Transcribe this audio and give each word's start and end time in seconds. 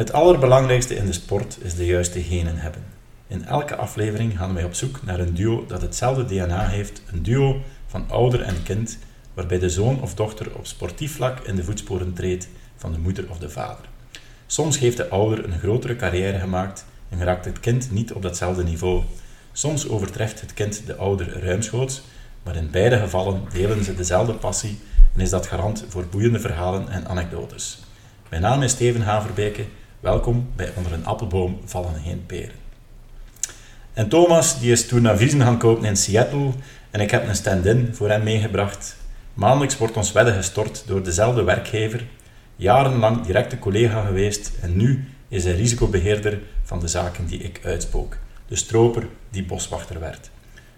Het 0.00 0.12
allerbelangrijkste 0.12 0.94
in 0.94 1.06
de 1.06 1.12
sport 1.12 1.58
is 1.62 1.74
de 1.74 1.86
juiste 1.86 2.22
genen 2.22 2.56
hebben. 2.56 2.84
In 3.26 3.44
elke 3.44 3.76
aflevering 3.76 4.38
gaan 4.38 4.54
wij 4.54 4.64
op 4.64 4.74
zoek 4.74 5.02
naar 5.02 5.20
een 5.20 5.34
duo 5.34 5.64
dat 5.66 5.82
hetzelfde 5.82 6.24
DNA 6.24 6.68
heeft, 6.68 7.02
een 7.12 7.22
duo 7.22 7.60
van 7.86 8.04
ouder 8.08 8.42
en 8.42 8.62
kind, 8.62 8.98
waarbij 9.34 9.58
de 9.58 9.68
zoon 9.68 10.02
of 10.02 10.14
dochter 10.14 10.54
op 10.56 10.66
sportief 10.66 11.14
vlak 11.14 11.40
in 11.40 11.54
de 11.54 11.64
voetsporen 11.64 12.12
treedt 12.12 12.48
van 12.76 12.92
de 12.92 12.98
moeder 12.98 13.30
of 13.30 13.38
de 13.38 13.50
vader. 13.50 13.84
Soms 14.46 14.78
heeft 14.78 14.96
de 14.96 15.08
ouder 15.08 15.44
een 15.44 15.58
grotere 15.58 15.96
carrière 15.96 16.38
gemaakt 16.38 16.84
en 17.08 17.18
geraakt 17.18 17.44
het 17.44 17.60
kind 17.60 17.90
niet 17.90 18.12
op 18.12 18.22
datzelfde 18.22 18.62
niveau. 18.62 19.02
Soms 19.52 19.88
overtreft 19.88 20.40
het 20.40 20.54
kind 20.54 20.82
de 20.86 20.96
ouder 20.96 21.42
ruimschoots, 21.42 22.02
maar 22.42 22.56
in 22.56 22.70
beide 22.70 22.98
gevallen 22.98 23.42
delen 23.52 23.84
ze 23.84 23.94
dezelfde 23.94 24.34
passie 24.34 24.78
en 25.14 25.20
is 25.20 25.30
dat 25.30 25.46
garant 25.46 25.84
voor 25.88 26.06
boeiende 26.06 26.40
verhalen 26.40 26.88
en 26.88 27.08
anekdotes. 27.08 27.78
Mijn 28.28 28.42
naam 28.42 28.62
is 28.62 28.70
Steven 28.70 29.02
Haverbeke. 29.02 29.64
Welkom 30.00 30.50
bij 30.56 30.72
Onder 30.76 30.92
een 30.92 31.06
appelboom 31.06 31.60
vallen 31.64 32.02
geen 32.04 32.26
peren. 32.26 32.54
En 33.92 34.08
Thomas 34.08 34.60
die 34.60 34.72
is 34.72 34.86
toen 34.86 35.02
naar 35.02 35.16
viezen 35.16 35.40
gaan 35.40 35.58
kopen 35.58 35.84
in 35.84 35.96
Seattle 35.96 36.52
en 36.90 37.00
ik 37.00 37.10
heb 37.10 37.28
een 37.28 37.34
stand-in 37.34 37.88
voor 37.92 38.08
hem 38.08 38.22
meegebracht. 38.22 38.96
Maandelijks 39.34 39.78
wordt 39.78 39.96
ons 39.96 40.12
wedden 40.12 40.34
gestort 40.34 40.82
door 40.86 41.02
dezelfde 41.02 41.42
werkgever, 41.42 42.04
jarenlang 42.56 43.26
directe 43.26 43.58
collega 43.58 44.04
geweest 44.04 44.52
en 44.60 44.76
nu 44.76 45.08
is 45.28 45.44
hij 45.44 45.54
risicobeheerder 45.54 46.40
van 46.62 46.80
de 46.80 46.88
zaken 46.88 47.26
die 47.26 47.38
ik 47.38 47.60
uitspook. 47.64 48.16
De 48.46 48.56
stroper 48.56 49.08
die 49.30 49.44
boswachter 49.44 50.00
werd. 50.00 50.30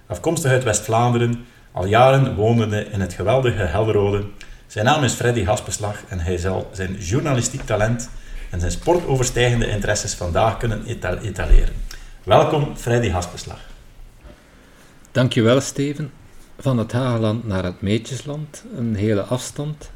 Afkomstig 0.07 0.51
uit 0.51 0.65
West-Vlaanderen, 0.65 1.45
al 1.73 1.87
jaren 1.87 2.35
wonende 2.35 2.85
in 2.91 3.01
het 3.01 3.13
geweldige 3.13 3.63
Helderode. 3.63 4.25
Zijn 4.67 4.85
naam 4.85 5.05
is 5.05 5.13
Freddy 5.13 5.45
Haspeslag 5.45 6.03
en 6.09 6.21
hij 6.21 6.37
zal 6.37 6.71
zijn 6.73 6.95
journalistiek 6.95 7.63
talent 7.63 8.11
en 8.53 8.61
zijn 8.61 8.73
sportoverstijgende 8.73 9.67
interesses 9.67 10.15
vandaag 10.15 10.57
kunnen 10.57 10.85
etaleren. 11.23 11.75
Welkom, 12.25 12.77
Freddy 12.77 13.09
Haspeslag. 13.09 13.61
Dankjewel, 15.13 15.61
Steven. 15.61 16.11
Van 16.59 16.79
het 16.79 16.93
Hageland 16.93 17.47
naar 17.47 17.65
het 17.65 17.81
Meetjesland, 17.81 18.65
een 18.77 18.95
hele 18.95 19.23
afstand. 19.23 19.91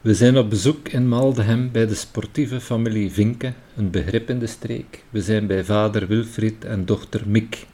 We 0.00 0.14
zijn 0.14 0.38
op 0.38 0.50
bezoek 0.50 0.88
in 0.88 1.08
Maldenhem 1.08 1.70
bij 1.72 1.86
de 1.86 1.94
sportieve 1.94 2.60
familie 2.60 3.12
Vinke, 3.12 3.52
een 3.76 3.90
begrip 3.90 4.30
in 4.30 4.38
de 4.38 4.46
streek. 4.46 5.04
We 5.10 5.22
zijn 5.22 5.46
bij 5.46 5.64
vader 5.64 6.06
Wilfried 6.06 6.64
en 6.64 6.84
dochter 6.84 7.22
Miek. 7.26 7.66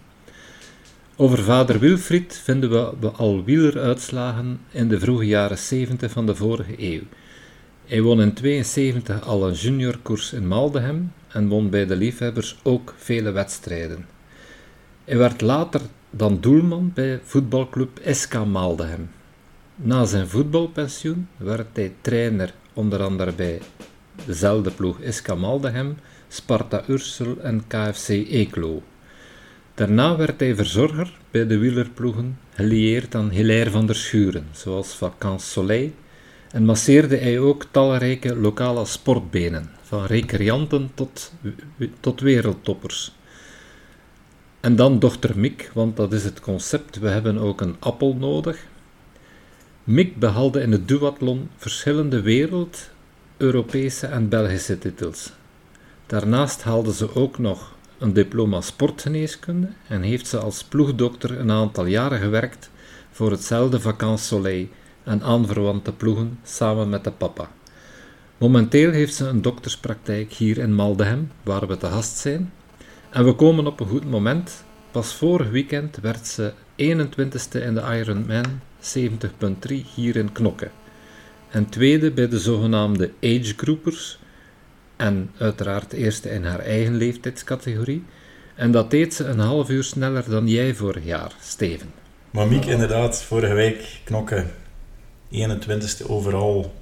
Over 1.16 1.38
vader 1.38 1.78
Wilfried 1.78 2.40
vinden 2.44 2.70
we 3.00 3.08
al 3.10 3.44
wieleruitslagen 3.44 4.60
in 4.70 4.88
de 4.88 5.00
vroege 5.00 5.26
jaren 5.26 5.58
70 5.58 6.10
van 6.12 6.26
de 6.26 6.34
vorige 6.34 6.74
eeuw. 6.92 7.02
Hij 7.86 8.02
won 8.02 8.20
in 8.20 8.32
72 8.32 9.22
al 9.22 9.48
een 9.48 9.54
juniorkoers 9.54 10.32
in 10.32 10.46
Maldenhem 10.46 11.12
en 11.28 11.48
won 11.48 11.70
bij 11.70 11.86
de 11.86 11.96
liefhebbers 11.96 12.58
ook 12.62 12.94
vele 12.96 13.30
wedstrijden. 13.30 14.06
Hij 15.04 15.16
werd 15.16 15.40
later 15.40 15.80
dan 16.10 16.40
doelman 16.40 16.90
bij 16.94 17.20
voetbalclub 17.24 18.00
SK 18.05 18.44
Maldenhem. 18.44 19.10
Na 19.77 20.05
zijn 20.05 20.28
voetbalpensioen 20.28 21.28
werd 21.36 21.66
hij 21.72 21.92
trainer 22.00 22.55
onder 22.72 23.02
andere 23.02 23.32
bij 23.32 23.60
dezelfde 24.27 24.70
ploeg 24.70 24.98
SK 25.08 25.36
Maldenhem, 25.36 25.96
Sparta 26.28 26.82
Ursel 26.88 27.36
en 27.40 27.66
KFC 27.66 28.08
Eeklo. 28.08 28.82
Daarna 29.74 30.16
werd 30.16 30.40
hij 30.40 30.55
verzorger 30.55 31.18
bij 31.30 31.46
de 31.46 31.58
wielerploegen, 31.58 32.38
gelieerd 32.55 33.14
aan 33.14 33.30
Hilaire 33.30 33.70
van 33.70 33.86
der 33.86 33.96
Schuren, 33.96 34.46
zoals 34.52 34.94
Vacances 34.94 35.52
Soleil, 35.52 35.90
en 36.55 36.64
masseerde 36.64 37.16
hij 37.16 37.38
ook 37.38 37.66
talrijke 37.70 38.36
lokale 38.36 38.84
sportbenen, 38.84 39.70
van 39.83 40.05
recreanten 40.05 40.91
tot, 40.94 41.33
tot 42.00 42.20
wereldtoppers. 42.20 43.12
En 44.61 44.77
dan 44.77 44.98
dochter 44.98 45.38
Mick, 45.38 45.70
want 45.72 45.96
dat 45.96 46.12
is 46.12 46.24
het 46.24 46.41
concept, 46.41 46.98
we 46.98 47.08
hebben 47.08 47.38
ook 47.38 47.61
een 47.61 47.77
appel 47.78 48.14
nodig. 48.14 48.67
Mick 49.84 50.18
behaalde 50.18 50.61
in 50.61 50.73
het 50.73 50.89
duathlon 50.89 51.48
verschillende 51.56 52.20
wereld, 52.20 52.90
Europese 53.36 54.07
en 54.07 54.28
Belgische 54.28 54.78
titels. 54.78 55.33
Daarnaast 56.07 56.62
haalde 56.62 56.92
ze 56.95 57.14
ook 57.14 57.39
nog 57.39 57.74
een 57.98 58.12
diploma 58.12 58.61
sportgeneeskunde 58.61 59.68
en 59.89 60.02
heeft 60.02 60.27
ze 60.27 60.39
als 60.39 60.64
ploegdokter 60.64 61.39
een 61.39 61.51
aantal 61.51 61.86
jaren 61.86 62.18
gewerkt 62.18 62.70
voor 63.11 63.30
hetzelfde 63.30 63.80
Vacances 63.80 64.27
Soleil 64.27 64.67
en 65.04 65.22
aanverwante 65.22 65.92
ploegen 65.92 66.38
samen 66.42 66.88
met 66.88 67.04
de 67.04 67.10
papa. 67.10 67.50
Momenteel 68.38 68.90
heeft 68.90 69.14
ze 69.14 69.26
een 69.26 69.42
dokterspraktijk 69.42 70.32
hier 70.32 70.58
in 70.58 70.74
Maldenhem, 70.74 71.30
waar 71.42 71.66
we 71.66 71.76
te 71.76 71.86
gast 71.86 72.16
zijn. 72.16 72.52
En 73.10 73.24
we 73.24 73.34
komen 73.34 73.66
op 73.66 73.80
een 73.80 73.86
goed 73.86 74.10
moment. 74.10 74.64
Pas 74.90 75.14
vorig 75.14 75.50
weekend 75.50 75.96
werd 75.96 76.26
ze 76.26 76.52
21ste 76.76 77.62
in 77.62 77.74
de 77.74 77.82
Ironman 77.98 78.60
70.3 78.80 79.74
hier 79.94 80.16
in 80.16 80.32
Knokke. 80.32 80.70
En 81.50 81.68
tweede 81.68 82.10
bij 82.10 82.28
de 82.28 82.38
zogenaamde 82.38 83.10
age 83.22 83.54
groupers. 83.56 84.18
En 84.96 85.30
uiteraard 85.38 85.92
eerste 85.92 86.30
in 86.30 86.44
haar 86.44 86.60
eigen 86.60 86.96
leeftijdscategorie. 86.96 88.04
En 88.54 88.70
dat 88.70 88.90
deed 88.90 89.14
ze 89.14 89.24
een 89.24 89.38
half 89.38 89.70
uur 89.70 89.84
sneller 89.84 90.30
dan 90.30 90.48
jij 90.48 90.74
vorig 90.74 91.04
jaar, 91.04 91.32
Steven. 91.40 91.92
Mamiek, 92.30 92.64
inderdaad, 92.64 93.22
vorige 93.22 93.54
week 93.54 94.00
knokken 94.04 94.50
21ste 95.30 96.07
overal. 96.08 96.74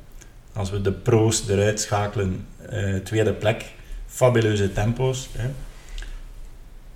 Als 0.53 0.71
we 0.71 0.81
de 0.81 0.93
pro's 0.93 1.49
eruit 1.49 1.81
schakelen, 1.81 2.47
uh, 2.73 2.97
tweede 2.97 3.33
plek. 3.33 3.73
Fabuleuze 4.07 4.73
tempo's. 4.73 5.29
Hè. 5.33 5.51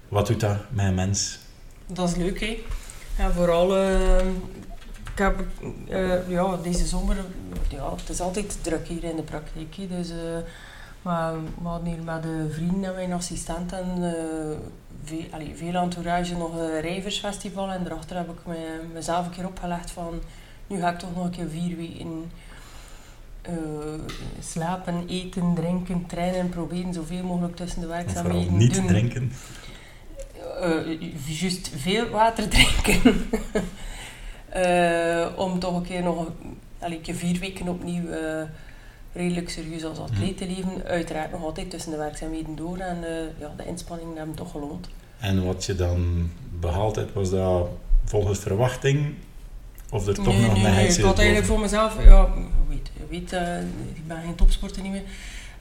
Wat 0.09 0.27
doet 0.27 0.41
dat 0.41 0.57
met 0.69 0.87
een 0.87 0.95
mens? 0.95 1.39
Dat 1.87 2.09
is 2.09 2.17
leuk, 2.17 2.41
hè. 2.41 2.63
Ja, 3.19 3.31
vooral... 3.31 3.77
Uh, 3.77 4.19
ik 5.13 5.23
heb 5.23 5.45
uh, 5.89 6.29
ja, 6.29 6.57
deze 6.57 6.87
zomer... 6.87 7.17
Ja, 7.69 7.91
het 7.97 8.09
is 8.09 8.21
altijd 8.21 8.59
druk 8.63 8.87
hier 8.89 9.05
in 9.05 9.17
de 9.17 9.23
praktijk. 9.23 9.77
Dus, 9.89 10.13
maar 11.03 11.35
we 11.35 11.69
hadden 11.69 11.89
hier 11.89 12.03
met 12.03 12.23
de 12.23 12.47
vrienden 12.51 12.91
en 12.91 12.95
mijn 12.95 13.13
assistenten 13.13 14.03
veel, 15.07 15.25
allee, 15.31 15.55
veel 15.57 15.75
entourage 15.75 16.37
nog 16.37 16.57
een 16.57 16.81
rijversfestival. 16.81 17.71
En 17.71 17.85
daarachter 17.85 18.17
heb 18.17 18.31
ik 18.31 18.47
me, 18.47 18.81
mezelf 18.93 19.27
een 19.27 19.33
keer 19.33 19.47
opgelegd 19.47 19.91
van 19.91 20.21
nu 20.67 20.81
ga 20.81 20.93
ik 20.93 20.99
toch 20.99 21.15
nog 21.15 21.25
een 21.25 21.31
keer 21.31 21.49
vier 21.49 21.77
weken 21.77 22.31
uh, 23.51 24.01
slapen, 24.41 25.05
eten, 25.09 25.55
drinken, 25.55 26.07
trainen, 26.07 26.49
proberen 26.49 26.95
zoveel 26.95 27.25
mogelijk 27.25 27.57
tussen 27.57 27.81
de 27.81 27.87
werkzaamheden 27.87 28.47
te 28.47 28.53
niet 28.53 28.75
doen. 28.75 28.87
drinken? 28.87 29.33
Uh, 30.63 31.01
juist 31.41 31.71
veel 31.77 32.09
water 32.09 32.49
drinken. 32.57 33.27
uh, 34.57 35.39
om 35.39 35.59
toch 35.59 35.77
een 35.77 35.83
keer 35.83 36.03
nog 36.03 36.31
een 36.81 37.01
keer 37.01 37.15
vier 37.15 37.39
weken 37.39 37.69
opnieuw 37.69 38.05
redelijk 39.13 39.51
serieus 39.51 39.85
als 39.85 39.99
atleet 39.99 40.37
te 40.37 40.47
leven. 40.47 40.85
Uiteraard 40.85 41.31
nog 41.31 41.43
altijd 41.43 41.71
tussen 41.71 41.91
de 41.91 41.97
werkzaamheden 41.97 42.57
door 42.57 42.79
en 42.79 42.97
ja, 43.39 43.53
de 43.57 43.67
inspanningen 43.67 44.17
hebben 44.17 44.35
toch 44.37 44.51
geloond. 44.51 44.89
En 45.19 45.45
wat 45.45 45.65
je 45.65 45.75
dan 45.75 46.31
behaald 46.61 46.97
hebt, 46.97 47.13
was 47.13 47.31
dat 47.31 47.69
volgens 48.05 48.39
verwachting 48.39 49.15
of 49.91 50.07
er 50.07 50.15
toch 50.15 50.27
nee, 50.27 50.41
nog 50.41 50.53
nee, 50.55 50.65
een 50.65 50.75
nee, 50.75 50.89
ik 50.89 51.05
had 51.05 51.19
eigenlijk 51.19 51.47
voor 51.47 51.61
mezelf, 51.61 52.05
ja, 52.05 52.29
weet, 52.69 52.91
weet 53.09 53.33
uh, 53.33 53.61
ik 53.95 54.07
ben 54.07 54.21
geen 54.23 54.35
topsporter 54.35 54.83
niet 54.83 54.93
meer. 54.93 55.05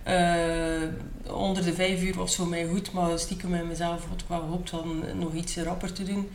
Uh, 0.07 1.33
onder 1.35 1.63
de 1.63 1.73
vijf 1.73 2.01
uur 2.01 2.15
was 2.15 2.35
voor 2.35 2.47
mij 2.47 2.65
goed, 2.65 2.91
maar 2.91 3.19
stiekem 3.19 3.49
met 3.49 3.67
mezelf 3.67 4.05
had 4.09 4.21
ik 4.21 4.27
wel 4.27 4.39
gehoopt 4.39 4.69
van 4.69 5.03
nog 5.19 5.33
iets 5.33 5.57
rapper 5.57 5.93
te 5.93 6.03
doen. 6.03 6.29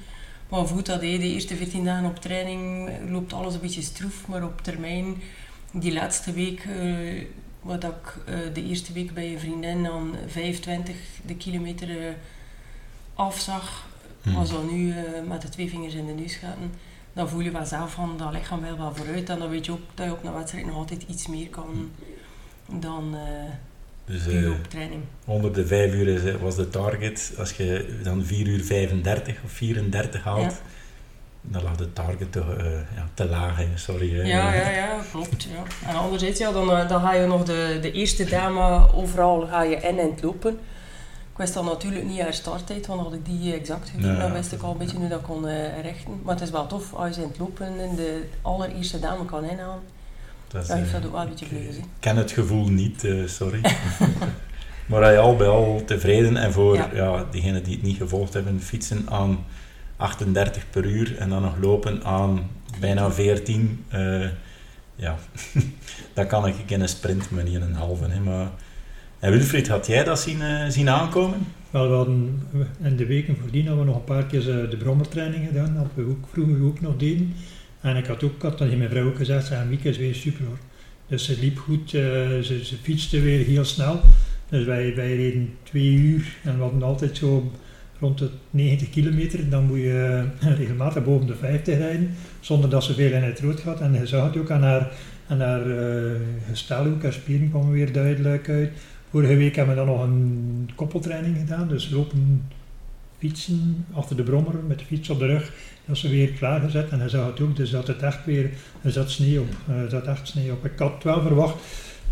Maar 0.49 0.67
goed, 0.67 0.87
dat 0.87 1.01
de 1.01 1.19
eerste 1.19 1.57
14 1.57 1.85
dagen 1.85 2.09
op 2.09 2.21
training 2.21 2.91
loopt 3.09 3.33
alles 3.33 3.55
een 3.55 3.61
beetje 3.61 3.83
stroef, 3.83 4.27
maar 4.27 4.45
op 4.45 4.61
termijn, 4.63 5.17
die 5.73 5.93
laatste 5.93 6.33
week, 6.33 6.65
uh, 6.65 7.25
wat 7.61 7.85
ik 7.85 8.15
de 8.55 8.65
eerste 8.65 8.93
week 8.93 9.15
bij 9.15 9.31
je 9.31 9.39
vriendin 9.39 9.87
aan 9.87 10.15
25 10.27 10.97
de 11.27 11.35
kilometer 11.37 11.89
afzag, 13.15 13.87
hmm. 14.23 14.35
was 14.35 14.51
dan 14.51 14.75
nu 14.75 14.95
met 15.29 15.43
de 15.43 15.49
twee 15.49 15.69
vingers 15.69 15.95
in 15.95 16.07
de 16.07 16.13
neus 16.13 16.35
gaan 16.35 16.71
dan 17.13 17.29
voel 17.29 17.41
je 17.41 17.51
wel 17.51 17.67
zelf 17.67 17.93
van 17.93 18.15
dat 18.17 18.33
lichaam 18.33 18.61
wel 18.61 18.79
wel 18.79 18.95
vooruit. 18.95 19.29
En 19.29 19.39
dan 19.39 19.51
weet 19.51 19.67
je 19.67 19.73
ook 19.73 19.81
dat 19.95 20.07
je 20.07 20.13
op 20.13 20.25
een 20.25 20.35
wedstrijd 20.35 20.67
nog 20.67 20.77
altijd 20.77 21.05
iets 21.09 21.27
meer 21.27 21.49
kan 21.49 21.91
dan 22.67 23.15
uh, 23.15 23.21
dus, 24.05 24.27
uh, 24.27 24.51
op 24.51 24.65
training. 24.69 25.03
Onder 25.25 25.53
de 25.53 25.67
5 25.67 25.95
uur 25.95 26.39
was 26.39 26.57
de 26.57 26.69
target. 26.69 27.33
Als 27.39 27.53
je 27.53 27.99
dan 28.03 28.25
4 28.25 28.47
uur 28.47 28.65
35 28.65 29.37
of 29.45 29.51
34 29.51 30.25
haalt, 30.25 30.63
dan 31.41 31.63
lag 31.63 31.77
de 31.77 31.93
target 31.93 32.33
te, 32.33 32.41
uh, 32.59 32.97
ja, 32.97 33.09
te 33.15 33.29
laag. 33.29 33.61
Sorry. 33.75 34.15
Hè. 34.15 34.23
Ja, 34.23 34.55
ja, 34.55 34.71
ja, 34.71 35.01
klopt. 35.11 35.43
Ja. 35.43 35.89
En 35.89 35.95
anderzijds, 35.97 36.39
ja, 36.39 36.53
dan, 36.53 36.67
dan 36.67 37.01
ga 37.01 37.15
je 37.15 37.27
nog 37.27 37.45
de, 37.45 37.79
de 37.83 37.93
eerste 37.93 38.25
dame 38.25 38.93
overal 38.95 39.47
ga 39.47 39.63
je 39.63 39.77
in 39.77 39.99
en 39.99 40.15
lopen 40.21 40.59
wist 41.41 41.55
dan 41.55 41.65
natuurlijk 41.65 42.05
niet 42.05 42.21
haar 42.21 42.35
starttijd, 42.35 42.87
want 42.87 43.01
had 43.01 43.13
ik 43.13 43.25
die 43.25 43.55
exact 43.55 43.89
gegeven, 43.89 44.19
dan 44.19 44.33
wist 44.33 44.53
ik 44.53 44.63
al 44.63 44.71
een 44.73 44.79
beetje 44.79 44.97
hoe 44.97 45.09
dat 45.09 45.23
kon 45.23 45.45
uh, 45.45 45.81
richten. 45.83 46.21
Maar 46.23 46.35
het 46.35 46.43
is 46.43 46.51
wel 46.51 46.67
tof 46.67 46.95
als 46.95 47.17
je 47.17 47.23
in 47.23 47.29
het 47.29 47.39
lopen 47.39 47.79
in 47.79 47.97
de 47.97 48.29
allereerste 48.43 48.99
dame 48.99 49.25
kan 49.25 49.45
inhalen. 49.45 49.83
Dat 50.49 50.63
is, 50.63 50.69
ja, 50.69 50.75
ik 50.75 50.81
vind 50.83 50.97
het 50.97 51.07
ook 51.07 51.13
wel 51.13 51.21
een 51.21 51.29
beetje 51.29 51.47
gezien. 51.47 51.83
Ik 51.83 52.01
ken 52.01 52.17
het 52.17 52.31
gevoel 52.31 52.69
niet, 52.69 53.05
uh, 53.05 53.29
sorry. 53.29 53.61
maar 54.89 55.13
je 55.13 55.19
al 55.19 55.37
bij 55.37 55.47
al 55.47 55.83
tevreden 55.87 56.37
en 56.37 56.53
voor 56.53 56.75
Ja. 56.77 56.91
ja. 56.95 57.25
diegenen 57.31 57.63
die 57.63 57.75
het 57.75 57.83
niet 57.83 57.97
gevolgd 57.97 58.33
hebben, 58.33 58.61
fietsen 58.61 59.07
aan 59.11 59.45
38 59.97 60.71
per 60.71 60.85
uur 60.85 61.19
en 61.19 61.29
dan 61.29 61.43
nog 61.43 61.57
lopen 61.61 62.05
aan 62.05 62.51
bijna 62.81 63.11
14. 63.11 63.85
eh, 63.89 64.29
ja, 64.97 65.17
dat 66.15 66.27
kan 66.27 66.47
ik 66.47 66.71
in 66.71 66.81
een 66.81 66.89
sprint, 66.89 67.31
maar 67.31 67.45
niet 67.45 67.55
in 67.55 67.63
een 67.63 67.75
halve. 67.75 68.09
Hè. 68.09 68.21
Maar... 68.21 68.51
En 69.21 69.33
Wilfried, 69.33 69.69
had 69.69 69.87
jij 69.87 70.05
dat 70.05 70.21
zien, 70.21 70.43
eh, 70.43 70.69
zien 70.69 70.89
aankomen? 70.89 71.39
Wel, 71.71 71.89
we 71.89 71.95
hadden 71.95 72.43
in 72.83 72.97
de 72.97 73.07
weken 73.07 73.37
voordien 73.37 73.67
hadden 73.67 73.85
we 73.85 73.91
nog 73.91 73.99
een 73.99 74.05
paar 74.05 74.25
keer 74.27 74.41
eh, 74.41 74.71
de 74.71 74.77
brommertraining 74.77 75.47
gedaan, 75.47 75.75
dat 75.75 75.87
we 75.95 76.11
ook, 76.11 76.29
vroeger 76.33 76.65
ook 76.65 76.81
nog 76.81 76.97
deden. 76.97 77.35
En 77.81 77.97
ik 77.97 78.07
had 78.07 78.23
ook, 78.23 78.43
had 78.43 78.57
tegen 78.57 78.79
mijn 78.79 78.91
vrouw 78.91 79.07
ook 79.07 79.17
gezegd, 79.17 79.53
Mieke 79.69 79.89
is 79.89 79.99
weer 79.99 80.15
super 80.15 80.45
hoor. 80.47 80.59
Dus 81.07 81.25
ze 81.25 81.37
liep 81.41 81.59
goed, 81.59 81.95
eh, 81.95 82.03
ze, 82.41 82.61
ze 82.65 82.77
fietste 82.83 83.21
weer 83.21 83.45
heel 83.45 83.65
snel. 83.65 84.01
Dus 84.49 84.65
wij, 84.65 84.95
wij 84.95 85.17
reden 85.17 85.55
twee 85.63 85.93
uur 85.93 86.37
en 86.45 86.57
we 86.57 86.63
hadden 86.63 86.83
altijd 86.83 87.17
zo 87.17 87.53
rond 87.99 88.19
de 88.19 88.31
90 88.51 88.91
kilometer. 88.91 89.49
Dan 89.49 89.65
moet 89.65 89.79
je 89.79 90.25
regelmatig 90.57 91.05
boven 91.05 91.27
de 91.27 91.35
50 91.35 91.79
rijden, 91.79 92.15
zonder 92.41 92.71
dat 92.71 92.85
ze 92.85 92.95
veel 92.95 93.13
in 93.13 93.23
het 93.23 93.41
rood 93.41 93.61
gaat. 93.61 93.81
En 93.81 93.93
je 93.93 94.07
zag 94.07 94.25
het 94.25 94.37
ook 94.37 94.51
aan 94.51 94.63
haar, 94.63 94.93
aan 95.27 95.41
haar 95.41 95.71
eh, 95.71 96.11
gestel, 96.49 96.87
ook 96.87 97.03
haar 97.03 97.13
spieren 97.13 97.51
kwamen 97.51 97.73
weer 97.73 97.93
duidelijk 97.93 98.49
uit. 98.49 98.71
Vorige 99.11 99.37
week 99.37 99.57
hebben 99.57 99.75
we 99.77 99.85
dan 99.85 99.91
nog 99.95 100.03
een 100.03 100.71
koppeltraining 100.75 101.37
gedaan, 101.37 101.69
dus 101.69 101.91
lopen, 101.91 102.49
fietsen 103.19 103.87
achter 103.93 104.17
de 104.17 104.23
brommer 104.23 104.55
met 104.67 104.79
de 104.79 104.85
fiets 104.85 105.11
op 105.11 105.19
de 105.19 105.27
rug. 105.27 105.53
Dat 105.85 105.97
is 105.97 106.03
weer 106.03 106.29
klaargezet 106.33 106.89
en 106.91 106.99
hij 106.99 107.09
zag 107.09 107.27
het 107.27 107.41
ook, 107.41 107.57
dus 107.57 107.71
dat 107.71 107.87
het 107.87 108.03
echt 108.03 108.25
weer, 108.25 108.51
er 108.83 108.91
zat 108.93 109.11
sneeuw 109.11 109.41
op. 109.43 109.49
Er 109.69 109.91
zat 109.91 110.07
echt 110.07 110.29
sneeuw 110.29 110.53
op. 110.53 110.65
Ik 110.65 110.79
had 110.79 110.93
het 110.95 111.03
wel 111.05 111.23
verwacht 111.23 111.55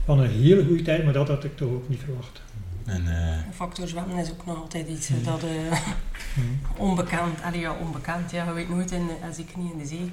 van 0.05 0.19
een 0.21 0.31
hele 0.31 0.65
goede 0.65 0.83
tijd, 0.83 1.05
maar 1.05 1.13
dat 1.13 1.29
had 1.29 1.45
ik 1.45 1.57
toch 1.57 1.69
ook 1.71 1.89
niet 1.89 2.01
verwacht. 2.05 2.43
En, 2.85 3.01
eh, 3.07 3.37
De 3.47 3.53
factor 3.53 3.89
zwemmen 3.89 4.17
is 4.19 4.31
ook 4.31 4.47
nog 4.47 4.57
altijd 4.61 4.89
iets 4.89 5.09
Hmm. 5.09 5.25
dat 5.25 5.43
eh, 5.43 5.79
onbekend, 6.77 7.43
allee, 7.43 7.61
ja, 7.61 7.75
onbekend, 7.81 8.31
ja, 8.31 8.45
je 8.47 8.53
weet 8.53 8.69
nooit, 8.69 8.91
in, 8.91 9.07
de- 9.07 9.27
als 9.27 9.39
ik 9.39 9.57
niet 9.57 9.73
in 9.73 9.79
de 9.79 9.87
zee. 9.87 10.11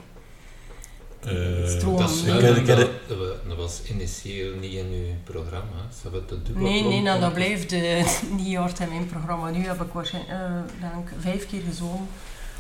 Eh, 1.26 1.68
Stroom. 1.68 1.98
Dat, 1.98 2.10
is 2.10 2.24
wel- 2.24 3.36
was 3.66 3.82
initieel 3.90 4.56
niet 4.60 4.74
in 4.74 4.86
uw 4.86 5.34
programma. 5.34 5.80
Ze 5.94 6.00
hebben 6.02 6.22
het 6.30 6.46
dubbel 6.46 6.64
Nee, 6.64 6.84
nee, 6.84 7.02
nou, 7.02 7.20
dat 7.20 7.34
blijft 7.34 7.72
eh, 7.72 8.08
niet 8.40 8.56
hard 8.56 8.80
in 8.80 8.90
mijn 8.90 9.06
programma. 9.06 9.50
Nu 9.50 9.66
heb 9.66 9.82
ik 9.82 9.94
waarschijnlijk, 9.94 10.34
eh, 10.34 10.90
denk, 10.92 11.10
vijf 11.20 11.48
keer 11.48 11.62
gezwommen. 11.62 12.08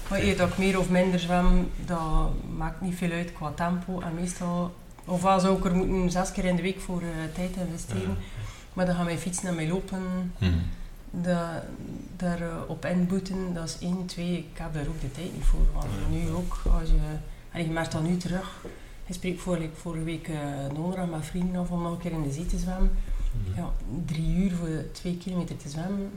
Maar 0.09 0.19
eer 0.19 0.38
dat 0.38 0.50
ik 0.50 0.57
meer 0.57 0.79
of 0.79 0.89
minder 0.89 1.19
zwem, 1.19 1.69
dat 1.85 2.31
maakt 2.57 2.81
niet 2.81 2.95
veel 2.95 3.12
uit 3.12 3.33
qua 3.33 3.51
tempo. 3.56 4.00
En 4.01 4.13
meestal, 4.15 4.73
ofwel 5.06 5.39
zou 5.39 5.57
ik 5.57 5.65
er 5.65 5.75
moeten 5.75 6.12
zes 6.12 6.31
keer 6.31 6.45
in 6.45 6.56
de 6.56 6.62
week 6.62 6.79
voor 6.79 7.01
eh, 7.01 7.35
tijd 7.35 7.56
investeren. 7.67 8.17
Maar 8.73 8.85
dan 8.85 8.95
gaan 8.95 9.06
mijn 9.06 9.19
fietsen 9.19 9.47
en 9.47 9.56
mijn 9.56 9.69
lopen 9.69 10.31
hm. 10.38 10.45
da- 11.12 11.63
daar 12.15 12.39
op 12.67 12.85
inboeten. 12.85 13.53
Dat 13.53 13.63
is 13.63 13.77
één, 13.79 14.06
twee, 14.06 14.38
ik 14.38 14.57
heb 14.57 14.73
daar 14.73 14.88
ook 14.88 15.01
de 15.01 15.12
tijd 15.12 15.33
niet 15.33 15.44
voor. 15.45 15.65
Want 15.73 15.88
nu 16.12 16.29
ook, 16.29 16.62
als 16.79 16.89
je, 16.89 17.17
en 17.56 17.63
je 17.63 17.69
merkt 17.69 17.92
dat 17.92 18.04
nu 18.04 18.18
terug. 18.18 18.66
Ik 19.06 19.13
spreek 19.16 19.40
vorige, 19.40 19.69
vorige 19.74 20.04
week 20.04 20.28
eh 20.28 20.36
donderdag 20.74 21.10
met 21.10 21.25
vrienden 21.25 21.62
af 21.62 21.69
om 21.69 21.81
nog 21.81 21.92
een 21.92 21.98
keer 21.98 22.12
in 22.12 22.24
de 22.24 22.31
zee 22.31 22.46
te 22.46 22.57
zwemmen. 22.57 22.92
Mhm. 23.48 23.60
Ja, 23.60 23.72
drie 24.06 24.36
uur 24.36 24.52
voor 24.56 24.69
twee 24.92 25.18
kilometer 25.18 25.57
te 25.57 25.69
zwemmen. 25.69 26.10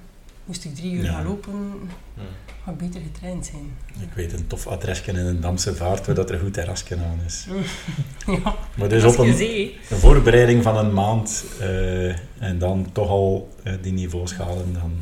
Moest 0.45 0.65
ik 0.65 0.75
drie 0.75 0.93
uur 0.93 1.05
Ja. 1.05 1.13
gaan 1.13 1.27
lopen, 1.27 1.81
Ja. 2.15 2.73
ik 2.73 2.79
beter 2.79 3.01
getraind 3.01 3.47
zijn. 3.47 3.71
Ik 4.01 4.13
weet 4.15 4.33
een 4.33 4.47
tof 4.47 4.67
adresje 4.67 5.11
in 5.11 5.17
een 5.17 5.41
Damse 5.41 5.75
vaart 5.75 6.07
waar 6.07 6.15
dat 6.15 6.31
er 6.31 6.39
goed 6.39 6.53
terrasje 6.53 6.97
aan 6.97 7.21
is. 7.27 7.47
ja, 8.45 8.55
Maar 8.77 8.89
dus 8.89 9.05
op 9.05 9.19
een, 9.19 9.41
een 9.41 9.73
voorbereiding 9.89 10.63
van 10.63 10.77
een 10.77 10.93
maand 10.93 11.45
eh, 11.61 12.09
en 12.39 12.59
dan 12.59 12.87
toch 12.93 13.09
al 13.09 13.49
eh, 13.63 13.73
die 13.83 13.93
niveaus 13.93 14.35
halen, 14.37 14.73
dan 14.73 14.93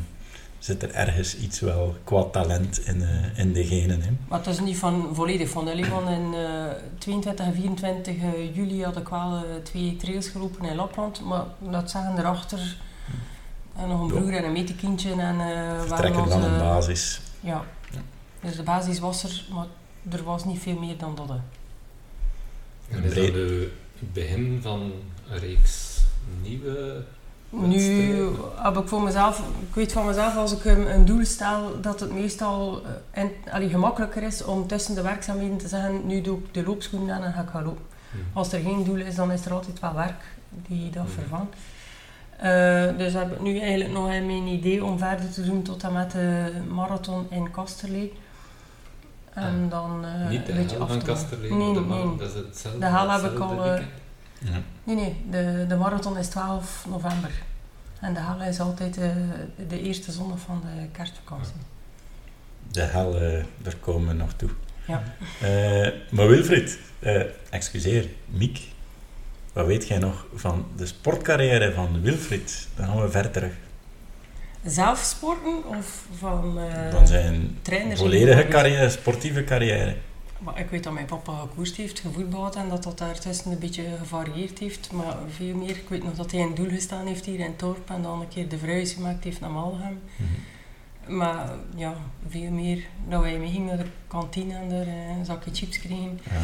zit 0.67 0.83
er 0.83 0.91
ergens 0.93 1.37
iets 1.37 1.59
wel 1.59 1.95
qua 2.03 2.23
talent 2.23 2.79
in, 2.85 3.01
eh, 3.01 3.39
in 3.39 3.53
de 3.53 3.65
genen. 3.65 4.01
Hè. 4.01 4.09
Maar 4.27 4.39
het 4.39 4.47
is 4.47 4.59
niet 4.59 4.77
van 4.77 5.09
volledig 5.15 5.49
van 5.49 5.65
de 5.65 5.89
Want 5.89 6.09
in 6.09 6.33
eh 6.33 6.65
22 6.97 7.45
en 7.45 7.53
24 7.53 8.15
juli 8.53 8.83
had 8.83 8.97
ik 8.97 9.07
wel 9.07 9.35
eh, 9.35 9.41
twee 9.63 9.95
trails 9.95 10.27
gelopen 10.27 10.65
in 10.65 10.75
Lapland. 10.75 11.21
Maar 11.25 11.43
dat 11.71 11.91
zeggen 11.91 12.17
erachter. 12.17 12.77
En 13.75 13.87
nog 13.87 14.01
een 14.01 14.07
broer 14.07 14.33
en 14.33 14.43
een 14.43 14.51
metekindje. 14.51 15.11
En, 15.11 15.19
eh 15.19 15.37
waren 15.37 15.87
Vertrekken 15.87 16.27
van 16.27 16.33
onze- 16.43 16.47
een 16.47 16.57
basis. 16.57 17.19
Ja. 17.39 17.63
Ja. 17.91 18.01
Dus 18.41 18.55
de 18.55 18.63
basis 18.63 18.99
was 18.99 19.23
er, 19.23 19.45
maar 19.53 19.65
er 20.11 20.23
was 20.23 20.45
niet 20.45 20.59
veel 20.59 20.79
meer 20.79 20.97
dan 20.97 21.15
dat. 21.15 21.29
hè. 21.29 21.35
En 22.97 23.03
is 23.03 23.13
dat 23.13 23.23
het 23.99 24.13
begin 24.13 24.59
van 24.61 24.91
een 25.29 25.39
reeks 25.39 25.97
nieuwe 26.41 27.03
Nu 27.49 28.29
heb 28.55 28.77
ik 28.77 28.87
voor 28.87 29.01
mezelf, 29.01 29.39
ik 29.69 29.75
weet 29.75 29.91
van 29.91 30.05
mezelf 30.05 30.35
als 30.35 30.53
ik 30.53 30.65
een, 30.65 30.93
een 30.93 31.05
doel 31.05 31.25
stel, 31.25 31.81
dat 31.81 31.99
het 31.99 32.11
meestal 32.13 32.81
eh, 32.83 33.21
en, 33.21 33.31
allee, 33.51 33.69
gemakkelijker 33.69 34.23
is 34.23 34.43
om 34.43 34.67
tussen 34.67 34.95
de 34.95 35.01
werkzaamheden 35.01 35.57
te 35.57 35.67
zeggen, 35.67 36.07
nu 36.07 36.21
doe 36.21 36.37
ik 36.37 36.53
de 36.53 36.63
loopschoenen 36.63 37.15
aan 37.15 37.23
en 37.23 37.33
ga 37.33 37.41
ik 37.41 37.49
gaan 37.49 37.63
lopen. 37.63 37.85
Als 38.33 38.53
er 38.53 38.59
geen 38.59 38.83
doel 38.83 38.95
is, 38.95 39.15
dan 39.15 39.31
is 39.31 39.45
er 39.45 39.53
altijd 39.53 39.79
wel 39.79 39.93
werk 39.93 40.23
die 40.49 40.89
dat 40.89 41.05
vervangt. 41.13 41.55
Eh, 42.37 42.97
dus 42.97 43.13
heb 43.13 43.31
ik 43.31 43.41
nu 43.41 43.59
eigenlijk 43.59 43.91
nog 43.91 44.11
in 44.11 44.25
mijn 44.25 44.47
idee 44.47 44.83
om 44.85 44.97
verder 44.97 45.31
te 45.31 45.45
doen 45.45 45.61
tot 45.61 45.83
en 45.83 45.93
met 45.93 46.11
de 46.11 46.51
marathon 46.69 47.25
in 47.29 47.51
Kasterlee. 47.51 48.13
En 49.33 49.63
Ah, 49.63 49.71
dan 49.71 50.05
eh, 50.05 50.29
Niet 50.29 50.45
de 50.45 50.51
een 50.51 50.57
beetje 50.57 50.77
af 50.77 50.97
te 50.97 51.05
Kasterlee, 51.05 51.53
Nee, 51.53 51.73
dat 52.17 52.27
is 52.29 52.33
hetzelfde. 52.33 52.79
De 52.79 52.85
hel 52.85 53.09
heb 53.09 53.31
ik 53.31 53.39
al. 53.39 53.79
Ja. 54.39 54.61
Nee, 54.83 54.95
nee, 54.95 55.15
de, 55.29 55.65
de 55.67 55.75
marathon 55.75 56.17
is 56.17 56.27
12 56.27 56.85
november. 56.89 57.31
En 57.99 58.13
de 58.13 58.19
hal 58.19 58.41
is 58.41 58.59
altijd 58.59 58.97
eh, 58.97 59.11
de 59.67 59.81
eerste 59.81 60.11
zondag 60.11 60.39
van 60.39 60.61
de 60.65 60.87
kerstvakantie. 60.91 61.53
De 62.71 62.81
hel, 62.81 63.11
daar 63.57 63.75
komen 63.79 64.07
we 64.07 64.13
nog 64.13 64.33
toe. 64.33 64.49
Ja. 64.87 65.03
Eh, 65.41 65.91
maar 66.11 66.27
Wilfried, 66.27 66.79
eh, 66.99 67.21
excuseer, 67.49 68.07
Miek, 68.25 68.59
wat 69.53 69.65
weet 69.65 69.87
jij 69.87 69.97
nog 69.97 70.25
van 70.35 70.65
de 70.75 70.85
sportcarrière 70.85 71.73
van 71.73 72.01
Wilfried? 72.01 72.67
Dan 72.75 72.85
gaan 72.87 73.01
we 73.01 73.09
ver 73.09 73.31
terug. 73.31 73.51
Zelf 74.65 74.99
sporten 74.99 75.67
of 75.67 76.05
van 76.17 76.59
eh 76.59 76.91
Van 76.91 77.07
zijn 77.07 77.57
trainers? 77.61 77.99
volledige 77.99 78.47
carrière, 78.47 78.89
sportieve 78.89 79.43
carrière. 79.43 79.95
Maar 80.39 80.59
ik 80.59 80.69
weet 80.69 80.83
dat 80.83 80.93
mijn 80.93 81.05
papa 81.05 81.39
gekoerst 81.39 81.75
heeft, 81.75 81.99
gevoetbald 81.99 82.55
en 82.55 82.69
dat 82.69 82.83
dat 82.83 82.97
daartussen 82.97 83.51
een 83.51 83.59
beetje 83.59 83.83
gevarieerd 83.97 84.59
heeft. 84.59 84.91
Maar 84.91 85.15
veel 85.35 85.55
meer, 85.55 85.69
ik 85.69 85.89
weet 85.89 86.03
nog 86.03 86.15
dat 86.15 86.31
hij 86.31 86.41
een 86.41 86.55
doel 86.55 86.69
gestaan 86.69 87.07
heeft 87.07 87.25
hier 87.25 87.39
in 87.39 87.55
Torp 87.55 87.89
en 87.89 88.01
dan 88.01 88.21
een 88.21 88.27
keer 88.27 88.49
de 88.49 88.57
verhuis 88.57 88.93
gemaakt 88.93 89.23
heeft 89.23 89.39
naar 89.39 89.51
Malgem. 89.51 89.99
Maar 91.07 91.49
ja, 91.75 91.95
veel 92.29 92.51
meer 92.51 92.83
dat 93.09 93.21
wij 93.21 93.37
mee 93.37 93.51
gingen 93.51 93.67
naar 93.67 93.77
de 93.77 93.89
kantine 94.07 94.53
en 94.53 94.71
er 94.71 94.87
eh, 94.87 95.17
een 95.17 95.25
zakje 95.25 95.51
chips 95.53 95.79
kregen. 95.79 96.19
Ah. 96.29 96.35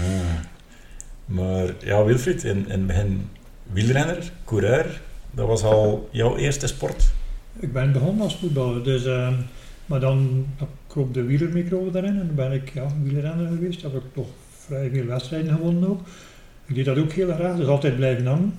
Maar 1.25 1.73
ja, 1.79 2.03
Wilfried, 2.03 2.43
in, 2.43 2.57
in 2.57 2.69
het 2.69 2.87
begin 2.87 3.29
wielrenner, 3.63 4.31
coureur, 4.45 5.01
dat 5.31 5.47
was 5.47 5.63
al 5.63 6.09
jouw 6.11 6.37
eerste 6.37 6.67
sport. 6.67 7.11
Ik 7.59 7.73
ben 7.73 7.91
begonnen 7.91 8.23
als 8.23 8.37
voetballer, 8.37 8.83
dus, 8.83 9.05
ehm, 9.05 9.33
maar 9.85 9.99
dan 9.99 10.45
dan 10.57 10.67
kroop 10.93 11.13
de 11.13 11.23
wielermicro 11.23 11.91
daarin 11.91 12.19
en 12.19 12.25
dan 12.25 12.35
ben 12.35 12.51
ik 12.51 12.73
ja, 12.73 12.87
wielrenner 13.03 13.47
geweest. 13.47 13.81
Heb 13.81 13.93
ik 13.93 14.13
toch 14.13 14.27
vrij 14.49 14.89
veel 14.89 15.05
wedstrijden 15.05 15.53
gewonnen 15.53 15.89
ook. 15.89 16.01
Ik 16.65 16.75
deed 16.75 16.85
dat 16.85 16.97
ook 16.97 17.11
heel 17.11 17.33
graag, 17.33 17.57
dus 17.57 17.67
altijd 17.67 17.95
blijven 17.95 18.25
hangen. 18.25 18.53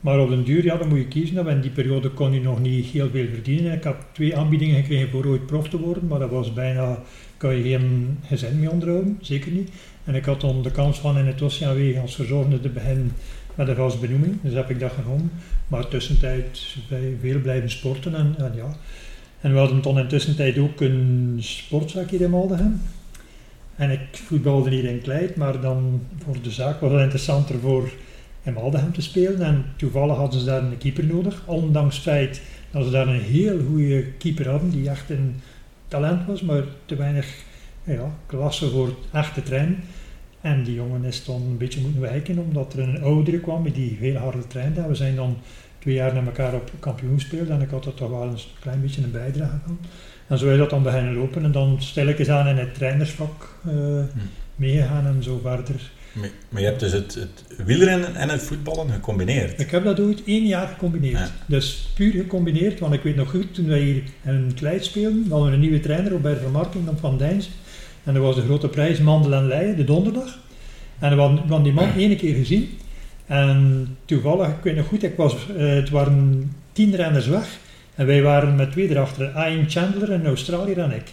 Maar 0.00 0.20
op 0.20 0.28
den 0.28 0.44
duur, 0.44 0.64
ja, 0.64 0.76
dan 0.76 0.88
moet 0.88 0.98
je 0.98 1.08
kiezen. 1.08 1.46
In 1.46 1.60
die 1.60 1.70
periode 1.70 2.10
kon 2.10 2.32
je 2.32 2.40
nog 2.40 2.60
niet 2.60 2.86
heel 2.86 3.10
veel 3.10 3.26
verdienen. 3.32 3.72
Ik 3.72 3.84
heb 3.84 3.96
twee 4.12 4.36
aanbiedingen 4.36 4.80
gekregen 4.80 5.10
voor 5.10 5.26
ooit 5.26 5.46
prof 5.46 5.68
te 5.68 5.80
worden, 5.80 6.06
maar 6.06 6.18
dat 6.18 6.30
was 6.30 6.52
bijna, 6.52 6.98
kan 7.36 7.56
je 7.56 7.62
geen 7.62 8.18
gezin 8.22 8.60
mee 8.60 8.70
onderhouden, 8.70 9.18
zeker 9.20 9.52
niet. 9.52 9.70
En 10.04 10.14
ik 10.14 10.24
had 10.24 10.40
dan 10.40 10.62
de 10.62 10.70
kans 10.70 11.00
van 11.00 11.18
in 11.18 11.26
het 11.26 11.42
Oceaanwegen 11.42 12.00
als 12.00 12.14
verzorgende 12.14 12.60
te 12.60 12.68
beginnen 12.68 13.12
met 13.54 13.68
een 13.68 13.76
vast 13.76 14.00
benoeming, 14.00 14.38
dus 14.42 14.52
heb 14.52 14.70
ik 14.70 14.80
dat 14.80 14.92
genomen. 14.92 15.30
Maar 15.68 15.88
tussentijd 15.88 16.76
bij 16.88 17.16
veel 17.20 17.40
blijven 17.40 17.70
sporten 17.70 18.14
en, 18.14 18.34
en 18.38 18.52
ja. 18.56 18.76
En 19.44 19.52
we 19.52 19.58
hadden 19.58 19.80
toen 19.80 19.98
in 19.98 20.08
tussentijd 20.08 20.58
ook 20.58 20.80
een 20.80 21.36
sportzak 21.40 22.10
hier 22.10 22.20
in 22.20 22.30
Maldegem. 22.30 22.80
En 23.76 23.90
ik 23.90 24.00
voetbalde 24.12 24.70
hier 24.70 24.84
in 24.84 25.00
Kleid, 25.00 25.36
maar 25.36 25.60
dan 25.60 26.00
voor 26.24 26.36
de 26.42 26.50
zaak 26.50 26.80
was 26.80 26.92
het 26.92 27.00
interessanter 27.00 27.58
voor 27.58 27.92
in 28.42 28.52
Maldegem 28.52 28.92
te 28.92 29.02
spelen. 29.02 29.40
En 29.40 29.64
toevallig 29.76 30.16
hadden 30.16 30.40
ze 30.40 30.46
daar 30.46 30.62
een 30.62 30.78
keeper 30.78 31.04
nodig, 31.04 31.42
ondanks 31.46 31.94
het 31.94 32.04
feit 32.04 32.42
dat 32.70 32.84
ze 32.84 32.90
daar 32.90 33.08
een 33.08 33.20
heel 33.20 33.60
goede 33.68 34.04
keeper 34.18 34.48
hadden, 34.48 34.70
die 34.70 34.88
echt 34.88 35.10
een 35.10 35.34
talent 35.88 36.26
was, 36.26 36.42
maar 36.42 36.62
te 36.86 36.96
weinig 36.96 37.34
ja, 37.82 38.14
klasse 38.26 38.70
voor 38.70 38.96
echte 39.12 39.42
trainen. 39.42 39.78
En 40.40 40.64
die 40.64 40.74
jongen 40.74 41.04
is 41.04 41.24
dan 41.24 41.42
een 41.42 41.56
beetje 41.56 41.80
moeten 41.80 42.00
wijken, 42.00 42.38
omdat 42.38 42.72
er 42.72 42.78
een 42.78 43.02
oudere 43.02 43.40
kwam 43.40 43.72
die 43.72 43.96
heel 44.00 44.16
harde 44.16 44.46
trainde. 44.46 44.88
We 44.88 44.94
zijn 44.94 45.16
dan 45.16 45.36
twee 45.84 45.96
jaar 45.96 46.14
naar 46.14 46.26
elkaar 46.26 46.54
op 46.54 46.70
kampioen 46.78 47.20
gespeeld 47.20 47.48
en 47.48 47.60
ik 47.60 47.70
had 47.70 47.86
er 47.86 47.94
toch 47.94 48.10
wel 48.10 48.22
een 48.22 48.38
klein 48.60 48.80
beetje 48.80 49.02
een 49.02 49.10
bijdrage 49.10 49.58
van. 49.66 49.78
En 50.26 50.38
zo 50.38 50.50
is 50.50 50.58
dat 50.58 50.70
dan 50.70 50.82
beginnen 50.82 51.14
lopen 51.14 51.44
en 51.44 51.52
dan 51.52 51.82
stilletjes 51.82 52.28
aan 52.28 52.46
in 52.46 52.56
het 52.56 52.74
trainersvak 52.74 53.56
eh, 53.66 53.74
meegegaan 54.56 55.06
en 55.06 55.22
zo 55.22 55.40
verder 55.42 55.92
Maar, 56.48 56.60
je 56.60 56.66
hebt 56.66 56.80
dus 56.80 56.92
het, 56.92 57.14
het 57.14 57.66
wielrennen 57.66 58.14
en 58.14 58.28
het 58.28 58.42
voetballen 58.42 58.90
gecombineerd. 58.90 59.60
Ik 59.60 59.70
heb 59.70 59.84
dat 59.84 60.00
ooit 60.00 60.22
één 60.24 60.46
jaar 60.46 60.66
gecombineerd. 60.66 61.18
Ja. 61.18 61.30
Dus 61.46 61.88
puur 61.94 62.12
gecombineerd, 62.12 62.80
want 62.80 62.94
ik 62.94 63.02
weet 63.02 63.16
nog 63.16 63.30
goed, 63.30 63.54
toen 63.54 63.68
wij 63.68 63.80
hier 63.80 64.02
in 64.22 64.52
Kleid 64.54 64.84
speelden, 64.84 65.26
hadden 65.28 65.48
we 65.48 65.54
een 65.54 65.60
nieuwe 65.60 65.80
trainer, 65.80 66.10
Robert 66.10 66.42
van 66.42 66.52
Marking 66.52 66.84
dan 66.84 66.98
van 66.98 67.18
Dijns. 67.18 67.50
En 68.04 68.14
dat 68.14 68.22
was 68.22 68.34
de 68.34 68.42
grote 68.42 68.68
prijs 68.68 68.98
Mandel 68.98 69.32
en 69.32 69.46
Leien, 69.46 69.76
de 69.76 69.84
donderdag. 69.84 70.38
En 70.98 71.14
we 71.14 71.20
hadden, 71.20 71.42
we 71.42 71.48
hadden 71.48 71.62
die 71.62 71.72
man 71.72 71.94
één 71.96 72.16
keer 72.16 72.34
gezien. 72.34 72.68
En 73.26 73.88
toevallig, 74.04 74.48
ik 74.48 74.62
weet 74.62 74.76
nog 74.76 74.86
goed, 74.86 75.02
ik 75.02 75.16
was, 75.16 75.34
eh, 75.56 75.68
het 75.68 75.90
waren 75.90 76.52
tien 76.72 76.94
renners 76.94 77.26
weg. 77.26 77.58
En 77.94 78.06
wij 78.06 78.22
waren 78.22 78.56
met 78.56 78.72
twee 78.72 78.90
erachter, 78.90 79.32
Ian 79.36 79.70
Chandler, 79.70 80.10
een 80.12 80.26
Australiër 80.26 80.78
en 80.78 80.92
ik. 80.92 81.12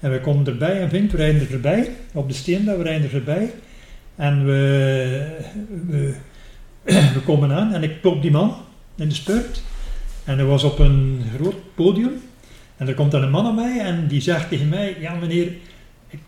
En 0.00 0.10
we 0.10 0.20
konden 0.20 0.52
erbij 0.52 0.80
en 0.80 0.88
Vink, 0.88 1.10
we 1.10 1.16
rijden 1.16 1.40
er 1.40 1.46
voorbij, 1.46 1.90
op 2.12 2.28
de 2.28 2.34
steen 2.34 2.64
daar, 2.64 2.76
we 2.76 2.82
rijden 2.82 3.02
er 3.02 3.10
voorbij. 3.10 3.50
En 4.16 4.44
we, 4.46 5.26
we, 5.86 6.14
we 7.14 7.20
komen 7.24 7.52
aan 7.52 7.74
en 7.74 7.82
ik 7.82 8.00
klop 8.00 8.22
die 8.22 8.30
man 8.30 8.54
in 8.96 9.08
de 9.08 9.14
spurt. 9.14 9.62
En 10.24 10.36
hij 10.36 10.44
was 10.44 10.64
op 10.64 10.78
een 10.78 11.22
groot 11.36 11.74
podium. 11.74 12.12
En 12.76 12.88
er 12.88 12.94
komt 12.94 13.10
dan 13.10 13.22
een 13.22 13.30
man 13.30 13.46
aan 13.46 13.54
mij 13.54 13.80
en 13.80 14.06
die 14.06 14.20
zegt 14.20 14.48
tegen 14.48 14.68
mij, 14.68 14.96
ja 15.00 15.14
meneer, 15.14 15.52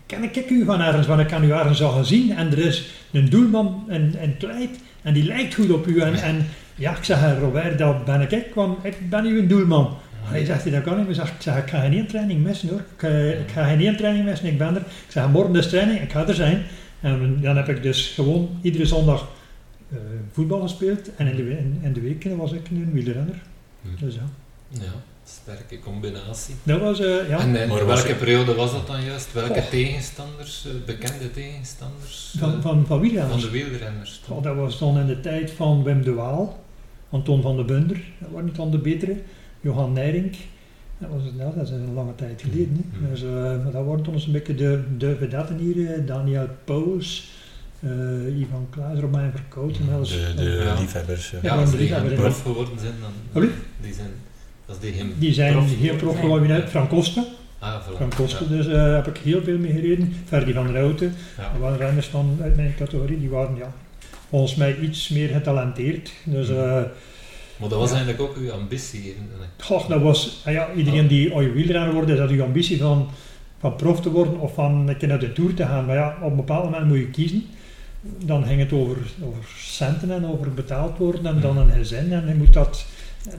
ken 0.05 0.23
ik 0.23 0.49
u 0.49 0.65
van 0.65 0.81
ergens, 0.81 1.07
want 1.07 1.21
ik 1.21 1.27
kan 1.27 1.43
u 1.43 1.51
ergens 1.51 1.83
al 1.83 1.91
gezien. 1.91 2.31
En 2.31 2.51
er 2.51 2.57
is 2.57 2.89
een 3.11 3.29
doelman 3.29 3.85
in, 3.89 4.15
in 4.21 4.37
Kleid 4.37 4.79
en 5.03 5.13
die 5.13 5.23
lijkt 5.23 5.53
goed 5.53 5.71
op 5.71 5.87
u. 5.87 5.99
En, 5.99 6.13
en 6.15 6.45
ja, 6.75 6.97
ik 6.97 7.03
zeg, 7.03 7.39
Robert, 7.39 7.77
dat 7.77 8.05
ben 8.05 8.21
ik, 8.21 8.31
ik, 8.31 8.45
want 8.53 8.85
ik 8.85 9.09
ben 9.09 9.25
uw 9.25 9.47
doelman. 9.47 9.97
Hij 10.23 10.45
zegt, 10.45 10.71
dat 10.71 10.83
kan 10.83 10.97
niet. 10.97 11.07
Ik 11.09 11.15
zeg, 11.15 11.27
ik 11.29 11.41
zeg, 11.41 11.57
ik 11.57 11.69
ga 11.69 11.79
geen 11.81 11.93
één 11.93 12.07
training 12.07 12.43
missen 12.43 12.69
hoor. 12.69 12.79
Ik, 12.95 13.03
eh, 13.03 13.39
ik 13.39 13.51
ga 13.51 13.65
geen 13.65 13.97
training 13.97 14.25
missen, 14.25 14.47
ik 14.47 14.57
ben 14.57 14.67
er. 14.75 14.81
Ik 14.81 14.85
zeg, 15.11 15.27
morgen 15.29 15.55
is 15.55 15.67
training, 15.69 16.01
ik 16.01 16.11
ga 16.11 16.27
er 16.27 16.33
zijn. 16.35 16.61
En 17.01 17.37
dan 17.41 17.55
heb 17.57 17.69
ik 17.69 17.83
dus 17.83 18.07
gewoon 18.15 18.49
iedere 18.61 18.85
zondag 18.85 19.27
eh, 19.91 19.97
voetbal 20.31 20.61
gespeeld. 20.61 21.15
En 21.15 21.27
in 21.27 21.35
de, 21.35 21.43
we- 21.43 21.57
in, 21.57 21.79
in 21.81 21.93
de 21.93 22.01
weken 22.01 22.37
was 22.37 22.51
ik 22.51 22.69
een 22.69 22.89
wielrenner. 22.93 23.35
Hm. 23.81 24.05
Dus 24.05 24.15
ja. 24.15 24.21
Ja, 24.69 24.81
sterke 25.41 25.79
combinatie. 25.79 26.55
Dat 26.63 26.79
was, 26.81 26.99
eh, 26.99 27.29
ja. 27.29 27.39
En 27.39 27.55
in 27.55 27.67
Maar 27.69 27.85
welke 27.85 28.15
periode 28.15 28.55
was 28.55 28.71
dat 28.71 28.87
dan 28.87 29.03
juist? 29.03 29.33
Welke 29.33 29.63
tegenstanders, 29.69 30.65
eh, 30.65 30.71
bekende 30.85 31.31
tegenstanders 31.31 32.31
eh, 32.35 32.39
Van, 32.41 32.51
van, 32.51 32.61
van 32.61 32.85
van 32.85 32.99
wielrenners. 32.99 33.41
de 33.43 33.49
wielrenners? 33.49 34.21
Goh, 34.27 34.43
dat 34.43 34.55
was 34.55 34.79
dan 34.79 34.99
in 34.99 35.05
de 35.05 35.19
tijd 35.19 35.51
van 35.51 35.83
Wim 35.83 36.03
de 36.03 36.13
Waal, 36.13 36.63
Anton 37.09 37.41
van 37.41 37.57
de 37.57 37.63
Bunder, 37.63 38.01
dat 38.19 38.29
waren 38.31 38.45
niet 38.45 38.55
dan 38.55 38.71
de 38.71 38.77
betere, 38.77 39.15
Johan 39.61 39.93
Nijrink. 39.93 40.35
Dat, 40.97 41.09
was, 41.11 41.21
ja, 41.37 41.51
dat 41.55 41.63
is 41.63 41.69
een 41.69 41.93
lange 41.93 42.15
tijd 42.15 42.41
geleden. 42.41 42.85
Mhm. 42.93 43.09
Dus, 43.09 43.23
eh, 43.23 43.29
maar 43.31 43.71
dat 43.71 43.85
waren 43.85 44.03
toen 44.03 44.13
eens 44.13 44.25
een 44.25 44.31
beetje 44.31 44.55
de, 44.55 44.83
de 44.97 45.15
vedetten 45.15 45.57
hier, 45.57 45.93
eh, 45.93 46.07
Daniel 46.07 46.47
Pauws, 46.63 47.29
eh, 47.79 48.39
Ivan 48.39 48.67
Klaas, 48.69 48.99
Romain 48.99 49.31
Verkoot. 49.31 49.77
en 49.77 50.01
is- 50.01 50.09
De, 50.09 50.33
de 50.35 50.43
Ja. 50.49 50.79
liefhebbers. 50.79 51.33
ja. 51.41 51.55
Als 51.55 51.71
die 51.71 51.93
prof 52.15 52.41
geworden 52.41 52.79
zijn, 52.79 52.93
dan... 53.01 53.11
Allee? 53.33 53.49
Die 53.81 53.93
zijn... 53.93 54.09
Die 54.79 54.93
geen 54.93 55.13
Die 55.19 55.33
zijn 55.33 55.53
prof 55.53 55.75
heel 55.79 55.95
prof 55.95 56.19
geworden 56.19 56.51
uit 56.51 56.69
Frank 56.69 56.89
Kosten. 56.89 57.25
Ah, 57.59 57.75
voilà. 57.87 57.95
Frank 57.95 58.15
Kosten, 58.15 58.45
Ja. 58.49 58.55
dus 58.55 58.67
eh, 58.67 58.93
heb 58.95 59.07
ik 59.07 59.17
heel 59.17 59.41
veel 59.43 59.57
mee 59.57 59.71
gereden. 59.71 60.13
Ferdi 60.25 60.53
van 60.53 60.67
der 60.67 60.75
Houten, 60.81 61.13
Ja. 61.37 61.51
dat 61.51 61.61
waren 61.61 61.77
renners 61.77 62.07
van, 62.07 62.37
uit 62.41 62.55
mijn 62.55 62.73
categorie, 62.77 63.19
die 63.19 63.29
waren 63.29 63.55
ja, 63.57 63.73
volgens 64.29 64.55
mij 64.55 64.77
iets 64.79 65.09
meer 65.09 65.27
getalenteerd. 65.29 66.11
Dus, 66.23 66.47
Mhm. 66.49 66.57
eh, 66.59 66.81
Maar 67.57 67.69
dat 67.69 67.79
was 67.79 67.89
Ja. 67.89 67.95
eigenlijk 67.95 68.29
ook 68.29 68.37
uw 68.37 68.51
ambitie. 68.51 69.15
Goh, 69.57 69.89
dat 69.89 70.01
was, 70.01 70.41
ah 70.45 70.53
ja, 70.53 70.67
iedereen 70.75 71.07
die 71.07 71.33
ooit 71.33 71.53
wielrenner 71.53 71.93
wordt, 71.93 72.09
is 72.09 72.17
dat 72.17 72.29
uw 72.29 72.43
ambitie 72.43 72.77
van, 72.77 73.07
van 73.59 73.75
prof 73.75 74.01
te 74.01 74.11
worden 74.11 74.39
of 74.39 74.53
van 74.53 74.87
een 74.87 74.97
keer 74.97 75.07
naar 75.07 75.19
de 75.19 75.33
Tour 75.33 75.53
te 75.53 75.65
gaan. 75.65 75.85
Maar 75.85 75.95
ja, 75.95 76.17
op 76.21 76.29
een 76.29 76.35
bepaald 76.35 76.63
moment 76.63 76.85
moet 76.87 76.97
je 76.97 77.09
kiezen. 77.09 77.45
Dan 78.25 78.45
ging 78.45 78.59
het 78.59 78.71
over, 78.73 78.97
over 79.23 79.43
centen 79.57 80.11
en 80.11 80.25
over 80.25 80.53
betaald 80.53 80.97
worden 80.97 81.25
en 81.25 81.39
dan 81.39 81.57
een 81.57 81.71
gezin 81.71 82.13
en 82.13 82.27
je 82.27 82.33
moet 82.35 82.53
dat... 82.53 82.85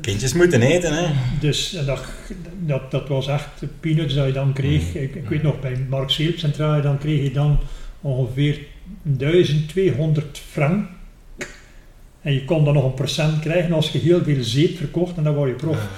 Kindjes 0.00 0.32
moeten 0.32 0.62
eten, 0.62 0.92
hè. 0.92 1.12
Dus 1.40 1.70
dat, 1.86 2.00
dat, 2.58 2.90
dat 2.90 3.08
was 3.08 3.28
echt 3.28 3.48
peanuts 3.80 4.14
dat 4.14 4.26
je 4.26 4.32
dan 4.32 4.52
kreeg. 4.52 4.88
Mhm. 4.88 4.98
Ik, 4.98 5.14
ik 5.14 5.28
weet 5.28 5.42
nog, 5.42 5.60
bij 5.60 5.86
Mark 5.88 6.10
Seelp 6.10 6.38
Centraal, 6.38 6.82
dan 6.82 6.98
kreeg 6.98 7.22
je 7.22 7.32
dan 7.32 7.58
ongeveer 8.00 8.58
1200 9.02 10.38
frank. 10.50 10.88
En 12.20 12.32
je 12.32 12.44
kon 12.44 12.64
dan 12.64 12.74
nog 12.74 12.84
een 12.84 12.94
procent 12.94 13.40
krijgen 13.40 13.72
als 13.72 13.90
je 13.90 13.98
heel 13.98 14.22
veel 14.22 14.42
zeep 14.42 14.76
verkocht 14.76 15.16
en 15.16 15.24
dan 15.24 15.34
word 15.34 15.50
je 15.50 15.56
prof. 15.56 15.88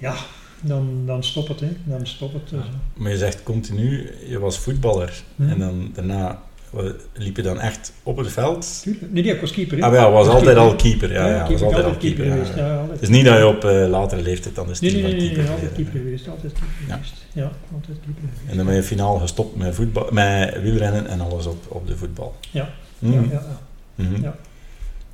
Ja. 0.00 0.14
Dan, 0.60 1.02
dan 1.06 1.24
stop 1.24 1.48
het, 1.48 1.60
hè. 1.60 1.68
Dan 1.84 2.06
stop 2.06 2.32
het. 2.32 2.48
dus. 2.48 2.64
Maar 2.94 3.10
je 3.10 3.16
zegt 3.16 3.42
continu, 3.42 4.10
je 4.28 4.38
was 4.38 4.58
voetballer. 4.58 5.22
Mhm. 5.36 5.50
En 5.50 5.58
dan 5.58 5.90
daarna 5.94 6.42
eh, 6.76 6.84
liep 7.14 7.36
je 7.36 7.42
dan 7.42 7.60
echt 7.60 7.92
op 8.02 8.16
het 8.16 8.32
veld. 8.32 8.82
Nee, 8.84 9.22
nee, 9.22 9.34
ik 9.34 9.40
was 9.40 9.50
keeper. 9.52 9.82
Ah, 9.82 9.92
ja, 9.94 10.10
was 10.10 10.26
Was 10.26 10.34
altijd 10.34 10.56
keeper. 10.56 10.70
al 10.72 10.76
keeper. 10.76 11.12
Ja, 11.12 11.28
ja, 11.28 11.38
was 11.38 11.48
keeper, 11.48 11.66
altijd 11.66 11.84
al 11.84 11.94
keeper. 11.96 12.24
ja, 12.26 12.32
geweest. 12.32 12.54
ja. 12.54 12.66
Ja, 12.66 12.72
altijd. 12.78 12.90
Het 13.00 13.02
is 13.02 13.16
niet 13.16 13.24
dat 13.24 13.36
je 13.38 13.46
op 13.46 13.64
eh, 13.64 13.88
latere 13.88 14.22
leeftijd 14.22 14.54
dan 14.54 14.66
de 14.66 14.74
Nee, 14.80 14.92
nee, 14.92 15.02
nee, 15.02 15.12
nee, 15.12 15.20
keeper 15.20 15.42
nee, 15.42 15.52
altijd 15.52 15.72
keeper 15.74 15.92
geweest. 16.00 16.28
Altijd 16.28 16.52
keeper 16.52 16.68
Ja. 16.88 16.94
geweest. 16.94 17.26
Ja, 17.32 17.42
altijd 17.74 17.98
keeper 18.04 18.22
geweest. 18.30 18.50
En 18.50 18.56
dan 18.56 18.66
ben 18.66 18.74
je 18.74 18.82
finaal 18.82 19.18
gestopt 19.18 19.56
met, 19.56 19.74
voetbal, 19.74 20.08
met 20.12 20.60
wielrennen 20.62 21.06
en 21.06 21.20
alles 21.20 21.46
op, 21.46 21.64
op 21.68 21.86
de 21.86 21.96
voetbal. 21.96 22.34
Ja. 22.50 22.68
Mhm. 22.98 23.12
Ja, 23.12 23.20
ja, 23.20 23.30
ja. 23.30 24.04
Mhm. 24.04 24.22
Ja. 24.22 24.36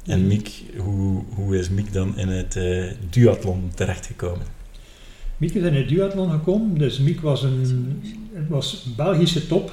En 0.06 0.26
Miek, 0.26 0.62
hoe, 0.76 1.22
hoe 1.34 1.58
is 1.58 1.68
Miek 1.70 1.92
dan 1.92 2.18
in 2.18 2.28
het 2.28 2.56
eh, 2.56 2.84
duathlon 3.10 3.70
terechtgekomen? 3.74 4.46
Miek 5.36 5.54
is 5.54 5.62
in 5.62 5.74
het 5.74 5.88
duathlon 5.88 6.30
gekomen. 6.30 6.78
Dus 6.78 6.98
Miek 6.98 7.20
was 7.20 7.42
een 7.42 8.02
het 8.34 8.48
was 8.48 8.86
Belgische 8.96 9.46
top 9.46 9.72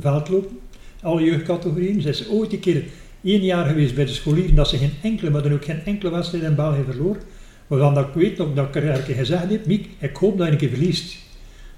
veldlopen. 0.00 0.58
Alle 1.02 1.24
jeugdcategorieën. 1.24 2.00
Ze 2.00 2.08
is 2.08 2.28
ooit 2.28 2.52
een 2.52 2.60
keer 2.60 2.84
één 3.22 3.42
jaar 3.42 3.66
geweest 3.66 3.94
bij 3.94 4.04
de 4.04 4.12
scholieren 4.12 4.54
dat 4.54 4.68
ze 4.68 4.76
geen 4.76 4.92
enkele, 5.02 5.30
maar 5.30 5.42
dan 5.42 5.52
ook 5.52 5.64
geen 5.64 5.84
enkele 5.84 6.10
wedstrijd 6.10 6.44
in 6.44 6.54
België 6.54 6.82
verloor. 6.84 7.16
Waarvan 7.66 7.94
dat 7.94 8.06
ik 8.06 8.14
weet 8.14 8.38
nog 8.38 8.54
dat 8.54 8.68
ik 8.68 8.74
er 8.74 8.88
een 8.88 9.04
keer 9.04 9.14
gezegd 9.14 9.50
heb, 9.50 9.66
Miek, 9.66 9.88
ik 9.98 10.16
hoop 10.16 10.38
dat 10.38 10.46
je 10.46 10.52
een 10.52 10.58
keer 10.58 10.68
verliest. 10.68 11.16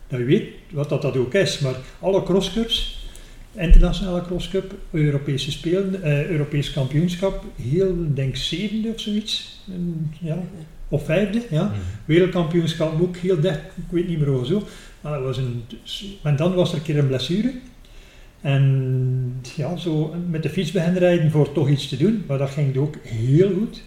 Dat 0.09 0.19
je 0.19 0.25
weet 0.25 0.49
wat 0.71 0.89
dat, 0.89 1.03
dat 1.03 1.17
ook 1.17 1.35
is, 1.35 1.59
maar 1.59 1.75
alle 2.01 2.23
crosscups, 2.23 3.09
internationale 3.53 4.23
crosscup, 4.23 4.75
Europese 4.91 5.51
Spelen, 5.51 6.03
eh, 6.03 6.29
Europees 6.31 6.73
kampioenschap, 6.73 7.45
heel, 7.63 7.89
ik 7.89 8.17
denk 8.17 8.37
zevende 8.37 8.89
of 8.89 9.01
zoiets. 9.01 9.63
En, 9.73 10.13
ja, 10.21 10.39
of 10.89 11.05
vijfde, 11.05 11.43
ja. 11.51 11.65
Mhm. 11.65 11.75
Wereldkampioenschap 12.05 13.01
ook 13.01 13.17
heel 13.17 13.41
dicht, 13.41 13.59
ik 13.59 13.91
weet 13.91 14.09
niet 14.09 14.19
meer 14.19 14.29
hoe 14.29 14.47
zo. 14.47 14.63
Maar, 15.01 15.13
dat 15.13 15.23
was 15.23 15.37
een, 15.37 15.63
en 16.23 16.37
dan 16.37 16.55
was 16.55 16.71
er 16.71 16.77
een 16.77 16.83
keer 16.83 16.99
een 16.99 17.07
blessure. 17.07 17.53
En 18.45 19.41
ja, 19.57 19.77
zo 19.77 20.15
met 20.31 20.43
de 20.43 20.49
fiets 20.49 20.73
beginnen 20.73 20.99
rijden 21.01 21.31
voor 21.31 21.53
toch 21.53 21.69
iets 21.69 21.89
te 21.89 21.97
doen. 21.97 22.25
Maar 22.27 22.39
dat 22.39 22.51
ging 22.51 22.77
ook 22.77 22.97
heel 23.03 23.51
goed. 23.53 23.83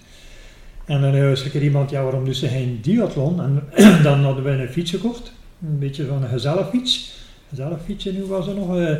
En 0.85 1.01
dan 1.01 1.29
was 1.29 1.53
er 1.53 1.63
iemand, 1.63 1.89
ja 1.89 2.03
waarom 2.03 2.25
doet 2.25 2.37
ze 2.37 2.47
geen 2.47 2.79
duathlon? 2.81 3.41
En 3.41 3.63
dan 4.03 4.23
hadden 4.23 4.43
we 4.43 4.49
een 4.49 4.69
fiets 4.69 4.91
gekocht. 4.91 5.31
Een 5.61 5.79
beetje 5.79 6.05
van 6.05 6.23
een 6.23 6.29
gezelligfiets. 6.29 7.15
Gezelligfietsje 7.49 8.13
nu 8.13 8.23
was 8.23 8.47
er 8.47 8.55
nog. 8.55 8.77
eh, 8.77 8.95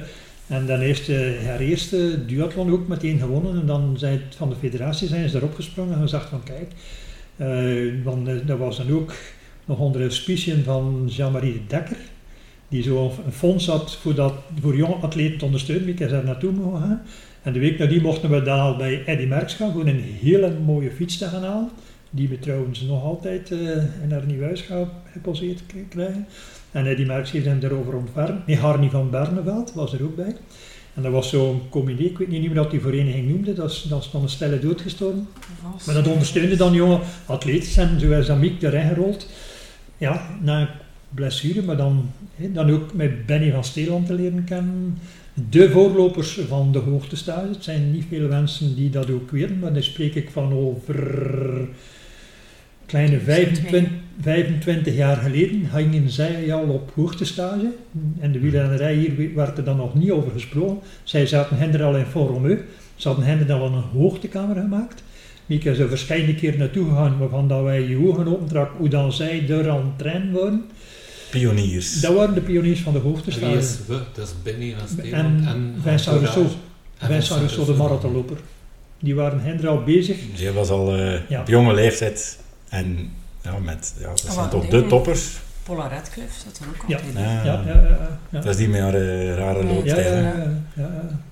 en 0.48 0.66
dan 0.66 0.80
eerst 0.80 1.10
eh, 1.10 1.46
haar 1.46 1.60
eerste 1.60 2.26
duathlon 2.26 2.72
ook 2.72 2.88
meteen 2.88 3.20
gewonnen. 3.20 3.60
En 3.60 3.66
dan 3.66 3.96
zijn 3.98 4.22
van 4.36 4.50
de 4.50 4.56
federatie 4.56 5.08
zijn 5.08 5.30
erop 5.36 5.56
gesprongen 5.56 5.94
en 5.96 6.02
gezegd 6.02 6.30
van 6.30 6.44
kijk, 6.44 6.72
eh, 7.36 8.04
want 8.04 8.28
eh, 8.28 8.36
dat 8.46 8.58
was 8.58 8.78
dan 8.78 8.92
ook 8.92 9.14
nog 9.66 9.80
onder 9.80 10.02
auspiciën 10.02 10.64
van 10.64 11.04
Jean-Marie 11.10 11.54
de 11.54 11.66
Dekker, 11.68 11.98
die 12.68 12.84
zo 12.84 13.14
een 13.26 13.32
fonds 13.32 13.68
had 13.68 13.96
voor, 13.96 14.16
dat, 14.16 14.34
voor 14.62 14.76
jonge 14.76 14.96
atleten 14.96 15.38
te 15.38 15.46
ondersteunen. 15.46 15.88
Ik 15.88 16.00
is 16.00 16.10
daar 16.10 16.24
naartoe 16.24 16.52
mogen 16.52 16.82
gaan. 16.82 17.02
En 17.42 17.54
de 17.54 17.60
week 17.60 17.78
nadien 17.78 18.02
mochten 18.02 18.30
we 18.30 18.42
dan 18.42 18.60
al 18.60 18.76
bij 18.76 19.04
Eddy 19.06 19.26
Merckx 19.26 19.54
gaan, 19.54 19.72
voor 19.72 19.88
een 19.88 20.04
hele 20.22 20.54
mooie 20.66 20.92
fiets 20.92 21.18
te 21.18 21.26
gaan 21.26 21.44
halen. 21.44 21.70
Die 22.10 22.30
we 22.30 22.40
trouwens 22.40 22.82
nog 22.82 23.04
altijd 23.04 23.52
eh, 23.52 23.60
in 24.04 24.12
haar 24.12 24.26
nieuw 24.26 24.42
huis 24.42 24.62
gaan 24.62 24.90
geposeerd 25.12 25.64
krijgen. 25.90 26.28
En 26.72 26.86
Eddy 26.86 27.04
Merckx 27.04 27.32
heeft 27.32 27.46
hem 27.46 27.60
daarover 27.60 27.96
ontfermd. 27.96 28.48
Nee, 28.48 28.58
Harnie 28.58 28.90
van 28.90 29.10
Berneveld 29.10 29.74
was 29.74 29.94
er 29.94 30.04
ook 30.04 30.16
bij. 30.16 30.36
En 30.94 31.04
dat 31.04 31.12
was 31.12 31.30
zo'n 31.30 31.62
comité, 31.70 32.04
ik 32.04 32.18
weet 32.18 32.28
niet 32.28 32.42
meer 32.42 32.54
wat 32.54 32.72
die 32.72 32.82
vereniging 32.82 33.30
noemde, 33.30 33.54
dat 33.54 33.72
is, 33.72 33.86
dat 33.90 34.04
is 34.04 34.22
een 34.22 34.30
stelle 34.30 34.60
doodgestorven. 34.60 35.28
Maar 35.86 35.96
dat 35.96 36.08
ondersteunde 36.08 36.56
dan 36.56 36.74
jonge 36.74 37.00
atleten 37.26 37.90
en 37.90 38.00
zo 38.00 38.12
is 38.12 38.26
dan 38.26 38.40
Miek 38.40 38.62
erin 38.62 38.88
gerold. 38.88 39.30
Ja, 39.98 40.38
na 40.42 40.62
een 40.62 40.68
blessure, 41.18 41.62
maar 41.62 41.78
dan, 41.78 42.12
dan 42.36 42.72
ook 42.72 42.94
met 42.94 43.26
Benny 43.26 43.52
van 43.52 43.64
Steeland 43.64 44.06
te 44.06 44.14
leren 44.14 44.44
kennen. 44.44 44.98
De 45.50 45.70
voorlopers 45.70 46.40
van 46.48 46.72
de 46.72 46.80
hoogtestage. 46.80 47.48
Het 47.48 47.64
zijn 47.64 47.92
niet 47.92 48.06
veel 48.10 48.28
mensen 48.28 48.76
die 48.76 48.90
dat 48.90 49.12
ook 49.12 49.32
weten, 49.32 49.60
maar 49.60 49.74
dan 49.74 49.84
spreek 49.84 50.16
ik 50.16 50.30
van 50.30 50.54
over 50.54 50.98
kleine 52.86 53.20
25, 53.20 53.92
25 54.22 54.96
jaar 54.96 55.18
geleden 55.18 55.66
gingen 55.74 56.10
zij 56.10 56.54
al 56.54 56.68
op 56.68 56.92
hoogtestage. 56.96 57.72
En 58.20 58.32
de 58.32 58.40
wielrennerij 58.40 58.96
hier 58.96 59.36
werd 59.36 59.58
er 59.58 59.64
dan 59.64 59.78
nog 59.78 59.96
niet 59.96 60.12
over 60.12 60.32
gesproken. 60.32 60.80
Zij 61.04 61.26
zaten 61.26 61.58
hen 61.58 61.74
er 61.74 61.84
al 61.84 61.98
in 61.98 62.06
Foromeu. 62.06 62.58
Ze 62.96 63.08
hadden 63.08 63.26
hen 63.26 63.40
er 63.40 63.48
wel 63.48 63.66
een 63.66 64.00
hoogtekamer 64.00 64.56
gemaakt. 64.56 65.04
Mieke 65.46 65.70
is 65.70 65.80
er 65.80 65.90
verschillende 65.90 66.36
keer 66.36 66.58
naartoe 66.58 66.90
gegaan, 66.90 67.18
waarvan 67.18 67.48
dat 67.48 67.64
wij 67.64 67.88
je 67.88 68.08
ogen 68.08 68.28
opentrak 68.28 68.72
hoe 68.78 68.90
dan 68.90 69.14
zij 69.14 69.50
er 69.50 69.70
aan 69.70 69.86
het 69.86 69.98
trainen 69.98 70.32
waren. 70.32 70.66
Pioniers. 71.30 72.00
Dat 72.02 72.14
waren 72.16 72.34
de 72.34 72.42
pioniers 72.42 72.80
van 72.82 72.94
de 72.94 73.02
Wie 73.02 73.12
hoogtestage. 73.12 73.58
is 73.58 73.78
we? 73.88 74.00
Dat 74.14 74.28
is 74.28 74.34
Benny 74.44 74.72
van 74.72 74.82
En 74.82 74.88
Steeland 74.88 75.46
en, 75.46 75.76
Vincent 75.82 76.16
Entourage. 76.16 76.40
Rousseau. 76.40 76.48
Vincent 76.98 77.40
Rousseau, 77.40 77.66
de 77.66 77.74
marathonloper. 77.74 78.38
Die 79.00 79.16
waren 79.16 79.40
hen 79.42 79.68
al 79.68 79.84
bezig. 79.84 80.18
Zij 80.36 80.54
was 80.54 80.70
al 80.70 80.96
eh, 80.96 81.30
Ja. 81.30 81.40
op 81.42 81.48
jonge 81.48 81.74
leeftijd 81.74 82.40
en 82.70 83.12
ja, 83.42 83.58
met, 83.60 83.94
ja, 84.00 84.08
dat 84.08 84.20
zijn 84.20 84.36
wat 84.36 84.52
toch 84.52 84.68
de 84.68 84.86
toppers. 84.88 85.38
Paula 85.64 85.88
Radcliffe 85.88 86.40
zat 86.46 86.60
er 86.60 86.68
ook 86.68 86.90
Ja. 86.90 86.96
altijd 86.96 87.16
in. 87.16 87.22
Ja. 87.22 87.44
Ja, 87.44 87.64
ja, 87.66 87.82
ja. 87.82 88.20
ja. 88.30 88.40
Dat 88.40 88.46
is 88.46 88.56
die 88.58 88.68
met 88.68 88.82
haar 88.82 88.94
eh, 88.94 89.36
rare 89.36 89.64
Ja, 89.68 89.74
Ja, 89.84 90.00
ja, 90.02 90.10
ja, 90.10 90.22
ja, 90.22 90.54
ja. 90.76 90.90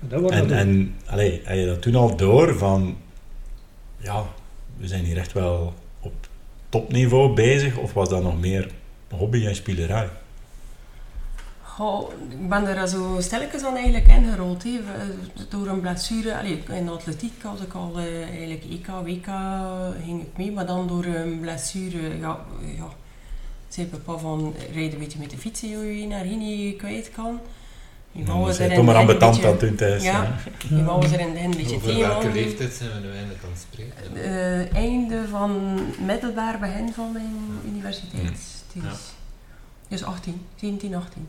Dat 0.08 0.30
En, 0.30 0.50
en 0.50 0.94
allee, 1.06 1.40
had 1.44 1.56
je 1.56 1.66
dat 1.66 1.82
toen 1.82 1.94
al 1.94 2.16
door 2.16 2.58
van, 2.58 2.96
ja, 3.98 4.22
we 4.76 4.86
zijn 4.88 5.04
hier 5.04 5.16
echt 5.18 5.32
wel 5.32 5.74
op 6.00 6.12
topniveau 6.68 7.34
bezig, 7.34 7.76
of 7.76 7.92
was 7.92 8.08
dat 8.08 8.22
nog 8.22 8.40
meer 8.40 8.68
hobby 9.10 9.46
en 9.46 9.54
spielerij? 9.56 10.08
Goh, 11.62 12.10
ik 12.30 12.48
ben 12.48 12.66
er 12.66 12.88
zo 12.88 13.16
stilletjes 13.20 13.62
aan 13.64 13.74
eigenlijk 13.74 14.06
ingerold. 14.06 14.62
Hè. 14.62 14.70
We- 14.70 15.46
Door 15.48 15.66
een 15.66 15.80
blessure. 15.80 16.36
Allee, 16.38 16.62
in 16.70 16.84
de 16.84 16.90
atletiek 16.90 17.42
had 17.42 17.60
ik 17.60 17.72
al 17.72 17.98
eh, 17.98 18.22
eigenlijk 18.22 18.64
EK, 18.70 18.86
WK 18.86 19.26
ging 20.04 20.22
ik 20.22 20.36
mee. 20.36 20.52
Maar 20.52 20.66
dan 20.66 20.86
door 20.88 21.04
een 21.04 21.40
blessure, 21.40 22.18
ja, 22.20 22.38
ja 22.76 22.88
zei 23.68 23.86
papa 23.86 24.18
van, 24.18 24.54
rijd 24.74 24.92
een 24.92 24.98
beetje 24.98 25.18
met 25.18 25.30
de 25.30 25.36
fiets, 25.38 25.60
hoe 25.60 26.00
je 26.00 26.06
naar 26.06 26.24
hier 26.24 26.36
niet 26.36 26.76
kwijt 26.76 27.10
kan. 27.14 27.40
Je 28.12 28.24
was 28.24 28.58
er 28.58 28.74
toch 28.74 28.84
maar 28.84 28.94
het 28.94 29.02
ambetant 29.08 29.36
een 29.38 29.44
aan 29.44 29.50
beetje- 29.52 29.66
toen 29.66 29.76
thuis. 29.76 30.02
Ja. 30.02 30.24
hè. 30.68 30.76
Je 30.76 30.84
wou 30.84 31.06
er 31.06 31.20
in 31.20 31.28
het 31.28 31.44
een 31.44 31.50
beetje 31.50 31.76
Over 31.76 31.88
tegen 31.88 32.08
welke 32.08 32.32
leeftijd 32.32 32.72
zijn 32.72 32.90
we 32.92 32.98
nu 33.06 33.12
eindelijk 33.14 33.42
aan 33.44 33.50
het 33.50 33.66
spreken? 33.72 34.16
Eh, 34.24 34.74
einde 34.76 35.28
van 35.30 35.78
middelbaar 36.06 36.58
begin 36.58 36.92
van 36.92 37.12
mijn 37.12 37.34
universiteit. 37.74 38.55
Ja. 38.82 38.88
Dus, 38.88 39.12
dus 39.88 40.04
18, 40.04 40.46
17, 40.54 40.94
18. 40.94 41.28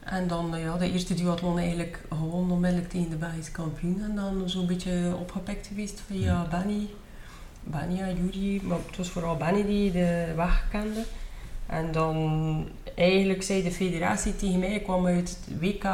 En 0.00 0.28
dan 0.28 0.54
eh, 0.54 0.62
ja, 0.62 0.76
de 0.76 0.92
eerste 0.92 1.14
duathlon 1.14 1.58
eigenlijk 1.58 2.04
gewoon 2.08 2.50
onmiddellijk 2.50 2.90
tegen 2.90 3.10
de 3.10 3.16
Belgische 3.16 3.52
kampioen. 3.52 4.02
En 4.02 4.14
dan 4.14 4.48
zo'n 4.48 4.66
beetje 4.66 5.16
opgepikt 5.18 5.66
geweest 5.66 6.02
via 6.06 6.24
Ja. 6.24 6.46
Benny. 6.50 6.88
Benny 7.62 8.00
en 8.00 8.16
Juri, 8.16 8.60
maar 8.62 8.78
het 8.86 8.96
was 8.96 9.08
vooral 9.08 9.36
Benny 9.36 9.66
die 9.66 9.92
de 9.92 10.32
weg 10.36 10.64
kende. 10.70 11.04
En 11.66 11.92
dan 11.92 12.68
eigenlijk 12.94 13.42
zei 13.42 13.62
de 13.62 13.72
federatie 13.72 14.36
tegen 14.36 14.58
mij, 14.58 14.74
ik 14.74 14.82
kwam 14.82 15.06
uit 15.06 15.28
het 15.28 15.60
WK 15.60 15.84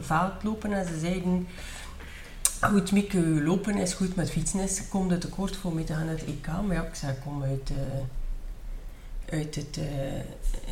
veldlopen 0.00 0.72
en 0.72 0.86
ze 0.86 0.98
zeiden 0.98 1.46
Goed, 2.60 2.92
Mieke, 2.92 3.20
lopen 3.20 3.76
is 3.76 3.94
goed, 3.94 4.16
met 4.16 4.30
fietsen 4.30 4.60
is, 4.60 4.88
komt 4.88 5.10
het 5.10 5.20
tekort 5.20 5.56
voor 5.56 5.74
mee 5.74 5.84
te 5.84 5.92
gaan 5.92 6.06
naar 6.06 6.14
het 6.14 6.24
EK. 6.24 6.46
Maar 6.46 6.76
ja, 6.76 6.82
ik 6.82 6.94
zei, 6.94 7.14
kom 7.24 7.42
uit, 7.42 7.70
eh, 7.70 7.98
uit 9.30 9.54
het, 9.54 9.78
eh, 9.78 9.84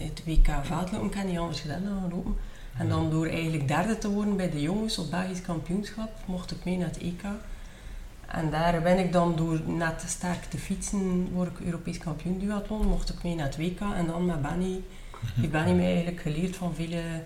het 0.05 0.23
WK 0.25 0.49
vaatlopen, 0.63 1.07
ik 1.07 1.13
kan 1.13 1.27
niet 1.27 1.39
anders 1.39 1.61
gedaan 1.61 1.85
dan 1.85 2.11
lopen. 2.11 2.37
En 2.79 2.89
dan 2.89 3.11
door 3.11 3.27
eigenlijk 3.27 3.69
derde 3.69 3.99
te 3.99 4.11
worden 4.11 4.37
bij 4.37 4.51
de 4.51 4.61
jongens 4.61 4.99
op 4.99 5.11
Belgisch 5.11 5.43
kampioenschap, 5.43 6.11
mocht 6.25 6.51
ik 6.51 6.65
mee 6.65 6.77
naar 6.77 6.89
het 6.89 6.99
EK. 6.99 7.23
En 8.27 8.51
daar 8.51 8.83
ben 8.83 8.99
ik 8.99 9.13
dan 9.13 9.37
door 9.37 9.61
net 9.67 10.05
sterk 10.07 10.45
te 10.45 10.59
fietsen, 10.59 11.29
word 11.33 11.51
ik 11.51 11.67
Europees 11.67 11.99
kampioen 11.99 12.39
duathlon, 12.39 12.87
mocht 12.87 13.09
ik 13.09 13.23
mee 13.23 13.35
naar 13.35 13.47
het 13.47 13.57
WK. 13.57 13.81
En 13.81 14.07
dan 14.07 14.25
met 14.25 14.43
Benny, 14.43 14.83
ik 15.43 15.51
Benny 15.51 15.73
mij 15.73 15.87
eigenlijk 15.87 16.21
geleerd 16.21 16.57
van 16.57 16.75
vele, 16.75 17.23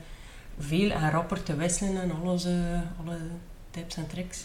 veel 0.59 0.91
en 0.91 1.11
rapper 1.11 1.43
te 1.43 1.57
wisselen 1.57 2.03
en 2.03 2.13
alles, 2.13 2.45
eh, 2.45 2.53
alle 3.05 3.19
tips 3.71 3.97
en 3.97 4.07
tricks. 4.07 4.45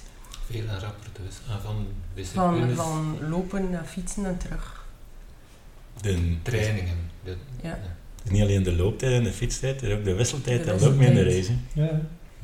Veel 0.50 0.68
en 0.68 0.80
rapper 0.80 1.10
dus. 1.24 1.36
Ah, 1.50 1.64
van 1.64 1.88
disciplines, 2.14 2.76
van 2.76 3.18
lopen 3.30 3.70
naar 3.70 3.86
fietsen 3.86 4.26
en 4.26 4.38
terug. 4.38 4.85
De, 6.02 6.36
trainingen. 6.42 6.96
De- 7.24 7.36
Ja. 7.62 7.70
Het 8.16 8.24
is 8.26 8.40
niet 8.40 8.42
alleen 8.42 8.64
de 8.64 8.76
looptijd 8.76 9.12
en 9.14 9.24
de 9.24 9.32
fietstijd, 9.32 9.82
er 9.82 9.88
is 9.90 9.98
ook 9.98 10.04
de 10.04 10.14
wisseltijd, 10.14 10.68
is 10.68 10.84
ook 10.84 10.96
mee 10.96 11.08
in 11.08 11.16
de 11.16 11.24
race. 11.24 11.52
hè. 11.74 11.82
Ja, 11.84 11.88
dat 11.92 12.02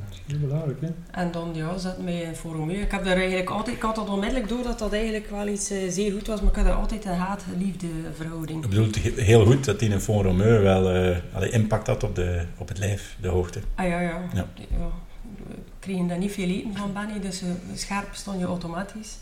is 0.10 0.22
heel 0.28 0.40
belangrijk. 0.40 0.82
Hè. 0.82 0.88
En 1.12 1.32
dan 1.32 1.52
ja, 1.54 1.78
zat 1.78 2.00
mij 2.04 2.22
in 2.22 2.36
Formule. 2.36 2.74
Ik 2.82 2.92
heb 2.92 3.04
daar 3.04 3.18
eigenlijk 3.18 3.50
altijd, 3.50 3.76
ik 3.76 3.82
had 3.82 3.96
dat 3.96 4.10
onmiddellijk 4.10 4.48
door 4.50 4.64
dat 4.64 4.80
dat 4.80 4.94
eigenlijk 4.94 5.30
wel 5.30 5.48
iets 5.48 5.70
eh, 5.70 5.78
zeer 5.90 6.12
goed 6.12 6.28
was, 6.28 6.42
maar 6.42 6.50
ik 6.50 6.56
had 6.56 6.66
er 6.66 6.72
altijd 6.74 7.06
een 7.06 7.16
haat-liefde 7.16 7.88
verhouding. 8.16 8.64
Ik 8.64 8.70
bedoel, 8.70 8.88
heel 9.16 9.46
goed 9.46 9.66
dat 9.66 9.80
die 9.80 9.90
in 9.90 10.00
Romeu 10.08 10.60
wel 10.62 10.90
eh, 10.90 11.18
allee, 11.34 11.50
impact 11.50 11.88
had 11.88 12.04
op, 12.04 12.16
de, 12.16 12.46
op 12.58 12.68
het 12.68 12.78
lijf, 12.78 13.16
de 13.22 13.28
hoogte. 13.28 13.60
Ah 13.76 13.88
ja, 13.88 14.00
ja. 14.02 14.22
Ja. 14.34 14.46
ja. 14.58 14.90
We 15.48 15.56
kregen 15.80 16.08
daar 16.08 16.18
niet 16.18 16.32
veel 16.32 16.48
eten 16.50 16.76
van 16.78 16.94
Benny, 16.94 17.20
dus 17.20 17.42
eh, 17.42 17.48
scherp 17.76 18.08
stond 18.12 18.40
je 18.40 18.46
automatisch. 18.46 19.18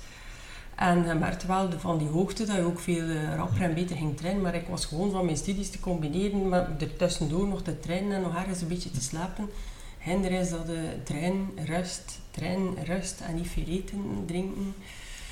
En 0.80 1.06
je 1.08 1.14
merkte 1.14 1.48
wel 1.48 1.70
de- 1.70 1.80
van 1.80 1.98
die 1.98 2.08
hoogte 2.08 2.46
dat 2.46 2.56
je 2.56 2.62
ook 2.62 2.80
veel 2.80 3.10
eh, 3.10 3.36
rapper 3.36 3.62
en 3.62 3.74
beter 3.74 3.96
ging 3.96 4.18
trainen. 4.18 4.42
Maar 4.42 4.56
ik 4.56 4.68
was 4.70 4.86
gewoon 4.86 5.12
van 5.12 5.26
mijn 5.26 5.38
studies 5.38 5.70
te 5.70 5.80
combineren, 5.80 6.48
maar 6.50 6.68
er 6.80 6.96
tussendoor 6.98 7.48
nog 7.48 7.62
te 7.62 7.80
trainen 7.80 8.16
en 8.16 8.22
nog 8.22 8.36
ergens 8.36 8.62
een 8.62 8.68
beetje 8.68 8.92
te 8.92 9.02
slapen. 9.02 9.50
Hinder 9.98 10.32
is 10.32 10.50
dat 10.50 10.66
de 10.66 10.82
train, 11.04 11.50
rust, 11.66 12.20
train, 12.32 12.78
rust 12.86 13.22
en 13.28 13.36
niet 13.36 13.48
veel 13.48 13.64
eten, 13.68 14.00
drinken. 14.26 14.74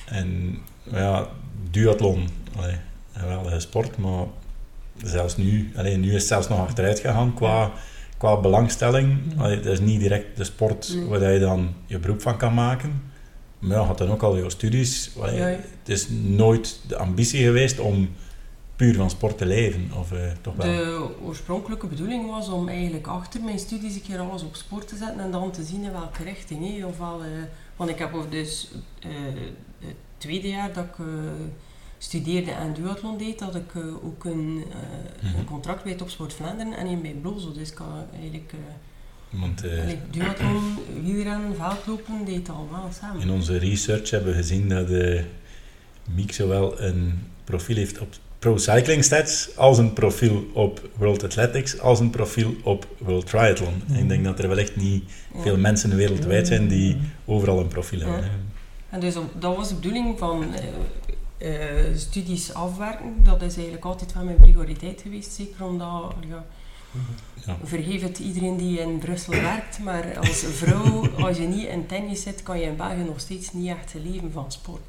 En 0.05 0.57
ja, 0.83 1.27
duathlon, 1.71 2.27
allee, 2.57 2.75
een 3.13 3.21
geweldige 3.21 3.60
sport, 3.60 3.97
maar 3.97 4.25
zelfs 5.03 5.38
nu, 5.38 5.71
allee, 5.75 5.97
nu 5.97 6.07
is 6.07 6.13
het 6.13 6.23
zelfs 6.27 6.47
nog 6.47 6.60
achteruit 6.60 6.99
gegaan 6.99 7.33
qua, 7.33 7.71
qua 8.17 8.39
belangstelling. 8.39 9.17
Allee, 9.38 9.55
dat 9.60 9.71
is 9.73 9.79
niet 9.79 9.99
direct 9.99 10.38
de 10.38 10.43
sport 10.43 10.93
Nee. 10.95 11.05
waar 11.05 11.31
je 11.31 11.39
dan 11.39 11.73
je 11.86 11.99
beroep 11.99 12.21
van 12.21 12.38
kan 12.38 12.53
maken. 12.53 13.01
Maar 13.60 13.78
ja, 13.78 13.84
had 13.84 13.98
dan 13.98 14.10
ook 14.12 14.22
al 14.24 14.38
je 14.38 14.50
studies. 14.50 15.12
Allee, 15.20 15.36
Ja. 15.38 15.46
Het 15.46 15.89
is 15.89 16.08
nooit 16.10 16.80
de 16.88 16.98
ambitie 16.98 17.43
geweest 17.43 17.80
om 17.80 18.10
puur 18.76 18.96
van 18.96 19.10
sport 19.10 19.38
te 19.38 19.46
leven, 19.46 19.91
of 20.00 20.12
eh, 20.12 20.32
toch 20.41 20.56
wel? 20.56 20.65
De 20.67 21.10
oorspronkelijke 21.24 21.88
bedoeling 21.88 22.30
was 22.30 22.50
om 22.50 22.67
eigenlijk 22.67 23.08
achter 23.08 23.41
mijn 23.41 23.60
studies 23.60 23.96
een 23.96 24.02
keer 24.02 24.20
alles 24.20 24.43
op 24.43 24.56
sport 24.56 24.88
te 24.88 24.96
zetten 24.98 25.20
en 25.20 25.32
dan 25.32 25.52
te 25.52 25.63
zien 25.63 25.84
in 25.84 25.91
welke 25.91 26.24
richting. 26.24 26.86
Ofwel, 26.86 27.22
eh, 27.24 27.30
want 27.76 27.89
ik 27.89 27.98
heb 28.00 28.13
ook 28.13 28.32
dus 28.32 28.70
eh, 29.00 29.10
het 29.80 29.96
tweede 30.17 30.48
jaar 30.48 30.74
dat 30.74 30.84
ik 30.84 31.06
studeerde 31.98 32.52
en 32.52 32.74
duathlon 32.74 33.17
deed, 33.17 33.39
dat 33.39 33.56
ik 33.56 33.76
ook 34.04 34.26
een, 34.26 34.63
eh, 34.72 35.30
Mhm. 35.30 35.39
een 35.39 35.46
contract 35.46 35.84
bij 35.84 35.93
Topsport 35.96 36.34
Vlaanderen 36.34 36.74
en 36.78 36.88
een 36.88 37.02
bij 37.02 37.15
Blozo. 37.22 37.52
Dus 37.52 37.70
ik 37.70 37.76
kan 37.76 37.88
eigenlijk 38.22 38.52
Want 39.29 39.65
eh, 39.65 39.81
allee, 39.81 39.97
duathlon, 40.11 40.75
wielrennen, 41.03 41.55
veldlopen, 41.55 42.25
deed 42.25 42.49
allemaal 42.49 42.89
samen. 43.01 43.21
in 43.21 43.29
onze 43.29 43.57
research 43.57 44.09
hebben 44.09 44.29
we 44.31 44.37
gezien 44.37 44.69
dat 44.69 44.87
de 44.87 45.23
Miek 46.15 46.31
zowel 46.33 46.81
een 46.81 47.19
profiel 47.43 47.75
heeft 47.75 47.99
op 47.99 48.07
Pro 48.39 48.57
Cycling 48.57 49.03
Stats, 49.03 49.57
als 49.57 49.77
een 49.77 49.93
profiel 49.93 50.47
op 50.53 50.89
World 50.97 51.23
Athletics, 51.23 51.79
als 51.79 51.99
een 51.99 52.09
profiel 52.09 52.55
op 52.63 52.87
World 52.97 53.25
Triathlon. 53.25 53.81
En 53.89 53.95
ik 53.95 54.09
denk 54.09 54.23
dat 54.23 54.39
er 54.39 54.47
wel 54.47 54.57
echt 54.57 54.75
niet 54.75 55.03
Ja. 55.33 55.41
veel 55.41 55.57
mensen 55.57 55.95
wereldwijd 55.95 56.47
zijn 56.47 56.67
die 56.67 56.97
overal 57.25 57.59
een 57.59 57.67
profiel 57.67 57.99
hebben. 57.99 58.23
hè. 58.23 58.29
En 58.89 58.99
dus 58.99 59.15
op- 59.15 59.41
dat 59.41 59.55
was 59.55 59.69
de 59.69 59.75
bedoeling 59.75 60.19
van 60.19 60.45
eh, 61.37 61.49
studies 61.95 62.53
afwerken. 62.53 63.13
Dat 63.23 63.41
is 63.41 63.53
eigenlijk 63.55 63.85
altijd 63.85 64.13
wel 64.13 64.23
mijn 64.23 64.37
prioriteit 64.37 65.01
geweest. 65.01 65.31
Zeker 65.31 65.65
omdat, 65.65 66.13
ja, 66.29 66.45
Ja. 67.45 67.58
vergeef 67.63 68.02
het 68.02 68.19
iedereen 68.19 68.58
die 68.58 68.80
in 68.80 68.97
Brussel 68.97 69.34
werkt, 69.34 69.80
maar 69.80 70.17
als 70.19 70.43
vrouw, 70.52 71.10
als 71.26 71.38
je 71.38 71.47
niet 71.47 71.67
in 71.67 71.86
tennis 71.86 72.21
zit, 72.21 72.43
kan 72.43 72.60
je 72.60 72.65
in 72.65 72.76
België 72.76 73.04
nog 73.04 73.19
steeds 73.19 73.54
niet 73.54 73.67
echt 73.69 73.93
leven 74.04 74.32
van 74.32 74.52
sport. 74.52 74.82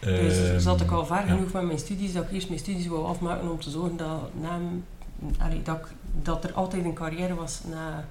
Dus 0.00 0.38
Ehm, 0.48 0.58
zat 0.58 0.80
ik 0.80 0.90
al 0.90 1.06
ver 1.06 1.16
ja. 1.16 1.34
genoeg 1.34 1.52
met 1.52 1.62
mijn 1.62 1.78
studies, 1.78 2.12
dat 2.12 2.24
ik 2.24 2.32
eerst 2.32 2.48
mijn 2.48 2.60
studies 2.60 2.86
wou 2.86 3.06
afmaken 3.06 3.50
om 3.50 3.60
te 3.60 3.70
zorgen 3.70 3.96
dat, 3.96 4.34
na, 4.40 4.58
allee, 5.38 5.62
dat, 5.62 5.76
ik- 5.76 5.94
dat 6.22 6.44
er 6.44 6.52
altijd 6.52 6.84
een 6.84 6.94
carrière 6.94 7.34
was 7.34 7.60
na 7.70 8.04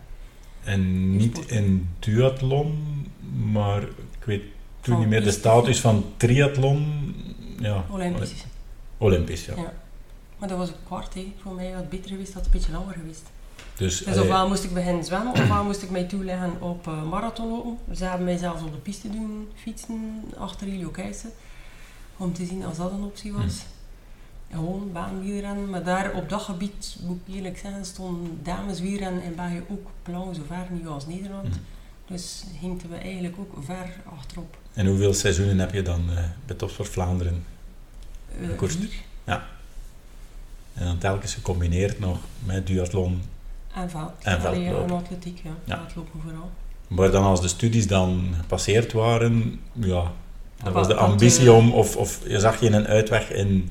En 0.63 1.15
niet 1.17 1.37
in 1.51 1.89
duathlon, 1.99 2.77
maar 3.51 3.81
ik 4.19 4.25
weet 4.25 4.41
toen 4.81 4.93
Van 4.93 4.99
niet 4.99 5.09
meer 5.09 5.23
de 5.23 5.31
status 5.31 5.79
van 5.81 6.05
triathlon. 6.17 7.13
Ja, 7.59 7.85
Olympisch. 7.89 8.45
Olympisch, 8.97 9.45
ja. 9.45 9.53
Ja. 9.55 9.73
Maar 10.37 10.49
dat 10.49 10.57
was 10.57 10.69
een 10.69 10.83
kwart, 10.85 11.13
hè. 11.13 11.33
voor 11.41 11.53
mij 11.53 11.69
had 11.69 11.81
het 11.81 11.89
beter 11.89 12.09
geweest, 12.09 12.33
had 12.33 12.45
het 12.45 12.53
een 12.53 12.59
beetje 12.59 12.77
langer 12.77 12.93
geweest. 12.93 13.23
Dus, 13.75 13.97
Dus 13.97 14.17
ofwel 14.17 14.47
moest 14.47 14.63
ik 14.63 14.73
beginnen 14.73 15.03
zwemmen, 15.03 15.33
ofwel 15.33 15.63
moest 15.63 15.81
ik 15.81 15.89
mij 15.89 16.03
toeleggen 16.03 16.61
op 16.61 16.87
uh, 16.87 17.03
marathonlopen. 17.03 17.95
Ze 17.95 18.05
hebben 18.05 18.25
mij 18.25 18.37
zelfs 18.37 18.61
op 18.61 18.71
de 18.71 18.77
piste 18.77 19.09
doen 19.09 19.49
fietsen 19.55 20.23
achter 20.37 20.67
Ilio 20.67 20.89
Keijsen. 20.89 21.31
Om 22.17 22.33
te 22.33 22.45
zien 22.45 22.65
als 22.65 22.77
dat 22.77 22.91
een 22.91 23.03
optie 23.03 23.33
was. 23.33 23.65
Gewoon 24.51 24.91
baanwielrennen. 24.91 25.69
Maar 25.69 25.83
daar 25.83 26.13
op 26.13 26.29
dat 26.29 26.41
gebied, 26.41 26.97
moet 27.01 27.19
ik 27.25 27.35
eerlijk 27.35 27.57
zeggen, 27.57 27.85
stond 27.85 28.45
dameswielrennen 28.45 29.23
in 29.23 29.35
België 29.35 29.63
ook 29.69 29.87
blauw 30.03 30.33
zo 30.33 30.41
ver 30.47 30.67
niet 30.69 30.87
als 30.87 31.07
Nederland. 31.07 31.47
Mhm. 31.47 31.57
Dus 32.07 32.43
hinkten 32.59 32.89
we 32.89 32.95
eigenlijk 32.95 33.35
ook 33.37 33.63
ver 33.63 33.95
achterop. 34.17 34.57
En 34.73 34.87
hoeveel 34.87 35.13
seizoenen 35.13 35.59
heb 35.59 35.73
je 35.73 35.81
dan 35.81 36.09
eh, 36.09 36.23
bij 36.45 36.55
Topsport 36.55 36.89
Vlaanderen? 36.89 37.45
Uh, 38.41 38.47
Gekoerst. 38.47 38.77
En 40.75 40.85
dan 40.85 40.97
telkens 40.97 41.33
gecombineerd 41.33 41.99
nog 41.99 42.17
met 42.45 42.67
duathlon. 42.67 43.21
en 43.73 43.89
veld. 43.89 44.11
En 44.21 44.41
Allee, 44.41 44.63
veldlopen. 44.63 44.89
En 44.89 44.95
atletiek, 44.95 45.41
ja. 45.43 45.51
Ja. 45.63 45.77
Veldlopen 45.77 46.21
vooral. 46.21 46.49
Maar 46.87 47.11
dan 47.11 47.23
als 47.23 47.41
de 47.41 47.47
studies 47.47 47.87
dan 47.87 48.33
gepasseerd 48.39 48.93
waren, 48.93 49.59
ja, 49.73 50.11
dat 50.63 50.73
was 50.73 50.87
de 50.87 50.95
ambitie 50.95 51.45
eh, 51.45 51.55
om, 51.55 51.71
of, 51.71 51.95
of 51.95 52.19
je 52.27 52.39
zag 52.39 52.59
je 52.59 52.69
een 52.69 52.87
uitweg 52.87 53.31
in... 53.31 53.69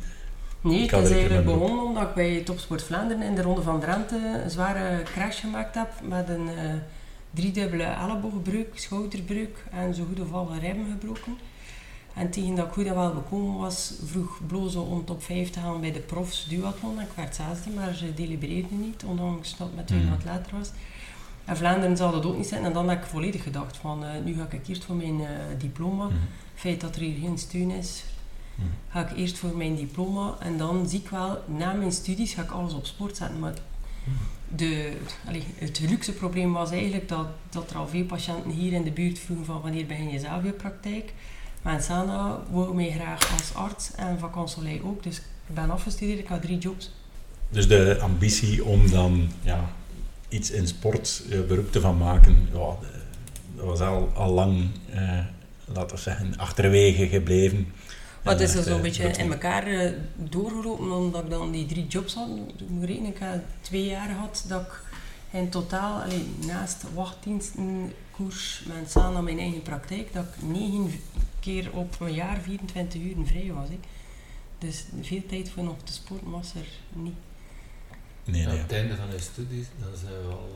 Nee, 0.61 0.81
het 0.81 0.93
is 0.93 1.11
eigenlijk 1.11 1.35
een 1.35 1.59
begonnen 1.59 1.85
omdat 1.85 2.03
ik 2.03 2.15
bij 2.15 2.43
Topsport 2.45 2.83
Vlaanderen 2.83 3.23
in 3.23 3.35
de 3.35 3.43
Ronde 3.43 3.63
van 3.63 3.81
Drenthe 3.81 4.41
een 4.45 4.51
zware 4.51 5.03
crash 5.03 5.41
gemaakt 5.41 5.75
heb 5.75 5.89
met 6.03 6.29
een, 6.29 6.49
eh, 6.49 6.75
driedubbele 7.35 7.83
elleboogbreuk, 7.83 8.69
schouderbreuk 8.75 9.65
en 9.71 9.95
zo 9.95 10.05
goed 10.05 10.21
of 10.21 10.33
alle 10.33 10.59
ribben 10.59 10.87
gebroken. 10.91 11.37
En 12.15 12.31
tegen 12.31 12.55
dat 12.55 12.67
ik 12.67 12.73
goed 12.73 12.87
en 12.87 12.95
wel 12.95 13.15
bekomen 13.15 13.61
was, 13.61 13.93
vroeg 14.05 14.41
Blozo 14.47 14.83
om 14.83 15.05
top 15.05 15.23
5 15.23 15.51
te 15.51 15.61
gaan 15.61 15.81
bij 15.81 15.93
de 15.93 16.01
profs 16.01 16.47
duathlon. 16.49 17.01
Ik 17.01 17.09
werd 17.17 17.35
zesde, 17.35 17.71
maar 17.71 17.95
ze 17.95 18.15
delibereerden 18.15 18.81
niet, 18.81 19.05
ondanks 19.05 19.57
dat 19.57 19.67
het 19.67 19.77
met 19.77 19.87
twee 19.87 20.09
wat 20.11 20.25
later 20.25 20.57
was. 20.59 20.71
En 21.45 21.57
Vlaanderen 21.57 21.97
zal 21.97 22.13
dat 22.13 22.25
ook 22.27 22.37
niet 22.37 22.47
zijn. 22.47 22.65
En 22.65 22.73
dan 22.73 22.89
heb 22.89 22.99
ik 23.03 23.09
volledig 23.09 23.43
gedacht 23.43 23.77
van, 23.77 24.05
eh, 24.05 24.11
nu 24.25 24.35
ga 24.35 24.47
ik 24.51 24.69
eerst 24.69 24.85
voor 24.85 24.95
mijn 24.97 25.21
eh, 25.21 25.27
diploma. 25.59 26.05
Mhm. 26.05 26.15
Het 26.15 26.61
feit 26.63 26.81
dat 26.81 26.97
er 26.97 27.03
hier 27.03 27.19
geen 27.21 27.39
steun 27.39 27.71
is, 27.71 28.05
Mhm. 28.55 28.67
ga 28.89 29.09
ik 29.09 29.17
eerst 29.17 29.39
voor 29.39 29.57
mijn 29.57 29.77
diploma. 29.77 30.35
En 30.41 30.57
dan 30.59 30.89
zie 30.89 31.01
ik 31.01 31.09
wel, 31.09 31.43
na 31.47 31.73
mijn 31.73 31.93
studies 31.93 32.35
ga 32.35 32.43
ik 32.43 32.51
alles 32.51 32.73
op 32.75 32.87
sport 32.87 33.17
zetten. 33.17 33.39
Maar 33.39 33.55
de, 34.49 34.97
allee, 35.27 35.45
het 35.57 35.81
luxe 35.81 36.13
probleem 36.13 36.53
was 36.53 36.71
eigenlijk 36.71 37.09
dat, 37.09 37.27
dat 37.51 37.71
er 37.71 37.77
al 37.77 37.89
veel 37.89 38.05
patiënten 38.05 38.51
hier 38.51 38.73
in 38.73 38.83
de 38.83 38.91
buurt 38.91 39.19
vroegen 39.19 39.47
van 39.47 39.61
wanneer 39.61 39.87
begin 39.87 40.11
je 40.11 40.19
zelf 40.19 40.45
je 40.45 40.51
praktijk. 40.51 41.13
Maar 41.65 41.75
in 41.75 41.83
Sana 41.83 42.41
wou 42.51 42.75
mij 42.75 42.91
graag 42.91 43.33
als 43.33 43.55
arts 43.55 43.91
en 43.97 44.19
van 44.19 44.49
ook. 44.85 45.03
Dus 45.03 45.17
ik 45.17 45.55
ben 45.55 45.71
afgestudeerd, 45.71 46.19
ik 46.19 46.27
had 46.27 46.43
drie 46.43 46.59
jobs. 46.59 46.91
Dus 47.49 47.69
de 47.69 47.99
ambitie 48.01 48.65
om 48.65 48.91
dan 48.91 49.29
ja, 49.43 49.71
iets 50.29 50.51
in 50.51 50.67
sport 50.67 51.23
eh, 51.31 51.41
beroep 51.41 51.73
te 51.73 51.81
van 51.81 51.97
maken, 51.97 52.49
ja, 52.53 52.77
dat 53.57 53.65
was 53.65 53.81
al, 53.81 54.11
al 54.15 54.33
lang, 54.33 54.71
eh, 54.91 55.19
laten 55.65 55.97
we 55.97 56.03
zeggen, 56.03 56.37
achterwege 56.37 57.09
gebleven. 57.09 57.73
Maar 58.23 58.33
het 58.33 58.43
En 58.43 58.49
is 58.49 58.55
er 58.55 58.63
zo'n 58.63 58.77
eh, 58.77 58.83
beetje 58.83 59.09
in 59.09 59.33
elkaar 59.33 59.93
doorgelopen, 60.15 60.93
omdat 60.93 61.25
ik 61.25 61.31
dan 61.31 61.51
die 61.53 61.67
drie 61.67 61.87
jobs 61.87 62.15
had. 62.15 62.29
Ik 62.59 62.69
moet 62.69 62.85
rekenen, 62.85 63.11
ik 63.11 63.19
heb 63.19 63.45
twee 63.61 63.85
jaar 63.85 64.09
gehad 64.09 64.45
dat 64.49 64.61
ik 64.61 64.81
in 65.31 65.49
totaal, 65.49 66.03
allee, 66.03 66.27
naast 66.47 66.85
wachtdiensten, 66.95 67.93
koers, 68.11 68.63
Sana 68.89 69.21
mijn 69.21 69.39
eigen 69.39 69.63
praktijk, 69.63 70.13
dat 70.13 70.25
ik 70.25 70.49
negen 70.49 70.91
keer 71.45 71.73
op 71.73 72.01
een 72.01 72.13
jaar 72.15 72.41
24 72.41 73.01
uur 73.03 73.15
vrij 73.27 73.53
was. 73.53 73.69
Hè. 73.69 73.79
Dus 74.59 74.85
veel 75.03 75.27
tijd 75.27 75.51
voor 75.51 75.65
nog 75.65 75.77
te 75.85 75.93
sporten 75.93 76.31
was 76.31 76.55
er 76.55 76.67
niet. 76.93 77.15
Nee, 78.25 78.41
Ja, 78.41 78.47
nee. 78.49 78.57
Aan 78.57 78.63
het 78.63 78.73
einde 78.73 78.97
van 78.97 79.11
je 79.13 79.19
studies, 79.21 79.67
dan 79.81 79.97
zijn 79.97 80.13
we 80.13 80.29
al... 80.33 80.51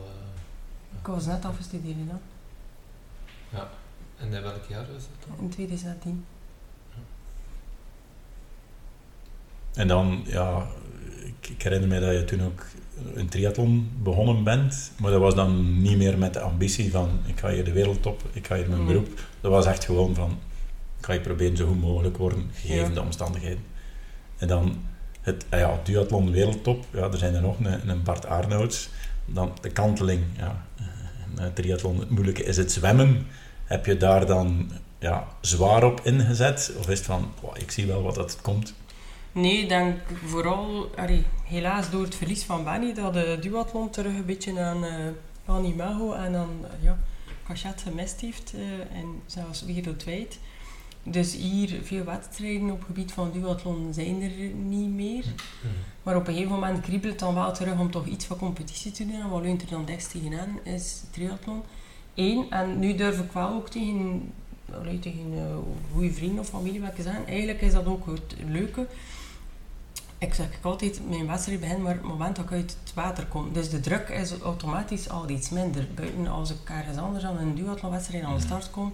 eh, 0.92 0.98
Ik 1.00 1.06
was 1.06 1.26
net 1.26 1.44
afgestudeerd 1.44 1.96
hè, 3.50 3.62
en 4.18 4.32
in 4.32 4.42
welk 4.42 4.64
jaar 4.68 4.86
was 4.92 5.02
dat 5.02 5.28
dan? 5.36 5.44
in 5.44 5.48
2013. 5.50 6.24
En 9.74 9.88
dan, 9.88 10.22
ja, 10.26 10.66
ik, 11.24 11.48
ik 11.48 11.62
herinner 11.62 11.88
me 11.88 12.00
dat 12.00 12.12
je 12.12 12.24
toen 12.24 12.42
ook 12.42 12.66
een 13.14 13.28
triathlon 13.28 13.90
begonnen 14.02 14.44
bent, 14.44 14.90
maar 15.00 15.10
dat 15.10 15.20
was 15.20 15.34
dan 15.34 15.82
niet 15.82 15.96
meer 15.96 16.18
met 16.18 16.32
de 16.34 16.40
ambitie 16.40 16.90
van 16.90 17.08
ik 17.26 17.38
ga 17.38 17.50
hier 17.50 17.64
de 17.64 17.72
wereldtop, 17.72 18.22
ik 18.32 18.46
ga 18.46 18.56
hier 18.56 18.68
mijn 18.68 18.86
beroep. 18.86 19.08
Dat 19.40 19.50
was 19.50 19.66
echt 19.66 19.84
gewoon 19.84 20.14
van 20.14 20.30
ik 20.30 20.36
ga 21.08 21.14
hier 21.14 21.26
proberen 21.26 21.56
zo 21.56 21.66
goed 21.66 21.80
mogelijk 21.80 22.16
worden, 22.16 22.50
gegeven 22.54 22.88
Ja. 22.88 22.94
de 22.94 23.00
omstandigheden. 23.00 23.64
En 24.38 24.48
dan 24.48 24.84
het 25.20 25.44
ah 25.48 25.58
ja, 25.58 25.80
duathlon 25.84 26.30
wereldtop, 26.30 26.84
ja, 26.92 27.02
er 27.10 27.18
zijn 27.18 27.34
er 27.34 27.40
nog 27.40 27.58
een, 27.58 27.88
een 27.88 28.02
Bart 28.02 28.26
Arnouds. 28.26 28.88
Dan 29.26 29.52
de 29.60 29.70
kanteling, 29.70 30.22
ja, 30.36 30.64
een 31.36 31.38
eh, 31.44 31.52
triathlon, 31.54 31.98
het 31.98 32.10
moeilijke 32.10 32.44
is 32.44 32.56
het 32.56 32.72
zwemmen. 32.72 33.26
Heb 33.64 33.86
je 33.86 33.96
daar 33.96 34.26
dan 34.26 34.70
ja, 34.98 35.26
zwaar 35.40 35.84
op 35.84 36.00
ingezet? 36.04 36.72
Of 36.78 36.88
is 36.88 36.98
het 36.98 37.06
van, 37.06 37.32
"Wow, 37.40 37.56
ik 37.58 37.70
zie 37.70 37.86
wel 37.86 38.02
wat 38.02 38.14
dat 38.14 38.38
komt? 38.42 38.74
Nee, 39.32 39.58
ik 39.62 39.68
denk 39.68 39.96
vooral, 40.24 40.90
allee, 40.96 41.24
helaas 41.44 41.90
door 41.90 42.02
het 42.02 42.14
verlies 42.14 42.44
van 42.44 42.64
Benny, 42.64 42.94
dat 42.94 43.12
de 43.12 43.38
duathlon 43.40 43.90
terug 43.90 44.12
een 44.14 44.24
beetje 44.26 44.60
aan, 44.60 44.84
aan 45.46 45.64
imago 45.64 46.12
en 46.12 46.34
aan 46.36 46.50
eh, 46.62 46.84
ja, 46.84 46.98
cachet 47.46 47.82
gemist 47.82 48.20
heeft. 48.20 48.52
eh, 48.54 48.98
en 48.98 49.06
zelfs 49.26 49.64
wereldwijd. 49.64 50.38
Dus 51.10 51.34
hier, 51.34 51.78
veel 51.82 52.04
wedstrijden 52.04 52.70
op 52.70 52.78
het 52.78 52.86
gebied 52.86 53.12
van 53.12 53.30
duathlon 53.32 53.94
zijn 53.94 54.22
er 54.22 54.30
niet 54.54 54.90
meer. 54.90 55.24
Maar 56.02 56.16
op 56.16 56.26
een 56.26 56.34
gegeven 56.34 56.54
moment 56.54 56.80
kriebelt 56.80 57.12
het 57.12 57.20
dan 57.20 57.34
wel 57.34 57.52
terug 57.52 57.78
om 57.78 57.90
toch 57.90 58.06
iets 58.06 58.24
van 58.24 58.36
competitie 58.36 58.92
te 58.92 59.06
doen. 59.06 59.20
En 59.20 59.28
wat 59.28 59.42
leunt 59.42 59.62
er 59.62 59.68
dan 59.68 59.84
dichtst 59.84 60.10
tegenaan 60.10 60.58
is 60.62 61.02
triathlon. 61.10 61.62
Eén, 62.14 62.50
en 62.50 62.78
nu 62.78 62.94
durf 62.94 63.18
ik 63.20 63.32
wel 63.32 63.48
ook 63.48 63.68
tegen, 63.68 64.32
tegen 65.00 65.32
eh, 65.34 65.56
goede 65.92 66.12
vrienden 66.12 66.38
of 66.38 66.48
familie 66.48 66.80
wat 66.80 66.90
ik 66.96 67.02
zeggen. 67.02 67.26
Eigenlijk 67.26 67.60
is 67.60 67.72
dat 67.72 67.86
ook 67.86 68.06
het 68.06 68.36
leuke. 68.46 68.86
Ik 70.18 70.34
zeg 70.34 70.46
ik 70.46 70.64
altijd, 70.64 71.00
mijn 71.08 71.26
wedstrijd 71.26 71.60
begint 71.60 71.82
maar 71.82 71.94
op 71.94 72.02
het 72.02 72.10
moment 72.10 72.36
dat 72.36 72.44
ik 72.44 72.52
uit 72.52 72.76
het 72.84 72.94
water 72.94 73.26
kom. 73.26 73.52
Dus 73.52 73.70
de 73.70 73.80
druk 73.80 74.08
is 74.08 74.38
automatisch 74.38 75.08
al 75.08 75.28
iets 75.28 75.50
minder. 75.50 75.88
Buiten 75.94 76.26
als 76.26 76.50
ik 76.50 76.56
ergens 76.64 76.98
anders 76.98 77.24
aan 77.24 77.38
een 77.38 77.54
duathlonwedstrijd 77.54 78.24
aan 78.24 78.34
de 78.34 78.40
start 78.40 78.70
kom, 78.70 78.92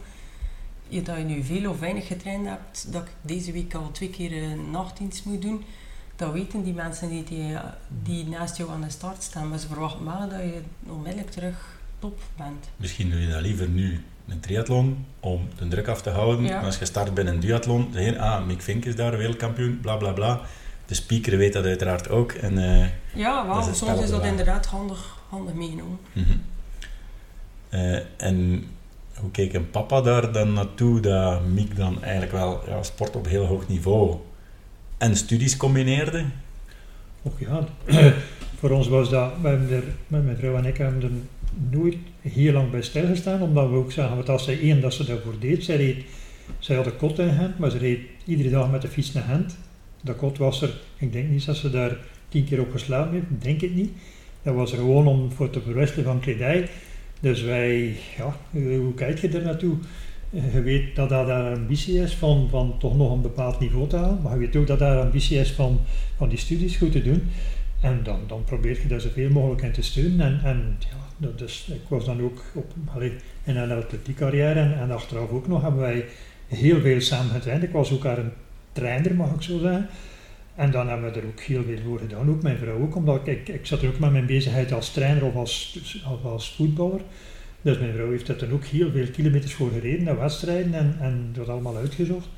dat 1.03 1.17
je 1.17 1.25
nu 1.25 1.43
veel 1.43 1.71
of 1.71 1.79
weinig 1.79 2.07
getraind 2.07 2.47
hebt, 2.47 2.93
dat 2.93 3.03
ik 3.03 3.09
deze 3.21 3.53
week 3.53 3.75
al 3.75 3.91
twee 3.93 4.11
keer 4.11 4.43
een 4.43 4.71
nachtdienst 4.71 5.25
moet 5.25 5.43
doen, 5.43 5.65
dat 6.17 6.33
weten 6.33 6.65
die 6.65 6.75
mensen 6.75 7.09
die, 7.09 7.25
die 8.03 8.27
naast 8.27 8.57
jou 8.57 8.71
aan 8.71 8.81
de 8.81 8.91
start 8.91 9.23
staan. 9.23 9.49
Maar 9.49 9.59
ze 9.59 9.67
verwachten 9.67 10.05
wel 10.05 10.29
dat 10.29 10.39
je 10.39 10.61
onmiddellijk 10.87 11.31
terug 11.31 11.79
top 11.99 12.21
bent. 12.37 12.69
Misschien 12.77 13.11
doe 13.11 13.21
je 13.21 13.29
dat 13.29 13.41
liever 13.41 13.69
nu, 13.69 14.05
een 14.29 14.41
triathlon, 14.41 15.07
om 15.21 15.49
de 15.59 15.69
druk 15.69 15.89
af 15.89 16.03
te 16.03 16.11
houden. 16.11 16.45
Ja. 16.45 16.61
Als 16.61 16.79
je 16.79 16.85
start 16.85 17.15
bij 17.15 17.27
een 17.27 17.41
duathlon, 17.41 17.89
zeg 17.93 18.05
je, 18.05 18.19
ah, 18.19 18.47
Mick 18.47 18.63
Vink 18.63 18.85
is 18.85 18.97
daar 18.97 19.17
wereldkampioen, 19.17 19.79
bla 19.81 19.97
bla 19.97 20.13
bla. 20.13 20.41
De 20.87 20.95
speaker 20.95 21.37
weet 21.37 21.53
dat 21.53 21.65
uiteraard 21.65 22.09
ook. 22.09 22.33
En, 22.33 22.59
eh, 22.59 22.89
Ja, 23.15 23.47
wel, 23.47 23.63
soms 23.75 24.01
is 24.01 24.11
dat 24.11 24.25
inderdaad 24.25 24.67
handig, 24.67 25.17
handig 25.29 25.55
meegenomen. 25.55 25.99
mhm. 26.13 26.33
Eh, 27.69 27.99
en 28.17 28.65
hoe 29.21 29.31
keek 29.31 29.53
een 29.53 29.71
papa 29.71 30.01
daar 30.01 30.33
dan 30.33 30.53
naartoe, 30.53 31.01
dat 31.01 31.47
Mick 31.47 31.77
dan 31.77 32.03
eigenlijk 32.03 32.33
wel 32.33 32.63
ja, 32.67 32.83
sport 32.83 33.17
op 33.17 33.27
heel 33.27 33.45
hoog 33.45 33.69
niveau 33.69 34.17
en 34.99 35.17
studies 35.17 35.57
combineerde? 35.57 36.25
Och 37.23 37.41
ja, 37.41 37.67
voor 38.59 38.71
ons 38.71 38.89
was 38.89 39.11
dat, 39.11 39.33
we 39.43 39.49
er, 39.49 39.85
met 40.07 40.25
mijn 40.25 40.37
vrouw 40.37 40.57
en 40.57 40.65
ik 40.65 40.77
hebben 40.77 41.03
er 41.03 41.11
nooit 41.71 41.97
heel 42.21 42.53
lang 42.53 42.71
bij 42.71 42.83
stilgestaan, 42.83 43.43
omdat 43.43 43.69
we 43.71 43.77
ook 43.77 43.93
zagen, 43.93 44.17
wat 44.17 44.29
als 44.29 44.45
zij 44.45 44.61
één, 44.61 44.81
dat 44.81 44.95
ze 44.95 45.05
daarvoor 45.05 45.35
deed, 45.41 45.65
zij, 45.65 45.77
reed, 45.77 46.05
zij 46.59 46.77
had 46.77 46.87
een 46.87 46.97
kot 46.97 47.19
in 47.19 47.33
Gent, 47.33 47.59
maar 47.59 47.71
ze 47.71 47.79
reed 47.79 48.01
iedere 48.25 48.51
dag 48.51 48.71
met 48.71 48.83
de 48.83 48.89
fiets 48.89 49.13
naar 49.13 49.23
Gent. 49.23 49.57
Dat 50.03 50.17
kot 50.17 50.39
was 50.39 50.63
er, 50.63 50.81
ik 50.97 51.13
denk 51.13 51.29
niet 51.29 51.47
dat 51.47 51.57
ze 51.57 51.71
daar 51.71 51.97
tien 52.29 52.45
keer 52.45 52.61
op 52.61 52.73
geslapen 52.73 53.13
heeft, 53.13 53.31
ik 53.31 53.43
denk 53.43 53.61
het 53.61 53.75
niet. 53.75 53.93
Dat 54.43 54.55
was 54.55 54.73
er 54.73 54.79
gewoon 54.79 55.07
om 55.07 55.33
voor 55.33 55.51
te 55.51 55.61
verwisselen 55.61 56.05
van 56.05 56.21
kledij. 56.21 56.69
Dus 57.21 57.43
wij, 57.43 57.97
ja, 58.17 58.37
hoe 58.51 58.75
hoe 58.77 58.95
kijk 58.95 59.19
je 59.19 59.29
er 59.29 59.43
naartoe? 59.43 59.77
Eh, 60.33 60.55
Je 60.55 60.63
weet 60.63 60.97
dat 60.97 61.09
daar 61.09 61.55
ambitie 61.55 62.01
is 62.01 62.15
van, 62.15 62.49
van 62.51 62.79
toch 62.79 62.97
nog 62.97 63.13
een 63.13 63.23
bepaald 63.23 63.61
niveau 63.61 63.89
te 63.89 63.97
halen, 63.97 64.23
maar 64.23 64.33
je 64.33 64.39
weet 64.39 64.57
ook 64.57 64.67
dat 64.67 64.79
daar 64.79 65.01
ambitie 65.01 65.39
is 65.39 65.53
van, 65.53 65.81
van 66.17 66.29
die 66.29 66.39
studies 66.39 66.77
goed 66.77 66.93
te 66.93 67.03
doen. 67.03 67.23
En 67.81 68.01
dan, 68.03 68.21
dan 68.27 68.45
probeer 68.45 68.81
je 68.83 68.89
daar 68.89 69.01
zoveel 69.01 69.31
mogelijk 69.31 69.63
in 69.63 69.73
te 69.73 69.83
steunen. 69.83 70.21
En, 70.21 70.41
en 70.45 70.77
ja, 70.79 71.45
is, 71.45 71.69
ik 71.73 71.89
was 71.89 72.05
dan 72.05 72.23
ook 72.23 72.43
op, 72.55 72.73
allee, 72.95 73.13
in 73.45 73.57
een 73.57 73.71
atletiekcarrière 73.71 74.61
en, 74.61 74.79
en 74.79 74.91
achteraf 74.91 75.31
ook 75.31 75.49
nog 75.49 75.63
hebben 75.63 75.81
wij 75.81 76.05
heel 76.49 76.81
veel 76.81 77.01
samen 77.01 77.33
getraind. 77.33 77.63
Ik 77.63 77.71
was 77.73 77.93
ook 77.93 78.05
haar 78.05 78.19
een 78.19 78.33
trainer, 78.73 79.15
mag 79.15 79.35
ik 79.35 79.43
zo 79.43 79.59
zeggen. 79.59 79.89
En 80.55 80.71
dan 80.71 80.89
hebben 80.89 81.13
we 81.13 81.21
er 81.21 81.27
ook 81.27 81.41
heel 81.41 81.63
veel 81.65 81.79
voor 81.85 81.99
gedaan, 81.99 82.31
ook 82.31 82.43
mijn 82.43 82.59
vrouw 82.59 82.81
ook, 82.81 82.97
omdat 82.97 83.27
ik, 83.27 83.49
ik, 83.49 83.67
zat 83.67 83.83
er 83.83 83.89
ook 83.89 83.99
met 83.99 84.13
mijn 84.13 84.27
bezigheid 84.27 84.73
als 84.73 84.93
trainer 84.93 85.25
of 85.25 85.35
als, 85.35 85.79
of 86.13 86.25
als 86.25 86.55
voetballer. 86.55 87.01
Dus 87.63 87.79
mijn 87.79 87.93
vrouw 87.93 88.11
heeft 88.11 88.29
er 88.29 88.39
dan 88.39 88.53
ook 88.53 88.65
heel 88.65 88.91
veel 88.91 89.07
kilometers 89.13 89.55
voor 89.55 89.71
gereden, 89.71 90.05
naar 90.05 90.19
wedstrijden 90.19 90.75
en, 90.75 90.97
en 91.01 91.31
dat 91.33 91.49
allemaal 91.49 91.77
uitgezocht. 91.77 92.29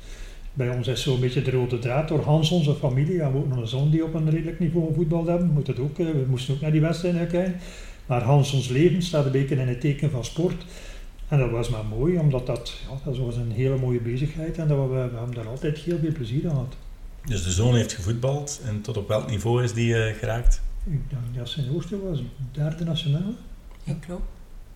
Bij 0.53 0.69
ons 0.69 0.87
is 0.87 1.03
zo'n 1.03 1.19
beetje 1.19 1.41
de 1.41 1.51
rode 1.51 1.79
draad 1.79 2.07
door 2.07 2.23
Hans, 2.23 2.51
onze 2.51 2.75
familie. 2.75 3.17
We 3.17 3.23
hebben 3.23 3.41
ook 3.41 3.47
nog 3.47 3.57
een 3.57 3.67
zoon 3.67 3.89
die 3.89 4.03
op 4.03 4.13
een 4.13 4.29
redelijk 4.29 4.59
niveau 4.59 4.93
voetbal 4.93 5.25
hebben. 5.25 5.47
Moet 5.47 5.67
het 5.67 5.79
ook, 5.79 5.99
eh, 5.99 6.05
we 6.05 6.25
moesten 6.27 6.53
ook 6.53 6.61
naar 6.61 6.71
die 6.71 6.81
wedstrijden 6.81 7.27
kijken. 7.27 7.59
Maar 8.05 8.21
Hans, 8.21 8.53
ons 8.53 8.69
leven, 8.69 9.01
staat 9.01 9.25
een 9.25 9.31
beetje 9.31 9.55
in 9.55 9.67
het 9.67 9.81
teken 9.81 10.11
van 10.11 10.25
sport. 10.25 10.65
En 11.27 11.39
dat 11.39 11.49
was 11.49 11.69
maar 11.69 11.85
mooi, 11.85 12.17
omdat 12.17 12.45
dat, 12.45 12.73
ja, 12.89 13.11
dat 13.11 13.17
was 13.17 13.35
een 13.35 13.51
hele 13.51 13.77
mooie 13.77 13.99
bezigheid. 13.99 14.57
En 14.57 14.67
dat 14.67 14.77
we, 14.77 14.93
we 14.93 14.97
hebben 14.97 15.35
daar 15.35 15.47
altijd 15.47 15.77
heel 15.77 15.97
veel 15.97 16.11
plezier 16.11 16.43
aan 16.43 16.49
gehad. 16.49 16.75
Dus 17.27 17.43
de 17.43 17.51
zoon 17.51 17.75
heeft 17.75 17.93
gevoetbald 17.93 18.61
en 18.65 18.81
tot 18.81 18.97
op 18.97 19.07
welk 19.07 19.29
niveau 19.29 19.63
is 19.63 19.73
die 19.73 19.95
eh, 19.95 20.15
geraakt? 20.15 20.61
Ik 20.85 21.09
denk 21.09 21.21
dat 21.37 21.49
zijn 21.49 21.67
hoogste 21.67 22.01
was, 22.01 22.23
derde 22.51 22.83
nationale. 22.83 23.33
Ik 23.83 23.95
klopt. 23.99 24.27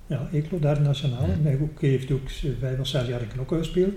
Ja, 0.08 0.30
Eeklo, 0.32 0.60
derde 0.60 0.82
nationale. 0.82 1.28
Ja. 1.28 1.38
Hij 1.44 1.60
ook, 1.62 1.82
heeft 1.82 2.12
ook 2.12 2.30
vijf 2.60 2.80
of 2.80 2.88
zes 2.88 3.08
jaar 3.08 3.22
in 3.22 3.28
Knokke 3.28 3.58
gespeeld. 3.58 3.94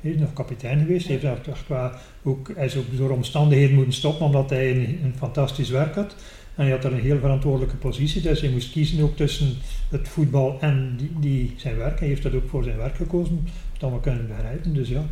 Hij 0.00 0.10
is 0.10 0.20
nog 0.20 0.32
kapitein 0.32 0.78
geweest. 0.78 1.06
Hij, 1.06 1.16
heeft 1.16 1.26
daar 1.26 1.54
echt 1.54 1.64
qua, 1.64 1.98
ook, 2.22 2.50
hij 2.54 2.66
is 2.66 2.76
ook 2.76 2.96
door 2.96 3.10
omstandigheden 3.10 3.74
moeten 3.74 3.92
stoppen 3.92 4.26
omdat 4.26 4.50
hij 4.50 4.70
een, 4.70 5.00
een 5.04 5.14
fantastisch 5.16 5.70
werk 5.70 5.94
had. 5.94 6.14
En 6.54 6.62
hij 6.64 6.70
had 6.70 6.82
daar 6.82 6.92
een 6.92 7.00
heel 7.00 7.18
verantwoordelijke 7.18 7.76
positie. 7.76 8.22
Dus 8.22 8.40
hij 8.40 8.50
moest 8.50 8.72
kiezen 8.72 9.02
ook 9.02 9.16
tussen 9.16 9.56
het 9.88 10.08
voetbal 10.08 10.56
en 10.60 10.94
die, 10.96 11.10
die, 11.20 11.54
zijn 11.56 11.76
werk. 11.76 11.98
Hij 11.98 12.08
heeft 12.08 12.22
dat 12.22 12.34
ook 12.34 12.48
voor 12.48 12.64
zijn 12.64 12.76
werk 12.76 12.96
gekozen. 12.96 13.48
Dat 13.78 13.90
we 13.90 14.00
kunnen 14.00 14.26
begrijpen. 14.26 14.74
Dus 14.74 14.88
ja, 14.88 15.04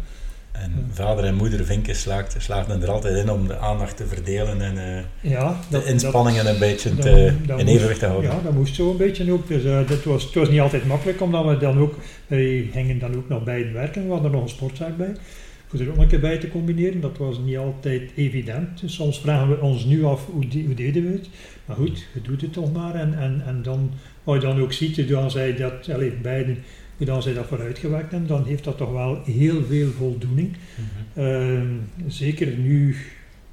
En 0.62 0.86
vader 0.92 1.24
en 1.24 1.34
moeder 1.34 1.64
Vinken 1.64 1.94
slaagden, 2.38 2.82
er 2.82 2.90
altijd 2.90 3.16
in 3.16 3.30
om 3.30 3.46
de 3.46 3.58
aandacht 3.58 3.96
te 3.96 4.06
verdelen 4.06 4.60
en 4.60 4.78
eh, 4.78 5.30
Ja, 5.30 5.60
de 5.70 5.84
inspanningen 5.84 6.46
een 6.46 6.58
beetje 6.58 6.94
te, 6.96 7.32
dat 7.46 7.58
in 7.58 7.64
moest- 7.64 7.76
evenwicht 7.76 8.00
te 8.00 8.06
houden. 8.06 8.30
Ja, 8.30 8.40
dat 8.42 8.52
moest 8.52 8.74
zo 8.74 8.90
een 8.90 8.96
beetje 8.96 9.32
ook. 9.32 9.48
Dus, 9.48 9.64
eh, 9.64 9.88
dat 9.88 10.04
was, 10.04 10.24
het 10.24 10.34
was 10.34 10.48
niet 10.48 10.60
altijd 10.60 10.86
makkelijk, 10.86 11.20
omdat 11.20 11.44
we 11.46 11.56
dan 11.56 11.78
ook, 11.78 11.94
wij 12.26 12.68
gingen 12.72 12.98
dan 12.98 13.16
ook 13.16 13.28
nog 13.28 13.44
beiden 13.44 13.72
werken. 13.72 14.02
We 14.04 14.08
hadden 14.12 14.30
er 14.30 14.36
nog 14.36 14.44
een 14.44 14.50
sportzaak 14.54 14.96
bij. 14.96 15.12
Voor 15.68 15.80
er 15.80 15.90
ook 15.90 15.96
een 15.98 16.06
keer 16.08 16.20
bij 16.20 16.38
te 16.38 16.48
combineren, 16.50 17.00
dat 17.00 17.18
was 17.18 17.38
niet 17.44 17.56
altijd 17.56 18.10
evident. 18.16 18.80
Dus 18.80 18.94
soms 18.94 19.20
vragen 19.20 19.48
we 19.48 19.60
ons 19.60 19.84
nu 19.84 20.04
af, 20.04 20.26
hoe, 20.26 20.48
de- 20.48 20.62
hoe 20.66 20.74
deden 20.74 21.02
we 21.06 21.12
het? 21.12 21.28
Maar 21.64 21.76
goed, 21.76 21.98
je 22.14 22.20
doet 22.22 22.40
het 22.40 22.52
toch 22.52 22.72
maar. 22.72 22.94
En, 22.94 23.18
en, 23.18 23.42
en 23.46 23.62
dan, 23.62 23.90
wat 24.24 24.34
je 24.42 24.46
dan 24.48 24.60
ook 24.60 24.72
ziet, 24.72 25.08
dan 25.08 25.30
zij 25.30 25.56
dat, 25.56 25.88
allez, 25.94 26.12
beiden, 26.22 26.58
hoe 26.96 27.06
dan 27.06 27.22
zij 27.22 27.34
dat 27.34 27.46
vooruitgewerkt 27.46 28.10
hebben, 28.10 28.28
dan 28.28 28.44
heeft 28.44 28.64
dat 28.64 28.76
toch 28.76 28.92
wel 28.92 29.22
heel 29.24 29.64
veel 29.64 29.90
voldoening. 29.90 30.56
Mhm. 30.74 31.26
Ehm, 31.26 31.66
zeker 32.06 32.56
nu, 32.56 32.96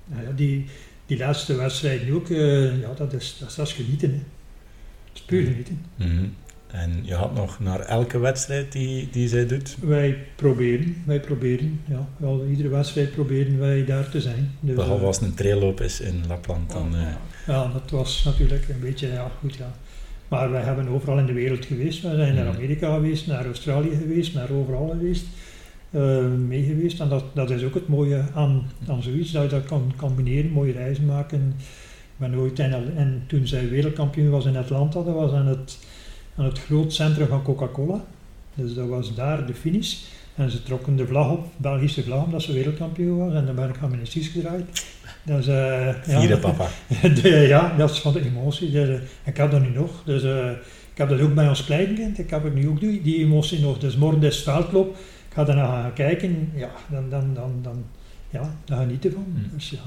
nou 0.06 0.24
ja, 0.24 0.32
die, 0.36 0.66
die 1.06 1.18
laatste 1.18 1.56
wedstrijden 1.56 2.14
ook, 2.14 2.30
eh, 2.30 2.82
ja, 2.82 2.94
dat 2.98 3.14
is, 3.14 3.38
dat 3.40 3.50
is, 3.50 3.56
dat 3.56 3.68
is 3.68 3.74
genieten. 3.74 4.10
Hè. 4.10 4.18
Dat 4.18 5.14
is 5.14 5.22
puur 5.22 5.46
genieten. 5.46 5.82
Mhm. 5.96 6.26
En 6.68 7.00
je 7.04 7.14
had 7.14 7.34
nog 7.36 7.60
naar 7.60 7.80
elke 7.80 8.20
wedstrijd 8.20 8.72
die, 8.72 9.10
die 9.12 9.28
zij 9.28 9.48
doet, 9.48 9.76
Wij 9.82 10.18
proberen, 10.36 10.96
wij 11.06 11.20
proberen, 11.20 11.82
ja, 11.86 12.08
wel, 12.18 12.46
iedere 12.46 12.70
wedstrijd 12.70 13.12
proberen 13.12 13.60
wij 13.60 13.86
daar 13.86 14.10
te 14.10 14.22
zijn. 14.22 14.52
Dus, 14.60 14.76
behalve 14.76 15.02
eh, 15.02 15.08
als 15.08 15.20
het 15.20 15.26
een 15.26 15.34
trailloop 15.34 15.82
is 15.82 16.02
in 16.02 16.24
Lapland, 16.28 16.72
dan... 16.72 16.96
eh, 16.96 17.08
ja, 17.48 17.72
dat 17.74 17.92
was 17.92 18.24
natuurlijk 18.24 18.70
een 18.70 18.80
beetje, 18.80 19.08
ja, 19.08 19.32
goed, 19.40 19.56
ja. 19.56 19.74
Maar 20.34 20.52
wij 20.52 20.62
hebben 20.62 20.88
overal 20.88 21.18
in 21.20 21.26
de 21.26 21.34
wereld 21.34 21.66
geweest. 21.66 22.02
We 22.02 22.16
zijn 22.16 22.36
naar 22.36 22.46
Mhm. 22.46 22.56
Amerika 22.56 22.94
geweest, 22.94 23.28
naar 23.28 23.46
Australië 23.46 23.96
geweest, 23.96 24.34
naar 24.34 24.52
overal 24.52 24.88
geweest. 24.90 25.26
eh, 25.92 26.26
mee 26.48 26.64
geweest. 26.64 27.00
En 27.00 27.10
dat, 27.10 27.24
dat 27.34 27.50
is 27.50 27.64
ook 27.64 27.74
het 27.74 27.88
mooie 27.88 28.24
aan, 28.34 28.64
aan 28.88 29.04
zoiets, 29.04 29.32
dat 29.32 29.44
je 29.44 29.50
dat 29.50 29.66
kan 29.66 29.94
combineren, 29.96 30.52
mooie 30.52 30.72
reizen 30.72 31.06
maken. 31.06 31.54
Ik 31.60 32.18
ben 32.18 32.36
ooit 32.36 32.60
in, 32.60 32.74
en 32.96 33.24
toen 33.28 33.48
zij 33.48 33.70
wereldkampioen 33.70 34.30
was 34.30 34.46
in 34.46 34.56
Atlanta, 34.58 35.04
dat 35.04 35.14
was 35.14 35.32
aan 35.32 35.48
het, 35.48 35.78
aan 36.36 36.46
het 36.46 36.60
groot 36.60 36.94
centrum 36.94 37.28
van 37.28 37.42
Coca-Cola. 37.44 38.04
Dus 38.56 38.74
dat 38.74 38.88
was 38.88 39.16
daar 39.16 39.46
de 39.48 39.54
finish. 39.54 39.98
En 40.36 40.52
ze 40.52 40.64
trokken 40.64 40.96
de 40.96 41.08
vlag 41.08 41.32
op, 41.32 41.46
Belgische 41.58 42.04
vlag, 42.04 42.26
omdat 42.26 42.42
ze 42.42 42.54
wereldkampioen 42.54 43.18
was. 43.18 43.34
En 43.34 43.46
dan 43.46 43.56
ben 43.56 43.70
ik 43.70 43.76
gaan 43.76 43.90
mijn 43.90 44.08
gedraaid. 44.08 44.86
Dus, 45.24 45.48
eh, 45.48 45.86
ja. 45.86 46.20
vierde 46.20 46.38
papa. 46.38 46.68
De- 47.22 47.30
ja, 47.30 47.74
dat 47.78 47.90
is 47.90 48.00
van 48.00 48.14
de 48.14 48.26
emotie. 48.26 48.72
Dus, 48.72 48.88
eh, 48.90 48.96
ik 49.24 49.38
heb 49.38 49.52
dat 49.52 49.62
nu 49.62 49.70
nog. 49.70 50.04
Dus, 50.06 50.24
eh, 50.24 50.50
ik 50.92 50.98
heb 50.98 51.10
dat 51.10 51.22
ook 51.22 51.34
bij 51.34 51.48
ons 51.48 51.66
kleinkind. 51.66 52.20
Ik 52.20 52.30
heb 52.30 52.46
er 52.46 52.52
nu 52.52 52.68
ook 52.68 52.80
die, 52.80 53.02
die 53.02 53.18
emotie 53.18 53.60
nog. 53.60 53.78
Dus 53.80 53.96
morgen 53.98 54.24
is 54.24 54.44
veldloop. 54.44 54.90
Ik 55.28 55.34
ga 55.34 55.44
daarna 55.44 55.82
gaan 55.82 55.94
kijken. 55.94 56.52
Ja, 56.56 56.70
dan, 56.88 57.10
dan, 57.10 57.34
dan, 57.34 57.60
dan, 57.62 57.86
ja, 58.30 58.56
daar 58.66 58.78
genieten 58.78 59.12
van. 59.12 59.26
Mm. 59.28 59.50
Dus, 59.54 59.70
ja. 59.70 59.80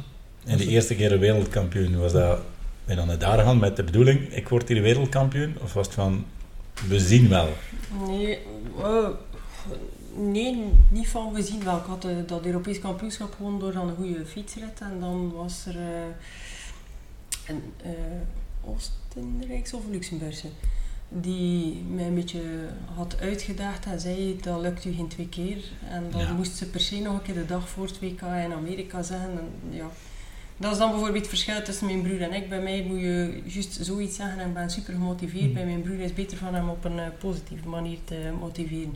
En 0.46 0.59
de 0.59 0.66
eerste 0.66 0.94
keer 0.94 1.18
wereldkampioen, 1.18 1.99
was 1.99 2.12
dat... 2.12 2.38
Ben 2.85 2.94
je 2.94 3.01
dan 3.01 3.07
naar 3.07 3.18
daar 3.18 3.38
gegaan 3.38 3.59
met 3.59 3.77
de 3.77 3.85
bedoeling, 3.85 4.33
ik 4.33 4.49
word 4.49 4.68
hier 4.68 4.83
wereldkampioen? 4.83 5.55
Of 5.62 5.72
was 5.72 5.87
het 5.87 5.94
van, 5.94 6.25
we 6.88 7.01
zien 7.01 7.29
wel? 7.29 7.49
Nee, 8.07 8.38
eh, 8.83 9.09
nee, 10.16 10.72
niet 10.90 11.09
van 11.09 11.35
gezien 11.35 11.64
wel. 11.64 11.76
Ik 11.76 11.85
had 11.85 12.05
eh, 12.05 12.16
dat 12.26 12.44
Europees 12.46 12.79
kampioenschap 12.79 13.35
gewonnen 13.35 13.61
door 13.61 13.72
dan 13.72 13.88
een 13.88 13.96
goede 13.96 14.26
fietsrit. 14.26 14.81
En 14.81 15.00
dan 15.00 15.33
was 15.33 15.66
er 15.66 15.76
eh, 15.76 16.05
een 17.48 17.62
eh 17.83 17.90
Oostenrijkse 18.64 19.76
of 19.76 19.83
Luxemburgse 19.90 20.48
die 21.09 21.83
mij 21.90 22.07
een 22.07 22.14
beetje 22.14 22.40
had 22.94 23.20
uitgedaagd 23.20 23.87
en 23.87 24.00
zei 24.00 24.38
dat 24.42 24.61
lukt 24.61 24.85
u 24.85 24.92
geen 24.92 25.09
twee 25.09 25.29
keer. 25.29 25.57
En 25.90 26.05
dan 26.11 26.20
Ja. 26.20 26.33
moest 26.33 26.57
ze 26.57 26.66
per 26.70 26.81
se 26.81 26.98
nog 27.00 27.14
een 27.14 27.22
keer 27.22 27.35
de 27.35 27.46
dag 27.46 27.68
voor 27.68 27.87
het 27.87 28.00
WK 28.00 28.20
in 28.20 28.52
Amerika 28.52 29.02
zeggen. 29.02 29.31
En, 29.31 29.76
ja. 29.76 29.87
Dat 30.57 30.72
is 30.72 30.79
dan 30.79 30.90
bijvoorbeeld 30.90 31.18
het 31.18 31.29
verschil 31.29 31.62
tussen 31.62 31.87
mijn 31.87 32.02
broer 32.02 32.22
en 32.22 32.33
ik. 32.33 32.48
Bij 32.48 32.61
mij 32.62 32.83
moet 32.88 33.00
je 33.00 33.42
juist 33.44 33.79
zoiets 33.81 34.16
zeggen 34.16 34.38
en 34.40 34.48
ik 34.48 34.55
ben 34.55 34.70
super 34.70 34.92
gemotiveerd. 34.92 35.46
Mm. 35.46 35.52
Bij 35.55 35.64
mijn 35.64 35.83
broer 35.83 35.98
is 35.98 36.05
het 36.05 36.14
beter 36.14 36.37
van 36.38 36.55
hem 36.55 36.68
op 36.68 36.85
een 36.85 37.00
positieve 37.18 37.68
manier 37.68 37.98
te 38.05 38.33
motiveren. 38.40 38.94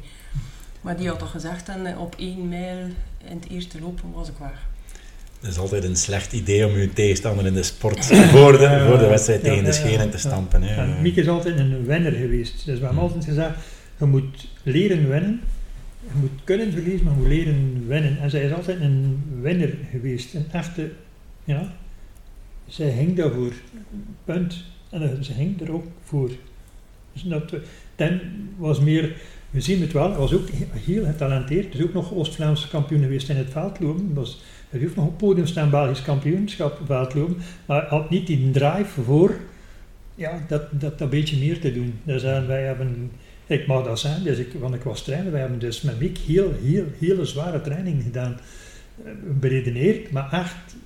Maar 0.81 0.97
die 0.97 1.09
had 1.09 1.21
al 1.21 1.27
gezegd 1.27 1.69
en 1.69 1.87
eh, 1.87 2.01
op 2.01 2.14
één 2.19 2.49
mijl 2.49 2.79
in 3.29 3.37
het 3.40 3.49
eerste 3.51 3.81
lopen 3.81 4.12
was 4.12 4.29
ik 4.29 4.37
weg. 4.38 4.69
Het 5.40 5.51
is 5.51 5.59
altijd 5.59 5.85
een 5.85 5.97
slecht 5.97 6.33
idee 6.33 6.66
om 6.66 6.79
je 6.79 6.93
tegenstander 6.93 7.47
in 7.47 7.55
de 7.55 7.62
sport 7.62 8.07
voor 8.07 8.53
de, 8.53 8.59
Ja, 8.59 8.87
voor 8.87 8.99
de 8.99 9.07
wedstrijd 9.07 9.43
ja, 9.43 9.49
tegen 9.49 9.64
de 9.64 9.71
ja, 9.71 9.77
ja, 9.77 9.81
schenen 9.81 10.11
te 10.11 10.16
ja. 10.16 10.19
stampen. 10.19 10.62
Hè. 10.62 10.75
En 10.75 11.03
Mieke 11.03 11.21
is 11.21 11.29
altijd 11.29 11.59
een 11.59 11.87
winner 11.87 12.12
geweest. 12.12 12.64
Dus 12.64 12.79
we 12.79 12.85
hebben 12.85 13.03
altijd 13.03 13.25
gezegd, 13.25 13.57
je 13.99 14.05
moet 14.05 14.49
leren 14.62 15.09
winnen. 15.09 15.40
Je 16.01 16.19
moet 16.21 16.31
kunnen 16.45 16.73
verliezen, 16.73 17.05
maar 17.05 17.14
je 17.14 17.21
moet 17.21 17.29
leren 17.29 17.87
winnen. 17.87 18.19
En 18.21 18.31
zij 18.31 18.43
is 18.43 18.53
altijd 18.53 18.81
een 18.81 19.23
winner 19.40 19.75
geweest. 19.90 20.35
Een 20.35 20.47
echte, 20.53 20.90
ja. 21.45 21.73
Zij 22.66 22.93
ging 22.93 23.16
daarvoor. 23.16 23.53
Punt. 24.25 24.64
En 24.90 25.03
eh, 25.03 25.21
ze 25.21 25.33
ging 25.33 25.61
er 25.61 25.73
ook 25.73 25.87
voor. 26.05 26.31
Dus 27.12 27.23
dat, 27.23 27.53
eh, 27.53 27.61
Dan 27.97 28.21
was 28.57 28.81
meer, 28.81 29.16
we 29.51 29.61
zien 29.61 29.81
het 29.81 29.93
wel, 29.93 30.09
hij 30.11 30.19
was 30.19 30.33
ook 30.33 30.49
he- 30.51 30.79
heel 30.81 31.05
getalenteerd. 31.05 31.73
Hij 31.73 31.81
is 31.81 31.87
ook 31.87 31.93
nog 31.93 32.13
Oost-Vlaamse 32.15 32.69
kampioen 32.69 33.01
geweest 33.03 33.29
in 33.29 33.37
het 33.37 33.51
veldlopen. 33.51 34.15
Was, 34.15 34.41
hij 34.69 34.81
heeft 34.81 34.97
nog 34.97 35.07
op 35.07 35.19
podium 35.19 35.47
staan, 35.47 35.71
Belgisch 35.71 36.03
kampioenschap 36.03 36.81
veldlopen. 36.87 37.37
Maar 37.67 37.81
hij 37.81 37.89
had 37.89 38.11
niet 38.11 38.27
die 38.27 38.51
drive 38.51 39.03
voor 39.03 39.37
ja, 40.15 40.45
dat, 40.49 40.63
dat, 40.81 40.99
dat 40.99 41.11
beetje 41.11 41.37
meer 41.39 41.61
te 41.61 41.73
doen. 41.73 41.95
Dus 42.05 42.23
eh, 42.23 42.47
wij 42.47 42.63
hebben, 42.63 43.11
ik 43.47 43.67
mag 43.67 43.85
dat 43.85 43.99
zijn, 44.01 44.23
dus 44.23 44.39
ik, 44.39 44.53
want 44.59 44.75
ik 44.75 44.83
was 44.83 45.03
trainer, 45.05 45.33
wij 45.33 45.41
hebben 45.41 45.59
dus 45.59 45.83
met 45.83 46.01
Mick 46.01 46.19
heel, 46.19 46.53
heel, 46.63 46.85
hele 46.99 47.25
zware 47.25 47.61
training 47.61 48.03
gedaan. 48.03 48.41
Eh, 49.05 49.11
Beredeneerd, 49.41 50.11
maar 50.11 50.33
echt, 50.33 50.77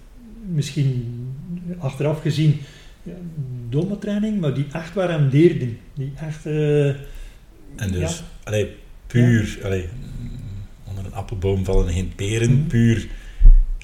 misschien 0.52 1.04
achteraf 1.78 2.20
gezien, 2.20 2.60
ja, 3.02 3.12
domme 3.68 3.98
training, 3.98 4.40
maar 4.40 4.54
die 4.54 4.66
echt 4.72 4.94
waar 4.94 5.10
hem 5.10 5.28
deerden. 5.30 5.78
Die 5.94 6.12
echt, 6.16 6.46
eh, 6.46 6.88
En 6.88 7.90
dus, 7.90 8.18
Ja. 8.18 8.24
Allee, 8.44 8.76
puur, 9.06 9.58
allee, 9.64 9.88
onder 10.84 11.04
een 11.04 11.14
appelboom 11.14 11.64
vallen 11.64 11.92
geen 11.92 12.12
peren, 12.16 12.52
Mhm. 12.58 12.66
puur 12.66 13.08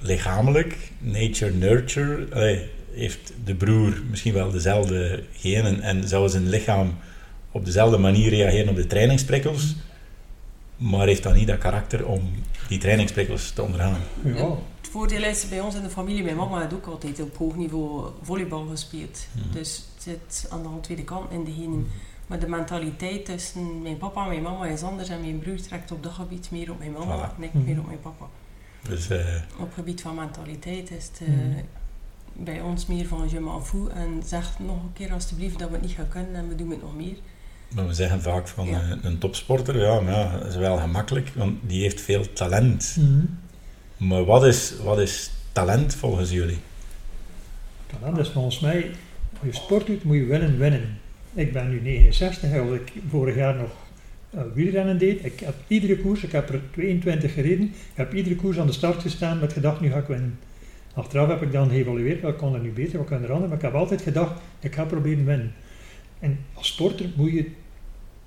lichamelijk, 0.03 0.91
nature, 0.99 1.53
nurture, 1.53 2.27
allee, 2.35 2.69
heeft 2.93 3.33
de 3.45 3.55
broer 3.55 4.03
misschien 4.11 4.33
wel 4.33 4.51
dezelfde 4.51 5.23
genen 5.33 5.81
en 5.81 6.09
zou 6.09 6.29
zijn 6.29 6.49
lichaam 6.49 6.95
op 7.51 7.65
dezelfde 7.65 7.99
manier 7.99 8.29
reageren 8.29 8.69
op 8.69 8.77
de 8.77 8.87
trainingsprikkels, 8.87 9.77
maar 10.77 11.07
heeft 11.07 11.23
dan 11.23 11.35
niet 11.35 11.47
dat 11.47 11.59
karakter 11.59 12.07
om 12.07 12.23
die 12.69 12.79
trainingsprikkels 12.79 13.51
te 13.51 13.63
ondergaan. 13.63 14.01
ja, 14.25 14.49
Het 14.81 14.89
voordeel 14.91 15.23
is 15.25 15.49
bij 15.49 15.61
ons 15.61 15.75
in 15.75 15.83
de 15.83 15.91
familie, 15.91 16.23
mijn 16.23 16.37
mama 16.37 16.61
had 16.61 16.75
ook 16.75 16.87
altijd 16.87 17.21
op 17.21 17.37
hoog 17.37 17.57
niveau 17.57 18.11
volleybal 18.23 18.67
gespeeld. 18.71 19.27
Mhm. 19.33 19.53
Dus 19.53 19.85
het 19.95 20.03
zit 20.03 20.51
aan 20.51 20.63
de 20.63 20.69
tweede 20.81 21.05
kant 21.05 21.33
in 21.33 21.45
de 21.45 21.53
genen. 21.53 21.87
Maar 22.31 22.39
de 22.39 22.49
mentaliteit 22.49 23.25
tussen 23.25 23.83
mijn 23.83 23.97
papa 23.97 24.23
en 24.23 24.29
mijn 24.29 24.43
mama 24.43 24.67
is 24.67 24.83
anders 24.83 25.09
en 25.09 25.21
mijn 25.21 25.39
broer 25.39 25.61
trekt 25.61 25.93
op 25.93 26.03
dat 26.03 26.13
gebied 26.13 26.51
meer 26.51 26.71
op 26.71 26.79
mijn 26.79 26.93
mama 26.93 27.17
Voilà. 27.31 27.37
en 27.37 27.43
ik 27.43 27.53
Mhm. 27.55 27.65
meer 27.65 27.79
op 27.79 27.87
mijn 27.87 28.01
papa. 28.01 28.25
Dus 28.89 29.09
eh, 29.11 29.19
Op 29.59 29.67
het 29.67 29.75
gebied 29.75 30.01
van 30.01 30.15
mentaliteit 30.15 30.91
is 30.91 31.05
het 31.05 31.21
eh, 31.21 31.29
Mhm. 31.29 31.49
bij 32.33 32.61
ons 32.61 32.87
meer 32.87 33.07
van 33.07 33.29
je 33.31 33.41
m'en 33.41 33.65
fout 33.65 33.91
en 33.93 34.23
zeg 34.27 34.59
nog 34.59 34.77
een 34.83 34.93
keer 34.93 35.13
alstublieft 35.13 35.59
dat 35.59 35.69
we 35.69 35.75
het 35.75 35.85
niet 35.85 35.95
gaan 35.95 36.09
kunnen 36.09 36.35
en 36.35 36.49
we 36.49 36.55
doen 36.55 36.71
het 36.71 36.83
nog 36.83 36.97
meer. 36.97 37.17
maar 37.75 37.87
we 37.87 37.95
zeggen 37.95 38.23
vaak 38.23 38.49
van 38.49 38.67
Ja. 38.67 38.81
eh, 38.81 38.91
een 39.03 39.19
topsporter, 39.19 39.79
ja, 39.79 40.01
maar 40.01 40.13
ja, 40.13 40.39
dat 40.39 40.47
is 40.47 40.57
wel 40.57 40.77
gemakkelijk, 40.79 41.33
want 41.37 41.59
die 41.63 41.83
heeft 41.83 42.01
veel 42.01 42.33
talent. 42.33 42.97
Mhm. 42.99 43.25
Maar 44.09 44.25
wat 44.25 44.45
is, 44.45 44.75
wat 44.83 44.99
is 44.99 45.31
talent 45.53 45.95
volgens 45.95 46.31
jullie? 46.31 46.59
talent 47.87 48.19
is 48.19 48.29
volgens 48.29 48.61
mij, 48.61 48.91
als 49.33 49.41
je 49.43 49.53
sport 49.53 49.87
doet, 49.87 50.05
moet 50.05 50.17
je 50.17 50.25
winnen, 50.25 50.59
winnen. 50.59 50.99
Ik 51.35 51.53
ben 51.53 51.71
nu 51.71 51.81
69, 51.81 52.59
als 52.59 52.71
ik 52.71 52.93
vorig 53.09 53.35
jaar 53.35 53.57
nog 53.57 53.71
eh, 54.31 54.41
wielrennen 54.55 54.99
deed, 54.99 55.25
ik 55.25 55.41
heb 55.41 55.55
iedere 55.67 55.97
koers, 55.99 56.23
ik 56.23 56.33
heb 56.33 56.49
er 56.49 56.61
22 56.71 57.33
gereden, 57.33 57.65
ik 57.65 57.73
heb 57.95 58.15
iedere 58.15 58.37
koers 58.37 58.59
aan 58.59 58.67
de 58.67 58.73
start 58.73 59.01
gestaan 59.01 59.39
met 59.39 59.53
gedacht, 59.53 59.81
nu 59.81 59.91
ga 59.91 59.99
ik 59.99 60.07
winnen. 60.07 60.39
Achteraf 60.95 61.29
heb 61.29 61.43
ik 61.43 61.53
dan 61.53 61.71
geëvalueerd, 61.71 62.21
wat 62.21 62.37
kon 62.37 62.55
er 62.55 62.61
nu 62.61 62.71
beter, 62.71 62.99
wat 62.99 63.09
kan 63.09 63.23
er 63.23 63.33
anders, 63.33 63.49
maar 63.49 63.59
ik 63.59 63.65
heb 63.65 63.75
altijd 63.75 64.03
gedacht, 64.03 64.41
ik 64.61 64.75
ga 64.75 64.85
proberen 64.85 65.25
winnen. 65.25 65.53
En 66.21 66.39
als 66.55 66.67
sporter 66.67 67.07
moet 67.17 67.33
je 67.33 67.51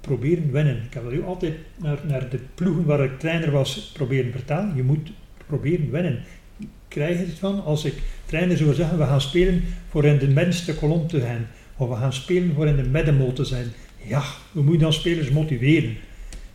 proberen 0.02 0.52
winnen. 0.52 0.84
Ik 0.84 0.94
heb 0.94 1.04
dat 1.04 1.24
altijd 1.24 1.54
naar, 1.78 2.00
naar 2.08 2.30
de 2.30 2.40
ploegen 2.56 2.86
waar 2.86 3.04
ik 3.04 3.20
trainer 3.20 3.52
was 3.52 3.92
proberen 3.94 4.32
vertalen. 4.32 4.76
Je 4.76 4.84
moet 4.84 5.12
proberen 5.48 5.92
winnen. 5.92 6.20
Krijg 6.88 7.18
het 7.18 7.40
van 7.40 7.64
als 7.64 7.86
ik 7.86 7.94
trainer 8.26 8.58
zou 8.58 8.74
zeggen, 8.74 8.98
we 8.98 9.06
gaan 9.06 9.22
spelen 9.22 9.64
voor 9.90 10.06
in 10.06 10.18
de 10.18 10.28
middenste 10.28 10.76
kolom 10.76 11.08
te 11.08 11.20
zijn. 11.20 11.48
Of 11.84 11.90
we 11.90 11.96
gaan 11.96 12.14
spelen 12.14 12.54
voor 12.54 12.68
in 12.68 12.76
de 12.76 12.84
middenmoot 12.84 13.36
te 13.36 13.46
zijn. 13.46 13.68
Ja, 14.06 14.24
we 14.52 14.62
moeten 14.62 14.82
dan 14.82 14.94
spelers 14.94 15.30
motiveren. 15.30 15.96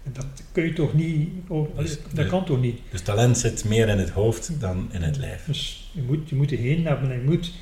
En 0.05 0.12
dat 0.12 0.27
kun 0.53 0.64
je 0.64 0.73
toch 0.73 0.95
niet, 0.95 1.29
oh, 1.49 1.79
Dus 1.79 1.99
dat 2.12 2.27
kan 2.27 2.45
toch 2.45 2.61
niet. 2.61 2.79
Dus 2.91 3.01
talent 3.01 3.38
zit 3.38 3.64
meer 3.64 3.88
in 3.88 3.99
het 3.99 4.11
hoofd 4.11 4.61
dan 4.61 4.88
in 4.93 5.03
het 5.03 5.17
lijf. 5.17 5.45
Dus 5.47 5.91
je 5.93 6.03
moet, 6.03 6.29
je 6.29 6.37
moet 6.37 6.53
erheen 6.53 6.87
hebben 6.87 7.11
en 7.11 7.19
je 7.19 7.25
moet 7.25 7.53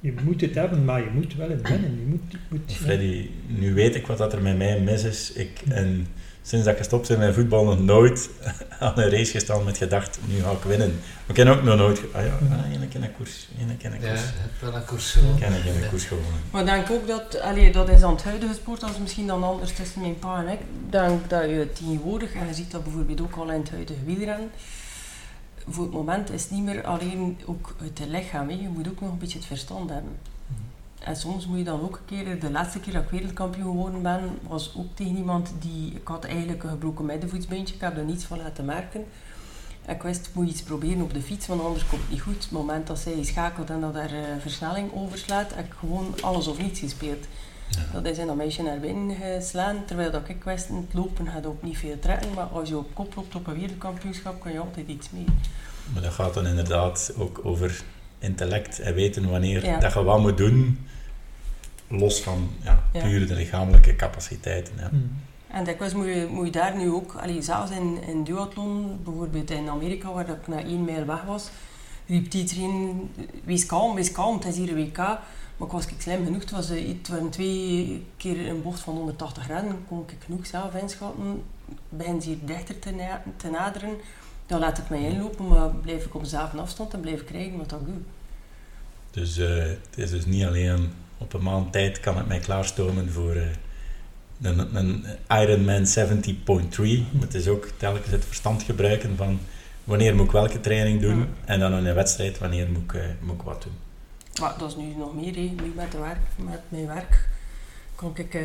je 0.00 0.14
moet 0.24 0.40
het 0.40 0.54
hebben, 0.54 0.84
maar 0.84 1.00
je 1.00 1.10
moet 1.14 1.34
wel 1.34 1.48
in 1.48 1.62
winnen. 1.62 1.98
Je 1.98 2.06
moet, 2.06 2.20
je 2.28 2.38
moet, 2.48 2.72
Freddy, 2.72 3.28
nu 3.46 3.74
weet 3.74 3.94
ik 3.94 4.06
wat 4.06 4.18
dat 4.18 4.32
er 4.32 4.42
met 4.42 4.58
mij 4.58 4.80
mis 4.80 5.04
is. 5.04 5.32
Ik, 5.32 5.62
en 5.68 6.06
sinds 6.48 6.64
dat 6.64 6.72
ik 6.74 6.78
gestopt 6.78 7.08
ben 7.08 7.18
met 7.18 7.34
voetbal 7.34 7.64
nog 7.64 7.80
nooit 7.80 8.30
aan 8.80 8.98
een 8.98 9.10
race 9.10 9.30
gestaan 9.30 9.64
met 9.64 9.76
gedacht, 9.76 10.18
nu 10.26 10.40
ga 10.42 10.50
ik 10.50 10.62
winnen. 10.62 10.88
Maar 10.90 11.28
ik 11.28 11.34
ken 11.34 11.48
ook 11.48 11.62
nog 11.62 11.76
nooit... 11.76 12.00
Ah 12.12 12.24
ja, 12.24 12.38
ah, 12.50 12.70
één 12.70 12.88
keer 12.88 13.02
een 13.02 13.16
koers. 13.16 13.48
Één 13.58 13.76
keer 13.76 13.92
een 13.92 14.00
Ja, 14.00 14.08
koers. 14.08 14.20
je 14.20 14.26
hebt 14.36 14.60
wel 14.60 14.74
een 14.74 14.84
koers 14.84 15.10
gewonnen. 15.12 15.38
Ken 15.40 15.52
ik 15.54 15.64
in 15.64 15.82
een 15.82 15.88
koers 15.88 16.04
gewonnen. 16.04 16.40
Maar 16.50 16.60
ik 16.60 16.66
denk 16.66 16.90
ook 16.90 17.06
dat, 17.06 17.40
allee, 17.40 17.72
dat 17.72 17.88
is 17.88 18.02
aan 18.02 18.12
het 18.14 18.22
huidige 18.24 18.54
sport, 18.54 18.80
dat 18.80 18.90
is 18.90 18.98
misschien 18.98 19.26
dan 19.26 19.44
anders 19.44 19.72
tussen 19.72 20.00
mijn 20.00 20.18
pa 20.18 20.38
en 20.44 20.48
ik. 20.52 20.60
Ik 20.60 20.92
denk 20.92 21.30
dat 21.30 21.42
je 21.42 21.68
tegenwoordig, 21.72 22.34
en 22.34 22.46
je 22.46 22.54
ziet 22.54 22.70
dat 22.70 22.84
bijvoorbeeld 22.84 23.20
ook 23.20 23.36
al 23.36 23.50
in 23.50 23.60
het 23.60 23.70
huidige 23.70 24.04
wielrennen, 24.04 24.50
voor 25.68 25.84
het 25.84 25.92
moment 25.92 26.30
is 26.32 26.42
het 26.42 26.50
niet 26.50 26.64
meer 26.64 26.84
alleen 26.84 27.38
ook 27.46 27.74
het 27.82 28.00
lichaam, 28.08 28.48
hè. 28.48 28.54
je 28.54 28.68
moet 28.68 28.88
ook 28.88 29.00
nog 29.00 29.10
een 29.10 29.18
beetje 29.18 29.38
het 29.38 29.46
verstand 29.46 29.90
hebben. 29.90 30.16
En 31.04 31.16
soms 31.16 31.46
moet 31.46 31.58
je 31.58 31.64
dan 31.64 31.80
ook 31.80 31.96
een 31.96 32.24
keer, 32.24 32.40
de 32.40 32.50
laatste 32.50 32.80
keer 32.80 32.92
dat 32.92 33.02
ik 33.02 33.10
wereldkampioen 33.10 33.70
geworden 33.70 34.02
ben, 34.02 34.38
was 34.48 34.72
ook 34.76 34.86
tegen 34.94 35.16
iemand 35.16 35.52
die, 35.58 35.94
ik 35.94 36.08
had 36.08 36.24
eigenlijk 36.24 36.62
een 36.62 36.70
gebroken 36.70 37.04
middenvoetsbeentje, 37.04 37.74
ik 37.74 37.80
heb 37.80 37.96
er 37.96 38.04
niets 38.04 38.24
van 38.24 38.38
laten 38.38 38.64
merken. 38.64 39.04
En 39.84 39.94
ik 39.94 40.02
wist, 40.02 40.30
moet 40.32 40.48
iets 40.48 40.62
proberen 40.62 41.02
op 41.02 41.14
de 41.14 41.22
fiets, 41.22 41.46
want 41.46 41.62
anders 41.62 41.86
komt 41.86 42.02
het 42.02 42.10
niet 42.10 42.20
goed. 42.20 42.42
Het 42.42 42.50
moment 42.50 42.86
dat 42.86 42.98
zij 42.98 43.24
schakelt 43.24 43.70
en 43.70 43.80
dat 43.80 43.94
er 43.94 44.14
eh, 44.14 44.20
versnelling 44.40 44.90
overslaat, 44.94 45.54
heb 45.54 45.66
ik 45.66 45.72
gewoon 45.78 46.14
alles 46.20 46.46
of 46.46 46.58
niets 46.58 46.80
gespeeld. 46.80 47.26
Dat 47.92 48.04
is 48.04 48.18
in 48.18 48.26
dat 48.26 48.36
meisje 48.36 48.62
naar 48.62 48.78
binnen 48.78 49.16
geslaan, 49.16 49.84
terwijl 49.84 50.10
dat 50.10 50.28
ik 50.28 50.44
wist, 50.44 50.68
het 50.68 50.94
lopen 50.94 51.28
gaat 51.28 51.46
ook 51.46 51.62
niet 51.62 51.78
veel 51.78 51.98
trekken, 51.98 52.34
maar 52.34 52.44
als 52.44 52.68
je 52.68 52.76
op 52.76 52.94
kop 52.94 53.14
loopt 53.14 53.34
op 53.34 53.46
een 53.46 53.58
wereldkampioenschap, 53.58 54.40
kan 54.40 54.52
je 54.52 54.58
altijd 54.58 54.88
iets 54.88 55.10
mee. 55.10 55.24
Maar 55.92 56.02
dat 56.02 56.12
gaat 56.12 56.34
dan 56.34 56.46
inderdaad 56.46 57.12
ook 57.18 57.40
over 57.42 57.84
intellect 58.18 58.80
en 58.80 58.94
weten 58.94 59.30
wanneer 59.30 59.64
Ja. 59.64 59.78
dat 59.78 59.92
je 59.92 60.02
wat 60.02 60.20
moet 60.20 60.36
doen, 60.36 60.86
los 61.88 62.20
van 62.22 62.50
ja, 62.62 62.82
Ja. 62.92 63.02
puur 63.02 63.26
de 63.26 63.34
lichamelijke 63.34 63.96
capaciteiten. 63.96 64.74
Ja. 64.78 64.88
Hmm. 64.88 65.10
En 65.50 65.64
dikwijls 65.64 65.94
moet 65.94 66.06
je, 66.06 66.28
moet 66.30 66.46
je 66.46 66.52
daar 66.52 66.76
nu 66.76 66.90
ook, 66.90 67.14
allee, 67.14 67.42
zelfs 67.42 67.70
in, 67.70 68.02
in 68.06 68.24
duathlon, 68.24 69.00
bijvoorbeeld 69.04 69.50
in 69.50 69.68
Amerika, 69.68 70.12
waar 70.12 70.28
ik 70.28 70.46
na 70.48 70.62
één 70.64 70.84
mijl 70.84 71.04
weg 71.04 71.22
was, 71.22 71.50
riep 72.06 72.32
iedereen, 72.32 73.10
wees 73.44 73.66
kalm, 73.66 73.94
wees 73.94 74.12
kalm, 74.12 74.34
het 74.36 74.44
is 74.46 74.56
hier 74.56 74.68
een 74.68 74.84
WK. 74.84 74.96
Maar 74.96 75.66
ik 75.66 75.72
was 75.72 75.86
ik 75.86 75.94
slim 76.00 76.24
genoeg, 76.24 76.40
het, 76.40 76.50
was, 76.50 76.70
eh, 76.70 76.88
het 76.88 77.08
waren 77.08 77.30
twee 77.30 78.04
keer 78.16 78.48
een 78.48 78.62
bocht 78.62 78.80
van 78.80 78.94
180 78.94 79.42
graden, 79.44 79.84
kon 79.88 80.04
ik 80.06 80.16
genoeg 80.24 80.46
zelf 80.46 80.74
inschatten. 80.74 81.42
Begin 81.88 82.22
ze 82.22 82.28
hier 82.28 82.38
dichter 82.44 82.78
te, 82.78 82.90
na- 82.90 83.22
te 83.36 83.50
naderen, 83.50 83.90
dan 84.48 84.60
laat 84.60 84.78
ik 84.78 84.88
mij 84.88 85.02
inlopen, 85.02 85.48
maar 85.48 85.70
blijf 85.70 86.04
ik 86.04 86.14
op 86.14 86.22
dezelfde 86.22 86.58
afstand 86.58 86.94
en 86.94 87.00
blijf 87.00 87.20
ik 87.20 87.26
krijgen 87.26 87.56
wat 87.56 87.72
ik 87.72 87.86
doe. 87.86 88.00
Dus 89.10 89.38
eh, 89.38 89.56
het 89.56 89.96
is 89.96 90.10
dus 90.10 90.26
niet 90.26 90.44
alleen 90.44 90.90
op 91.18 91.32
een 91.32 91.42
maand 91.42 91.72
tijd 91.72 92.00
kan 92.00 92.16
het 92.16 92.28
mij 92.28 92.38
klaarstomen 92.38 93.12
voor 93.12 93.34
eh, 93.34 93.42
een, 94.42 94.76
een 94.76 95.04
Ironman 95.28 95.86
70.3, 95.86 97.12
maar 97.12 97.22
het 97.22 97.34
is 97.34 97.48
ook 97.48 97.68
telkens 97.76 98.10
het 98.10 98.24
verstand 98.24 98.62
gebruiken 98.62 99.16
van 99.16 99.40
wanneer 99.84 100.14
moet 100.14 100.26
ik 100.26 100.32
welke 100.32 100.60
training 100.60 101.00
doen 101.00 101.28
en 101.44 101.60
dan 101.60 101.72
in 101.72 101.86
een 101.86 101.94
wedstrijd 101.94 102.38
wanneer 102.38 102.68
moet 102.68 102.82
ik, 102.82 102.94
eh, 102.94 103.02
moet 103.20 103.34
ik 103.34 103.42
wat 103.42 103.62
doen. 103.62 103.76
Maar 104.40 104.58
dat 104.58 104.68
is 104.68 104.76
nu 104.76 104.94
nog 104.96 105.14
meer, 105.14 105.34
hè. 105.34 105.40
nu 105.40 105.72
met, 105.74 105.92
de 105.92 105.98
werk, 105.98 106.20
met 106.36 106.60
mijn 106.68 106.86
werk 106.86 107.28
kon 107.98 108.12
ik 108.14 108.34
eh, 108.34 108.44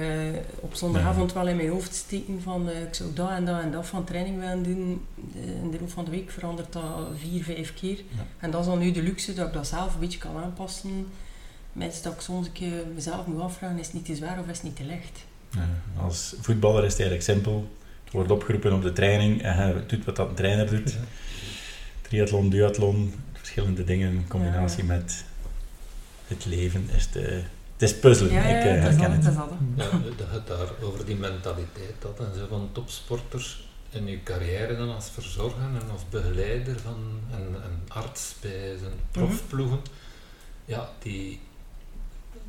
op 0.60 0.74
zondagavond 0.76 1.34
wel 1.34 1.48
in 1.48 1.56
mijn 1.56 1.70
hoofd 1.70 1.96
steken 1.96 2.42
van 2.42 2.70
eh, 2.70 2.82
ik 2.82 2.94
zou 2.94 3.14
dat 3.14 3.30
en 3.30 3.46
dat 3.46 3.62
en 3.62 3.72
dat 3.72 3.86
van 3.86 4.04
training 4.04 4.40
willen 4.40 4.64
doen. 4.64 5.06
Eh, 5.36 5.48
in 5.48 5.72
de 5.72 5.80
loop 5.80 5.90
van 5.92 6.06
de 6.06 6.12
week 6.12 6.32
verandert 6.32 6.74
dat 6.74 6.84
vier, 7.18 7.44
vijf 7.44 7.74
keer. 7.74 7.98
Ja. 7.98 8.26
En 8.40 8.52
dat 8.52 8.62
is 8.62 8.68
dan 8.68 8.80
nu 8.80 8.92
de 8.92 9.02
luxe 9.02 9.34
dat 9.34 9.48
ik 9.48 9.54
dat 9.54 9.68
zelf 9.68 9.94
een 9.94 10.00
beetje 10.00 10.20
kan 10.20 10.38
aanpassen. 10.38 11.08
Mensen 11.74 12.04
dat 12.04 12.14
ik 12.14 12.20
soms 12.20 12.48
een 12.48 12.52
keer 12.52 12.84
mezelf 12.94 13.26
moet 13.26 13.42
afvragen, 13.42 13.80
is 13.80 13.86
het 13.86 13.96
niet 13.96 14.06
te 14.06 14.16
zwaar 14.16 14.40
of 14.40 14.48
is 14.48 14.58
het 14.58 14.64
niet 14.64 14.76
te 14.76 14.84
licht? 14.84 15.26
Ja, 15.50 15.70
als 16.04 16.36
voetballer 16.42 16.84
is 16.86 16.92
het 16.92 17.02
eigenlijk 17.02 17.30
simpel. 17.30 17.72
Je 18.04 18.12
wordt 18.12 18.32
opgeroepen 18.32 18.74
op 18.74 18.82
de 18.82 18.94
training 18.94 19.42
en 19.42 19.68
je 19.68 19.86
doet 19.86 20.06
wat 20.06 20.16
dat 20.16 20.30
een 20.30 20.36
trainer 20.36 20.70
doet. 20.70 20.92
Ja. 20.92 21.00
Triathlon, 22.02 22.50
duathlon, 22.50 23.14
verschillende 23.34 23.84
dingen 23.84 24.12
in 24.12 24.28
combinatie 24.28 24.84
met 24.84 25.26
het 26.28 26.46
leven 26.46 26.90
is 26.96 27.10
het 27.12 27.44
is 27.84 28.00
puzzelen. 28.00 28.34
Ja, 28.34 28.48
ja, 28.48 28.58
ik 28.58 28.64
eh, 28.64 28.84
dat 28.84 28.92
is 28.92 28.98
herken 28.98 29.00
dat, 29.00 29.12
het. 29.12 29.24
dat 29.24 29.32
is 29.32 29.38
dat, 29.38 29.50
hè. 29.50 29.84
Ja, 29.84 30.16
dat 30.18 30.28
gaat 30.32 30.48
daar 30.48 30.88
over 30.88 31.06
die 31.06 31.16
mentaliteit 31.16 31.96
dat 32.00 32.20
en 32.20 32.40
zo 32.40 32.46
van 32.50 32.70
topsporters 32.72 33.68
in 33.90 34.08
je 34.08 34.24
carrière 34.24 34.78
dan 34.78 34.96
als 34.96 35.10
verzorger 35.10 35.64
en 35.82 35.92
als 35.92 36.02
begeleider 36.10 36.80
van 36.80 37.20
en, 37.32 37.56
en 37.64 37.82
arts 37.88 38.36
bij 38.42 38.78
zijn 38.80 38.94
profploegen. 39.12 39.80
Ja, 40.66 40.90
die, 41.00 41.40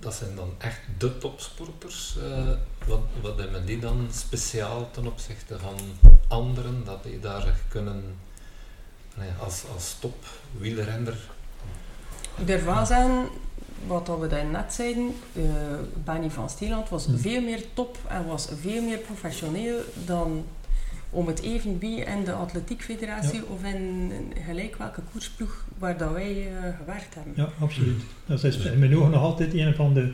dat 0.01 0.15
zijn 0.15 0.37
dan 0.37 0.55
echt 0.59 0.81
de 0.99 1.19
topsporters. 1.19 2.17
eh, 2.23 2.49
wat, 2.87 3.01
wat 3.21 3.39
hebben 3.39 3.67
die 3.67 3.79
dan 3.79 4.09
speciaal 4.13 4.91
ten 4.91 5.07
opzichte 5.07 5.59
van 5.59 5.77
anderen, 6.29 6.85
dat 6.85 7.03
die 7.03 7.21
daar 7.21 7.47
echt 7.47 7.63
kunnen 7.69 8.03
nee, 9.15 9.31
als, 9.41 9.65
als 9.75 9.97
top 10.01 10.25
wielrenner 10.59 11.17
Ik 12.37 12.47
durf 12.47 12.65
wel 12.65 12.87
zeggen, 12.87 13.29
wat 13.87 14.11
we 14.21 14.27
daarnet 14.27 14.73
zeiden, 14.73 15.11
eh 15.33 15.43
Benny 16.05 16.31
van 16.31 16.51
Steeland 16.51 16.89
was 16.89 17.07
Hmm. 17.07 17.19
veel 17.19 17.41
meer 17.43 17.61
top 17.75 17.99
en 18.09 18.27
was 18.27 18.49
veel 18.61 18.83
meer 18.83 18.99
professioneel 18.99 19.79
dan 20.07 20.45
om 21.11 21.27
het 21.27 21.43
even 21.43 21.79
bij 21.79 21.89
in 22.17 22.25
de 22.25 22.33
atletiekfederatie 22.33 23.41
of 23.47 23.65
in 23.65 24.13
gelijk 24.47 24.77
welke 24.77 25.01
koersploeg 25.13 25.65
waar 25.79 25.97
dat 25.99 26.13
wij 26.13 26.47
eh, 26.47 26.77
gewerkt 26.79 27.15
hebben. 27.15 27.33
Ja, 27.37 27.49
absoluut. 27.61 28.03
Dat 28.27 28.45
is 28.45 28.57
in 28.57 28.79
mijn 28.79 28.97
ogen 28.97 29.11
nog 29.11 29.23
altijd 29.23 29.55
een 29.55 29.75
van 29.75 29.95
de... 29.95 30.13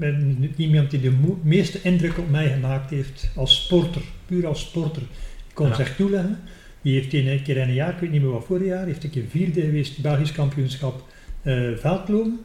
eh, 0.00 0.48
Iemand 0.56 0.90
die 0.90 1.00
de 1.00 1.16
meeste 1.42 1.78
indruk 1.82 2.18
op 2.18 2.30
mij 2.30 2.48
gemaakt 2.52 2.90
heeft 2.90 3.28
als 3.36 3.64
sporter, 3.64 4.02
puur 4.26 4.46
als 4.46 4.60
sporter. 4.60 5.02
Ik 5.48 5.54
kon 5.54 5.68
Ja. 5.68 5.74
zich 5.74 5.96
toeleggen. 5.96 6.38
Die 6.82 6.94
heeft 6.94 7.12
een 7.14 7.42
keer 7.42 7.56
in 7.56 7.68
een 7.68 7.74
jaar, 7.74 7.92
ik 7.92 7.98
weet 8.00 8.10
niet 8.10 8.22
meer 8.22 8.30
wat 8.30 8.44
vorig 8.44 8.66
jaar, 8.66 8.86
heeft 8.86 9.04
een 9.04 9.10
keer 9.10 9.24
vierde 9.28 9.60
geweest, 9.60 10.02
Belgisch 10.02 10.32
kampioenschap 10.32 11.04
eh 11.42 11.76
veldlopen. 11.76 12.40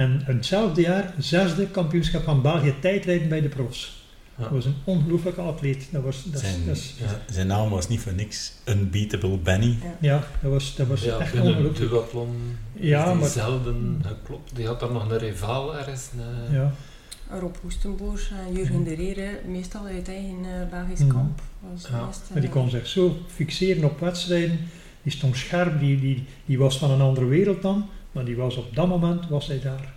En 0.00 0.20
hetzelfde 0.24 0.80
jaar, 0.80 1.14
zesde 1.18 1.66
kampioenschap 1.66 2.22
van 2.24 2.42
België 2.42 2.74
tijdrijden 2.80 3.28
bij 3.28 3.40
de 3.40 3.48
profs. 3.48 3.98
Ja. 4.36 4.42
Dat 4.42 4.52
was 4.52 4.64
een 4.64 4.74
ongelooflijke 4.84 5.40
atleet. 5.40 5.88
Dat 5.90 6.02
was, 6.02 6.24
dat, 6.24 6.40
Zijn, 6.40 6.54
is- 6.70 6.94
Ja. 6.98 7.20
zijn 7.32 7.46
naam 7.46 7.70
was 7.70 7.88
niet 7.88 8.00
voor 8.00 8.12
niks 8.14 8.52
Unbeatable 8.68 9.38
Benny. 9.38 9.76
ja, 10.00 10.24
dat 10.42 10.50
was, 10.52 10.76
dat 10.76 10.86
was 10.86 11.02
Ja, 11.02 11.18
echt 11.18 11.32
ongelooflijk. 11.40 11.90
duathlon 11.90 12.36
Ja, 12.74 13.04
is 13.04 13.10
die 13.10 13.20
maar- 13.20 13.28
zelden 13.28 14.02
geklopt. 14.06 14.56
Die 14.56 14.66
had 14.66 14.80
daar 14.80 14.92
nog 14.92 15.10
een 15.10 15.18
rivaal 15.18 15.76
ergens. 15.76 16.08
Een, 16.48 16.54
Ja. 16.54 16.72
Rob 17.40 17.54
Hoestenboers 17.62 18.30
en 18.46 18.54
Jurgen 18.54 18.84
de 18.84 18.94
Rere, 18.94 19.28
meestal 19.46 19.84
uit 19.86 20.08
eigen 20.08 20.36
eh, 20.44 20.70
Belgisch 20.70 21.00
Mhm. 21.04 21.10
kamp. 21.12 21.40
Was 21.72 21.82
Ja, 21.90 21.98
Maar 22.00 22.40
die 22.40 22.42
eh, 22.42 22.50
kon 22.50 22.70
zich 22.70 22.86
zo 22.86 23.16
fixeren 23.26 23.84
op 23.84 24.00
wedstrijden. 24.00 24.58
Die 25.02 25.12
stond 25.12 25.36
scherp, 25.36 25.80
die, 25.80 26.00
die, 26.00 26.24
die 26.46 26.58
was 26.58 26.78
van 26.78 26.90
een 26.90 27.00
andere 27.00 27.26
wereld 27.26 27.62
dan. 27.62 27.88
Maar 28.12 28.24
die 28.24 28.36
was 28.36 28.56
op 28.56 28.74
dat 28.76 28.86
moment, 28.88 29.28
was 29.28 29.46
hij 29.46 29.60
daar. 29.60 29.92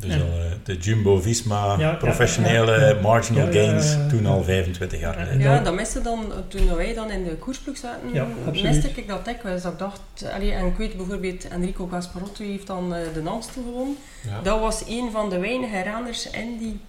Dus 0.00 0.14
al 0.14 0.20
eh, 0.20 0.50
de 0.64 0.76
Jumbo-Visma, 0.76 1.78
Ja, 1.78 1.92
professionele 1.94 2.72
ja, 2.80 2.86
ja. 2.88 3.00
marginal 3.00 3.52
gains, 3.52 3.92
ja, 3.92 3.98
ja. 3.98 4.06
toen 4.08 4.26
al 4.26 4.42
25 4.44 5.00
jaar 5.00 5.14
geleden. 5.14 5.38
Ja, 5.40 5.58
dat- 5.60 5.74
miste 5.74 6.00
dan, 6.00 6.32
toen 6.48 6.74
wij 6.74 6.94
dan 6.94 7.10
in 7.10 7.24
de 7.24 7.34
koersploeg 7.36 7.76
zaten, 7.76 8.12
Ja, 8.12 8.26
miste 8.52 8.88
ik 8.94 9.08
dat 9.08 9.24
dikwijls. 9.24 9.62
Dat 9.62 9.72
ik 9.72 9.78
dacht, 9.78 10.00
allee, 10.34 10.52
en 10.52 10.66
ik 10.66 10.76
weet 10.76 10.96
bijvoorbeeld, 10.96 11.48
Enrico 11.48 11.86
Gasparotto 11.86 12.44
heeft 12.44 12.66
dan 12.66 12.94
eh, 12.94 13.00
de 13.14 13.22
Amstel 13.30 13.62
gewonnen. 13.62 13.96
ja. 14.24 14.40
Dat 14.42 14.60
was 14.60 14.82
een 14.88 15.10
van 15.10 15.30
de 15.30 15.38
weinige 15.38 15.80
renners 15.82 16.30
in 16.30 16.58
die 16.58 16.80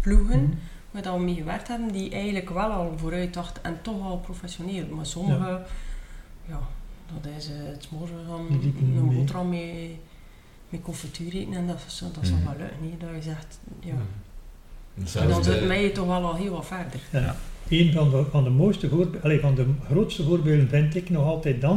ploegen 0.00 0.42
Mhm. 0.42 0.52
waar 0.90 1.02
dat 1.02 1.14
we 1.14 1.20
mee 1.20 1.34
gewerkt 1.34 1.68
hebben, 1.68 1.92
die 1.92 2.10
eigenlijk 2.10 2.50
wel 2.50 2.70
al 2.70 2.92
vooruit 2.96 3.34
dacht 3.34 3.60
en 3.60 3.78
toch 3.82 4.02
al 4.06 4.16
professioneel. 4.18 4.84
Maar 4.90 5.06
sommigen, 5.06 5.62
ja, 6.48 6.58
dat 7.22 7.32
is 7.38 7.46
het 7.48 7.86
morgen 7.90 8.16
van 8.26 8.46
een 8.50 9.04
mee. 9.08 9.16
boterham 9.16 9.48
met, 9.48 9.60
met 10.68 10.80
confituur 10.82 11.32
eten 11.34 11.52
en 11.52 11.66
dat, 11.66 11.84
is- 11.86 11.98
dat 12.14 12.26
zal 12.26 12.36
Mhm. 12.36 12.44
wel 12.46 12.54
lukken. 12.58 12.98
Dat 12.98 13.08
je 13.24 13.30
zegt, 13.30 13.58
ja. 13.80 13.94
Dus 14.94 15.14
En 15.14 15.28
dan 15.28 15.44
zit 15.44 15.66
mij 15.66 15.88
toch 15.90 16.06
wel 16.06 16.24
al 16.24 16.34
heel 16.36 16.52
wat 16.52 16.66
verder. 16.66 17.00
Ja. 17.12 17.36
Een 17.68 17.92
van 17.92 18.10
de, 18.10 18.24
van 18.30 18.44
de 18.44 18.50
mooiste 18.50 18.88
voorbeelden, 18.88 19.40
van 19.40 19.54
de 19.54 19.66
grootste 19.90 20.22
voorbeelden 20.22 20.68
vind 20.68 20.94
ik 20.96 21.10
nog 21.10 21.24
altijd 21.24 21.60
dan, 21.60 21.76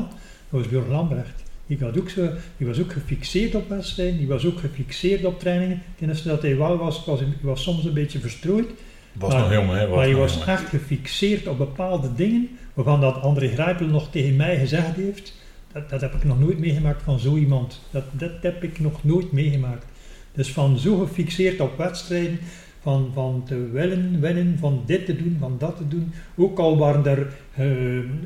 dat 0.49 0.59
was 0.59 0.67
Björn 0.67 0.87
Lambrecht. 0.89 1.43
Die, 1.67 1.77
had 1.79 1.99
ook 1.99 2.09
zo, 2.09 2.29
die 2.57 2.67
was 2.67 2.79
ook 2.79 2.91
gefixeerd 2.93 3.55
op 3.55 3.69
wedstrijden, 3.69 4.17
die 4.17 4.27
was 4.27 4.45
ook 4.45 4.59
gefixeerd 4.59 5.25
op 5.25 5.39
trainingen. 5.39 5.81
Enige 5.99 6.27
dat 6.27 6.41
hij 6.41 6.57
wel 6.57 6.77
was, 6.77 7.05
was, 7.05 7.19
hij 7.19 7.33
was 7.41 7.63
soms 7.63 7.85
een 7.85 7.93
beetje 7.93 8.19
verstrooid, 8.19 8.69
was 9.19 9.33
maar- 9.33 9.41
nog 9.41 9.53
jong, 9.53 9.69
hè? 9.71 9.87
Was 9.87 9.97
maar 9.97 10.09
nog 10.09 10.19
was 10.19 10.45
echt 10.45 10.69
gefixeerd 10.69 11.47
op 11.47 11.57
bepaalde 11.57 12.15
dingen, 12.15 12.49
waarvan 12.73 13.01
dat 13.01 13.21
André 13.21 13.47
Grijpel 13.47 13.85
nog 13.85 14.09
tegen 14.11 14.35
mij 14.35 14.57
gezegd 14.57 14.95
heeft, 14.95 15.33
dat, 15.73 15.89
dat 15.89 16.01
heb 16.01 16.13
ik 16.13 16.23
nog 16.23 16.39
nooit 16.39 16.59
meegemaakt 16.59 17.01
van 17.03 17.19
zo 17.19 17.35
iemand. 17.35 17.81
Dat, 17.91 18.03
dat 18.11 18.31
heb 18.41 18.63
ik 18.63 18.79
nog 18.79 19.03
nooit 19.03 19.31
meegemaakt. 19.31 19.85
Dus 20.33 20.51
van 20.51 20.77
zo 20.77 20.97
gefixeerd 20.97 21.59
op 21.59 21.77
wedstrijden, 21.77 22.39
van, 22.81 23.11
van 23.13 23.43
te 23.45 23.69
willen 23.71 24.19
winnen, 24.19 24.57
van 24.59 24.83
dit 24.85 25.05
te 25.05 25.15
doen, 25.15 25.37
van 25.39 25.55
dat 25.57 25.77
te 25.77 25.87
doen. 25.87 26.13
Ook 26.35 26.59
al 26.59 26.77
waren 26.77 27.05
er 27.05 27.27
eh, 27.55 27.65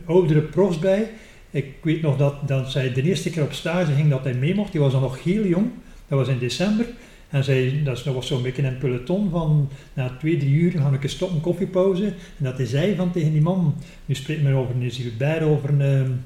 oudere 0.05 0.41
profs 0.41 0.79
bij. 0.79 1.09
Ik 1.49 1.73
weet 1.81 2.01
nog 2.01 2.17
dat, 2.17 2.47
dat 2.47 2.71
zij 2.71 2.93
de 2.93 3.01
eerste 3.01 3.29
keer 3.29 3.43
op 3.43 3.53
stage 3.53 3.93
ging 3.93 4.09
dat 4.09 4.23
hij 4.23 4.33
mee 4.33 4.55
mocht. 4.55 4.71
Die 4.71 4.81
was 4.81 4.91
dan 4.91 5.01
nog 5.01 5.23
heel 5.23 5.45
jong. 5.45 5.69
Dat 6.07 6.19
was 6.19 6.27
in 6.27 6.39
december. 6.39 6.85
En 7.34 7.43
zij, 7.43 7.81
dat 7.84 8.03
was 8.03 8.27
zo'n 8.27 8.41
beetje 8.41 8.63
een 8.63 8.77
peloton 8.77 9.29
van 9.29 9.69
na 9.93 10.15
twee, 10.19 10.38
drie 10.38 10.53
uur 10.53 10.71
gaan 10.71 10.93
ik 10.93 11.03
een 11.03 11.09
stoppen, 11.09 11.41
koffiepauze. 11.41 12.05
En 12.05 12.43
dat 12.43 12.57
hij 12.57 12.65
zei 12.65 12.95
van 12.95 13.11
tegen 13.11 13.31
die 13.31 13.41
man, 13.41 13.75
nu 14.05 14.15
spreekt 14.15 14.43
men 14.43 14.53
over 14.53 14.75
een 14.75 14.91
Gilbert, 14.91 15.41
over 15.41 15.69
een 15.69 16.19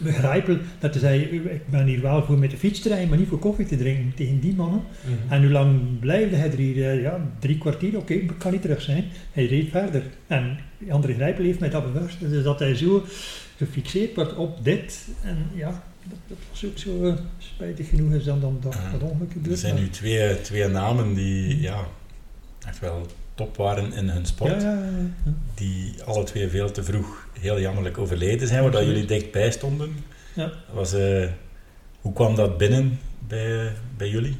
begrijpel, 0.00 0.56
dat 0.78 0.90
hij 0.90 1.00
zei, 1.00 1.20
ik 1.20 1.70
ben 1.70 1.86
hier 1.86 2.00
wel 2.00 2.24
voor 2.24 2.38
met 2.38 2.50
de 2.50 2.56
fiets 2.56 2.80
te 2.80 2.88
rijden, 2.88 3.08
maar 3.08 3.18
niet 3.18 3.28
voor 3.28 3.38
koffie 3.38 3.66
te 3.66 3.76
drinken, 3.76 4.12
tegen 4.16 4.40
die 4.40 4.54
mannen. 4.54 4.82
Mhm. 5.04 5.32
En 5.32 5.42
hoe 5.42 5.52
lang 5.52 5.98
blijfde 6.00 6.36
hij 6.36 6.50
er 6.50 6.58
hier? 6.58 7.00
Ja, 7.00 7.30
drie 7.38 7.58
kwartier, 7.58 7.96
oké, 7.96 8.12
ik 8.12 8.32
kan 8.38 8.52
niet 8.52 8.62
terug 8.62 8.82
zijn. 8.82 9.04
Hij 9.32 9.46
reed 9.46 9.70
verder. 9.70 10.02
En 10.26 10.58
André 10.88 11.14
Grijpel 11.14 11.44
heeft 11.44 11.60
mij 11.60 11.70
dat 11.70 11.92
bevestigd, 11.92 12.30
dus 12.30 12.44
dat 12.44 12.58
hij 12.58 12.74
zo 12.74 13.04
gefixeerd 13.56 14.14
wordt 14.14 14.36
op 14.36 14.64
dit. 14.64 15.08
En 15.22 15.36
ja, 15.54 15.82
dat, 16.26 16.38
was 16.50 16.64
ook 16.64 16.78
zo 16.78 17.04
eh, 17.06 17.14
spijtig 17.38 17.88
genoeg 17.88 18.12
is 18.12 18.24
dan, 18.24 18.40
dan 18.40 18.58
dat, 18.60 18.76
dat 18.92 19.02
ongeluk 19.02 19.28
Er 19.28 19.32
gebeurd. 19.32 19.58
zijn 19.58 19.74
nu 19.74 19.90
twee, 19.90 20.40
twee 20.40 20.68
namen 20.68 21.14
die 21.14 21.60
ja, 21.60 21.86
echt 22.66 22.78
wel 22.78 23.06
top 23.34 23.56
waren 23.56 23.92
in 23.92 24.08
hun 24.08 24.26
sport. 24.26 24.62
ja, 24.62 24.72
ja, 24.72 24.90
ja. 25.24 25.32
Die 25.54 26.02
alle 26.02 26.24
twee 26.24 26.48
veel 26.48 26.70
te 26.70 26.84
vroeg 26.84 27.28
heel 27.40 27.60
jammerlijk 27.60 27.98
overleden 27.98 28.48
zijn, 28.48 28.62
waar 28.62 28.70
dat 28.70 28.84
jullie 28.84 29.04
dichtbij 29.04 29.50
stonden. 29.50 29.96
Was, 30.72 30.92
eh, 30.92 31.28
hoe 32.00 32.12
kwam 32.12 32.34
dat 32.34 32.58
binnen 32.58 32.98
bij, 33.28 33.72
bij 33.96 34.08
jullie? 34.08 34.36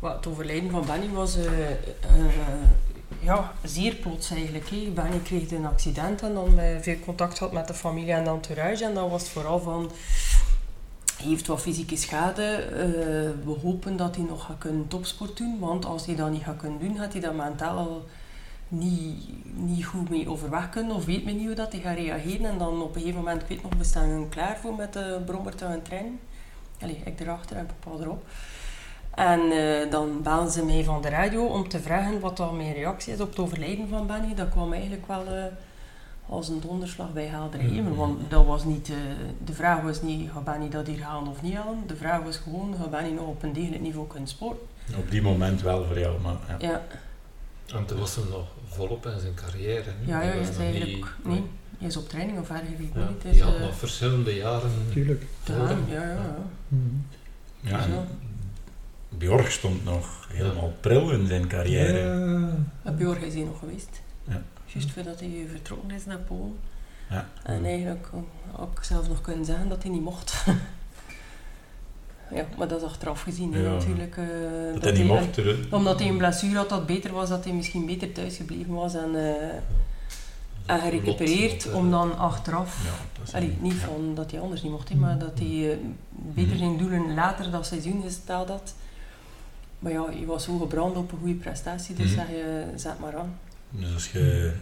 Het 0.00 0.26
overlijden 0.26 0.70
van 0.70 0.86
Benny 0.86 1.08
was 1.08 1.36
eh, 1.36 1.70
eh, 1.70 1.76
ja, 3.20 3.52
zeer 3.62 3.94
plots 3.94 4.30
eigenlijk. 4.30 4.70
Hè. 4.70 4.90
Benny 4.94 5.18
kreeg 5.22 5.50
een 5.50 5.66
accident 5.66 6.22
en 6.22 6.34
dan 6.34 6.58
eh, 6.58 6.80
veel 6.80 6.98
contact 7.04 7.38
had 7.38 7.52
met 7.52 7.66
de 7.66 7.74
familie 7.74 8.12
en 8.12 8.24
de 8.24 8.30
entourage. 8.30 8.84
En 8.84 8.94
dan 8.94 9.10
was 9.10 9.22
het 9.22 9.30
vooral 9.30 9.60
van, 9.60 9.90
heeft 11.22 11.46
wat 11.46 11.60
fysieke 11.60 11.96
schade. 11.96 12.42
eh, 12.44 13.44
we 13.44 13.56
hopen 13.62 13.96
dat 13.96 14.16
hij 14.16 14.24
nog 14.24 14.44
gaat 14.44 14.58
kunnen 14.58 14.88
topsport 14.88 15.36
doen. 15.36 15.58
Want 15.58 15.84
als 15.84 16.06
hij 16.06 16.14
dat 16.14 16.30
niet 16.30 16.42
gaat 16.42 16.56
kunnen 16.56 16.78
doen, 16.78 16.96
gaat 16.96 17.12
hij 17.12 17.20
dat 17.20 17.34
mentaal 17.34 18.02
niet, 18.68 19.24
niet 19.54 19.84
goed 19.84 20.10
mee 20.10 20.28
overweg 20.28 20.70
kunnen. 20.70 20.96
Of 20.96 21.04
weet 21.04 21.24
men 21.24 21.36
niet 21.36 21.46
hoe 21.46 21.54
dat 21.54 21.72
hij 21.72 21.80
gaat 21.80 21.96
reageren. 21.96 22.46
En 22.46 22.58
dan 22.58 22.82
op 22.82 22.94
een 22.94 23.00
gegeven 23.00 23.20
moment, 23.20 23.42
ik 23.42 23.48
weet 23.48 23.62
nog, 23.62 23.72
we 23.78 23.84
staan 23.84 24.28
klaar 24.28 24.58
voor 24.62 24.74
met 24.74 24.92
de 24.92 25.22
brommer 25.26 25.54
te 25.54 25.64
gaan 25.64 25.82
trainen. 25.82 26.20
Allee, 26.80 27.02
ik 27.04 27.20
erachter 27.20 27.56
en 27.56 27.66
papa 27.66 28.02
erop. 28.02 28.24
En 29.14 29.40
eh, 29.50 29.90
dan 29.90 30.22
bellen 30.22 30.50
ze 30.50 30.64
mij 30.64 30.84
van 30.84 31.02
de 31.02 31.08
radio 31.08 31.44
om 31.46 31.68
te 31.68 31.80
vragen 31.80 32.20
wat 32.20 32.36
dan 32.36 32.56
mijn 32.56 32.72
reactie 32.74 33.12
is 33.12 33.20
op 33.20 33.28
het 33.28 33.38
overlijden 33.38 33.88
van 33.88 34.06
Benny. 34.06 34.34
Dat 34.34 34.48
kwam 34.48 34.72
eigenlijk 34.72 35.06
wel 35.06 35.26
eh, 35.26 35.44
als 36.28 36.48
een 36.48 36.60
donderslag 36.60 37.12
bij 37.12 37.26
helder 37.26 37.60
hemel. 37.60 37.82
Mhm. 37.90 37.94
Want 37.94 38.30
dat 38.30 38.46
was 38.46 38.64
niet, 38.64 38.88
eh, 38.88 38.94
de 39.44 39.52
vraag 39.52 39.80
was 39.82 40.02
niet, 40.02 40.30
gaat 40.30 40.44
Benny 40.44 40.68
dat 40.68 40.86
hier 40.86 41.02
halen 41.02 41.28
of 41.28 41.42
niet 41.42 41.54
halen? 41.54 41.82
De 41.86 41.96
vraag 41.96 42.22
was 42.22 42.36
gewoon, 42.36 42.74
gaat 42.80 42.90
Benny 42.90 43.10
nog 43.10 43.26
op 43.26 43.42
een 43.42 43.52
degelijk 43.52 43.82
niveau 43.82 44.06
kunnen 44.06 44.28
sporten? 44.28 44.66
Op 44.98 45.10
die 45.10 45.22
moment 45.22 45.62
wel 45.62 45.84
voor 45.84 45.98
jou, 45.98 46.20
maar 46.20 46.36
ja. 46.48 46.56
Ja, 46.68 46.82
En 47.78 47.84
toen 47.84 47.98
was 47.98 48.16
hem 48.16 48.28
nog 48.30 48.46
volop 48.68 49.06
in 49.06 49.20
zijn 49.20 49.34
carrière. 49.34 49.82
hè. 49.84 50.10
ja, 50.12 50.20
ja, 50.22 50.28
Hij 50.30 50.40
is 50.40 50.56
eigenlijk, 50.58 50.90
niet- 50.92 51.04
nee, 51.24 51.42
hij 51.78 51.88
is 51.88 51.96
op 51.96 52.08
training 52.08 52.38
of 52.38 52.50
ergens, 52.50 52.70
ik 52.70 52.78
weet 52.78 52.90
Ja, 52.94 53.08
niet. 53.08 53.22
die 53.22 53.30
Dus, 53.32 53.40
had 53.40 53.58
nog 53.58 53.74
verschillende 53.76 54.34
jaren 54.34 54.70
Tuurlijk. 54.92 55.24
te 55.42 55.52
voor 55.52 55.66
hem. 55.68 55.84
Ja, 55.88 56.02
ja, 56.02 56.08
ja. 56.08 56.36
Ja 57.60 57.78
en 57.78 57.90
Zo. 57.92 58.04
Bjorg 59.18 59.52
stond 59.52 59.84
nog 59.84 60.28
helemaal 60.32 60.72
pril 60.80 61.10
in 61.10 61.26
zijn 61.26 61.46
carrière. 61.46 61.98
Ja, 62.84 62.90
Op 62.90 62.98
Jorg 63.00 63.18
is 63.18 63.34
hij 63.34 63.42
nog 63.42 63.58
geweest. 63.58 64.00
Ja. 64.28 64.42
Juist 64.66 64.90
voordat 64.90 65.20
hij 65.20 65.46
vertrokken 65.50 65.90
is 65.90 66.04
naar 66.04 66.18
Polen. 66.18 66.56
Ja. 67.10 67.28
En 67.42 67.64
eigenlijk 67.64 68.06
had 68.52 68.68
ik 68.76 68.82
zelf 68.84 69.08
nog 69.08 69.20
kunnen 69.20 69.44
zeggen 69.44 69.68
dat 69.68 69.82
hij 69.82 69.92
niet 69.92 70.02
mocht. 70.02 70.44
ja, 72.34 72.44
maar 72.58 72.68
dat 72.68 72.80
is 72.80 72.86
achteraf 72.86 73.22
gezien 73.22 73.50
natuurlijk. 73.50 74.16
eh, 74.16 74.24
Dat 74.72 74.82
hij 74.82 74.92
niet 74.92 75.06
mocht. 75.06 75.36
er- 75.36 75.58
Omdat 75.70 75.98
hij 75.98 76.08
een 76.08 76.16
blessure 76.16 76.56
had 76.56 76.68
dat 76.68 76.86
beter 76.86 77.12
was, 77.12 77.28
dat 77.28 77.44
hij 77.44 77.52
misschien 77.52 77.86
beter 77.86 78.12
thuis 78.12 78.36
gebleven 78.36 78.74
was 78.74 78.94
en, 78.94 79.14
eh, 79.14 79.54
en 80.66 80.80
gerecupereerd. 80.80 81.72
Om 81.72 81.90
dan 81.90 82.18
achteraf, 82.18 82.84
Ja, 82.84 82.90
dat 83.18 83.28
is 83.28 83.34
allee, 83.34 83.56
niet 83.60 83.72
ja. 83.80 83.86
van 83.86 84.12
dat 84.14 84.30
hij 84.30 84.40
anders 84.40 84.62
niet 84.62 84.72
mocht, 84.72 84.88
hè, 84.88 84.94
maar 84.94 85.18
dat 85.18 85.38
hij 85.38 85.70
eh, 85.72 85.76
beter 86.34 86.56
zijn 86.56 86.76
doelen 86.76 87.14
later 87.14 87.50
dat 87.50 87.66
seizoen 87.66 88.02
gesteld 88.02 88.48
had. 88.48 88.74
Maar 89.84 89.92
ja, 89.92 90.04
hij 90.10 90.26
was 90.26 90.44
zo 90.44 90.58
gebrand 90.58 90.96
op 90.96 91.12
een 91.12 91.18
goede 91.18 91.34
prestatie, 91.34 91.94
dus 91.94 92.06
Mhm. 92.06 92.14
zeg 92.14 92.28
je, 92.28 92.64
zet 92.76 92.98
maar 93.00 93.16
aan. 93.16 93.38
Dus 93.70 93.92
als 93.94 94.10
je... 94.12 94.52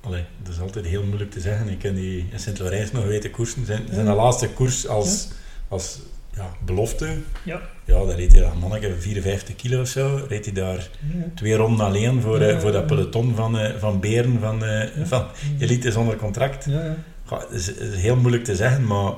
Allee, 0.00 0.24
dat 0.42 0.52
is 0.52 0.60
altijd 0.60 0.86
heel 0.86 1.04
moeilijk 1.04 1.30
te 1.30 1.40
zeggen. 1.40 1.68
Ik 1.68 1.78
ken 1.78 1.94
die 1.94 2.26
in 2.30 2.40
Sint-Laurens 2.40 2.92
nog 2.92 3.04
weten 3.04 3.30
koersen. 3.30 3.66
Zijn, 3.66 3.82
zijn 3.90 4.06
de 4.06 4.12
laatste 4.12 4.48
koers 4.48 4.88
als, 4.88 5.28
als 5.68 5.98
ja, 6.36 6.50
belofte. 6.64 7.16
Ja. 7.44 7.60
Ja, 7.84 7.94
dan 7.98 8.10
reed 8.10 8.32
hij 8.32 8.40
dat 8.40 8.54
manneke 8.54 8.94
54 9.00 9.56
kilo 9.56 9.80
of 9.80 9.88
zo. 9.88 10.24
Reed 10.28 10.44
hij 10.44 10.54
daar 10.54 10.88
ja. 11.14 11.24
twee 11.34 11.54
ronden 11.54 11.86
alleen 11.86 12.20
voor, 12.20 12.40
eh, 12.40 12.50
Ja. 12.50 12.60
voor 12.60 12.72
dat 12.72 12.86
peloton 12.86 13.34
van, 13.34 13.58
eh, 13.58 13.78
van 13.78 14.00
beren 14.00 14.40
van, 14.40 14.64
eh, 14.64 14.96
Ja. 14.96 15.06
van 15.12 15.26
elite 15.58 15.92
zonder 15.92 16.16
contract. 16.16 16.64
Ja, 16.64 16.96
ja. 17.30 17.44
Is, 17.50 17.72
is 17.74 17.96
heel 17.96 18.16
moeilijk 18.16 18.44
te 18.44 18.56
zeggen, 18.56 18.86
maar 18.86 19.12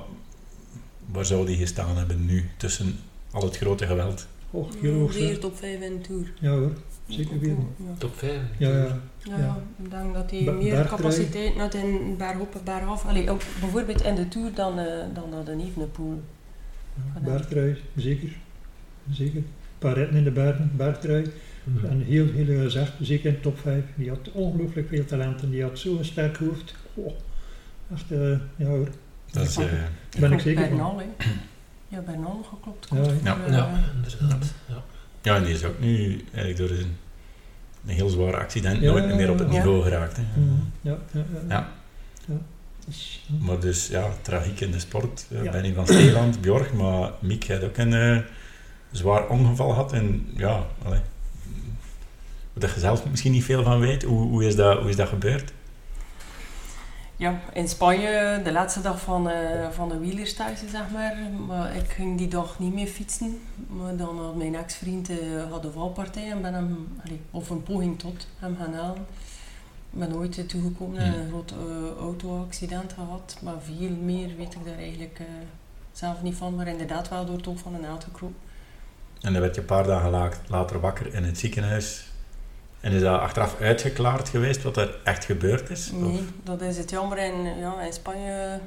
waar 1.13 1.25
zou 1.25 1.47
die 1.47 1.57
gestaan 1.57 1.97
hebben 1.97 2.25
nu 2.27 2.51
tussen 2.57 2.99
al 3.31 3.43
het 3.43 3.57
grote 3.57 3.87
geweld? 3.87 4.27
Och, 4.55 4.75
heel 4.81 4.93
hoog. 4.95 5.13
Zeer 5.13 5.33
hè. 5.33 5.39
top 5.39 5.57
5 5.57 5.81
in 5.81 5.93
de 5.93 6.01
Tour. 6.01 6.33
Ja 6.41 6.51
hoor, 6.51 6.73
zeker 7.09 7.39
weten. 7.41 7.67
Ja. 7.77 7.95
Top 7.99 8.15
5. 8.17 8.33
Ja, 8.59 8.69
ja. 8.69 8.77
Ja, 8.85 8.99
Ja. 9.23 9.39
ja. 9.39 9.59
ik 9.85 9.91
denk 9.91 10.15
dat 10.15 10.31
hij 10.31 10.45
Ba- 10.45 10.53
meer 10.53 10.87
capaciteit 10.87 11.55
had 11.55 11.75
in 11.75 12.15
bergop 12.19 12.55
en 12.55 12.61
bergaf. 12.65 13.07
Allee, 13.07 13.31
ook 13.31 13.41
bijvoorbeeld 13.61 14.03
in 14.03 14.15
de 14.15 14.29
Tour 14.29 14.51
dan, 14.55 14.79
eh 14.79 14.87
dan 15.15 15.31
dat 15.31 15.49
een 15.49 15.61
Evenepoel. 15.61 16.23
Ja, 17.15 17.21
Bergtrui, 17.21 17.77
zeker. 17.97 18.29
Zeker. 19.11 19.37
Een 19.37 19.47
paar 19.79 19.95
ritten 19.95 20.17
in 20.17 20.25
de 20.25 20.31
bergen, 20.31 20.71
bergtrui. 20.77 21.27
Mhm. 21.65 21.87
En 21.87 22.01
heel, 22.01 22.27
heel 22.33 22.63
gezegd, 22.63 22.93
zeker 23.01 23.27
in 23.29 23.35
de 23.35 23.41
top 23.41 23.59
5. 23.59 23.85
Die 23.95 24.09
had 24.09 24.31
ongelooflijk 24.33 24.89
veel 24.89 25.05
talenten. 25.05 25.51
Die 25.51 25.63
had 25.63 25.79
zo'n 25.79 26.05
sterk 26.05 26.37
hoofd. 26.37 26.75
Oh, 26.95 27.13
echt, 27.93 28.11
eh, 28.13 28.39
ja 28.57 28.67
hoor. 28.67 28.89
Dat 29.33 29.47
is, 29.47 29.57
eh, 29.57 29.65
Ben 30.21 30.33
ik 30.33 30.41
zeker. 30.41 30.69
Bernal. 30.69 31.03
Ja, 31.95 32.01
Bernal 32.01 32.35
nog 32.37 32.49
geklopt. 32.49 32.89
Ja, 32.91 32.97
Komt 32.97 33.23
ja. 33.25 33.37
eh, 33.37 33.79
inderdaad. 34.19 34.53
Ja. 34.69 34.83
ja, 35.23 35.37
en 35.37 35.45
die 35.45 35.55
is 35.55 35.65
ook 35.65 35.81
nu 35.81 36.25
eigenlijk 36.35 36.57
door 36.57 36.79
een, 36.79 36.97
een 37.87 37.95
heel 37.95 38.09
zwaar 38.09 38.37
accident 38.37 38.81
Ja, 38.81 38.91
nooit 38.91 39.15
meer 39.15 39.31
op 39.31 39.39
het 39.39 39.49
ja. 39.49 39.55
niveau 39.55 39.83
geraakt. 39.83 40.17
Hè. 40.17 40.23
Ja, 40.81 40.91
ja, 40.91 40.97
ja. 41.13 41.25
Ja. 41.49 41.49
Ja. 41.49 41.73
Ja. 42.27 42.35
Maar 43.41 43.61
dus 43.61 43.87
ja, 43.87 44.09
tragiek 44.23 44.61
in 44.61 44.71
de 44.71 44.79
sport. 44.79 45.27
Uh, 45.31 45.45
Ja. 45.45 45.51
Benny 45.51 45.73
van 45.73 45.87
Steeland, 45.87 46.41
Bjorg, 46.41 46.73
maar 46.73 47.11
Miek 47.21 47.49
had 47.49 47.65
ook 47.65 47.77
een 47.77 47.93
eh, 47.95 48.19
zwaar 48.91 49.29
ongeval 49.29 49.69
gehad. 49.69 49.93
En 49.93 50.27
ja, 50.37 50.67
allee, 50.85 51.01
dat 52.55 52.75
je 52.75 52.81
zelf 52.81 53.11
misschien 53.11 53.33
niet 53.33 53.45
veel 53.45 53.63
van 53.63 53.81
weet. 53.81 54.03
Hoe, 54.03 54.29
hoe, 54.29 54.45
is, 54.45 54.57
dat, 54.57 54.79
hoe 54.81 54.89
is 54.89 54.97
dat 54.97 55.09
gebeurd? 55.09 55.53
Ja, 57.25 57.41
in 57.53 57.69
Spanje, 57.69 58.41
de 58.45 58.53
laatste 58.53 58.81
dag 58.81 59.01
van, 59.01 59.31
eh, 59.31 59.69
van 59.71 59.89
de 59.89 59.99
wielerstage, 59.99 60.69
zeg 60.69 60.91
maar. 60.93 61.17
Maar 61.47 61.77
ik 61.77 61.89
ging 61.89 62.19
die 62.19 62.29
dag 62.29 62.59
niet 62.59 62.75
meer 62.75 62.87
fietsen. 62.87 63.41
Maar 63.69 63.97
dan 63.97 64.19
had 64.19 64.37
mijn 64.37 64.55
ex-vriend 64.55 65.09
eh, 65.11 65.17
had 65.51 65.65
een 65.65 65.73
valpartij 65.73 66.31
en 66.31 66.43
ben 66.43 66.55
hem, 66.55 66.89
allee, 67.05 67.21
of 67.31 67.51
een 67.51 67.63
poging 67.63 67.99
tot, 67.99 68.27
hem 68.39 68.57
gaan 68.57 68.75
halen. 68.75 69.07
Ik 69.93 69.99
ben 69.99 70.11
nooit 70.11 70.39
eh, 70.39 70.45
toegekomen 70.45 70.99
en 70.99 71.15
een 71.19 71.29
groot 71.29 71.55
auto-accident 72.01 72.93
gehad. 72.93 73.37
Maar 73.43 73.61
veel 73.61 73.91
meer 74.03 74.37
weet 74.37 74.55
ik 74.55 74.65
daar 74.65 74.79
eigenlijk 74.79 75.21
zelf 75.93 76.23
niet 76.23 76.35
van. 76.37 76.55
Maar 76.55 76.67
inderdaad 76.69 77.09
wel 77.09 77.25
door 77.25 77.37
het 77.37 77.47
oog 77.47 77.59
van 77.59 77.75
een 77.75 77.81
naald 77.81 78.05
gekropen. 78.05 78.37
En 79.21 79.33
dan 79.33 79.41
werd 79.43 79.55
je 79.55 79.61
een 79.61 79.67
paar 79.67 79.87
dagen 79.87 80.11
la- 80.11 80.31
later 80.49 80.81
wakker 80.81 81.15
in 81.15 81.25
het 81.25 81.39
ziekenhuis. 81.39 82.13
En 82.85 82.93
is 82.93 83.01
dat 83.03 83.21
achteraf 83.21 83.61
uitgeklaard 83.61 84.29
geweest 84.29 84.63
wat 84.63 84.77
er 84.77 84.95
echt 85.05 85.25
gebeurd 85.25 85.71
is? 85.71 85.91
Of- 85.95 86.01
Nee, 86.01 86.21
dat 86.43 86.61
is 86.61 86.77
het 86.77 86.91
jammer. 86.91 87.19
In, 87.19 87.59
ja, 87.59 87.81
in 87.83 87.93
Spanje, 87.93 88.59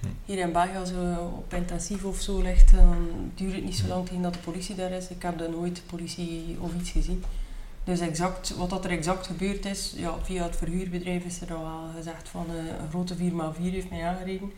Hm. 0.00 0.06
hier 0.24 0.38
in 0.38 0.52
België, 0.52 0.76
als 0.78 0.88
je 0.88 1.16
op 1.36 1.54
intensief 1.54 2.04
of 2.04 2.20
zo 2.20 2.40
ligt, 2.42 2.72
dan 2.74 3.08
duurt 3.34 3.54
het 3.54 3.64
niet 3.64 3.76
zo 3.76 3.82
Hm. 3.84 3.88
lang 3.88 4.06
tegen 4.06 4.22
dat 4.22 4.32
de 4.32 4.38
politie 4.38 4.74
daar 4.74 4.90
is. 4.90 5.08
Ik 5.08 5.22
heb 5.22 5.38
daar 5.38 5.50
nooit 5.50 5.82
politie 5.86 6.56
of 6.60 6.70
iets 6.80 6.90
gezien. 6.90 7.24
Dus 7.84 8.00
exact, 8.00 8.56
wat 8.56 8.70
dat 8.70 8.84
er 8.84 8.90
exact 8.90 9.26
gebeurd 9.26 9.64
is, 9.64 9.92
ja, 9.96 10.14
via 10.22 10.42
het 10.44 10.56
verhuurbedrijf 10.56 11.24
is 11.24 11.40
er 11.40 11.54
al 11.54 11.62
wel 11.62 11.88
gezegd 11.96 12.28
van 12.28 12.46
eh, 12.50 12.56
een 12.82 12.88
grote 12.88 13.14
4x4 13.16 13.72
heeft 13.72 13.90
mij 13.90 14.04
aangereden. 14.04 14.52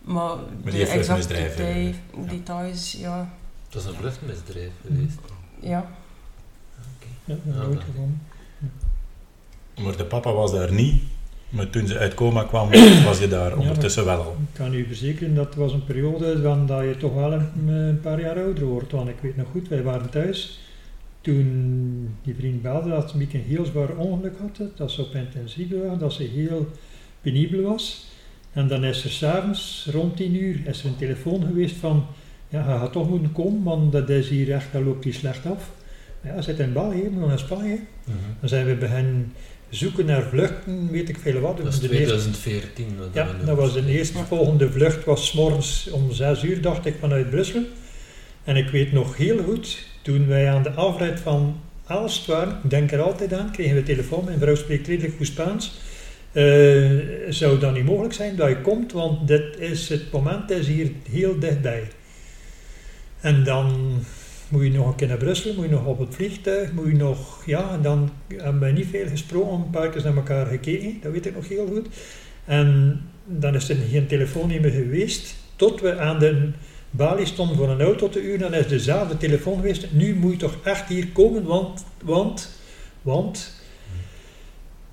Maar, 0.00 0.36
die 0.62 0.70
de 0.72 0.76
heeft 0.78 0.90
exacte 0.90 1.14
misdrijven, 1.16 1.56
detail- 1.66 1.94
ja. 2.24 2.28
details, 2.30 2.92
ja, 2.92 3.28
Dat 3.68 3.82
is 3.82 3.88
een 3.88 3.94
vluchtmisdrijf 3.94 4.70
geweest. 4.86 5.18
ja. 5.60 5.90
Ja, 7.28 7.34
nooit 7.44 7.80
gevonden. 7.80 8.20
Maar 9.82 9.96
de 9.96 10.04
papa 10.04 10.32
was 10.32 10.52
daar 10.52 10.72
niet. 10.72 11.02
Maar 11.48 11.70
toen 11.70 11.86
ze 11.86 11.98
uit 11.98 12.14
coma 12.14 12.44
kwam, 12.44 12.70
was 13.04 13.18
je 13.18 13.28
daar 13.28 13.56
ondertussen 13.56 14.04
wel 14.04 14.22
al. 14.22 14.36
Ik 14.40 14.54
kan 14.58 14.74
u 14.74 14.86
verzekeren 14.86 15.34
dat 15.34 15.54
was 15.54 15.72
een 15.72 15.84
periode 15.84 16.42
van 16.42 16.66
dat 16.66 16.82
je 16.82 16.96
toch 16.96 17.14
wel 17.14 17.32
een, 17.32 17.68
een 17.68 18.00
paar 18.00 18.20
jaar 18.20 18.36
ouder 18.36 18.64
wordt. 18.64 18.92
Want 18.92 19.08
ik 19.08 19.16
weet 19.20 19.36
nog 19.36 19.46
goed, 19.50 19.68
wij 19.68 19.82
waren 19.82 20.10
thuis. 20.10 20.60
Toen 21.20 22.16
die 22.22 22.34
vriend 22.34 22.62
belde 22.62 22.88
dat 22.88 23.14
Mieke 23.14 23.36
een 23.36 23.44
heel 23.44 23.64
zwaar 23.64 23.96
ongeluk 23.96 24.38
had, 24.38 24.60
dat 24.76 24.90
ze 24.90 25.02
op 25.02 25.14
intensief 25.14 25.70
lag, 25.70 25.98
dat 25.98 26.12
ze 26.12 26.22
heel 26.22 26.68
penibel 27.20 27.62
was. 27.62 28.06
En 28.52 28.68
dan 28.68 28.84
is 28.84 29.04
er 29.04 29.10
s'avonds 29.10 29.88
rond 29.92 30.16
10 30.16 30.34
uur 30.34 30.60
is 30.66 30.80
er 30.80 30.86
een 30.86 30.96
telefoon 30.96 31.42
geweest 31.42 31.76
van 31.76 32.06
ja, 32.48 32.62
hij 32.62 32.78
gaat 32.78 32.92
toch 32.92 33.08
moeten 33.08 33.32
komen, 33.32 33.62
want 33.62 33.92
dat 33.92 34.08
is 34.08 34.28
hier 34.28 34.52
echt, 34.52 34.72
dat 34.72 34.82
loopt 34.82 35.04
hier 35.04 35.14
slecht 35.14 35.46
af. 35.46 35.70
Ja, 36.22 36.32
hij 36.32 36.42
zit 36.42 36.58
in 36.58 36.72
België, 36.72 37.08
maar 37.18 37.30
in 37.30 37.38
Spanje. 37.38 37.78
Dan 38.40 38.48
zijn 38.48 38.66
we 38.66 38.74
beginnen 38.74 39.32
zoeken 39.68 40.06
naar 40.06 40.22
vluchten, 40.22 40.90
weet 40.90 41.08
ik 41.08 41.18
veel 41.18 41.40
wat. 41.40 41.56
Dat 41.56 41.66
is 41.66 41.80
De 41.80 41.82
eerste- 41.90 41.96
2014. 41.96 42.86
wat 42.98 43.08
ja, 43.12 43.28
dat 43.44 43.56
was 43.56 43.72
de 43.72 43.86
eerste 43.86 44.18
volgende 44.24 44.70
vlucht, 44.70 45.04
was 45.04 45.26
's 45.26 45.32
morgens 45.32 45.88
om 45.90 46.12
6 46.12 46.42
uur, 46.44 46.60
dacht 46.60 46.86
ik, 46.86 46.94
vanuit 47.00 47.30
Brussel. 47.30 47.62
En 48.44 48.56
ik 48.56 48.68
weet 48.68 48.92
nog 48.92 49.16
heel 49.16 49.42
goed, 49.42 49.86
toen 50.02 50.26
wij 50.26 50.50
aan 50.50 50.62
de 50.62 50.70
afrit 50.70 51.20
van 51.20 51.60
Aalst 51.86 52.26
waren, 52.26 52.60
ik 52.64 52.70
denk 52.70 52.92
er 52.92 53.00
altijd 53.00 53.32
aan, 53.32 53.50
kregen 53.52 53.74
we 53.74 53.82
telefoon, 53.82 54.24
mijn 54.24 54.38
vrouw 54.38 54.54
spreekt 54.54 54.86
redelijk 54.86 55.14
goed 55.16 55.26
Spaans. 55.26 55.80
Eh, 56.32 56.90
zou 57.28 57.58
dat 57.58 57.74
niet 57.74 57.84
mogelijk 57.84 58.14
zijn 58.14 58.36
dat 58.36 58.48
je 58.48 58.60
komt, 58.60 58.92
want 58.92 59.28
dit 59.28 59.58
is 59.58 59.88
het 59.88 60.12
moment 60.12 60.50
is 60.50 60.66
hier 60.66 60.90
heel 61.10 61.38
dichtbij. 61.38 61.82
En 63.20 63.44
dan 63.44 63.98
moet 64.48 64.62
je 64.62 64.70
nog 64.70 64.86
een 64.86 64.94
keer 64.94 65.08
naar 65.08 65.16
Brussel, 65.16 65.54
moet 65.54 65.64
je 65.64 65.70
nog 65.70 65.86
op 65.86 65.98
het 65.98 66.14
vliegtuig, 66.14 66.72
moet 66.72 66.86
je 66.86 66.96
nog, 66.96 67.46
ja, 67.46 67.72
en 67.72 67.82
dan 67.82 68.10
hebben 68.36 68.60
we 68.60 68.70
niet 68.70 68.86
veel 68.90 69.08
gesproken, 69.08 69.54
een 69.54 69.70
paar 69.70 69.88
keer 69.88 70.04
naar 70.04 70.16
elkaar 70.16 70.46
gekeken, 70.46 70.98
dat 71.02 71.12
weet 71.12 71.26
ik 71.26 71.34
nog 71.34 71.48
heel 71.48 71.66
goed. 71.66 71.86
En 72.44 73.00
dan 73.24 73.54
is 73.54 73.68
er 73.68 73.76
geen 73.90 74.06
telefoon 74.06 74.46
meer 74.46 74.70
geweest, 74.70 75.34
tot 75.56 75.80
we 75.80 75.98
aan 75.98 76.18
de 76.18 76.50
balie 76.90 77.26
stonden 77.26 77.56
voor 77.56 77.68
een 77.68 77.80
auto 77.80 78.08
te 78.08 78.22
uren, 78.22 78.38
dan 78.38 78.54
is 78.54 78.68
dezelfde 78.68 79.16
telefoon 79.16 79.56
geweest, 79.56 79.86
nu 79.92 80.14
moet 80.14 80.32
je 80.32 80.38
toch 80.38 80.56
echt 80.64 80.88
hier 80.88 81.08
komen, 81.08 81.44
want, 81.44 81.84
want, 82.02 82.50
want... 83.02 83.56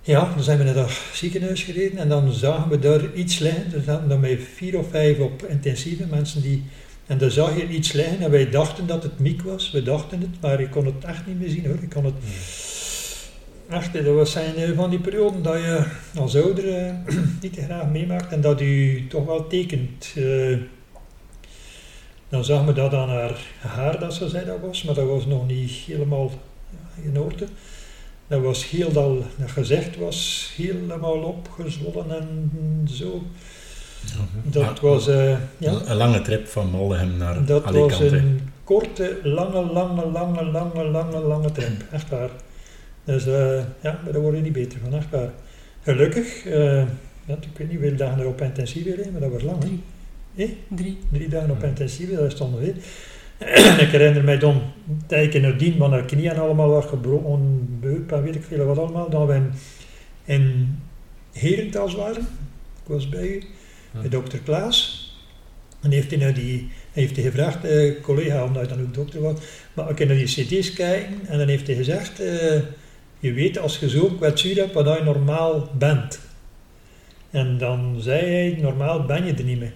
Ja, 0.01 0.33
dan 0.35 0.43
zijn 0.43 0.57
we 0.57 0.63
naar 0.63 0.73
dat 0.73 0.91
ziekenhuis 1.13 1.63
gereden 1.63 1.97
en 1.97 2.09
dan 2.09 2.33
zagen 2.33 2.69
we 2.69 2.79
daar 2.79 3.13
iets 3.13 3.39
liggen. 3.39 3.73
Er 3.73 3.81
zaten 3.81 4.09
dan 4.09 4.19
met 4.19 4.39
vier 4.55 4.77
of 4.77 4.89
vijf 4.89 5.19
op 5.19 5.45
intensieve 5.45 6.05
mensen 6.09 6.41
die... 6.41 6.63
En 7.05 7.17
dan 7.17 7.31
zag 7.31 7.57
je 7.57 7.67
iets 7.67 7.91
liggen 7.91 8.19
en 8.19 8.31
wij 8.31 8.49
dachten 8.49 8.87
dat 8.87 9.03
het 9.03 9.19
Miek 9.19 9.41
was. 9.41 9.71
We 9.71 9.83
dachten 9.83 10.21
het, 10.21 10.41
maar 10.41 10.59
ik 10.59 10.71
kon 10.71 10.85
het 10.85 11.03
echt 11.03 11.27
niet 11.27 11.39
meer 11.39 11.49
zien 11.49 11.65
hoor. 11.65 11.77
Ik 11.81 11.89
kon 11.89 12.05
het... 12.05 12.13
Echt, 13.69 13.93
dat 13.93 14.15
was 14.15 14.31
zijn 14.31 14.55
eh, 14.55 14.75
van 14.75 14.89
die 14.89 14.99
perioden 14.99 15.43
dat 15.43 15.55
je 15.55 15.85
als 16.15 16.35
ouder 16.35 16.75
eh, 16.77 16.93
niet 17.41 17.53
te 17.53 17.61
graag 17.61 17.89
meemaakt 17.89 18.31
en 18.31 18.41
dat 18.41 18.61
u 18.61 19.05
toch 19.07 19.25
wel 19.25 19.47
tekent. 19.47 20.13
Eh, 20.15 20.57
dan 22.29 22.45
zag 22.45 22.65
me 22.65 22.73
dat 22.73 22.93
aan 22.93 23.09
haar 23.09 23.39
haar 23.57 23.99
dat 23.99 24.13
ze 24.13 24.29
zei 24.29 24.45
dat 24.45 24.59
was, 24.59 24.83
maar 24.83 24.95
dat 24.95 25.07
was 25.07 25.25
nog 25.25 25.47
niet 25.47 25.71
helemaal 25.71 26.31
in 27.03 27.19
orde. 27.19 27.47
Dat 28.27 28.41
was 28.41 28.69
heel 28.69 28.91
dat, 28.91 29.17
dat 29.37 29.51
gezicht 29.51 29.97
was 29.97 30.51
helemaal 30.55 31.21
opgezwollen 31.23 32.11
en 32.19 32.51
zo. 32.89 33.23
Dat 34.43 34.63
Ja, 34.63 34.73
was, 34.81 35.07
eh, 35.07 35.37
ja, 35.57 35.71
Een, 35.85 35.95
lange 35.95 36.21
trip 36.21 36.47
van 36.47 36.69
Maldegem 36.69 37.17
naar 37.17 37.45
dat 37.45 37.63
was 37.63 37.73
Alicante. 37.73 38.17
een 38.17 38.49
korte, 38.63 39.19
lange, 39.23 39.65
lange, 39.71 40.05
lange, 40.05 40.43
lange, 40.43 40.83
lange, 40.83 41.19
lange 41.19 41.51
trip. 41.51 41.83
Echt 41.91 42.09
waar. 42.09 42.29
Dus 43.03 43.25
eh, 43.25 43.57
ja, 43.81 43.99
maar 44.03 44.11
daar 44.13 44.21
word 44.21 44.35
je 44.35 44.41
niet 44.41 44.53
beter 44.53 44.79
van, 44.83 44.93
echt 44.93 45.09
waar. 45.09 45.29
Gelukkig, 45.81 46.45
eh, 46.45 46.77
ja, 47.25 47.33
ik 47.33 47.57
weet 47.57 47.69
niet 47.69 47.79
hoeveel 47.79 47.95
dagen 47.97 48.19
er 48.19 48.27
op 48.27 48.41
intensief 48.41 48.83
weer, 48.83 49.07
maar 49.11 49.21
dat 49.21 49.31
was 49.31 49.43
lang. 49.43 49.63
Hè? 49.63 49.69
Drie. 49.69 49.81
Eh? 50.35 50.49
Drie. 50.77 50.97
Drie 51.11 51.27
dagen 51.27 51.51
op 51.51 51.63
intensief, 51.63 52.09
dat 52.15 52.31
is 52.31 52.35
dan 52.35 52.57
weer. 52.57 52.75
ik 53.85 53.89
herinner 53.89 54.23
mij 54.23 54.37
dan 54.37 54.61
dat 55.07 55.19
ik 55.19 55.41
nadien 55.41 55.77
van 55.77 55.91
haar 55.91 56.05
knieën 56.05 56.37
allemaal 56.39 56.69
was 56.69 56.85
gebroken, 56.85 57.67
beup 57.81 58.11
en 58.11 58.23
weet 58.23 58.35
ik 58.35 58.43
veel 58.43 58.65
wat 58.65 58.77
allemaal, 58.77 59.09
dat 59.09 59.27
we 59.27 59.33
in, 59.33 59.51
in 60.25 60.75
Herentals 61.31 61.95
waren. 61.95 62.21
Ik 62.83 62.91
was 62.91 63.09
bij 63.09 63.27
u, 63.27 63.43
bij 64.01 64.09
dokter 64.09 64.39
Klaas. 64.39 65.03
En 65.81 65.91
heeft 65.91 66.09
hij, 66.09 66.19
naar 66.19 66.33
die, 66.33 66.69
heeft 66.91 67.15
hij 67.15 67.25
gevraagd, 67.25 67.63
eh, 67.65 68.01
collega, 68.01 68.43
omdat 68.43 68.67
hij 68.67 68.75
dan 68.77 68.85
ook 68.85 68.93
dokter 68.93 69.21
was, 69.21 69.39
maar 69.73 69.89
ik 69.89 69.95
kan 69.95 70.07
naar 70.07 70.15
die 70.17 70.25
cd's 70.25 70.73
kijken 70.73 71.19
en 71.27 71.37
dan 71.37 71.47
heeft 71.47 71.67
hij 71.67 71.75
gezegd, 71.75 72.19
eh, 72.19 72.59
je 73.19 73.33
weet 73.33 73.57
als 73.59 73.77
je 73.79 73.89
zo'n 73.89 74.17
kwetsuur 74.17 74.55
hebt 74.55 74.73
wat 74.73 74.97
je 74.97 75.03
normaal 75.03 75.69
bent. 75.77 76.19
En 77.31 77.57
dan 77.57 77.95
zei 77.99 78.25
hij, 78.25 78.57
normaal 78.61 79.05
ben 79.05 79.25
je 79.25 79.33
er 79.33 79.43
niet 79.43 79.59
meer. 79.59 79.73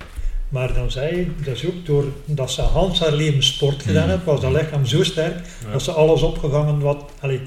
Maar 0.49 0.74
dan 0.74 0.91
zei 0.91 1.13
hij, 1.13 1.28
dat 1.45 1.55
is 1.55 1.65
ook 1.65 1.86
doordat 1.86 2.51
ze 2.51 2.61
Hans 2.61 2.99
haar 2.99 3.11
leven 3.13 3.43
sport 3.43 3.84
gedaan 3.84 4.03
Mm. 4.03 4.09
heeft, 4.09 4.24
was 4.24 4.41
dat 4.41 4.51
lichaam 4.51 4.86
zo 4.86 5.03
sterk, 5.03 5.36
Ja. 5.65 5.72
dat 5.72 5.82
ze 5.84 5.91
alles 5.91 6.22
opgevangen 6.22 6.80
wat, 6.80 7.11
allee, 7.20 7.39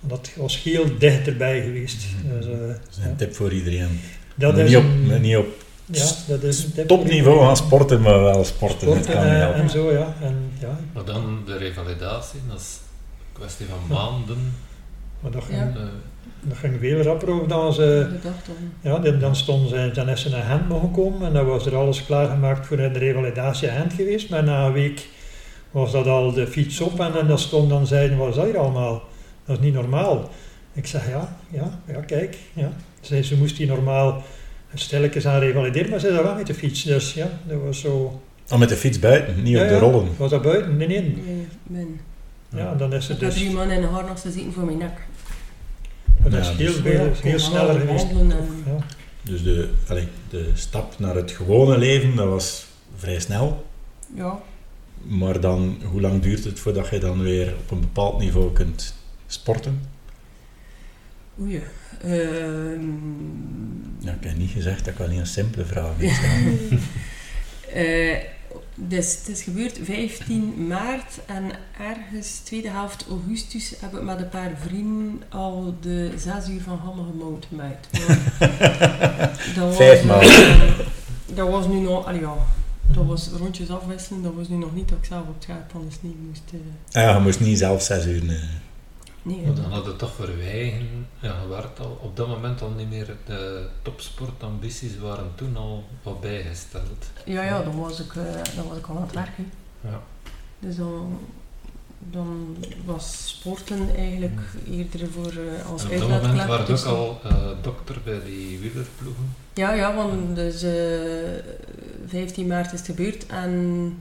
dat 0.00 0.30
was 0.36 0.62
heel 0.62 0.98
dichterbij 0.98 1.62
geweest. 1.62 2.06
Dus, 2.36 2.46
eh, 2.46 2.50
Dat 2.68 2.78
is 2.90 2.96
een 2.96 3.08
ja. 3.10 3.14
tip 3.16 3.34
voor 3.34 3.52
iedereen. 3.52 4.00
Dat 4.34 4.58
is 4.58 4.68
niet, 4.68 4.76
op, 4.76 4.84
een- 4.84 5.20
niet 5.20 5.36
op 5.36 5.64
ja, 5.92 6.06
dat 6.26 6.42
is 6.42 6.66
topniveau 6.86 7.46
gaan 7.46 7.56
sporten, 7.56 8.00
maar 8.00 8.20
wel 8.20 8.44
sporten. 8.44 8.78
Sporten 8.78 9.12
dat 9.12 9.22
kan 9.22 9.24
niet 9.24 9.62
en, 9.62 9.70
zo, 9.70 9.92
ja. 9.92 10.14
En, 10.22 10.52
ja 10.60 10.78
Maar 10.92 11.04
dan 11.04 11.42
de 11.46 11.56
revalidatie, 11.56 12.40
dat 12.48 12.60
is 12.60 12.78
een 13.18 13.32
kwestie 13.40 13.66
van 13.66 13.96
maanden. 13.96 14.54
maar 15.20 15.30
dat, 15.30 15.44
ging, 15.44 15.58
Eh, 15.58 15.82
dat 16.40 16.56
ging 16.58 16.76
veel 16.80 17.02
rapper 17.02 17.30
over 17.30 17.48
dan 17.48 17.72
ze... 17.72 18.18
Ja, 18.80 18.98
dan, 18.98 19.36
stonden 19.36 19.68
ze, 19.68 19.90
dan 19.94 20.08
is 20.08 20.22
ze 20.22 20.28
naar 20.28 20.42
Gent 20.42 20.68
mogen 20.68 20.90
komen 20.90 21.26
en 21.26 21.32
dan 21.32 21.46
was 21.46 21.66
er 21.66 21.76
alles 21.76 22.04
klaargemaakt 22.04 22.66
voor 22.66 22.76
de 22.76 22.86
revalidatie 22.88 23.70
aan 23.70 23.76
Gent 23.76 23.92
geweest. 23.92 24.30
Maar 24.30 24.44
na 24.44 24.66
een 24.66 24.72
week 24.72 25.08
was 25.70 25.92
dat 25.92 26.06
al 26.06 26.32
de 26.32 26.46
fiets 26.46 26.80
op 26.80 27.00
en, 27.00 27.18
en 27.18 27.26
dan 27.26 27.38
stond 27.38 27.68
dan 27.68 27.86
zeiden, 27.86 28.18
wat 28.18 28.28
is 28.28 28.34
dat 28.34 28.44
hier 28.44 28.58
allemaal? 28.58 29.02
Dat 29.44 29.58
is 29.58 29.64
niet 29.64 29.74
normaal. 29.74 30.30
Ik 30.72 30.86
zeg, 30.86 31.08
ja, 31.08 31.36
ja, 31.50 31.80
ja, 31.86 32.00
kijk, 32.00 32.36
ja. 32.52 32.72
Ze, 33.00 33.22
ze 33.22 33.36
moest 33.36 33.56
die 33.56 33.66
normaal 33.66 34.22
stilletjes 34.74 35.26
aan 35.26 35.40
revalideren, 35.40 35.90
maar 35.90 36.00
ze 36.00 36.08
is 36.08 36.14
daar 36.14 36.22
wel 36.22 36.34
met 36.34 36.46
de 36.46 36.54
fiets. 36.54 36.82
Dus 36.82 37.14
ja, 37.14 37.30
dat 37.46 37.60
was 37.64 37.80
zo... 37.80 38.20
Oh, 38.50 38.58
met 38.58 38.68
de 38.68 38.76
fiets 38.76 38.98
buiten, 38.98 39.42
niet 39.42 39.52
ja, 39.56 39.62
op 39.62 39.68
de 39.68 39.74
ja, 39.74 39.80
rollen. 39.80 40.08
Was 40.16 40.30
dat 40.30 40.42
buiten? 40.42 40.76
Nee, 40.76 40.86
nee. 40.88 41.00
Nee, 41.02 41.46
ben. 41.62 42.00
Ja, 42.48 42.74
dan 42.74 42.92
is 42.92 43.02
Ik 43.04 43.08
het 43.10 43.20
dus... 43.20 43.34
drie 43.34 43.50
mannen 43.50 43.76
in 43.76 43.82
een 43.82 43.88
harnas 43.88 44.20
te 44.20 44.30
zitten 44.30 44.52
voor 44.52 44.64
mijn 44.64 44.78
nek. 44.78 44.98
maar 46.22 46.30
dat 46.30 46.40
is 46.40 46.48
Ja, 46.48 46.54
heel, 46.54 46.66
dus- 46.66 46.80
veel, 46.80 47.04
Ja, 47.04 47.10
heel 47.22 47.38
sneller 47.38 47.80
geweest. 47.80 48.10
en- 48.10 48.32
Ja. 48.66 48.76
Dus 49.22 49.42
de, 49.42 49.68
allee, 49.88 50.08
de 50.30 50.50
stap 50.54 50.98
naar 50.98 51.14
het 51.14 51.30
gewone 51.30 51.78
leven, 51.78 52.16
dat 52.16 52.28
was 52.28 52.66
vrij 52.96 53.20
snel. 53.20 53.66
Ja, 54.14 54.38
Maar 55.02 55.40
dan, 55.40 55.76
hoe 55.84 56.00
lang 56.00 56.22
duurt 56.22 56.44
het 56.44 56.58
voordat 56.60 56.88
je 56.88 56.98
dan 56.98 57.22
weer 57.22 57.54
op 57.60 57.70
een 57.70 57.80
bepaald 57.80 58.18
niveau 58.18 58.52
kunt 58.52 58.94
sporten? 59.26 59.80
oei. 61.40 61.62
Ehm, 62.02 62.80
Ja, 63.98 64.12
ik 64.12 64.24
heb 64.28 64.36
niet 64.36 64.50
gezegd 64.50 64.78
dat 64.84 64.92
ik 64.92 64.98
wel 64.98 65.08
niet 65.08 65.18
een 65.20 65.26
simpele 65.26 65.64
vraag 65.64 65.90
heb 65.98 66.10
eh, 67.74 68.16
dus 68.74 69.16
het 69.18 69.28
is 69.28 69.42
gebeurd 69.42 69.78
15 69.82 70.66
maart 70.66 71.18
en 71.26 71.50
ergens 71.80 72.38
tweede 72.38 72.68
helft 72.70 73.04
augustus 73.08 73.74
heb 73.80 73.94
ik 73.94 74.02
met 74.02 74.18
een 74.20 74.28
paar 74.28 74.50
vrienden 74.60 75.22
al 75.28 75.74
de 75.80 76.12
6 76.16 76.48
uur 76.48 76.60
van 76.60 76.78
Hamme 76.84 77.02
gemount 77.10 77.46
gemaakt. 77.48 77.88
Maar 77.92 78.18
dat 79.54 79.64
was, 79.66 79.76
Vijf 79.76 80.04
maal. 80.04 80.20
eh, 80.20 80.70
dat 81.34 81.48
was 81.50 81.66
nu 81.66 81.78
nog, 81.80 82.06
allee, 82.06 82.20
ja, 82.20 82.34
dat 82.92 83.06
was 83.06 83.28
rondjes 83.38 83.70
afwisselen, 83.70 84.22
dat 84.22 84.34
was 84.34 84.48
nu 84.48 84.56
nog 84.56 84.74
niet 84.74 84.88
dat 84.88 84.98
ik 84.98 85.04
zelf 85.04 85.22
op 85.28 85.34
het 85.34 85.42
scherp 85.42 85.70
van 85.70 85.84
de 85.88 85.94
sneeuw 86.00 86.14
moest. 86.28 86.42
eh, 86.92 87.02
Ah 87.02 87.08
ja, 87.08 87.14
je 87.16 87.22
moest 87.22 87.40
niet 87.40 87.58
zelf 87.58 87.82
zes 87.82 88.06
uur... 88.06 88.28
eh, 88.28 88.34
nee, 89.28 89.46
maar 89.46 89.54
dan 89.54 89.72
hadden 89.72 89.92
we 89.92 89.98
toch 89.98 90.14
voor 90.14 90.28
ja, 91.20 91.34
al 91.78 91.98
op 92.02 92.16
dat 92.16 92.28
moment 92.28 92.62
al 92.62 92.70
niet 92.70 92.90
meer, 92.90 93.16
de 93.26 93.68
topsportambities 93.82 94.98
waren 94.98 95.30
toen 95.34 95.56
al 95.56 95.84
wat 96.02 96.20
bijgesteld. 96.20 97.06
Ja, 97.24 97.42
ja, 97.42 97.62
dan 97.62 97.80
was 97.80 98.00
ik, 98.00 98.14
eh, 98.14 98.22
dan 98.56 98.68
was 98.68 98.78
ik 98.78 98.86
al 98.86 98.96
aan 98.96 99.02
het 99.02 99.14
werken. 99.14 99.52
Ja. 99.80 100.02
Dus 100.58 100.76
dan, 100.76 101.18
dan 101.98 102.56
was 102.84 103.28
sporten 103.28 103.96
eigenlijk 103.96 104.40
eerder 104.70 105.08
voor 105.10 105.32
eh, 105.32 105.70
als 105.70 105.84
En 105.84 106.02
op 106.02 106.08
dat 106.08 106.22
moment 106.22 106.40
uitlaatklep. 106.40 106.46
waren 106.48 106.60
ook 106.60 106.66
dus- 106.66 106.84
al 106.84 107.20
eh, 107.24 107.62
dokter 107.62 107.96
bij 108.04 108.20
die 108.24 108.58
wielerploegen. 108.58 109.34
Ja, 109.54 109.72
ja, 109.72 109.94
want 109.94 110.34
dus 110.34 110.62
eh 110.62 110.72
15 112.06 112.46
maart 112.46 112.72
is 112.72 112.78
het 112.78 112.88
gebeurd 112.88 113.26
en 113.26 113.98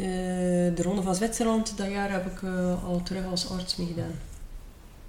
de, 0.00 0.72
de 0.74 0.82
Ronde 0.82 1.02
van 1.02 1.14
Zwitserland, 1.14 1.76
dat 1.76 1.90
jaar 1.90 2.12
heb 2.12 2.26
ik 2.26 2.42
eh, 2.42 2.84
al 2.84 3.02
terug 3.02 3.24
als 3.26 3.50
arts 3.50 3.76
meegedaan. 3.76 4.12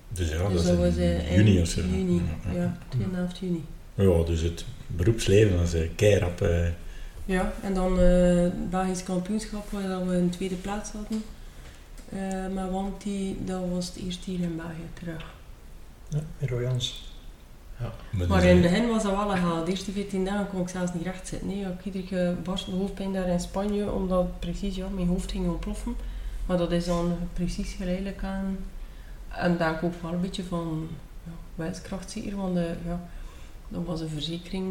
Dus 0.10 0.30
ja, 0.30 0.50
dus 0.50 0.64
dat 0.64 0.78
was 0.78 0.96
in 0.96 1.20
eh, 1.20 1.36
juni 1.36 1.62
of 1.62 1.68
zo. 1.68 1.82
Juni, 1.82 2.22
Ja, 2.54 2.54
ja, 2.54 2.78
2,5 3.34 3.40
juni. 3.40 3.66
Ja, 3.96 4.24
dus 4.24 4.42
het 4.42 4.66
beroepsleven 4.88 5.58
was 5.58 5.76
uh, 5.76 5.90
keirap. 5.96 6.42
eh 6.42 6.68
Ja, 7.26 7.54
en 7.62 7.74
dan 7.74 8.00
eh 8.00 8.48
Belgisch 8.70 9.04
kampioenschap, 9.04 9.72
waar 9.72 10.08
we 10.08 10.16
een 10.16 10.30
tweede 10.30 10.56
plaats 10.56 10.92
hadden. 10.92 11.24
Eh 12.10 12.54
maar 12.54 12.72
want 12.72 13.02
die, 13.04 13.38
dat 13.46 13.62
was 13.72 13.86
het 13.88 13.96
eerste 14.04 14.30
hier 14.32 14.40
in 14.42 14.56
België 14.56 14.88
terug. 14.94 15.26
Ja, 16.10 16.20
met 16.40 16.50
Royans. 16.50 17.09
Maar 18.12 18.28
Maar 18.28 18.44
in 18.44 18.50
het 18.58 18.62
begin 18.72 18.88
was 18.88 19.04
dat 19.04 19.16
wel 19.16 19.28
legaal. 19.32 19.64
De 19.64 19.72
eerste 19.72 19.92
14 19.92 20.26
dagen 20.26 20.48
kon 20.50 20.62
ik 20.62 20.70
zelfs 20.70 20.94
niet 20.94 21.04
recht 21.04 21.28
zitten. 21.28 21.48
Nee, 21.48 21.60
ik 21.60 21.66
had 21.66 21.86
iedere 21.86 22.04
keer 22.04 22.36
barstende 22.44 22.80
hoofdpijn 22.80 23.14
daar 23.14 23.28
in 23.28 23.40
Spanje, 23.40 23.92
omdat 23.92 24.40
precies 24.40 24.76
ja, 24.76 24.88
mijn 24.96 25.08
hoofd 25.08 25.32
ging 25.32 25.48
ontploffen. 25.48 25.96
Maar 26.46 26.58
dat 26.58 26.72
is 26.72 26.86
dan 26.86 27.14
precies 27.34 27.74
geleidelijk 27.74 28.24
aan. 28.24 28.58
En 29.28 29.58
daar 29.58 29.84
ook 29.84 30.02
wel 30.02 30.14
een 30.14 30.22
beetje 30.22 30.44
van 30.44 30.88
ja, 31.24 31.32
wijskracht 31.56 32.12
zeker, 32.12 32.36
want 32.36 32.58
eh, 32.58 32.64
ja, 32.86 33.02
Dat 33.68 33.86
was 33.86 34.02
een 34.02 34.10
verzekering, 34.10 34.68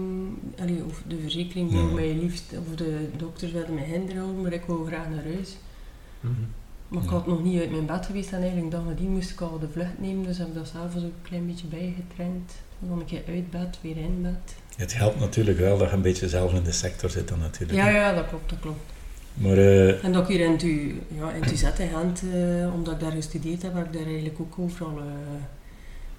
allee, 0.60 0.84
of 0.84 1.02
de 1.06 1.18
verzekering 1.20 1.72
Ja. 1.72 1.82
mij 1.82 2.14
liefst, 2.14 2.52
of 2.58 2.76
de 2.76 3.08
dokters 3.16 3.52
wilden 3.52 3.74
mij 3.74 3.84
hinder 3.84 4.16
houden, 4.16 4.42
maar 4.42 4.52
ik 4.52 4.64
wou 4.66 4.86
graag 4.86 5.08
naar 5.08 5.24
huis. 5.24 5.56
Mhm. 6.20 6.32
Maar 6.88 7.02
ik 7.02 7.08
Ja. 7.08 7.14
had 7.14 7.26
nog 7.26 7.42
niet 7.42 7.60
uit 7.60 7.70
mijn 7.70 7.86
bed 7.86 8.06
geweest 8.06 8.32
en 8.32 8.40
eigenlijk 8.40 8.70
dag 8.70 8.84
nadien 8.84 9.10
moest 9.10 9.30
ik 9.30 9.40
al 9.40 9.58
de 9.58 9.68
vlucht 9.68 9.98
nemen, 10.00 10.24
dus 10.24 10.38
heb 10.38 10.46
ik 10.48 10.54
dat 10.54 10.66
s'avonds 10.66 10.96
ook 10.96 11.02
een 11.02 11.22
klein 11.22 11.46
beetje 11.46 11.66
bijgetraind. 11.66 12.52
Dan 12.78 12.98
een 13.00 13.04
keer 13.04 13.22
uit 13.28 13.50
bed, 13.50 13.78
weer 13.80 13.96
in 13.96 14.22
bed. 14.22 14.54
Het 14.76 14.96
helpt 14.96 15.20
natuurlijk 15.20 15.58
wel 15.58 15.78
dat 15.78 15.88
je 15.88 15.94
een 15.94 16.02
beetje 16.02 16.28
zelf 16.28 16.52
in 16.54 16.62
de 16.62 16.72
sector 16.72 17.10
zit 17.10 17.28
dan 17.28 17.38
natuurlijk. 17.38 17.78
Ja, 17.78 17.88
ja, 17.88 18.14
dat 18.14 18.28
klopt, 18.28 18.50
dat 18.50 18.58
klopt. 18.60 18.80
Maar 19.34 19.56
eh, 19.58 20.04
En 20.04 20.12
dat 20.12 20.22
ik 20.28 20.36
hier 20.36 20.46
in 20.46 20.58
tu, 20.58 21.00
ja, 21.18 21.30
in 21.32 21.40
Tuzet 21.42 21.78
in 21.78 21.88
Gent, 21.88 22.22
eh, 22.34 22.74
omdat 22.74 22.94
ik 22.94 23.00
daar 23.00 23.10
gestudeerd 23.12 23.62
heb, 23.62 23.74
heb 23.74 23.86
ik 23.86 23.92
daar 23.92 24.06
eigenlijk 24.06 24.40
ook 24.40 24.58
overal 24.58 24.98
eh, 24.98 25.04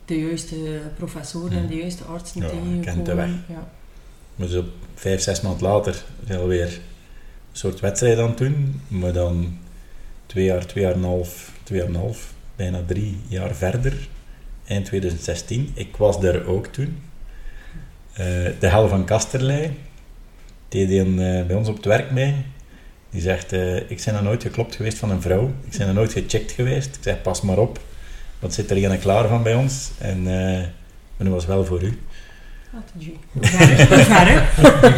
de 0.06 0.20
juiste 0.20 0.82
professoren 0.98 1.58
en 1.58 1.68
de 1.68 1.76
juiste 1.76 2.04
artsen 2.04 2.42
Ja, 2.42 2.48
tegengekomen. 2.48 2.84
kent 2.86 3.06
de 3.06 3.14
weg. 3.16 3.30
Ja. 3.48 3.68
maar 4.36 4.48
zo 4.48 4.64
vijf, 4.96 5.22
zes 5.22 5.42
maanden 5.42 5.62
later 5.68 6.04
zijn 6.28 6.40
we 6.40 6.46
weer 6.48 6.74
een 6.74 7.58
soort 7.58 7.80
wedstrijd 7.80 8.20
aan 8.20 8.30
het 8.30 8.38
doen. 8.38 8.82
Maar 8.88 9.14
dan 9.14 9.58
twee 10.26 10.46
jaar, 10.46 10.66
twee 10.66 10.84
jaar 10.84 10.94
en 10.94 11.00
een 11.00 11.06
half, 11.06 11.52
twee 11.64 11.80
jaar 11.80 11.88
en 11.88 11.94
een 11.94 12.00
half, 12.00 12.34
bijna 12.56 12.82
drie 12.86 13.18
jaar 13.28 13.56
verder. 13.56 14.08
Eind 14.70 14.86
2016. 14.86 15.72
Ik 15.74 15.96
was 15.96 16.22
daar 16.22 16.46
ook 16.46 16.68
toen. 16.68 17.02
Eh, 18.14 18.26
de 18.60 18.68
hel 18.68 18.88
van 18.88 19.06
Kasterlei. 19.06 19.78
Die 20.70 20.88
deed 20.88 21.06
een, 21.06 21.20
eh, 21.20 21.46
bij 21.46 21.56
ons 21.56 21.68
op 21.68 21.76
het 21.76 21.86
werk 21.86 22.12
mee. 22.12 22.36
Die 23.10 23.22
zegt, 23.22 23.54
eh, 23.54 23.76
ik 23.76 24.02
ben 24.06 24.14
nog 24.14 24.24
nooit 24.24 24.42
geklopt 24.42 24.76
geweest 24.76 24.98
van 24.98 25.12
een 25.12 25.22
vrouw. 25.22 25.54
Ik 25.70 25.78
ben 25.78 25.88
nog 25.88 25.96
nooit 25.96 26.14
gecheckt 26.14 26.52
geweest. 26.52 26.96
Ik 26.96 27.04
zeg, 27.04 27.22
pas 27.22 27.42
maar 27.42 27.58
op. 27.58 27.80
Wat 28.40 28.54
zit 28.54 28.72
er 28.72 28.92
een 28.92 29.00
klaar 29.00 29.28
van 29.28 29.44
bij 29.44 29.56
ons? 29.56 29.90
En, 29.98 30.18
eh, 30.18 30.60
maar 31.18 31.28
dat 31.28 31.28
was 31.28 31.46
wel 31.46 31.66
voor 31.66 31.84
u. 31.84 32.00
Wat 32.72 32.82
een 32.96 33.02
ju. 33.02 33.12
Ver, 33.42 34.04
ver, 34.04 34.28
hè? 34.28 34.42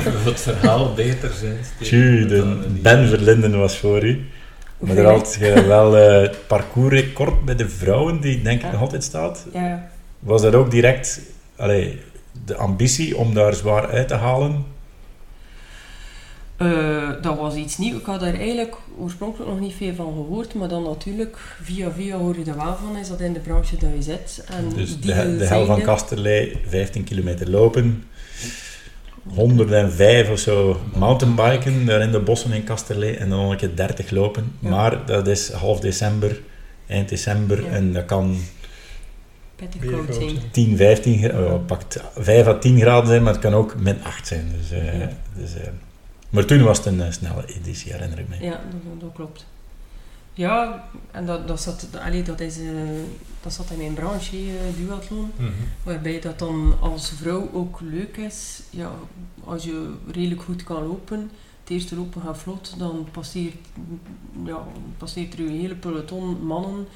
Voor 0.02 0.26
het 0.32 0.42
verhaal 0.42 0.94
beter 0.94 1.32
zijn. 1.34 2.28
De 2.28 2.68
Ben 2.82 3.08
Verlinden 3.08 3.60
was 3.60 3.78
voor 3.78 4.04
u. 4.04 4.26
Maar 4.82 4.96
daar 4.96 5.06
had 5.06 5.38
je 5.40 5.64
wel 5.68 5.98
eh, 5.98 6.22
het 6.22 6.48
parcoursrecord 6.48 7.46
bij 7.46 7.56
de 7.56 7.70
vrouwen, 7.70 8.22
die 8.22 8.42
denk 8.42 8.58
ik 8.60 8.66
Ja. 8.66 8.72
nog 8.72 8.82
altijd 8.82 9.04
staat. 9.04 9.46
Ja. 9.54 9.90
Was 10.20 10.42
dat 10.42 10.56
ook 10.56 10.72
direct 10.72 11.22
allee, 11.56 12.00
de 12.46 12.56
ambitie 12.56 13.18
om 13.18 13.34
daar 13.34 13.54
zwaar 13.54 13.90
uit 13.90 14.08
te 14.08 14.14
halen? 14.16 14.66
Eh, 16.58 17.10
dat 17.22 17.38
was 17.38 17.56
iets 17.56 17.78
nieuws. 17.78 18.00
Ik 18.00 18.06
had 18.06 18.20
daar 18.20 18.34
eigenlijk 18.34 18.76
oorspronkelijk 19.00 19.50
nog 19.52 19.60
niet 19.60 19.74
veel 19.74 19.94
van 19.96 20.14
gehoord, 20.14 20.54
maar 20.54 20.68
dan 20.68 20.84
natuurlijk 20.84 21.38
via 21.64 21.92
via 21.92 22.18
hoor 22.18 22.38
je 22.38 22.46
er 22.52 22.58
wel 22.58 22.76
van, 22.86 22.98
is 22.98 23.08
dat 23.08 23.20
in 23.20 23.34
de 23.34 23.40
branche 23.40 23.78
dat 23.78 23.90
je 23.96 24.02
zit. 24.02 24.44
En 24.50 24.70
Dus 24.76 25.00
die 25.00 25.14
de, 25.16 25.38
de 25.38 25.46
hel 25.46 25.66
van 25.66 25.82
Kasterlei, 25.82 26.60
15 26.68 27.04
kilometer 27.04 27.50
lopen, 27.50 28.04
105 29.28 30.30
of 30.30 30.40
zo 30.40 30.80
mountainbiken 30.96 31.86
daar 31.86 32.02
in 32.02 32.12
de 32.12 32.20
bossen 32.20 32.52
in 32.52 32.64
Kasterlee 32.64 33.18
en 33.18 33.30
dan 33.30 33.40
nog 33.40 33.52
een 33.52 33.58
keer 33.58 33.76
30 33.76 34.10
lopen. 34.12 34.52
Ja. 34.60 34.70
Maar 34.70 35.06
dat 35.06 35.28
is 35.28 35.52
half 35.52 35.80
december, 35.80 36.42
eind 36.88 37.10
december 37.10 37.64
Ja. 37.64 37.70
en 37.70 37.94
dat 37.94 38.06
kan 38.06 38.38
Pittig 39.56 39.82
Weer 39.82 39.92
koud 39.92 40.06
koud, 40.06 40.16
zijn. 40.16 40.36
hè. 40.36 40.42
10, 40.52 40.78
15, 40.78 41.18
gra- 41.18 41.40
Ja. 41.40 41.46
oh, 41.54 41.66
pakt 41.66 42.04
5 42.18 42.48
à 42.48 42.54
10 42.58 42.80
graden 42.80 43.08
zijn, 43.08 43.24
maar 43.24 43.32
het 43.34 43.42
kan 43.42 43.54
ook 43.54 43.76
min 43.80 44.04
8 44.04 44.28
zijn. 44.28 44.52
Dus, 44.58 44.72
eh, 44.80 45.00
Ja. 45.00 45.10
dus, 45.36 45.56
eh, 45.56 45.68
maar 46.30 46.46
toen 46.46 46.64
was 46.64 46.78
het 46.78 46.86
een 46.86 47.02
eh, 47.02 47.12
snelle 47.12 47.44
editie, 47.48 47.92
herinner 47.92 48.20
ik 48.20 48.28
me. 48.30 48.36
Ja, 48.46 48.50
dat, 48.52 49.00
dat 49.02 49.10
klopt. 49.14 49.46
Ja, 50.34 50.86
en 51.12 51.26
dat, 51.26 51.48
dat, 51.48 51.62
zat, 51.62 51.88
allee, 52.00 52.24
dat, 52.24 52.40
is, 52.40 52.60
eh, 52.60 52.66
dat 53.42 53.54
zat 53.54 53.70
in 53.70 53.78
mijn 53.78 53.94
branche, 53.94 54.38
eh, 54.38 54.86
duathlon. 54.86 55.32
Mhm. 55.36 55.52
Waarbij 55.84 56.20
dat 56.20 56.40
dan 56.40 56.74
als 56.80 57.10
vrouw 57.10 57.50
ook 57.54 57.80
leuk 57.82 58.18
is. 58.18 58.62
Ja, 58.70 58.92
als 59.44 59.64
je 59.64 59.94
redelijk 60.12 60.42
goed 60.42 60.64
kan 60.64 60.88
lopen, 60.88 61.32
het 61.60 61.70
eerste 61.70 61.96
lopen 61.96 62.22
gaat 62.22 62.38
vlot, 62.38 62.76
dan 62.78 63.08
passeert, 63.12 63.56
ja, 64.46 64.64
passeert 64.98 65.34
er 65.34 65.40
een 65.40 65.60
hele 65.60 65.76
peloton 65.76 66.46
mannen 66.46 66.88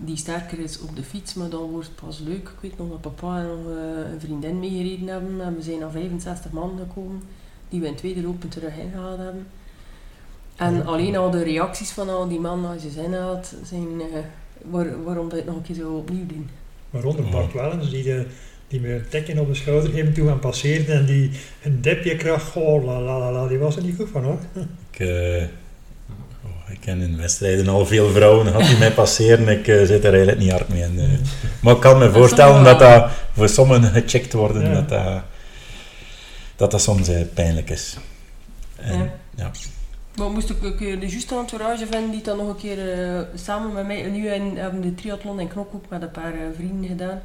die 0.00 0.16
sterker 0.16 0.58
is 0.58 0.80
op 0.80 0.96
de 0.96 1.02
fiets, 1.02 1.34
maar 1.34 1.48
dan 1.48 1.70
wordt 1.70 1.86
het 1.86 1.96
pas 1.96 2.18
leuk. 2.18 2.48
Ik 2.48 2.60
weet 2.60 2.78
nog 2.78 2.88
dat 2.88 3.00
papa 3.00 3.38
en 3.38 3.46
nog 3.46 3.76
eh, 3.76 4.12
een 4.12 4.20
vriendin 4.20 4.58
meegereden 4.58 5.08
hebben 5.08 5.40
en 5.40 5.54
we 5.54 5.62
zijn 5.62 5.78
naar 5.78 5.90
65 5.90 6.50
man 6.50 6.78
gekomen 6.78 7.22
die 7.68 7.80
we 7.80 7.86
in 7.86 7.92
het 7.92 8.00
tweede 8.00 8.22
lopen 8.22 8.48
terug 8.48 8.76
ingehaald 8.76 9.18
hebben. 9.18 9.46
En 10.58 10.74
Ja. 10.74 10.82
alleen 10.82 11.16
al 11.16 11.30
de 11.30 11.42
reacties 11.42 11.90
van 11.90 12.08
al 12.08 12.28
die 12.28 12.40
mannen 12.40 12.70
als 12.72 12.82
je 12.82 12.90
zin 12.90 13.14
had, 13.14 13.54
zijn 13.64 13.86
eh, 14.00 14.18
waar- 14.70 15.04
waarom 15.04 15.28
dat 15.28 15.38
je 15.38 15.44
het 15.44 15.46
nog 15.46 15.56
een 15.56 15.62
keer 15.62 15.74
zo 15.74 15.92
opnieuw 15.96 16.26
doen. 16.26 16.50
Waaronder. 16.90 17.24
Bart 17.30 17.52
Wellens, 17.52 17.90
die, 17.90 18.02
de, 18.02 18.26
die 18.68 18.80
me 18.80 18.94
een 18.94 19.08
tikje 19.08 19.40
op 19.40 19.48
de 19.48 19.54
schouder 19.54 19.90
geven 19.90 20.12
toe 20.12 20.30
aan 20.30 20.38
passeerde 20.38 20.92
en 20.92 21.04
die 21.06 21.30
een 21.62 21.80
dipje 21.80 22.16
kracht, 22.16 22.56
oh 22.56 22.84
la 22.84 23.00
la 23.00 23.18
la 23.18 23.32
la, 23.32 23.46
die 23.48 23.58
was 23.58 23.76
er 23.76 23.82
niet 23.82 23.96
goed 23.96 24.08
van 24.12 24.24
hoor. 24.24 24.38
Ik, 24.92 24.98
eh, 24.98 25.42
oh, 26.44 26.70
ik 26.72 26.80
ken 26.80 27.00
in 27.00 27.16
wedstrijden 27.16 27.68
al 27.68 27.86
veel 27.86 28.08
vrouwen 28.10 28.46
gehad 28.46 28.66
die 28.68 28.78
mij 28.78 28.92
passeren. 28.92 29.48
Ik 29.48 29.68
eh, 29.68 29.84
zit 29.84 30.04
er 30.04 30.10
eigenlijk 30.12 30.38
niet 30.38 30.50
hard 30.50 30.68
mee 30.68 30.82
in. 30.82 30.98
eh. 30.98 31.08
Maar 31.62 31.74
ik 31.74 31.80
kan 31.80 31.98
me 31.98 32.10
voorstellen 32.10 32.64
dat 32.64 32.78
dat 32.78 33.10
voor 33.32 33.48
sommigen 33.48 33.90
gecheckt 33.92 34.32
worden, 34.32 34.62
Ja. 34.62 34.74
dat, 34.74 34.88
dat, 34.88 35.22
dat 36.56 36.70
dat 36.70 36.82
soms 36.82 37.08
eh, 37.08 37.20
pijnlijk 37.34 37.70
is. 37.70 37.96
En, 38.76 38.98
Ja. 38.98 39.10
ja. 39.34 39.50
Maar 40.18 40.30
moest 40.30 40.50
ik 40.50 40.62
een 40.62 40.76
keer 40.76 41.00
de 41.00 41.06
juiste 41.08 41.34
entourage 41.36 41.86
vinden 41.86 42.10
die 42.10 42.22
dan 42.22 42.36
nog 42.36 42.48
een 42.48 42.56
keer 42.56 42.92
eh, 42.92 43.20
samen 43.34 43.72
met 43.72 43.86
mij, 43.86 44.10
nu 44.10 44.28
in, 44.28 44.56
hebben 44.56 44.80
de 44.80 44.94
triathlon 44.94 45.40
in 45.40 45.48
Knok 45.48 45.74
ook 45.74 45.88
met 45.88 46.02
een 46.02 46.10
paar 46.10 46.32
eh, 46.34 46.40
vrienden 46.54 46.88
gedaan, 46.88 47.20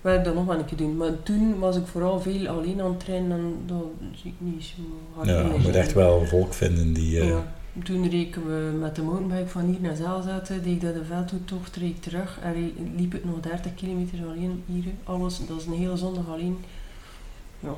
wil 0.00 0.14
ik 0.14 0.24
dat 0.24 0.34
nog 0.34 0.44
wel 0.46 0.58
een 0.58 0.64
keer 0.64 0.76
doen. 0.78 0.96
Maar 0.96 1.22
toen 1.22 1.58
was 1.58 1.76
ik 1.76 1.86
vooral 1.86 2.20
veel 2.20 2.46
alleen 2.48 2.80
aan 2.80 2.90
het 2.90 3.00
trainen 3.00 3.30
en 3.38 3.54
dat 3.66 3.84
zie 4.22 4.30
ik 4.30 4.36
niet 4.38 4.64
zo 4.64 4.82
hard 5.14 5.28
Ja, 5.28 5.40
je 5.40 5.58
moet 5.62 5.74
echt 5.74 5.92
wel 5.92 6.26
volk 6.26 6.54
vinden 6.54 6.92
die... 6.92 7.20
eh, 7.20 7.28
Ja. 7.28 7.56
Toen 7.84 8.08
reken 8.10 8.46
we 8.46 8.76
met 8.80 8.96
de 8.96 9.02
mountainbike 9.02 9.48
van 9.48 9.64
hier 9.64 9.80
naar 9.80 9.96
Zaalzetten, 9.96 10.62
deed 10.62 10.72
ik 10.72 10.80
dat 10.80 10.94
de 10.94 11.04
veldtocht, 11.04 11.76
reed 11.76 11.88
ik 11.88 12.02
terug 12.02 12.38
en 12.42 12.72
liep 12.96 13.14
ik 13.14 13.24
nog 13.24 13.40
30 13.40 13.74
kilometer 13.74 14.18
alleen 14.26 14.62
hier. 14.66 14.84
Alles, 15.04 15.40
dat 15.48 15.60
is 15.60 15.66
een 15.66 15.72
hele 15.72 15.96
zondag 15.96 16.28
alleen. 16.28 16.56
Ja, 17.60 17.68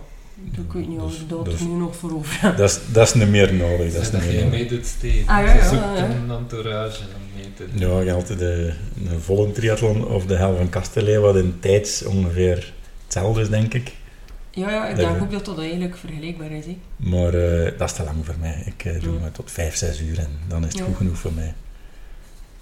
ik 0.53 0.72
weet 0.72 0.88
niet 0.88 0.99
of 1.01 1.11
Dus- 1.11 1.20
ik 1.20 1.28
dat 1.28 1.45
dus- 1.45 1.61
er 1.61 1.66
nu 1.66 1.74
nog 1.74 1.97
voor 1.97 2.14
over 2.14 2.41
heb. 2.41 2.57
Dat 2.62 2.70
is, 2.70 2.78
dat 2.93 3.07
is 3.07 3.14
niet 3.14 3.28
meer 3.28 3.55
nodig. 3.55 3.93
Dat 3.93 4.03
is 4.03 4.11
niet 4.11 4.12
dat 4.12 4.20
meer 4.30 4.32
je 4.38 4.45
nodig. 4.45 4.59
meedoet 4.61 4.86
steeds. 4.86 5.26
Ah, 5.28 5.45
ja, 5.47 5.55
ja, 5.55 5.68
zoekt 5.68 5.99
ja. 5.99 6.05
een 6.09 6.30
entourage 6.30 7.03
om 7.03 7.20
mee 7.36 7.53
te 7.55 7.64
doen. 7.74 7.88
Ja, 7.91 8.01
je 8.01 8.11
had 8.11 8.26
de, 8.26 8.72
een 9.09 9.20
volle 9.20 9.53
triathlon 9.53 10.07
of 10.07 10.26
de 10.26 10.36
hel 10.36 10.57
van 10.57 10.68
Kastelee, 10.68 11.18
wat 11.18 11.36
in 11.36 11.57
tijds 11.61 12.05
ongeveer 12.05 12.72
hetzelfde 13.05 13.41
is, 13.41 13.49
denk 13.49 13.74
ik. 13.74 13.93
Ja, 14.51 14.70
ja, 14.70 14.88
ik 14.88 14.97
Dat 14.97 15.05
denk 15.07 15.16
je- 15.18 15.22
ook 15.24 15.30
dat 15.30 15.45
dat 15.45 15.59
eigenlijk 15.59 15.97
vergelijkbaar 15.97 16.51
is. 16.51 16.64
Maar 16.97 17.34
eh, 17.34 17.72
dat 17.78 17.91
is 17.91 17.97
te 17.97 18.05
lang 18.05 18.16
voor 18.26 18.34
mij. 18.41 18.62
Ik 18.66 18.84
eh, 18.84 19.01
doe 19.03 19.12
Ja. 19.14 19.20
maar 19.20 19.32
tot 19.32 19.51
5, 19.51 19.76
6 19.76 20.01
uur 20.01 20.18
en 20.18 20.28
dan 20.49 20.61
is 20.64 20.68
het 20.68 20.78
Ja. 20.78 20.84
goed 20.84 20.97
genoeg 20.97 21.18
voor 21.18 21.32
mij. 21.32 21.55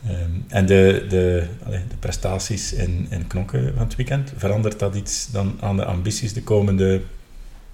Ehm, 0.07 0.31
en 0.49 0.67
de, 0.67 1.07
de, 1.09 1.47
allee, 1.67 1.81
de 1.89 1.97
prestaties 1.99 2.73
in, 2.73 3.07
in 3.11 3.27
knokken 3.27 3.73
van 3.77 3.85
het 3.85 3.97
weekend, 3.97 4.33
verandert 4.37 4.79
dat 4.79 4.95
iets 4.95 5.29
dan 5.33 5.57
aan 5.61 5.77
de 5.77 5.85
ambities 5.85 6.33
de 6.33 6.43
komende 6.43 7.01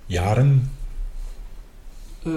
jaren? 0.06 0.70
Eh, 2.22 2.32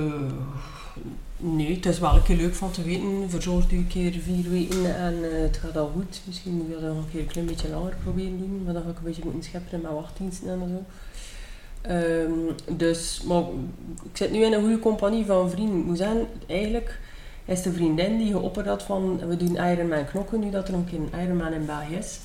nee, 1.37 1.75
het 1.75 1.85
is 1.85 1.99
wel 1.99 2.15
een 2.15 2.23
keer 2.23 2.35
leuk 2.35 2.55
van 2.55 2.71
te 2.71 2.83
weten. 2.83 3.29
Verzorgd 3.29 3.71
u 3.71 3.77
een 3.77 3.87
keer 3.87 4.11
vier 4.11 4.49
weken 4.49 4.95
en 4.95 5.31
eh, 5.31 5.41
het 5.41 5.57
gaat 5.57 5.77
al 5.77 5.91
goed. 5.93 6.21
Misschien 6.25 6.53
moet 6.53 6.67
je 6.67 6.73
dat 6.73 6.81
nog 6.81 7.03
een 7.03 7.11
keer 7.11 7.21
een 7.21 7.27
klein 7.27 7.47
beetje 7.47 7.69
langer 7.69 7.95
proberen 8.03 8.37
doen. 8.37 8.61
Maar 8.63 8.73
dan 8.73 8.83
ga 8.83 8.89
ik 8.89 8.97
een 8.97 9.03
beetje 9.03 9.23
moeten 9.23 9.43
schepperen 9.43 9.81
met 9.81 9.91
wachtdiensten 9.91 10.49
en 10.49 10.69
zo. 10.69 10.83
Ehm, 11.81 12.77
dus, 12.77 13.21
maar 13.27 13.43
ik 14.03 14.17
zit 14.17 14.31
nu 14.31 14.43
in 14.43 14.53
een 14.53 14.61
goede 14.61 14.79
compagnie 14.79 15.25
van 15.25 15.49
vrienden. 15.49 15.79
Ik 15.79 15.85
moet 15.85 15.97
zeggen, 15.97 16.27
eigenlijk 16.47 16.99
is 17.45 17.61
de 17.61 17.71
vriendin 17.71 18.17
die 18.17 18.31
geopperd 18.31 18.67
had 18.67 18.83
van 18.83 19.19
we 19.27 19.37
doen 19.37 19.55
Ironman 19.55 20.05
knokken, 20.05 20.39
nu 20.39 20.49
dat 20.49 20.67
er 20.67 20.73
nog 20.73 20.91
een 20.91 21.19
Ironman 21.21 21.53
in 21.53 21.65
België 21.65 21.95
is. 21.95 22.19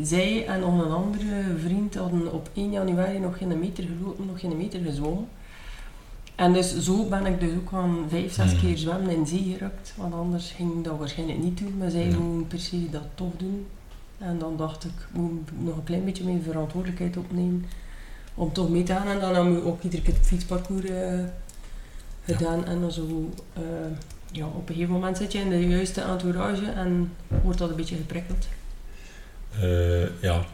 Zij 0.00 0.46
en 0.46 0.60
nog 0.60 0.84
een 0.84 0.90
andere 0.92 1.42
vriend 1.58 1.94
hadden 1.94 2.32
op 2.32 2.50
1 2.54 2.70
januari 2.70 3.18
nog 3.18 3.38
geen 3.38 3.58
meter 3.58 3.84
gelopen, 3.84 4.26
nog 4.26 4.40
geen 4.40 4.56
meter 4.56 4.80
gezwommen. 4.80 5.28
En 6.34 6.52
dus 6.52 6.78
zo 6.78 7.04
ben 7.08 7.26
ik 7.26 7.40
dus 7.40 7.50
ook 7.56 7.72
aan 7.72 7.96
vijf, 8.08 8.32
zes 8.34 8.52
Mhm. 8.54 8.60
keer 8.66 8.78
zwemmen 8.78 9.16
in 9.16 9.26
zee 9.26 9.52
gerukt. 9.58 9.92
Want 9.96 10.14
anders 10.14 10.50
ging 10.50 10.72
ik 10.78 10.84
dat 10.84 10.98
waarschijnlijk 10.98 11.38
niet 11.38 11.58
doen. 11.58 11.76
Maar 11.78 11.90
zij 11.90 12.06
Ja. 12.10 12.16
per 12.48 12.60
se 12.60 12.90
dat 12.90 13.02
toch 13.14 13.32
doen. 13.36 13.66
En 14.18 14.38
dan 14.38 14.56
dacht 14.56 14.84
ik, 14.84 14.90
ik 14.90 15.06
moet 15.20 15.50
nog 15.64 15.76
een 15.76 15.84
klein 15.84 16.04
beetje 16.04 16.24
mijn 16.24 16.42
verantwoordelijkheid 16.42 17.16
opnemen. 17.16 17.64
Om 18.34 18.52
toch 18.52 18.68
mee 18.70 18.82
te 18.82 18.92
gaan. 18.92 19.06
En 19.06 19.20
dan 19.20 19.34
hebben 19.34 19.54
we 19.54 19.64
ook 19.64 19.82
iedere 19.82 20.02
keer 20.02 20.14
het 20.14 20.26
fietsparcours 20.26 20.84
eh, 20.84 21.18
gedaan. 22.24 22.64
En 22.64 22.80
dan 22.80 22.92
zo, 22.92 23.30
eh, 23.52 23.62
ja, 24.32 24.46
op 24.46 24.68
een 24.68 24.74
gegeven 24.74 24.94
moment 24.94 25.16
zit 25.16 25.32
je 25.32 25.38
in 25.38 25.48
de 25.50 25.68
juiste 25.68 26.00
entourage 26.00 26.66
en 26.70 27.12
wordt 27.42 27.58
dat 27.58 27.70
een 27.70 27.76
beetje 27.76 27.96
geprikkeld. 27.96 28.46
Eh, 29.60 30.22
ja. 30.22 30.44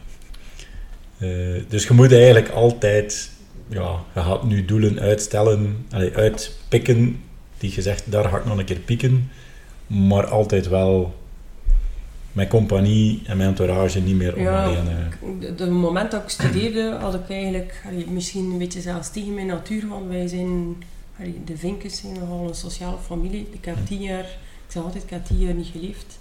Eh, 1.17 1.29
dus 1.67 1.87
je 1.87 1.93
moet 1.93 2.11
eigenlijk 2.13 2.49
altijd, 2.49 3.31
ja, 3.67 4.03
je 4.15 4.19
gaat 4.21 4.43
nu 4.43 4.65
doelen 4.65 4.99
uitstellen, 4.99 5.85
allee, 5.91 6.15
uitpikken, 6.15 7.23
die 7.57 7.71
je 7.75 7.81
zegt, 7.81 8.11
daar 8.11 8.29
ga 8.29 8.37
ik 8.37 8.45
nog 8.45 8.57
een 8.57 8.65
keer 8.65 8.79
pieken, 8.79 9.31
maar 9.87 10.27
altijd 10.27 10.67
wel 10.67 11.17
mijn 12.31 12.47
compagnie 12.47 13.21
en 13.25 13.37
mijn 13.37 13.49
entourage 13.49 13.99
niet 13.99 14.15
meer 14.15 14.35
om 14.35 14.41
Ja. 14.41 14.63
alleen... 14.63 14.87
eh, 14.87 15.29
Op 15.29 15.59
het 15.59 15.69
moment 15.69 16.11
dat 16.11 16.23
ik 16.23 16.29
studeerde, 16.29 16.97
had 16.99 17.13
ik 17.13 17.29
eigenlijk 17.29 17.81
allee, 17.87 18.05
misschien 18.07 18.51
een 18.51 18.57
beetje 18.57 18.81
zelfs 18.81 19.11
tegen 19.11 19.33
mijn 19.33 19.47
natuur, 19.47 19.87
want 19.87 20.07
wij 20.07 20.27
zijn, 20.27 20.75
allee, 21.19 21.41
de 21.45 21.57
Vinkers 21.57 21.97
zijn 21.99 22.13
nogal 22.19 22.47
een 22.47 22.55
sociale 22.55 22.97
familie. 23.05 23.47
Ik 23.51 23.65
heb 23.65 23.77
tien 23.87 24.01
jaar, 24.01 24.23
ik 24.65 24.71
zeg 24.71 24.83
altijd, 24.83 25.03
ik 25.03 25.09
heb 25.09 25.25
tien 25.25 25.37
jaar 25.39 25.53
niet 25.53 25.69
geleefd. 25.71 26.18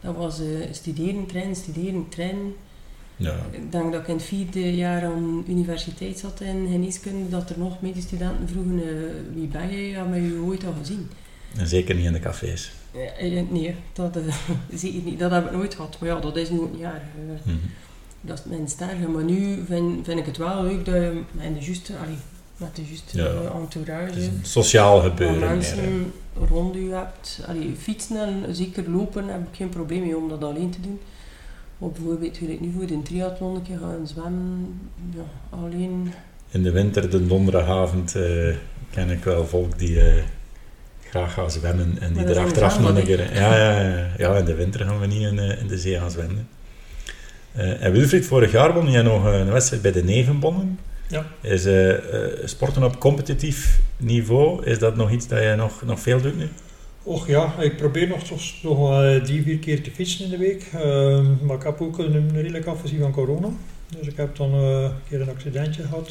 Dat 0.00 0.16
was 0.16 0.40
eh, 0.40 0.46
studeren, 0.70 1.26
trainen, 1.26 1.56
studeren, 1.56 2.08
trainen. 2.08 2.54
ja. 3.16 3.36
Ik 3.50 3.72
denk 3.72 3.92
dat 3.92 4.00
ik 4.00 4.08
in 4.08 4.14
het 4.14 4.24
vierde 4.24 4.76
jaar 4.76 5.04
aan 5.04 5.44
universiteit 5.48 6.18
zat 6.18 6.40
in 6.40 6.68
geneeskunde, 6.70 7.28
dat 7.28 7.50
er 7.50 7.58
nog 7.58 7.80
medestudenten 7.80 8.48
vroegen, 8.48 8.82
eh, 8.82 9.34
wie 9.34 9.46
ben 9.46 9.70
jij, 9.72 9.88
hebben 9.90 10.22
we 10.22 10.28
je 10.28 10.40
ooit 10.40 10.64
al 10.64 10.74
gezien? 10.78 11.08
En 11.56 11.66
zeker 11.66 11.94
niet 11.94 12.04
in 12.04 12.12
de 12.12 12.18
cafés. 12.18 12.72
Eh, 12.92 13.42
nee, 13.50 13.74
dat, 13.92 14.16
eh, 14.16 14.22
zeker 14.82 15.02
niet. 15.02 15.18
dat 15.18 15.30
heb 15.30 15.44
ik 15.44 15.52
nooit 15.52 15.74
gehad. 15.74 15.96
Maar 16.00 16.08
ja, 16.08 16.20
dat 16.20 16.36
is 16.36 16.50
nu 16.50 16.60
niet 16.60 16.80
jaar. 16.80 17.02
Mhm. 17.44 17.56
Dat 18.20 18.38
is 18.38 18.44
mijn 18.44 18.68
sterke. 18.68 19.08
Maar 19.08 19.24
nu 19.24 19.64
vind, 19.66 20.04
vind 20.04 20.18
ik 20.18 20.26
het 20.26 20.36
wel 20.36 20.62
leuk 20.62 20.84
dat 20.84 20.94
je 20.94 21.22
met 21.32 21.54
de 21.54 21.64
juiste, 21.64 21.96
allee, 21.96 22.16
met 22.56 22.76
de 22.76 22.82
juiste 22.88 23.18
Ja. 23.18 23.24
eh, 23.24 23.60
entourage, 23.60 24.04
Het 24.04 24.16
is 24.16 24.26
een 24.26 24.38
sociaal 24.42 25.00
gebeuren 25.00 25.38
meer. 25.38 25.48
hè. 25.48 25.54
mensen 25.54 26.12
rond 26.48 26.76
u 26.76 26.92
hebt. 26.92 27.40
Allee, 27.46 27.74
fietsen 27.78 28.16
en 28.16 28.54
zeker 28.54 28.90
lopen 28.90 29.28
heb 29.28 29.40
ik 29.40 29.56
geen 29.56 29.68
probleem 29.68 30.00
mee 30.02 30.16
om 30.16 30.28
dat 30.28 30.44
alleen 30.44 30.70
te 30.70 30.80
doen. 30.80 31.00
Of 31.78 31.92
bijvoorbeeld, 31.92 32.36
gelijk 32.36 32.60
nu 32.60 32.72
voor 32.76 32.86
de 32.86 33.02
triathlon 33.02 33.54
een 33.54 33.62
keer 33.62 33.78
gaan 33.78 34.06
zwemmen, 34.06 34.80
ja, 35.14 35.22
alleen. 35.50 36.12
In 36.50 36.62
de 36.62 36.70
winter, 36.70 37.10
de 37.10 37.26
donderdagavond, 37.26 38.14
eh, 38.14 38.54
ken 38.90 39.10
ik 39.10 39.24
wel 39.24 39.46
volk 39.46 39.78
die 39.78 40.00
eh, 40.00 40.22
graag 41.08 41.32
gaan 41.32 41.50
zwemmen 41.50 41.96
en 42.00 42.12
die 42.12 42.22
Maar 42.24 42.32
er 42.36 42.38
achteraf 42.44 42.80
nog 42.80 42.96
een 42.96 43.04
keer... 43.04 43.34
Ja, 43.34 43.56
ja, 43.56 43.80
ja, 43.80 44.08
ja, 44.18 44.36
in 44.36 44.44
de 44.44 44.54
winter 44.54 44.84
gaan 44.84 45.00
we 45.00 45.06
niet 45.06 45.22
in, 45.22 45.38
in 45.38 45.66
de 45.66 45.78
zee 45.78 45.98
gaan 45.98 46.10
zwemmen. 46.10 46.48
En 47.52 47.92
Wilfried, 47.92 48.26
vorig 48.26 48.52
jaar 48.52 48.74
won 48.74 48.90
jij 48.90 49.02
nog 49.02 49.24
een 49.24 49.50
wedstrijd 49.52 49.82
bij 49.82 49.92
de 49.92 50.04
Nevenbonnen. 50.04 50.78
Ja. 51.08 51.26
Is 51.40 51.64
eh, 51.64 51.92
eh, 51.92 52.32
sporten 52.44 52.84
op 52.84 52.98
competitief 53.00 53.80
niveau, 53.96 54.64
is 54.64 54.78
dat 54.78 54.96
nog 54.96 55.10
iets 55.10 55.28
dat 55.28 55.38
jij 55.38 55.54
nog, 55.54 55.82
nog 55.82 56.00
veel 56.00 56.20
doet 56.20 56.36
nu? 56.36 56.48
Och 57.02 57.26
ja, 57.26 57.54
ik 57.60 57.76
probeer 57.76 58.08
nog, 58.08 58.22
toch 58.22 58.62
nog 58.62 59.02
eh, 59.02 59.16
drie, 59.16 59.42
vier 59.42 59.58
keer 59.58 59.82
te 59.82 59.90
fietsen 59.90 60.24
in 60.24 60.30
de 60.30 60.38
week. 60.38 60.70
Ehm, 60.74 61.46
maar 61.46 61.56
ik 61.56 61.62
heb 61.62 61.80
ook 61.80 61.98
een, 61.98 62.14
een 62.14 62.32
redelijk 62.32 62.66
afgezien 62.66 63.00
van 63.00 63.12
corona. 63.12 63.48
Dus 63.98 64.06
ik 64.06 64.16
heb 64.16 64.36
dan 64.36 64.54
een 64.54 64.92
keer 65.08 65.20
een 65.20 65.28
accidentje 65.28 65.82
gehad. 65.82 66.08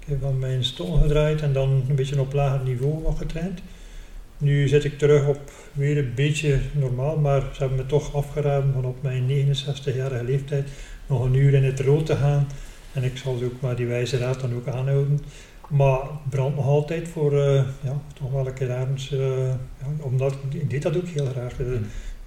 Ik 0.00 0.06
heb 0.06 0.20
van 0.20 0.38
mijn 0.38 0.64
stoel 0.64 0.96
gedraaid 0.96 1.42
en 1.42 1.52
dan 1.52 1.84
een 1.88 1.94
beetje 1.94 2.20
op 2.20 2.32
lager 2.32 2.60
niveau 2.64 3.02
nog 3.02 3.18
getraind. 3.18 3.60
Nu 4.38 4.68
zit 4.68 4.84
ik 4.84 4.98
terug 4.98 5.26
op 5.26 5.50
weer 5.72 5.98
een 5.98 6.12
beetje 6.14 6.58
normaal, 6.72 7.16
maar 7.16 7.40
ze 7.40 7.58
hebben 7.58 7.78
me 7.78 7.86
toch 7.86 8.14
afgeraden 8.14 8.72
van 8.72 8.84
op 8.84 9.02
mijn 9.02 9.28
69-jarige 9.28 10.24
leeftijd 10.24 10.68
nog 11.06 11.24
een 11.24 11.34
uur 11.34 11.54
in 11.54 11.64
het 11.64 11.80
rood 11.80 12.06
te 12.06 12.16
gaan. 12.16 12.46
En 12.92 13.04
ik 13.04 13.16
zal 13.16 13.36
ze 13.36 13.44
ook 13.44 13.60
maar 13.60 13.76
die 13.76 13.86
wijze 13.86 14.18
raad 14.18 14.40
dan 14.40 14.54
ook 14.54 14.68
aanhouden. 14.68 15.20
Maar 15.68 16.00
brand 16.28 16.56
nog 16.56 16.66
altijd 16.66 17.08
voor 17.08 17.32
uh, 17.32 17.62
ja, 17.80 18.00
toch 18.14 18.30
wel 18.30 18.46
een 18.46 18.54
keer 18.54 18.70
ergens. 18.70 19.12
Uh, 19.12 19.46
ja, 19.48 19.86
omdat 20.00 20.34
ik 20.50 20.70
deed 20.70 20.82
dat 20.82 20.96
ook 20.96 21.08
heel 21.08 21.26
graag. 21.26 21.58
Uh, 21.58 21.72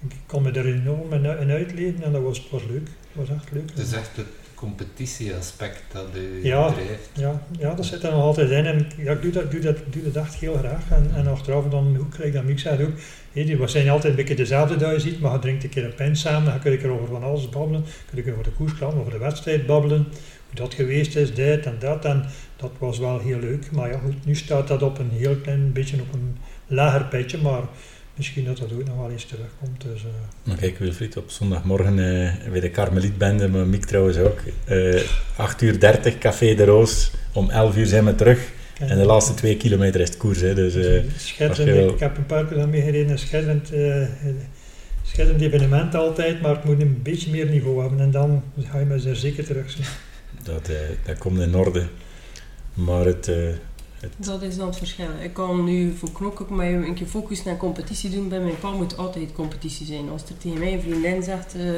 ik 0.08 0.16
kon 0.26 0.42
me 0.42 0.50
er 0.50 0.66
enorm 0.66 1.12
in, 1.12 1.24
in 1.24 1.50
uitleven 1.50 2.02
en 2.02 2.12
dat 2.12 2.22
was, 2.22 2.48
was 2.50 2.62
leuk. 2.68 2.86
Dat 3.12 3.28
was 3.28 3.36
echt 3.36 3.52
leuk. 3.52 3.70
Het 3.70 3.78
is 3.78 3.92
echt 3.92 4.16
het 4.16 4.26
competitieaspect 4.54 5.82
dat 5.92 6.06
u 6.16 6.44
ja, 6.44 6.72
drijft. 6.72 7.10
Ja, 7.12 7.42
ja, 7.58 7.74
dat 7.74 7.84
zit 7.84 8.02
er 8.02 8.12
nog 8.12 8.22
altijd 8.22 8.50
in. 8.50 8.66
En 8.66 8.86
ja, 8.96 9.12
ik 9.12 9.22
doe 9.22 9.32
dat, 9.32 9.50
doe 9.50 9.60
dat, 9.60 9.76
doe 9.90 10.02
dat 10.02 10.24
echt 10.24 10.34
heel 10.34 10.56
graag. 10.56 10.90
En, 10.90 11.10
en 11.14 11.26
achteraf 11.26 11.68
dan 11.68 11.96
ook, 12.00 12.10
krijg 12.10 12.28
ik 12.28 12.34
dat 12.34 12.44
Miek 12.44 12.58
zegt 12.58 12.82
ook. 12.82 12.92
Hey, 13.32 13.44
die 13.44 13.68
zijn 13.68 13.88
altijd 13.88 14.12
een 14.12 14.18
beetje 14.18 14.34
dezelfde 14.34 14.76
dat 14.76 14.92
je 14.92 15.00
ziet, 15.00 15.20
maar 15.20 15.32
je 15.32 15.38
drinkt 15.38 15.64
een 15.64 15.70
keer 15.70 15.84
een 15.84 15.94
pen 15.94 16.16
samen. 16.16 16.50
Dan 16.50 16.60
kun 16.60 16.72
je 16.72 16.88
over 16.88 17.06
van 17.06 17.22
alles 17.22 17.48
babbelen. 17.48 17.84
kun 18.10 18.24
je 18.24 18.32
over 18.32 18.44
de 18.44 18.50
koersklant, 18.50 18.94
over 18.94 19.12
de 19.12 19.18
wedstrijd 19.18 19.66
babbelen. 19.66 20.06
Dat 20.54 20.74
geweest 20.74 21.16
is, 21.16 21.34
dit 21.34 21.66
en 21.66 21.76
dat. 21.78 22.04
En 22.04 22.24
dat 22.56 22.70
was 22.78 22.98
wel 22.98 23.18
heel 23.18 23.38
leuk. 23.38 23.70
Maar 23.70 23.90
ja, 23.90 23.98
goed, 23.98 24.26
nu 24.26 24.34
staat 24.34 24.68
dat 24.68 24.82
op 24.82 24.98
een 24.98 25.10
heel 25.10 25.36
klein 25.36 25.72
beetje 25.72 26.00
op 26.00 26.12
een 26.12 26.36
lager 26.66 27.04
pitje. 27.04 27.38
Maar 27.38 27.62
misschien 28.14 28.44
dat 28.44 28.58
dat 28.58 28.72
ook 28.72 28.84
nog 28.84 28.96
wel 28.96 29.10
eens 29.10 29.24
terugkomt. 29.24 29.82
Dus, 29.82 30.02
uh. 30.02 30.08
Maar 30.42 30.56
kijk, 30.56 30.78
Wilfried, 30.78 31.16
op 31.16 31.30
zondagmorgen 31.30 31.98
uh, 31.98 32.50
bij 32.50 32.60
de 32.60 32.70
Karmelietbende, 32.70 33.48
maar 33.48 33.66
Miek 33.66 33.84
trouwens 33.84 34.16
ook. 34.16 34.38
Uh, 34.68 35.00
8 35.36 35.62
uur 35.62 35.80
30, 35.80 36.18
Café 36.18 36.54
de 36.54 36.64
Roos. 36.64 37.10
Om 37.32 37.50
11 37.50 37.76
uur 37.76 37.86
zijn 37.86 38.04
we 38.04 38.14
terug. 38.14 38.52
En, 38.78 38.88
en 38.88 38.98
de 38.98 39.04
laatste 39.04 39.34
twee 39.34 39.56
kilometer 39.56 40.00
is 40.00 40.08
het 40.08 40.18
koers. 40.18 40.40
Hè, 40.40 40.54
dus, 40.54 40.76
schitterend, 41.16 41.90
ik 41.90 41.98
heb 41.98 42.16
een 42.16 42.26
paar 42.26 42.46
keer 42.46 42.60
aan 42.60 42.70
meegereden. 42.70 43.10
Een 43.10 43.18
schitterend, 43.18 43.72
schitterend 45.02 45.42
evenement 45.42 45.94
altijd, 45.94 46.40
maar 46.40 46.54
het 46.54 46.64
moet 46.64 46.80
een 46.80 47.00
beetje 47.02 47.30
meer 47.30 47.46
niveau 47.46 47.80
hebben. 47.80 48.00
En 48.00 48.10
dan 48.10 48.42
ga 48.58 48.78
je 48.78 48.84
me 48.84 49.08
er 49.08 49.16
zeker 49.16 49.44
terug 49.44 49.70
zien. 49.70 49.84
Dat, 50.44 50.70
dat 51.04 51.18
komt 51.18 51.38
in 51.38 51.56
orde. 51.56 51.88
Maar 52.74 53.04
het, 53.04 53.28
uh, 53.28 53.36
het... 54.00 54.12
Dat 54.16 54.42
is 54.42 54.56
dan 54.56 54.66
het 54.66 54.76
verschil. 54.76 55.08
Ik 55.22 55.32
kan 55.32 55.64
nu 55.64 55.94
voor 55.96 56.12
knokken 56.12 56.54
maar 56.54 56.66
een 56.66 56.94
keer 56.94 57.06
focus 57.06 57.44
naar 57.44 57.56
competitie 57.56 58.10
doen. 58.10 58.28
Bij 58.28 58.40
mijn 58.40 58.58
pa 58.58 58.70
moet 58.70 58.96
altijd 58.96 59.32
competitie 59.32 59.86
zijn. 59.86 60.08
Als 60.08 60.22
er 60.22 60.36
tegen 60.38 60.58
mij 60.58 60.72
een 60.72 60.80
vriendin 60.80 61.22
zegt, 61.22 61.54
uh, 61.56 61.76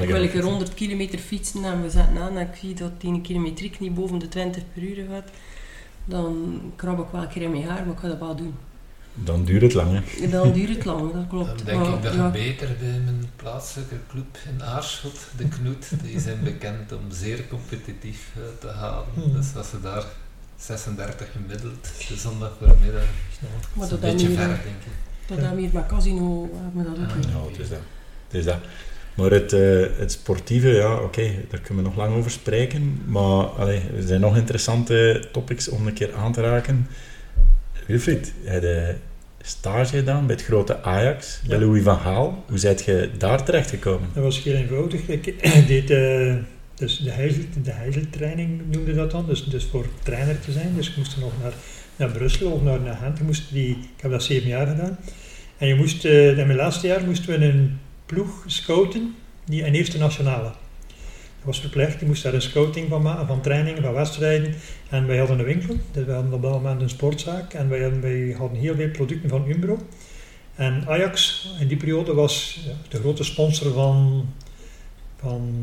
ik 0.00 0.08
wil 0.08 0.22
ik 0.22 0.34
er 0.34 0.42
100 0.42 0.74
kilometer 0.74 1.18
fietsen 1.18 1.64
en 1.64 1.82
we 1.82 1.90
zetten 1.90 2.18
aan 2.18 2.36
en 2.36 2.48
ik 2.48 2.54
zie 2.54 2.74
dat 2.74 3.00
die 3.00 3.20
kilometriek 3.20 3.80
niet 3.80 3.94
boven 3.94 4.18
de 4.18 4.28
20 4.28 4.62
per 4.74 4.82
uur 4.82 5.06
gaat, 5.10 5.30
dan 6.04 6.60
krab 6.76 6.98
ik 6.98 7.06
wel 7.12 7.22
een 7.22 7.28
keer 7.28 7.42
in 7.42 7.50
mijn 7.50 7.64
haar, 7.64 7.84
maar 7.84 7.94
ik 7.94 8.00
ga 8.00 8.08
dat 8.08 8.18
wel 8.18 8.36
doen. 8.36 8.54
Dan 9.14 9.44
duurt 9.44 9.62
het 9.62 9.74
lang, 9.74 9.90
hè? 9.92 10.28
Dan 10.28 10.52
duurt 10.52 10.68
het 10.68 10.84
lang, 10.84 11.12
dat 11.12 11.26
klopt. 11.28 11.56
Dan 11.56 11.66
denk 11.66 11.78
maar, 11.78 11.94
ik 11.94 12.02
dat 12.02 12.14
ja. 12.14 12.24
je 12.26 12.32
beter 12.32 12.68
bij 12.80 13.00
mijn 13.04 13.30
plaatselijke 13.36 13.96
club 14.08 14.38
in 14.48 14.62
Aarschot, 14.62 15.18
de 15.36 15.48
Knoet, 15.48 15.86
die 16.02 16.20
zijn 16.20 16.42
bekend 16.44 16.92
om 16.92 17.00
zeer 17.10 17.48
competitief 17.48 18.30
uh, 18.36 18.42
te 18.60 18.68
halen. 18.68 19.06
Hmm. 19.14 19.32
Dus 19.32 19.56
als 19.56 19.70
ze 19.70 19.80
daar 19.80 20.04
36 20.56 21.26
gemiddeld, 21.32 21.90
de 22.08 22.16
zondagvoormiddag, 22.16 23.04
maar 23.72 23.84
is 23.84 23.90
dat 23.90 24.02
een 24.02 24.10
beetje 24.10 24.30
ver, 24.30 24.46
denk 24.46 24.58
ik. 24.60 24.92
Dat 25.26 25.38
hebben 25.38 25.56
we 25.56 25.62
hier 25.62 25.70
met 25.72 25.86
Casino, 25.86 26.50
hebben 26.52 26.84
we 26.84 26.90
dat 26.90 26.98
ook 26.98 27.10
Ah, 27.10 27.16
niet. 27.16 27.32
Nou, 27.32 27.50
het 27.50 27.58
is 27.58 27.68
dat. 27.68 27.78
Het 28.26 28.34
is 28.34 28.44
dat. 28.44 28.58
Maar 29.14 29.30
het, 29.30 29.52
uh, 29.52 29.86
het 29.98 30.12
sportieve, 30.12 30.68
ja, 30.68 30.94
oké, 30.94 31.04
okay, 31.04 31.46
daar 31.50 31.60
kunnen 31.60 31.82
we 31.82 31.88
nog 31.90 31.98
lang 31.98 32.16
over 32.16 32.30
spreken. 32.30 33.02
Maar 33.06 33.44
allee, 33.44 33.80
er 33.96 34.02
zijn 34.02 34.20
nog 34.20 34.36
interessante 34.36 35.28
topics 35.32 35.68
om 35.68 35.86
een 35.86 35.92
keer 35.92 36.14
aan 36.14 36.32
te 36.32 36.40
raken. 36.40 36.86
Wilfried, 37.86 38.32
heb 38.44 38.62
je 38.62 38.94
stage 39.42 39.96
gedaan 39.96 40.26
bij 40.26 40.34
het 40.34 40.44
grote 40.44 40.82
Ajax, 40.82 41.40
ja. 41.42 41.48
bij 41.48 41.58
Louis 41.58 41.82
van 41.82 41.98
Gaal. 41.98 42.44
Hoe 42.48 42.58
zijt 42.58 42.84
je 42.84 43.10
daar 43.18 43.44
terecht 43.44 43.70
gekomen? 43.70 44.08
Dat 44.14 44.22
was 44.22 44.42
heel 44.42 44.54
eenvoudig. 44.54 45.08
Ik 45.08 45.24
deed 45.66 45.90
uh, 45.90 46.34
dus 46.74 46.98
de 47.62 47.70
heizeltraining, 47.70 48.60
noemde 48.70 48.94
dat 48.94 49.10
dan. 49.10 49.26
Dus, 49.26 49.44
dus 49.44 49.64
voor 49.64 49.86
trainer 50.02 50.40
te 50.40 50.52
zijn. 50.52 50.74
Dus 50.76 50.88
ik 50.88 50.96
moest 50.96 51.16
nog 51.16 51.32
naar, 51.42 51.52
naar 51.96 52.10
Brussel 52.10 52.50
of 52.50 52.62
naar, 52.62 52.80
naar 52.80 52.96
Gent. 52.96 53.18
Ik, 53.18 53.24
moest 53.24 53.52
die, 53.52 53.70
ik 53.70 54.02
heb 54.02 54.10
dat 54.10 54.22
zeven 54.22 54.48
jaar 54.48 54.66
gedaan. 54.66 54.98
En 55.58 55.68
je 55.68 55.74
moest, 55.74 56.04
uh, 56.04 56.38
in 56.38 56.46
mijn 56.46 56.58
laatste 56.58 56.86
jaar 56.86 57.04
moesten 57.04 57.38
we 57.38 57.46
een 57.46 57.78
ploeg 58.06 58.44
scouten, 58.46 59.14
die 59.44 59.66
een 59.66 59.74
eerste 59.74 59.98
nationale. 59.98 60.52
Was 61.42 61.60
verplicht, 61.60 62.00
je 62.00 62.06
moest 62.06 62.22
daar 62.22 62.34
een 62.34 62.42
scouting 62.42 62.88
van 62.88 63.02
maken, 63.02 63.26
van 63.26 63.40
trainingen, 63.40 63.82
van 63.82 63.92
wedstrijden. 63.92 64.54
En 64.88 65.06
wij 65.06 65.18
hadden 65.18 65.38
een 65.38 65.44
winkel, 65.44 65.76
dus 65.92 66.04
we 66.04 66.12
hadden 66.12 66.32
op 66.32 66.42
dat 66.42 66.52
moment 66.52 66.80
een 66.80 66.88
sportzaak. 66.88 67.52
En 67.52 67.68
wij 67.68 67.82
hadden, 67.82 68.00
wij 68.00 68.34
hadden 68.38 68.58
heel 68.58 68.74
veel 68.74 68.90
producten 68.90 69.28
van 69.28 69.48
Umbro. 69.48 69.78
En 70.54 70.84
Ajax 70.88 71.48
in 71.60 71.66
die 71.66 71.76
periode 71.76 72.14
was 72.14 72.60
de 72.88 72.98
grote 72.98 73.24
sponsor 73.24 73.72
van, 73.72 74.28
van, 75.16 75.54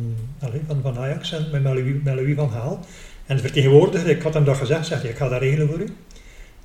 van, 0.67 0.80
van 0.82 0.97
Ajax 0.97 1.32
en 1.32 1.47
met 1.51 1.63
Louis, 2.03 2.36
van 2.36 2.51
Gaal. 2.51 2.86
En 3.25 3.36
de 3.36 3.41
vertegenwoordiger, 3.41 4.09
ik 4.09 4.21
had 4.21 4.34
hem 4.34 4.43
dat 4.43 4.57
gezegd, 4.57 4.86
zegt 4.86 5.03
ik 5.03 5.17
ga 5.17 5.30
dat 5.30 5.41
regelen 5.41 5.67
voor 5.67 5.80
u. 5.80 5.95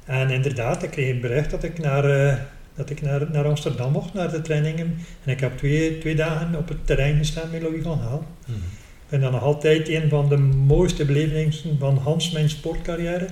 En 0.04 0.30
inderdaad, 0.30 0.82
ik 0.82 0.90
kreeg 0.90 1.20
bericht 1.20 1.50
dat 1.50 1.62
ik 1.62 1.78
naar, 1.78 2.10
uh, 2.10 2.34
dat 2.74 2.90
ik 2.90 3.02
naar, 3.02 3.30
naar 3.30 3.44
Amsterdam 3.44 3.92
mocht, 3.92 4.14
naar 4.14 4.30
de 4.30 4.42
trainingen. 4.42 4.98
En 5.24 5.32
ik 5.32 5.40
heb 5.40 5.56
twee, 5.56 5.98
twee 5.98 6.14
dagen 6.14 6.54
op 6.54 6.68
het 6.68 6.86
terrein 6.86 7.16
gestaan 7.16 7.50
met 7.50 7.62
Louis 7.62 7.82
van 7.82 7.98
Gaal. 7.98 8.26
Mm. 8.46 8.54
Ik 8.54 8.83
vind 9.08 9.22
dat 9.22 9.32
nog 9.32 9.42
altijd 9.42 9.88
een 9.88 10.08
van 10.08 10.28
de 10.28 10.36
mooiste 10.36 11.04
belevingen 11.04 11.78
van 11.78 11.96
Hans 11.96 12.30
mijn 12.30 12.48
sportcarrière. 12.48 13.26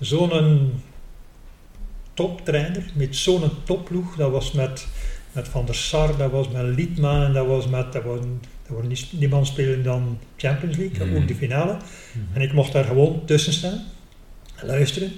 Zo'n 0.00 0.72
toptrainer 2.14 2.82
met 2.94 3.16
zo'n 3.16 3.50
topploeg. 3.64 4.16
Dat 4.16 4.30
was 4.30 4.52
met, 4.52 4.86
met 5.32 5.48
Van 5.48 5.66
der 5.66 5.74
Sar, 5.74 6.16
dat 6.16 6.30
was 6.30 6.48
met 6.48 6.76
Liedman 6.76 7.22
en 7.22 7.32
dat 7.32 7.46
was 7.46 7.68
met... 7.68 7.92
Dat 7.92 8.02
was, 8.02 8.20
dat 8.68 8.76
was 8.76 8.86
niet, 8.86 9.06
niemand 9.10 9.46
spelen 9.46 9.82
dan 9.82 10.18
Champions 10.36 10.76
League, 10.76 11.06
mm. 11.06 11.16
ook 11.16 11.28
de 11.28 11.34
finale. 11.34 11.72
Mm. 11.72 12.28
En 12.32 12.40
ik 12.40 12.52
mocht 12.52 12.72
daar 12.72 12.84
gewoon 12.84 13.22
tussen 13.24 13.52
staan 13.52 13.84
en 14.56 14.66
luisteren. 14.66 15.12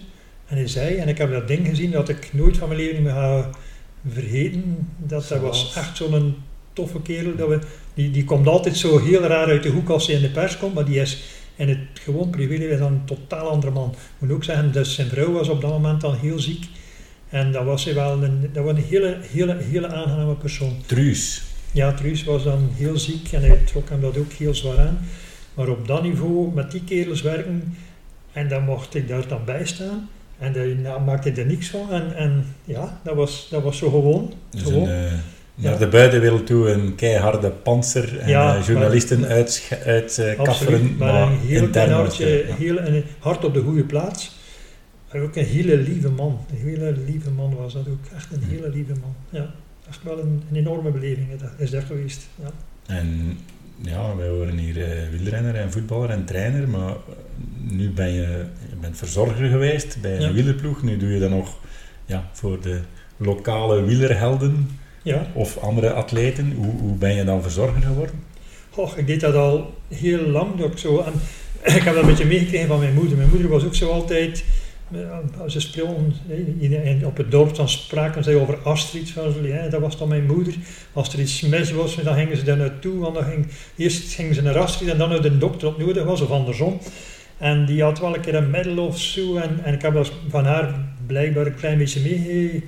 En 0.47 0.57
hij 0.57 0.67
zei, 0.67 0.97
en 0.97 1.09
ik 1.09 1.19
heb 1.19 1.31
dat 1.31 1.49
ding 1.49 1.67
gezien 1.67 1.91
dat 1.91 2.09
ik 2.09 2.29
nooit 2.33 2.57
van 2.57 2.69
mijn 2.69 2.81
leven 2.81 3.03
meer 3.03 3.13
ga 3.13 3.51
vergeten. 4.09 4.89
Dat, 4.97 5.29
dat 5.29 5.41
was 5.41 5.77
echt 5.77 5.97
zo'n 5.97 6.37
toffe 6.73 7.03
kerel. 7.03 7.37
Dat 7.37 7.49
we, 7.49 7.59
die, 7.99 8.11
die 8.11 8.25
komt 8.25 8.47
altijd 8.47 8.77
zo 8.77 8.99
heel 8.99 9.21
raar 9.21 9.47
uit 9.47 9.63
de 9.63 9.69
hoek 9.69 9.89
als 9.89 10.07
hij 10.07 10.17
in 10.17 10.23
de 10.23 10.31
pers 10.31 10.59
komt, 10.59 10.75
maar 10.75 10.85
die 10.85 11.01
is 11.01 11.23
in 11.57 11.69
het 11.69 11.79
gewoon 11.93 12.31
privéleven 12.31 12.79
dan 12.79 12.93
een 12.93 13.05
totaal 13.05 13.49
andere 13.49 13.73
man. 13.73 13.91
Ik 13.91 13.97
moet 14.19 14.31
ook 14.31 14.45
zeggen, 14.45 14.73
dus 14.73 14.95
zijn 14.95 15.09
vrouw 15.09 15.33
was 15.33 15.49
op 15.49 15.61
dat 15.61 15.71
moment 15.71 16.01
dan 16.01 16.17
heel 16.17 16.39
ziek. 16.39 16.67
En 17.29 17.53
dat 17.53 17.65
was 17.65 17.85
hij 17.85 17.95
wel 17.95 18.23
een, 18.23 18.51
dat 18.53 18.65
was 18.65 18.77
een 18.77 18.85
hele, 18.85 19.19
hele, 19.33 19.57
hele 19.61 19.87
aangename 19.87 20.35
persoon. 20.35 20.77
Truus. 20.87 21.43
Ja, 21.73 21.93
Truus 21.93 22.25
was 22.25 22.45
dan 22.45 22.69
heel 22.73 22.99
ziek 22.99 23.33
en 23.33 23.41
hij 23.41 23.57
trok 23.65 23.89
hem 23.89 24.01
dat 24.01 24.17
ook 24.17 24.33
heel 24.33 24.55
zwaar 24.55 24.79
aan. 24.79 24.99
Maar 25.55 25.69
op 25.69 25.87
dat 25.87 26.03
niveau, 26.03 26.55
met 26.55 26.71
die 26.71 26.85
kerels 26.85 27.23
werken, 27.23 27.77
en 28.33 28.49
dan 28.49 28.65
mocht 28.65 28.95
ik 28.95 29.09
daar 29.09 29.29
dan 29.29 29.45
bij 29.45 29.67
staan. 29.67 30.09
En 30.39 30.83
daar 30.83 31.03
maakte 31.03 31.29
hij 31.31 31.39
er 31.39 31.47
niks 31.47 31.69
van. 31.69 31.93
En, 31.93 32.17
en 32.17 32.45
ja, 32.65 33.01
dat 33.05 33.15
was, 33.15 33.47
dat 33.51 33.63
was 33.63 33.79
zo 33.79 33.91
gewoon. 33.91 34.33
Dus 34.51 34.63
gewoon. 34.63 34.89
een, 34.89 35.07
eh, 35.07 35.13
naar 35.63 35.79
de 35.79 35.89
buitenwereld 35.89 36.47
toe 36.47 36.71
een 36.71 36.95
keiharde 36.95 37.51
panzer 37.51 38.19
en 38.19 38.29
Ja, 38.29 38.57
eh, 38.57 38.67
journalisten 38.67 39.25
uit, 39.27 39.81
uit 39.85 40.37
maar, 40.37 40.81
maar 40.99 41.23
een 41.33 41.39
heel 41.39 41.63
intern 41.63 41.91
hartje, 41.91 42.45
ja. 42.49 42.55
heel, 42.55 42.79
een 42.79 43.05
hart 43.19 43.45
op 43.45 43.55
de 43.55 43.61
goede 43.61 43.85
plaats. 43.85 44.37
Maar 45.13 45.23
ook 45.23 45.37
een 45.37 45.45
hele 45.45 45.77
lieve 45.77 46.11
man. 46.11 46.41
Een 46.51 46.59
hele 46.69 46.95
lieve 47.07 47.31
man 47.31 47.57
was 47.57 47.73
dat 47.73 47.89
ook. 47.89 47.99
Echt 48.17 48.33
een 48.33 48.43
hele 48.43 48.71
lieve 48.71 48.93
man. 49.01 49.15
Ja, 49.31 49.51
echt 49.89 50.03
wel 50.03 50.19
een, 50.19 50.43
een 50.51 50.57
enorme 50.57 50.91
beleving 50.91 51.29
dat 51.41 51.51
is 51.57 51.71
dat 51.71 51.85
geweest. 51.85 52.27
Ja. 52.43 52.51
En 52.87 53.39
ja, 53.81 54.17
wij 54.17 54.29
horen 54.29 54.59
hier 54.59 54.83
eh, 54.83 55.09
wielrenner 55.11 55.55
en 55.55 55.73
voetballer 55.73 56.11
en 56.11 56.25
trainer, 56.25 56.69
maar 56.69 56.95
nu 57.71 57.91
ben 57.91 58.13
je, 58.13 58.45
je 58.71 58.77
bent 58.81 58.97
verzorger 58.99 59.49
geweest 59.49 59.99
bij 60.01 60.15
een 60.17 60.21
Ja. 60.23 60.33
wielerploeg. 60.33 60.83
Nu 60.83 60.97
doe 60.97 61.09
je 61.09 61.21
dat 61.21 61.31
nog 61.31 61.59
ja, 62.07 62.29
voor 62.33 62.61
de 62.61 62.81
lokale 63.17 63.83
wielerhelden 63.83 64.69
ja. 65.09 65.27
of 65.33 65.59
andere 65.59 65.93
atleten. 65.93 66.53
Hoe, 66.57 66.75
hoe 66.81 66.97
ben 66.97 67.15
je 67.15 67.25
dan 67.25 67.43
verzorger 67.43 67.83
geworden? 67.83 68.15
Goh, 68.71 68.99
ik 68.99 69.07
deed 69.07 69.21
dat 69.21 69.35
al 69.35 69.75
heel 69.89 70.27
lang. 70.27 70.57
Dat 70.57 70.73
ik, 70.73 70.79
zo, 70.79 70.99
en, 70.99 71.13
ik 71.77 71.83
heb 71.83 71.95
dat 71.95 72.03
een 72.03 72.09
beetje 72.09 72.25
meegekregen 72.25 72.69
van 72.69 72.79
mijn 72.79 72.95
moeder. 72.95 73.17
Mijn 73.17 73.29
moeder 73.29 73.49
was 73.49 73.65
ook 73.65 73.75
zo 73.75 73.91
altijd, 73.91 74.45
eh, 74.93 75.01
als 75.41 75.53
ze 75.53 75.61
speelden 75.61 76.15
op 77.05 77.17
het 77.17 77.31
dorp, 77.31 77.57
dan 77.57 77.69
spraken 77.69 78.25
ze 78.25 78.41
over 78.41 78.59
Astrid. 78.63 79.13
Ja, 79.43 79.69
dat 79.69 79.81
was 79.81 79.99
dan 79.99 80.09
mijn 80.09 80.27
moeder. 80.27 80.55
Als 80.93 81.13
er 81.13 81.21
iets 81.21 81.41
mis 81.41 81.73
was, 81.73 81.95
dan 81.95 82.15
gingen 82.15 82.37
ze 82.37 82.45
daar 82.45 82.57
naartoe. 82.57 82.99
Want 82.99 83.15
dan 83.15 83.25
ging, 83.25 83.47
eerst 83.77 84.15
gingen 84.15 84.35
ze 84.35 84.43
naar 84.43 84.59
Astrid 84.59 84.89
en 84.89 84.99
dan 84.99 85.09
naar 85.09 85.23
de 85.23 85.39
dokter 85.39 85.69
op 85.69 85.79
nodig 85.79 86.05
was, 86.05 86.21
of 86.21 86.31
andersom. 86.31 86.81
En 87.39 87.67
die 87.67 87.83
had 87.83 87.99
wel 87.99 88.15
een 88.15 88.21
keer 88.21 88.35
een 88.35 88.51
middel 88.51 88.87
of 88.87 88.99
zo. 88.99 89.37
En, 89.37 89.61
en 89.65 89.75
ik 89.75 89.83
heb 89.83 89.95
dat 89.95 90.13
van 90.29 90.45
haar 90.45 90.75
blijkbaar 91.07 91.47
een 91.47 91.55
klein 91.55 91.79
beetje 91.79 92.01
meege- 92.01 92.63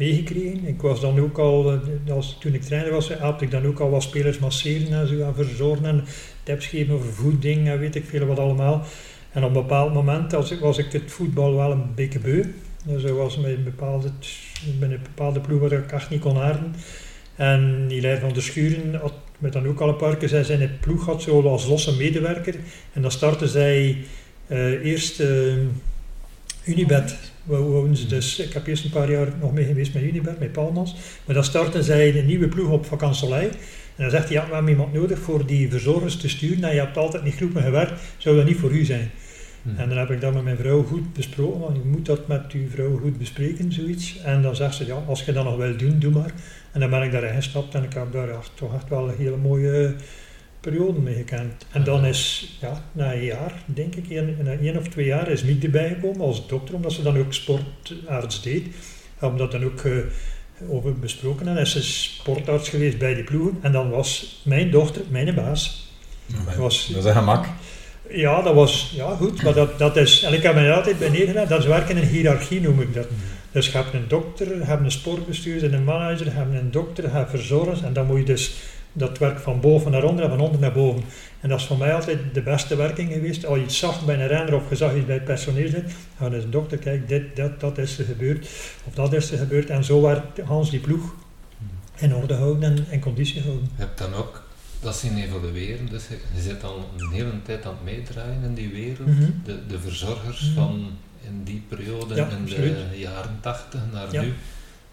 meegekregen. 0.00 0.66
Ik 0.66 0.80
was 0.80 1.00
dan 1.00 1.20
ook 1.20 1.38
al, 1.38 1.72
eh, 1.72 2.14
als, 2.14 2.36
toen 2.40 2.54
ik 2.54 2.62
trainer 2.62 2.92
was, 2.92 3.08
helpte 3.08 3.44
ik 3.44 3.50
dan 3.50 3.66
ook 3.66 3.80
al 3.80 3.90
wat 3.90 4.02
spelers 4.02 4.38
masseren 4.38 5.00
en 5.00 5.08
zo, 5.08 5.20
en 5.20 5.34
verzorgen 5.34 5.86
en 5.86 6.04
tips 6.42 6.66
geven 6.66 6.94
over 6.94 7.12
voeding 7.12 7.68
en 7.68 7.78
weet 7.78 7.94
ik 7.94 8.04
veel 8.04 8.26
wat 8.26 8.38
allemaal. 8.38 8.84
En 9.32 9.42
op 9.42 9.48
een 9.48 9.62
bepaald 9.62 9.94
moment 9.94 10.34
als 10.34 10.58
was 10.58 10.78
ik 10.78 10.92
het 10.92 11.10
voetbal 11.12 11.54
wel 11.54 11.70
een 11.70 11.94
beetje 11.94 12.18
beu. 12.18 12.44
Dus 12.84 13.02
was 13.02 13.36
met 13.36 13.50
een 13.50 13.64
bepaalde, 13.64 14.10
met 14.78 14.90
een 14.90 15.02
bepaalde 15.02 15.40
ploeg 15.40 15.60
waar 15.60 15.72
ik 15.72 15.92
echt 15.92 16.10
niet 16.10 16.20
kon 16.20 16.38
aarden. 16.38 16.74
En 17.36 17.86
Hilaire 17.88 18.20
van 18.20 18.32
der 18.32 18.42
Schuren 18.42 18.94
had 18.94 19.12
met 19.38 19.52
dan 19.52 19.66
ook 19.66 19.80
al 19.80 19.88
een 19.88 19.96
paar 19.96 20.16
keer 20.16 20.28
zij 20.28 20.44
zijn 20.44 20.78
ploeg 20.80 21.06
had 21.06 21.22
zo 21.22 21.42
als 21.42 21.66
losse 21.66 21.96
medewerker. 21.96 22.54
En 22.92 23.02
dan 23.02 23.10
startte 23.10 23.48
zij 23.48 23.96
eh, 24.46 24.84
eerst 24.84 25.20
eh, 25.20 25.28
Unibet. 26.64 27.29
We 27.44 27.56
wouden 27.56 27.96
ze 27.96 28.06
dus, 28.06 28.38
ik 28.38 28.52
heb 28.52 28.66
eerst 28.66 28.84
een 28.84 28.90
paar 28.90 29.10
jaar 29.10 29.28
nog 29.40 29.52
mee 29.52 29.64
geweest 29.64 29.94
met 29.94 30.02
Unibet, 30.02 30.38
met 30.38 30.52
Palmas. 30.52 30.96
Maar 31.24 31.34
dan 31.34 31.44
starten 31.44 31.84
zij 31.84 32.18
een 32.18 32.26
nieuwe 32.26 32.48
ploeg 32.48 32.70
op 32.70 32.86
vakansolei. 32.86 33.46
En 33.46 34.06
dan 34.06 34.10
zegt 34.10 34.28
hij, 34.28 34.36
ja, 34.36 34.46
we 34.46 34.54
hebben 34.54 34.70
iemand 34.70 34.92
nodig 34.92 35.18
voor 35.18 35.46
die 35.46 35.70
verzorgers 35.70 36.16
te 36.16 36.28
sturen. 36.28 36.64
En 36.64 36.74
je 36.74 36.80
hebt 36.80 36.96
altijd 36.96 37.24
in 37.24 37.32
groepen 37.32 37.62
gewerkt, 37.62 38.00
zou 38.16 38.36
dat 38.36 38.44
niet 38.44 38.58
voor 38.58 38.70
u 38.70 38.84
zijn? 38.84 39.10
Hm. 39.62 39.80
En 39.80 39.88
dan 39.88 39.98
heb 39.98 40.10
ik 40.10 40.20
dat 40.20 40.34
met 40.34 40.44
mijn 40.44 40.56
vrouw 40.56 40.82
goed 40.82 41.12
besproken, 41.12 41.60
want 41.60 41.76
je 41.76 41.82
moet 41.84 42.06
dat 42.06 42.26
met 42.26 42.52
uw 42.52 42.68
vrouw 42.68 42.98
goed 42.98 43.18
bespreken, 43.18 43.72
zoiets. 43.72 44.18
En 44.24 44.42
dan 44.42 44.56
zegt 44.56 44.74
ze, 44.74 44.86
ja, 44.86 45.02
als 45.06 45.24
je 45.24 45.32
dat 45.32 45.44
nog 45.44 45.56
wil 45.56 45.76
doen, 45.76 45.98
doe 45.98 46.12
maar. 46.12 46.32
En 46.72 46.80
dan 46.80 46.90
ben 46.90 47.02
ik 47.02 47.12
daarin 47.12 47.34
gestapt 47.34 47.74
en 47.74 47.82
ik 47.82 47.92
heb 47.92 48.12
daar 48.12 48.28
echt, 48.28 48.50
toch 48.54 48.74
echt 48.74 48.88
wel 48.88 49.08
een 49.08 49.16
hele 49.16 49.36
mooie 49.36 49.94
periode 50.60 51.00
mee 51.00 51.14
gekend. 51.14 51.66
En 51.70 51.84
dan 51.84 52.04
is, 52.04 52.50
ja, 52.60 52.84
na 52.92 53.12
een 53.12 53.24
jaar, 53.24 53.52
denk 53.64 53.94
ik, 53.94 54.10
een, 54.10 54.36
na 54.42 54.52
één 54.52 54.78
of 54.78 54.88
twee 54.88 55.06
jaar, 55.06 55.28
is 55.28 55.42
Miek 55.42 55.64
erbij 55.64 55.88
gekomen 55.88 56.20
als 56.20 56.46
dokter, 56.46 56.74
omdat 56.74 56.92
ze 56.92 57.02
dan 57.02 57.18
ook 57.18 57.32
sportarts 57.32 58.42
deed. 58.42 58.64
We 58.64 59.26
hebben 59.26 59.38
dat 59.38 59.52
dan 59.52 59.64
ook 59.64 59.80
eh, 59.80 59.92
over 60.68 60.98
besproken 60.98 61.48
en 61.48 61.56
is 61.56 61.72
ze 61.72 61.82
sportarts 61.82 62.68
geweest 62.68 62.98
bij 62.98 63.14
die 63.14 63.24
ploegen. 63.24 63.58
En 63.60 63.72
dan 63.72 63.90
was 63.90 64.40
mijn 64.44 64.70
dochter, 64.70 65.02
mijn 65.08 65.34
baas, 65.34 65.92
was, 66.56 66.88
Dat 66.88 66.96
is 66.96 67.04
een 67.04 67.16
gemak. 67.16 67.46
ja, 68.10 68.42
dat 68.42 68.54
was 68.54 68.92
ja, 68.94 69.16
goed, 69.16 69.42
maar 69.42 69.54
dat, 69.54 69.78
dat 69.78 69.96
is, 69.96 70.22
en 70.22 70.32
ik 70.32 70.42
heb 70.42 70.54
mij 70.54 70.72
altijd 70.72 70.98
bij 70.98 71.08
neergelegd, 71.08 71.48
dat 71.48 71.58
is 71.58 71.66
werken 71.66 71.96
in 71.96 72.08
hiërarchie 72.08 72.60
noem 72.60 72.80
ik 72.80 72.94
dat. 72.94 73.06
Dus 73.52 73.66
je 73.66 73.72
hebt 73.72 73.94
een 73.94 74.08
dokter, 74.08 74.56
je 74.56 74.64
hebt 74.64 74.84
een 74.84 74.90
sportbestuurder, 74.90 75.74
een 75.74 75.84
manager, 75.84 76.24
je 76.24 76.32
hebt 76.32 76.54
een 76.54 76.70
dokter, 76.70 77.04
je 77.04 77.10
hebt 77.10 77.30
verzorgers 77.30 77.82
en 77.82 77.92
dan 77.92 78.06
moet 78.06 78.18
je 78.18 78.24
dus 78.24 78.52
dat 78.92 79.18
werk 79.18 79.38
van 79.38 79.60
boven 79.60 79.90
naar 79.90 80.04
onder 80.04 80.24
en 80.24 80.30
van 80.30 80.40
onder 80.40 80.60
naar 80.60 80.72
boven. 80.72 81.02
En 81.40 81.48
dat 81.48 81.60
is 81.60 81.66
voor 81.66 81.78
mij 81.78 81.94
altijd 81.94 82.18
de 82.32 82.42
beste 82.42 82.76
werking 82.76 83.12
geweest. 83.12 83.46
Als 83.46 83.58
je 83.58 83.64
iets 83.64 83.78
zag 83.78 84.04
bij 84.04 84.14
een 84.14 84.26
renner 84.26 84.54
of 84.54 84.68
je 84.68 84.76
zag 84.76 84.94
iets 84.94 85.06
bij 85.06 85.14
het 85.14 85.24
personeel 85.24 85.68
zitten, 85.68 85.92
dan 86.18 86.34
is 86.34 86.44
een 86.44 86.50
dokter, 86.50 86.78
kijk, 86.78 87.08
dit, 87.08 87.36
dat, 87.36 87.60
dat 87.60 87.78
is 87.78 87.98
er 87.98 88.04
gebeurd, 88.04 88.48
of 88.84 88.94
dat 88.94 89.12
is 89.12 89.30
er 89.30 89.38
gebeurd. 89.38 89.70
En 89.70 89.84
zo 89.84 90.00
werd 90.02 90.38
Hans 90.44 90.70
die 90.70 90.80
ploeg 90.80 91.14
in 91.96 92.14
orde 92.14 92.34
houden 92.34 92.62
en 92.76 92.86
in 92.90 93.00
conditie 93.00 93.42
houden. 93.42 93.68
Je 93.76 93.82
hebt 93.82 93.98
dan 93.98 94.14
ook 94.14 94.42
dat 94.80 94.96
zien 94.96 95.18
evolueren, 95.18 95.86
dus 95.90 96.02
je, 96.08 96.18
je 96.34 96.40
zit 96.42 96.64
al 96.64 96.90
een 96.98 97.10
hele 97.12 97.42
tijd 97.42 97.64
aan 97.66 97.72
het 97.72 97.84
meedraaien 97.84 98.42
in 98.42 98.54
die 98.54 98.68
wereld. 98.68 99.06
Mhm. 99.08 99.30
de, 99.44 99.58
de 99.66 99.78
verzorgers 99.80 100.40
Mhm. 100.44 100.54
van 100.54 100.90
in 101.26 101.44
die 101.44 101.62
periode, 101.68 102.14
Ja, 102.14 102.26
in 102.28 102.36
absoluut. 102.42 102.74
de 102.92 102.98
jaren 102.98 103.38
80 103.40 103.80
naar 103.92 104.12
Ja. 104.12 104.22
nu, 104.22 104.32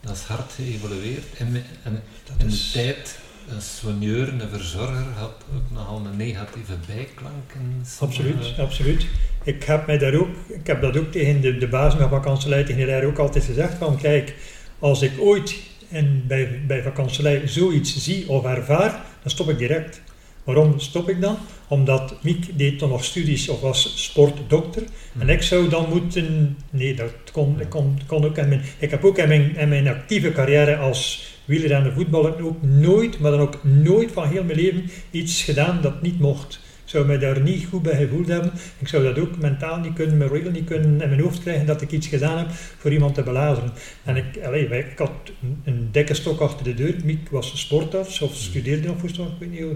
dat 0.01 0.15
is 0.15 0.21
hard 0.21 0.51
geëvolueerd. 0.51 1.23
En, 1.37 1.63
en 1.83 2.01
Dat 2.25 2.35
in 2.37 2.47
de 2.47 2.53
is- 2.53 2.71
tijd, 2.71 3.19
een 3.49 3.61
soigneur, 3.61 4.27
een 4.27 4.49
verzorger, 4.51 5.05
had 5.15 5.33
ook 5.55 5.71
nogal 5.71 6.01
een 6.05 6.17
negatieve 6.17 6.73
bijklank. 6.87 7.51
in 7.53 7.85
sommige- 7.85 8.21
Absoluut, 8.23 8.59
absoluut. 8.59 9.05
Ik 9.43 9.63
heb, 9.63 9.85
mij 9.85 9.97
daar 9.97 10.13
ook, 10.13 10.29
ik 10.47 10.67
heb 10.67 10.81
dat 10.81 10.97
ook 10.97 11.11
tegen 11.11 11.41
de, 11.41 11.57
de 11.57 11.67
baas 11.67 11.93
van 11.95 12.09
vakantielei, 12.09 12.63
tegen 12.63 12.85
de 13.01 13.05
ook 13.05 13.17
altijd 13.17 13.43
gezegd 13.43 13.73
van 13.77 13.97
kijk, 13.97 14.35
als 14.79 15.01
ik 15.01 15.11
ooit 15.19 15.55
in, 15.87 16.23
bij, 16.27 16.61
bij 16.67 16.81
vakantielei 16.83 17.47
zoiets 17.47 17.97
zie 17.97 18.29
of 18.29 18.45
ervaar, 18.45 18.91
dan 19.21 19.31
stop 19.31 19.49
ik 19.49 19.57
direct. 19.57 20.01
Waarom 20.43 20.79
stop 20.79 21.09
ik 21.09 21.21
dan? 21.21 21.37
Omdat 21.67 22.23
Miek 22.23 22.57
deed 22.57 22.79
dan 22.79 22.89
nog 22.89 23.03
studies 23.03 23.49
of 23.49 23.61
was 23.61 24.03
sportdokter. 24.03 24.83
En 25.19 25.29
ik 25.29 25.41
zou 25.41 25.69
dan 25.69 25.89
moeten... 25.89 26.57
Nee, 26.69 26.93
dat 26.95 27.11
kon, 27.31 27.59
ik 27.61 27.69
kon, 27.69 27.99
kon 28.05 28.25
ook 28.25 28.37
in 28.37 28.47
mijn... 28.47 28.61
Ik 28.79 28.91
heb 28.91 29.03
ook 29.05 29.17
in 29.17 29.27
mijn, 29.27 29.55
in 29.55 29.69
mijn 29.69 29.87
actieve 29.87 30.31
carrière 30.31 30.75
als 30.77 31.35
wielrenner 31.47 31.93
voetballer 31.93 32.43
ook 32.45 32.61
nooit, 32.63 33.19
maar 33.19 33.31
dan 33.31 33.39
ook 33.39 33.63
nooit 33.63 34.11
van 34.11 34.27
heel 34.27 34.43
mijn 34.43 34.57
leven 34.59 34.89
iets 35.11 35.43
gedaan 35.43 35.81
dat 35.81 36.01
niet 36.01 36.19
mocht. 36.19 36.53
Ik 36.83 36.93
zou 36.93 37.05
mij 37.05 37.17
daar 37.17 37.41
niet 37.41 37.65
goed 37.69 37.81
bij 37.81 37.97
gevoeld 37.97 38.27
hebben. 38.27 38.51
Ik 38.79 38.87
zou 38.87 39.03
dat 39.03 39.19
ook 39.19 39.37
mentaal 39.37 39.77
niet 39.79 39.93
kunnen, 39.93 40.17
moreel 40.17 40.51
niet 40.51 40.65
kunnen 40.65 41.01
in 41.01 41.09
mijn 41.09 41.19
hoofd 41.21 41.39
krijgen 41.41 41.65
dat 41.65 41.81
ik 41.81 41.91
iets 41.91 42.07
gedaan 42.07 42.37
heb 42.37 42.47
voor 42.51 42.91
iemand 42.91 43.15
te 43.15 43.23
belazeren. 43.23 43.71
En 44.03 44.15
ik, 44.15 44.25
allee, 44.45 44.67
wij- 44.67 44.79
ik 44.91 44.97
had 44.97 45.11
een, 45.41 45.61
een 45.63 45.87
dikke 45.91 46.13
stok 46.13 46.39
achter 46.39 46.63
de 46.63 46.73
deur. 46.73 46.95
Miek 47.03 47.29
was 47.29 47.59
sportarts 47.59 48.21
of 48.21 48.35
studeerde 48.35 48.87
nog 48.87 48.99
voor 48.99 49.09
sport, 49.09 49.29
ik 49.29 49.35
weet 49.39 49.51
niet 49.51 49.61
hoe. 49.61 49.75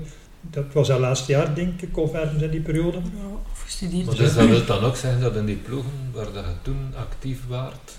Dat 0.52 0.66
was 0.74 0.90
haar 0.90 1.00
laatste 1.00 1.32
jaar, 1.32 1.56
denk 1.56 1.82
ik, 1.82 1.98
of 1.98 2.14
ergens 2.14 2.42
in 2.44 2.50
die 2.50 2.60
periode. 2.62 2.98
Ja, 2.98 3.26
of 3.52 3.62
gestudeerd. 3.64 4.06
Maar 4.06 4.16
dus 4.16 4.34
dat 4.34 4.48
wil 4.56 4.66
dan 4.66 4.84
ook 4.84 4.96
zeggen 4.96 5.22
dat 5.22 5.36
in 5.36 5.46
die 5.46 5.56
ploegen 5.56 5.92
waar 6.14 6.32
dat 6.34 6.46
je 6.46 6.52
toen 6.62 6.94
actief 6.96 7.40
waart, 7.48 7.92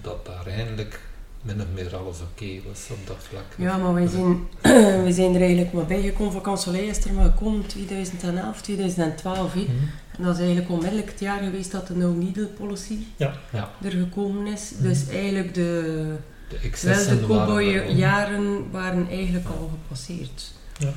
dat 0.00 0.26
daar 0.26 0.46
eindelijk 0.46 1.00
min 1.44 1.60
of 1.60 1.66
meer 1.74 1.96
alles 1.96 2.20
oké 2.20 2.46
was 2.68 2.88
op 2.90 3.06
dat 3.06 3.16
vlak. 3.28 3.44
Ja, 3.56 3.76
maar 3.76 3.94
wij 3.94 4.06
zijn, 4.06 4.46
wij 5.06 5.12
zijn 5.12 5.34
er 5.34 5.40
eigenlijk 5.40 5.72
maar 5.72 5.86
bijgekomen. 5.86 6.32
Vakantielei 6.32 6.86
is 6.88 7.04
er 7.04 7.12
maar 7.12 7.24
gekomen 7.24 7.66
2011, 7.66 8.60
2012. 8.62 9.52
hè. 9.52 9.60
Mhm. 9.60 9.70
En 10.16 10.22
dat 10.24 10.32
is 10.34 10.38
eigenlijk 10.38 10.70
onmiddellijk 10.70 11.10
het 11.10 11.20
jaar 11.20 11.42
geweest 11.42 11.70
dat 11.70 11.86
de 11.86 11.96
no-needle 11.96 12.46
policy 12.46 12.98
Ja. 13.16 13.34
Ja. 13.52 13.70
er 13.82 13.90
gekomen 13.90 14.46
is. 14.52 14.72
Mhm. 14.74 14.82
Dus 14.88 15.08
eigenlijk 15.08 15.54
de 15.54 16.16
De 16.48 16.58
excessen 16.62 17.18
wilde 17.18 17.34
waren 17.34 17.46
cowboy-jaren 17.46 18.70
waren 18.70 19.08
eigenlijk 19.08 19.46
al 19.46 19.70
gepasseerd. 19.72 20.52
Ja. 20.78 20.92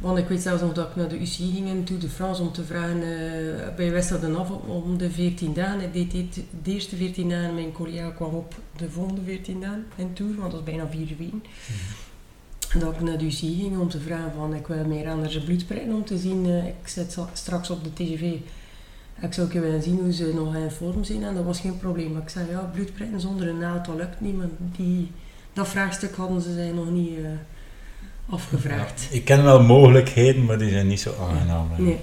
Want 0.00 0.18
ik 0.18 0.28
weet 0.28 0.42
zelfs 0.42 0.62
nog 0.62 0.72
dat 0.72 0.88
ik 0.88 0.96
naar 0.96 1.08
de 1.08 1.20
UCI 1.20 1.52
ging 1.52 1.68
in 1.68 1.84
Tour 1.84 2.00
de 2.00 2.08
France 2.08 2.42
om 2.42 2.52
te 2.52 2.64
vragen, 2.64 3.02
eh 3.02 3.74
bij 3.76 3.90
Westerden 3.90 4.36
af 4.36 4.50
om 4.50 4.98
de 4.98 5.10
14 5.10 5.54
dagen. 5.54 5.80
Ik 5.80 5.92
deed 5.92 6.10
dit, 6.10 6.44
de 6.62 6.72
eerste 6.72 6.96
14 6.96 7.28
dagen, 7.28 7.54
mijn 7.54 7.72
collega 7.72 8.10
kwam 8.10 8.34
op 8.34 8.54
de 8.76 8.90
volgende 8.90 9.20
14 9.24 9.60
dagen 9.60 9.86
in 9.96 10.12
Tour, 10.12 10.36
want 10.36 10.50
dat 10.50 10.60
is 10.60 10.66
bijna 10.66 10.88
vier 10.88 11.14
weken. 11.18 11.42
En 12.72 12.80
dat 12.80 12.94
ik 12.94 13.00
naar 13.00 13.18
de 13.18 13.24
UCI 13.24 13.60
ging 13.60 13.78
om 13.78 13.88
te 13.88 14.00
vragen 14.00 14.32
van, 14.36 14.54
ik 14.54 14.66
wil 14.66 14.84
meer 14.84 15.08
aan 15.08 15.30
zijn 15.30 15.44
bloed 15.44 15.66
prikken 15.66 15.94
om 15.94 16.04
te 16.04 16.18
zien, 16.18 16.46
eh, 16.46 16.66
ik 16.66 16.88
zit 16.88 17.18
straks 17.32 17.70
op 17.70 17.84
de 17.84 17.92
TGV. 17.92 18.34
Ik 19.20 19.32
zou 19.32 19.48
keer 19.48 19.60
willen 19.60 19.82
zien 19.82 19.98
hoe 19.98 20.12
ze 20.12 20.32
nog 20.34 20.54
in 20.54 20.70
vorm 20.70 21.04
zijn 21.04 21.22
en 21.24 21.34
dat 21.34 21.44
was 21.44 21.60
geen 21.60 21.78
probleem. 21.78 22.12
Maar 22.12 22.22
ik 22.22 22.28
zei, 22.28 22.50
ja, 22.50 22.70
bloed 22.74 22.94
prikken 22.94 23.20
zonder 23.20 23.48
een 23.48 23.58
naald, 23.58 23.84
dat 23.84 23.96
lukt 23.96 24.20
niet. 24.20 24.36
Maar 24.36 24.48
die, 24.76 25.10
dat 25.52 25.68
vraagstuk 25.68 26.14
hadden 26.14 26.42
ze 26.42 26.54
zich 26.54 26.72
nog 26.72 26.90
niet 26.90 27.16
eh, 27.18 27.24
afgevraagd. 28.30 29.08
Ik 29.10 29.24
ken 29.24 29.42
wel 29.44 29.62
mogelijkheden, 29.62 30.44
maar 30.44 30.58
die 30.58 30.70
zijn 30.70 30.86
niet 30.86 31.00
zo 31.00 31.14
aangenaam. 31.20 31.68
hè. 31.72 31.82
Nee. 31.82 31.98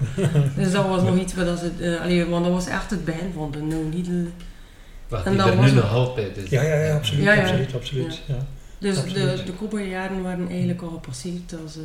dus 0.56 0.72
dat 0.72 0.86
was 0.88 1.02
nog 1.02 1.18
iets 1.18 1.34
waar 1.34 1.44
dat 1.44 1.58
ze, 1.58 1.70
eh, 1.94 2.00
allee, 2.02 2.24
want 2.24 2.44
dat 2.44 2.52
was 2.54 2.66
echt 2.66 2.90
het 2.90 3.04
begin 3.04 3.32
van 3.34 3.50
de 3.50 3.58
no 3.60 3.82
needle. 3.82 4.24
Wat 5.08 5.24
En 5.24 5.32
die 5.32 5.42
er 5.42 5.56
was 5.56 5.70
nu 5.70 5.76
nog 5.76 5.92
altijd 5.92 6.36
is. 6.36 6.50
Ja, 6.50 6.62
ja, 6.62 6.74
ja, 6.74 6.94
absoluut, 6.96 7.24
Ja, 7.24 7.32
ja. 7.32 7.40
absoluut, 7.42 7.74
absoluut. 7.74 8.20
Ja. 8.26 8.46
Dus 8.78 8.94
de, 8.94 9.00
Absoluut. 9.00 9.46
de 9.46 9.56
cowboyjaren 9.56 10.22
waren 10.22 10.48
eigenlijk 10.48 10.82
al 10.82 10.88
gepasseerd. 10.88 11.54
Als, 11.64 11.76
eh, 11.76 11.82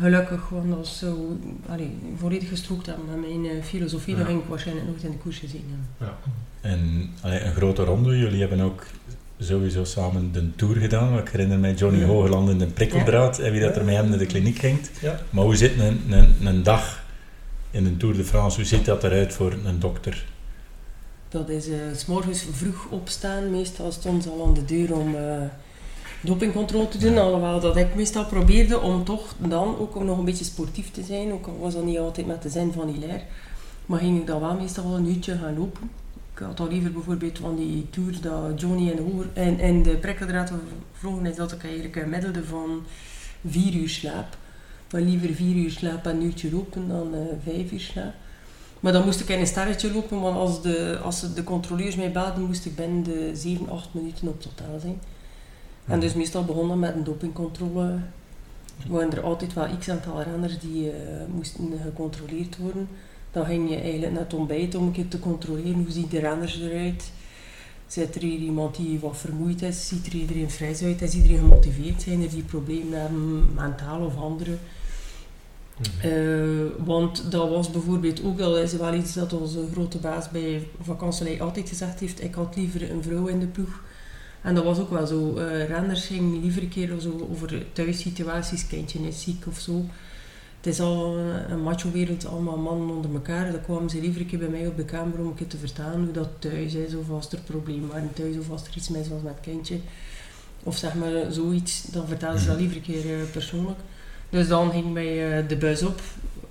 gelukkig, 0.00 0.48
want 0.48 0.74
als 0.76 0.98
zo 0.98 1.36
allee, 1.68 1.98
volledig 2.16 2.48
gestrookt 2.48 2.86
met 2.86 3.20
mijn 3.20 3.44
eh, 3.44 3.62
filosofie, 3.62 4.14
dan 4.14 4.22
Ja. 4.22 4.28
ging 4.30 4.42
ik 4.42 4.48
waarschijnlijk 4.48 4.86
nooit 4.86 5.02
in 5.02 5.10
de 5.10 5.16
koers 5.16 5.38
gezien 5.38 5.64
hebben. 5.98 6.16
En 6.60 7.10
allee, 7.20 7.40
een 7.40 7.52
grote 7.54 7.84
ronde, 7.84 8.18
jullie 8.18 8.40
hebben 8.40 8.60
ook 8.60 8.82
sowieso 9.44 9.84
samen 9.84 10.32
de 10.32 10.54
Tour 10.56 10.76
gedaan. 10.76 11.18
Ik 11.18 11.28
herinner 11.28 11.58
mij 11.58 11.74
Johnny 11.74 12.00
Ja. 12.00 12.06
Hogeland 12.06 12.50
in 12.50 12.58
de 12.58 12.66
prikkeldraad 12.66 13.38
en 13.38 13.52
wie 13.52 13.60
dat 13.60 13.76
er 13.76 13.84
met 13.84 13.94
hem 13.94 14.08
naar 14.08 14.18
de 14.18 14.26
kliniek 14.26 14.58
ging. 14.58 14.78
Ja. 15.00 15.20
Maar 15.30 15.44
hoe 15.44 15.56
zit 15.56 15.78
een, 15.78 16.00
een, 16.10 16.46
een 16.46 16.62
dag 16.62 17.04
in 17.70 17.86
een 17.86 17.96
Tour 17.96 18.16
de 18.16 18.24
France, 18.24 18.56
hoe 18.56 18.66
ziet 18.66 18.84
dat 18.84 19.04
eruit 19.04 19.32
voor 19.32 19.52
een 19.64 19.78
dokter? 19.78 20.24
Dat 21.28 21.48
is 21.48 21.68
eh, 21.68 21.76
s 21.96 22.06
morgens 22.06 22.46
vroeg 22.52 22.86
opstaan. 22.90 23.50
Meestal 23.50 23.92
stond 23.92 24.22
ze 24.22 24.28
al 24.28 24.46
aan 24.46 24.54
de 24.54 24.64
deur 24.64 24.94
om 24.94 25.14
eh 25.14 25.42
dopingcontrole 26.24 26.88
te 26.88 26.98
doen. 26.98 27.18
Alhoewel 27.18 27.60
dat 27.60 27.76
ik 27.76 27.94
meestal 27.94 28.24
probeerde 28.24 28.80
om 28.80 29.04
toch 29.04 29.34
dan 29.38 29.78
ook 29.78 30.04
nog 30.04 30.18
een 30.18 30.24
beetje 30.24 30.44
sportief 30.44 30.90
te 30.90 31.02
zijn. 31.02 31.32
Ook 31.32 31.46
al 31.46 31.58
was 31.58 31.74
dat 31.74 31.84
niet 31.84 31.98
altijd 31.98 32.26
met 32.26 32.42
de 32.42 32.48
zin 32.48 32.72
van 32.72 32.88
hilaire. 32.88 33.22
Maar 33.86 33.98
ging 33.98 34.20
ik 34.20 34.26
dan 34.26 34.40
wel 34.40 34.54
meestal 34.54 34.88
wel 34.88 34.96
een 34.96 35.08
uurtje 35.08 35.38
gaan 35.38 35.58
lopen. 35.58 35.90
Ik 36.34 36.40
had 36.40 36.60
al 36.60 36.68
liever 36.68 36.92
bijvoorbeeld 36.92 37.38
van 37.38 37.56
die 37.56 37.86
tour 37.90 38.20
dat 38.20 38.60
Johnny 38.60 38.90
en 38.90 38.96
de, 38.96 39.02
hoger, 39.02 39.26
en, 39.32 39.58
en 39.58 39.82
de 39.82 39.96
prikkeldraad 39.96 40.52
vlogen 40.92 41.26
is 41.26 41.36
dat 41.36 41.52
ik 41.52 41.64
eigenlijk 41.64 41.96
een 41.96 42.08
middelde 42.08 42.44
van 42.44 42.82
vier 43.46 43.74
uur 43.74 43.88
slaap. 43.88 44.36
Maar 44.90 45.00
liever 45.00 45.34
vier 45.34 45.56
uur 45.56 45.70
slaap 45.70 46.06
en 46.06 46.16
een 46.16 46.22
uurtje 46.22 46.52
lopen 46.52 46.88
dan 46.88 47.14
eh, 47.14 47.20
vijf 47.42 47.72
uur 47.72 47.80
slaap. 47.80 48.14
Maar 48.80 48.92
dan 48.92 49.04
moest 49.04 49.20
ik 49.20 49.28
in 49.28 49.40
een 49.40 49.46
sterretje 49.46 49.92
lopen, 49.92 50.20
want 50.20 50.36
als 50.36 50.62
de, 50.62 50.98
als 51.02 51.34
de 51.34 51.44
controleurs 51.44 51.96
mij 51.96 52.12
belden, 52.12 52.42
moest 52.42 52.66
ik 52.66 52.76
binnen 52.76 53.02
de 53.02 53.30
7, 53.34 53.68
8 53.68 53.94
minuten 53.94 54.28
op 54.28 54.40
totaal 54.40 54.80
zijn. 54.80 55.00
En 55.86 56.00
dus 56.00 56.14
meestal 56.14 56.44
begonnen 56.44 56.78
met 56.78 56.94
een 56.94 57.04
dopingcontrole. 57.04 57.98
Waren 58.88 59.12
er 59.12 59.22
altijd 59.22 59.52
wel 59.52 59.68
x 59.78 59.88
aantal 59.88 60.22
renners 60.22 60.58
die 60.58 60.90
eh, 60.90 60.96
moesten 61.34 61.72
gecontroleerd 61.82 62.56
worden. 62.56 62.88
Dan 63.34 63.46
ging 63.46 63.70
je 63.70 63.76
eigenlijk 63.76 64.12
net 64.12 64.34
ontbijten 64.34 64.80
om 64.80 64.86
een 64.86 64.92
keer 64.92 65.08
te 65.08 65.18
controleren 65.18 65.74
hoe 65.74 65.90
zien 65.90 66.06
de 66.10 66.18
renners 66.18 66.60
eruit. 66.60 67.10
Zit 67.86 68.14
er 68.14 68.22
hier 68.22 68.38
iemand 68.38 68.76
die 68.76 68.98
wat 69.00 69.16
vermoeid 69.16 69.62
is? 69.62 69.88
Ziet 69.88 70.06
er 70.06 70.14
iedereen 70.14 70.50
fris 70.50 70.82
uit? 70.82 71.02
Is 71.02 71.14
iedereen 71.14 71.38
gemotiveerd? 71.38 72.02
Zijn 72.02 72.22
er 72.22 72.30
die 72.30 72.42
problemen 72.42 73.00
hebben, 73.00 73.54
mentaal 73.54 74.00
of 74.00 74.16
andere? 74.16 74.56
Mhm. 75.76 76.08
Eh, 76.08 76.86
want 76.86 77.30
dat 77.30 77.48
was 77.48 77.70
bijvoorbeeld 77.70 78.24
ook, 78.24 78.38
dat 78.38 78.56
is 78.56 78.72
wel 78.72 78.94
iets 78.94 79.14
dat 79.14 79.32
onze 79.32 79.68
grote 79.72 79.98
baas 79.98 80.30
bij 80.30 80.68
Vakantielei 80.80 81.40
altijd 81.40 81.68
gezegd 81.68 82.00
heeft, 82.00 82.22
ik 82.22 82.34
had 82.34 82.56
liever 82.56 82.90
een 82.90 83.02
vrouw 83.02 83.26
in 83.26 83.40
de 83.40 83.46
ploeg. 83.46 83.82
En 84.42 84.54
dat 84.54 84.64
was 84.64 84.78
ook 84.78 84.90
wel 84.90 85.06
zo. 85.06 85.36
eh 85.36 85.68
renners 85.68 86.06
gingen 86.06 86.40
liever 86.40 86.62
een 86.62 86.68
keer 86.68 87.00
zo 87.00 87.28
over 87.30 87.66
thuissituaties, 87.72 88.66
kindje 88.66 88.98
is 88.98 89.22
ziek 89.22 89.46
of 89.46 89.58
zo. 89.58 89.84
Het 90.64 90.72
is 90.72 90.80
al 90.80 91.16
een, 91.48 91.62
macho-wereld, 91.62 92.26
allemaal 92.26 92.56
mannen 92.56 92.96
onder 92.96 93.14
elkaar. 93.14 93.52
Dan 93.52 93.62
kwamen 93.62 93.90
ze 93.90 94.00
liever 94.00 94.20
een 94.20 94.26
keer 94.26 94.38
bij 94.38 94.48
mij 94.48 94.66
op 94.66 94.76
de 94.76 94.84
kamer 94.84 95.18
om 95.18 95.26
een 95.26 95.34
keer 95.34 95.46
te 95.46 95.58
vertellen 95.58 96.04
hoe 96.04 96.12
dat 96.12 96.28
thuis 96.38 96.74
is, 96.74 96.94
of 96.94 97.10
als 97.10 97.32
er 97.32 97.38
problemen 97.38 97.88
waren 97.88 98.12
thuis, 98.12 98.38
of 98.38 98.50
als 98.50 98.66
er 98.66 98.76
iets 98.76 98.88
mis 98.88 99.08
was 99.08 99.22
met 99.22 99.32
het 99.34 99.44
kindje. 99.44 99.78
Of 100.62 100.76
zeg 100.76 100.94
maar 100.94 101.14
eh, 101.14 101.30
zoiets, 101.30 101.82
dan 101.82 102.06
vertelden 102.06 102.40
ze 102.40 102.46
dat 102.46 102.56
liever 102.56 102.76
een 102.76 102.82
keer 102.82 103.14
eh, 103.14 103.30
persoonlijk. 103.32 103.78
Dus 104.30 104.48
dan 104.48 104.70
ging 104.70 104.92
mij 104.92 105.38
eh, 105.38 105.48
de 105.48 105.56
bus 105.56 105.82
op 105.82 106.00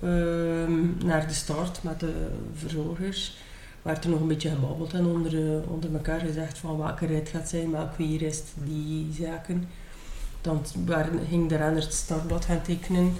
ehm, 0.02 1.06
naar 1.06 1.26
de 1.28 1.34
start 1.34 1.82
met 1.82 2.00
de 2.00 2.26
verzorgers. 2.54 3.36
Werd 3.82 4.04
er 4.04 4.10
nog 4.10 4.20
een 4.20 4.28
beetje 4.28 4.50
gebabbeld 4.50 4.92
en 4.92 5.06
onder, 5.06 5.62
onder 5.68 5.92
elkaar 5.92 6.20
gezegd 6.20 6.58
van 6.58 6.78
welke 6.78 7.06
rit 7.06 7.28
gaat 7.28 7.48
zijn, 7.48 7.70
welk 7.70 7.96
weer 7.96 8.22
is 8.22 8.42
die 8.64 9.12
zaken. 9.20 9.68
Dan 10.44 10.64
ging 11.28 11.48
de 11.48 11.56
renner 11.56 11.82
het 11.82 11.94
startblad 11.94 12.44
gaan 12.44 12.62
tekenen 12.62 13.12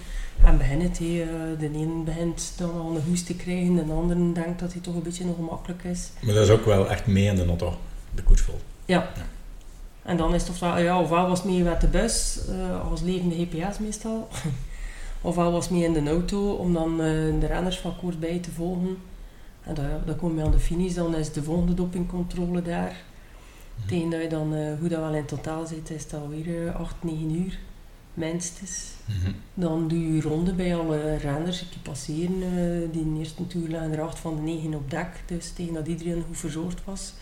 en 0.44 0.58
beginnen 0.58 0.88
het. 0.88 0.98
hé. 0.98 1.22
Eh, 1.22 1.58
de 1.58 1.70
ene 1.72 2.02
begint 2.04 2.52
dan 2.56 2.80
al 2.80 2.96
een 2.96 3.02
hoest 3.08 3.26
te 3.26 3.34
krijgen, 3.34 3.74
de 3.74 3.92
andere 3.92 4.32
denkt 4.32 4.60
dat 4.60 4.72
hij 4.72 4.82
toch 4.82 4.94
een 4.94 5.02
beetje 5.02 5.24
ongemakkelijk 5.24 5.84
is. 5.84 6.10
Maar 6.20 6.34
dat 6.34 6.44
is 6.44 6.50
ook 6.50 6.64
wel 6.64 6.90
echt 6.90 7.06
mee 7.06 7.24
in 7.24 7.36
de 7.36 7.46
auto, 7.46 7.78
de 8.14 8.22
koers 8.22 8.40
vol. 8.40 8.60
Ja. 8.84 9.12
En 10.02 10.16
dan 10.16 10.34
is 10.34 10.40
het 10.40 10.50
ofwel, 10.50 10.78
ja, 10.78 11.00
ofwel 11.00 11.28
was 11.28 11.42
mee 11.42 11.62
met 11.62 11.80
de 11.80 11.86
bus, 11.86 12.38
eh, 12.48 12.90
als 12.90 13.00
levende 13.00 13.34
GPS 13.34 13.78
meestal. 13.78 14.28
ofwel 15.20 15.52
was 15.52 15.68
mee 15.68 15.84
in 15.84 15.92
de 15.92 16.10
auto 16.10 16.52
om 16.52 16.72
dan 16.72 16.90
eh, 16.90 17.06
de 17.40 17.46
renners 17.46 17.78
van 17.78 17.96
kort 17.96 18.20
bij 18.20 18.38
te 18.38 18.50
volgen. 18.50 18.96
En 19.62 19.74
dan, 19.74 19.84
dan 20.06 20.16
kom 20.16 20.36
je 20.36 20.44
aan 20.44 20.50
de 20.50 20.58
finish, 20.58 20.94
dan 20.94 21.14
is 21.14 21.32
de 21.32 21.42
volgende 21.42 21.74
dopingcontrole 21.74 22.62
daar. 22.62 22.96
Tegen 23.86 24.10
dat 24.10 24.22
je 24.22 24.28
dan, 24.28 24.54
eh, 24.54 24.78
hoe 24.80 24.88
dat 24.88 24.98
wel 25.00 25.14
in 25.14 25.24
totaal 25.24 25.66
zit, 25.66 25.90
is 25.90 26.02
het 26.02 26.14
alweer 26.14 26.66
eh, 26.68 26.74
8, 26.80 26.94
9 27.04 27.30
uur, 27.44 27.58
minstens. 28.14 28.84
Mhm. 29.04 29.32
Dan 29.54 29.88
doe 29.88 30.14
je 30.14 30.20
ronde 30.22 30.52
bij 30.52 30.76
alle 30.76 31.16
renners 31.16 31.58
die 31.58 31.78
passeren. 31.82 32.42
eh, 32.42 32.88
die 32.92 33.00
in 33.02 33.16
eerste 33.18 33.46
toer 33.46 33.68
lagen 33.68 33.92
er 33.92 34.00
8 34.02 34.18
van 34.18 34.36
de 34.36 34.42
9 34.42 34.74
op 34.74 34.90
dek, 34.90 35.08
dus 35.26 35.50
tegen 35.50 35.74
dat 35.74 35.86
iedereen 35.86 36.24
goed 36.26 36.38
verzorgd 36.38 36.80
was. 36.84 37.12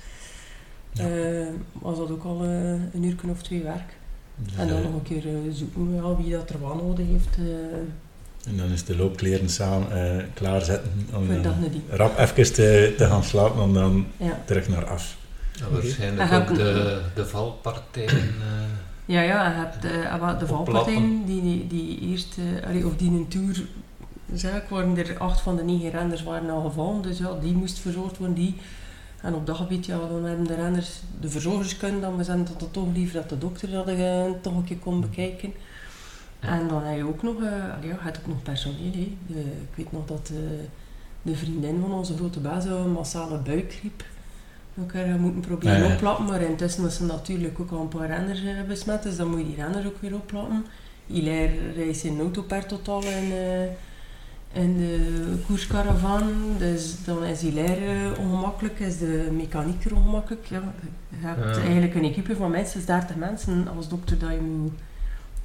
Ja. 0.92 1.08
eh, 1.08 1.46
was 1.72 1.98
dat 1.98 2.10
ook 2.10 2.24
al 2.24 2.44
een 2.44 3.02
uur 3.02 3.16
of 3.30 3.42
twee 3.42 3.62
werk. 3.62 3.96
Dus, 4.36 4.54
En 4.56 4.68
dan 4.68 4.82
nog 4.82 4.94
een 4.94 5.02
keer 5.02 5.22
zoeken 5.52 5.94
ja, 5.94 6.16
wie 6.16 6.30
dat 6.32 6.50
er 6.50 6.60
wat 6.60 6.82
nodig 6.82 7.06
heeft 7.06 7.36
en 8.48 8.56
dan 8.56 8.70
is 8.70 8.84
de 8.84 8.96
loopkleren 8.96 9.48
samen 9.48 9.88
klaarzetten 10.34 10.92
om 11.14 11.26
rap 11.90 12.18
even 12.18 12.52
te, 12.52 12.94
te 12.96 13.06
gaan 13.06 13.24
slapen 13.24 13.62
en 13.62 13.72
dan 13.72 14.06
Ja. 14.16 14.42
terug 14.46 14.68
naar 14.68 14.84
af. 14.86 15.16
Waarschijnlijk 15.70 16.32
ook 16.32 16.54
de, 16.56 17.00
de 17.14 17.26
valpartijen. 17.26 18.08
eh, 18.18 18.24
ja, 19.04 19.20
ja, 19.20 19.48
je 19.48 19.54
hebt 19.54 19.74
eh, 19.84 19.90
de 19.92 19.98
Oplappen. 20.14 20.46
valpartijen 20.48 21.24
die, 21.26 21.66
die, 21.66 21.98
eerst, 22.00 22.36
eh, 22.38 22.68
allee, 22.68 22.86
of 22.86 22.96
die 22.96 23.10
een 23.10 23.28
tour 23.28 23.62
zaak 24.34 24.68
waren 24.68 24.96
er 24.96 25.18
acht 25.18 25.40
van 25.40 25.56
de 25.56 25.62
negen 25.64 25.90
renners 25.90 26.22
waren 26.22 26.50
al 26.50 26.62
gevallen, 26.62 27.02
dus 27.02 27.18
ja, 27.18 27.38
die 27.40 27.52
moest 27.54 27.78
verzorgd 27.78 28.18
worden, 28.18 28.36
die. 28.36 28.54
En 29.20 29.34
op 29.34 29.46
dat 29.46 29.56
gebied, 29.56 29.86
ja, 29.86 29.98
dan 29.98 30.24
hebben 30.24 30.46
de 30.46 30.54
renners, 30.54 31.00
de 31.20 31.28
verzorgers 31.30 31.76
kunnen 31.76 32.00
dan, 32.00 32.16
we 32.16 32.24
zijn 32.24 32.44
dat 32.44 32.60
het 32.60 32.72
toch 32.72 32.86
liever 32.94 33.14
dat 33.14 33.28
de 33.28 33.38
dokter 33.38 33.70
dat 33.70 33.86
toch 34.42 34.54
een 34.56 34.64
keer 34.64 34.76
kon 34.78 35.00
bekijken. 35.00 35.52
En 36.40 36.68
dan 36.68 36.82
heb 36.82 36.96
je 36.96 37.06
ook 37.06 37.22
nog, 37.22 37.34
ja, 37.82 37.96
hebt 37.98 38.18
ook 38.18 38.26
nog 38.26 38.42
personeel. 38.42 38.92
Hè. 38.92 39.16
De- 39.26 39.40
ik 39.40 39.74
weet 39.74 39.92
nog 39.92 40.06
dat 40.06 40.30
de 41.22 41.36
vriendin 41.36 41.80
van 41.80 41.92
onze 41.92 42.16
grote 42.16 42.40
baas 42.40 42.64
had 42.66 42.78
een 42.78 42.92
massale 42.92 43.38
buikgriep 43.38 44.04
elkaar 44.78 45.04
eh, 45.04 45.14
moeten 45.14 45.40
proberen 45.40 45.78
Ja, 45.82 45.86
ja. 45.88 45.94
oplappen, 45.94 46.24
maar 46.24 46.40
intussen 46.42 46.86
is 46.86 46.96
ze 46.96 47.04
natuurlijk 47.04 47.60
ook 47.60 47.70
al 47.70 47.80
een 47.80 47.88
paar 47.88 48.06
renners 48.06 48.44
eh, 48.44 48.48
besmet, 48.68 49.02
dus 49.02 49.16
dan 49.16 49.28
moet 49.30 49.38
je 49.38 49.44
die 49.46 49.54
renners 49.56 49.86
ook 49.86 50.00
weer 50.00 50.14
oplappen. 50.14 50.64
Hilaire 51.06 51.72
reist 51.76 52.04
in 52.04 52.20
auto 52.20 52.42
per 52.42 52.66
totaal 52.66 53.02
in, 53.02 53.32
eh, 53.32 54.62
in 54.62 54.76
de 54.78 55.34
koerskaravan, 55.46 56.22
dus 56.58 56.94
dan 57.04 57.24
is 57.24 57.40
Hilaire 57.40 58.16
ongemakkelijk, 58.18 58.78
is 58.78 58.98
de 58.98 59.28
mechanieker 59.36 59.94
ongemakkelijk. 59.96 60.46
Ja, 60.46 60.62
je 61.08 61.26
hebt 61.26 61.56
Ja. 61.56 61.62
eigenlijk 61.62 61.94
een 61.94 62.04
equipe 62.04 62.36
van 62.36 62.50
minstens 62.50 62.84
30 62.84 63.16
mensen 63.16 63.68
als 63.76 63.88
dokter 63.88 64.18
dat 64.18 64.30
je 64.30 64.40
moet 64.40 64.72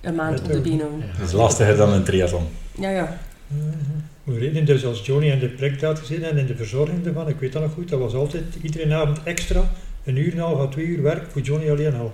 een 0.01 0.15
maand 0.15 0.39
op 0.41 0.51
de 0.51 0.61
been 0.61 0.79
houden. 0.79 1.03
Dat 1.17 1.27
is 1.27 1.33
lastiger 1.33 1.77
dan 1.77 1.93
een 1.93 2.03
triathlon. 2.03 2.43
Ja, 2.79 2.89
ja. 2.89 3.17
We 4.23 4.37
reden 4.39 4.65
dus 4.65 4.85
als 4.85 5.05
Johnny 5.05 5.29
in 5.29 5.39
de 5.39 5.47
prikdaad 5.49 5.99
gezien 5.99 6.23
en 6.23 6.37
in 6.37 6.45
de 6.45 6.55
verzorging 6.55 7.05
ervan, 7.05 7.27
ik 7.27 7.39
weet 7.39 7.53
dat 7.53 7.61
nog 7.61 7.73
goed, 7.73 7.89
dat 7.89 7.99
was 7.99 8.13
altijd 8.13 8.43
iedere 8.61 8.95
avond 8.95 9.23
extra 9.23 9.71
een 10.03 10.17
uur 10.17 10.31
en 10.31 10.37
een 10.37 10.43
half 10.43 10.59
à 10.59 10.67
twee 10.67 10.85
uur 10.85 11.01
werk 11.01 11.31
voor 11.31 11.41
Johnny 11.41 11.69
alleen 11.71 11.95
al. 11.95 12.13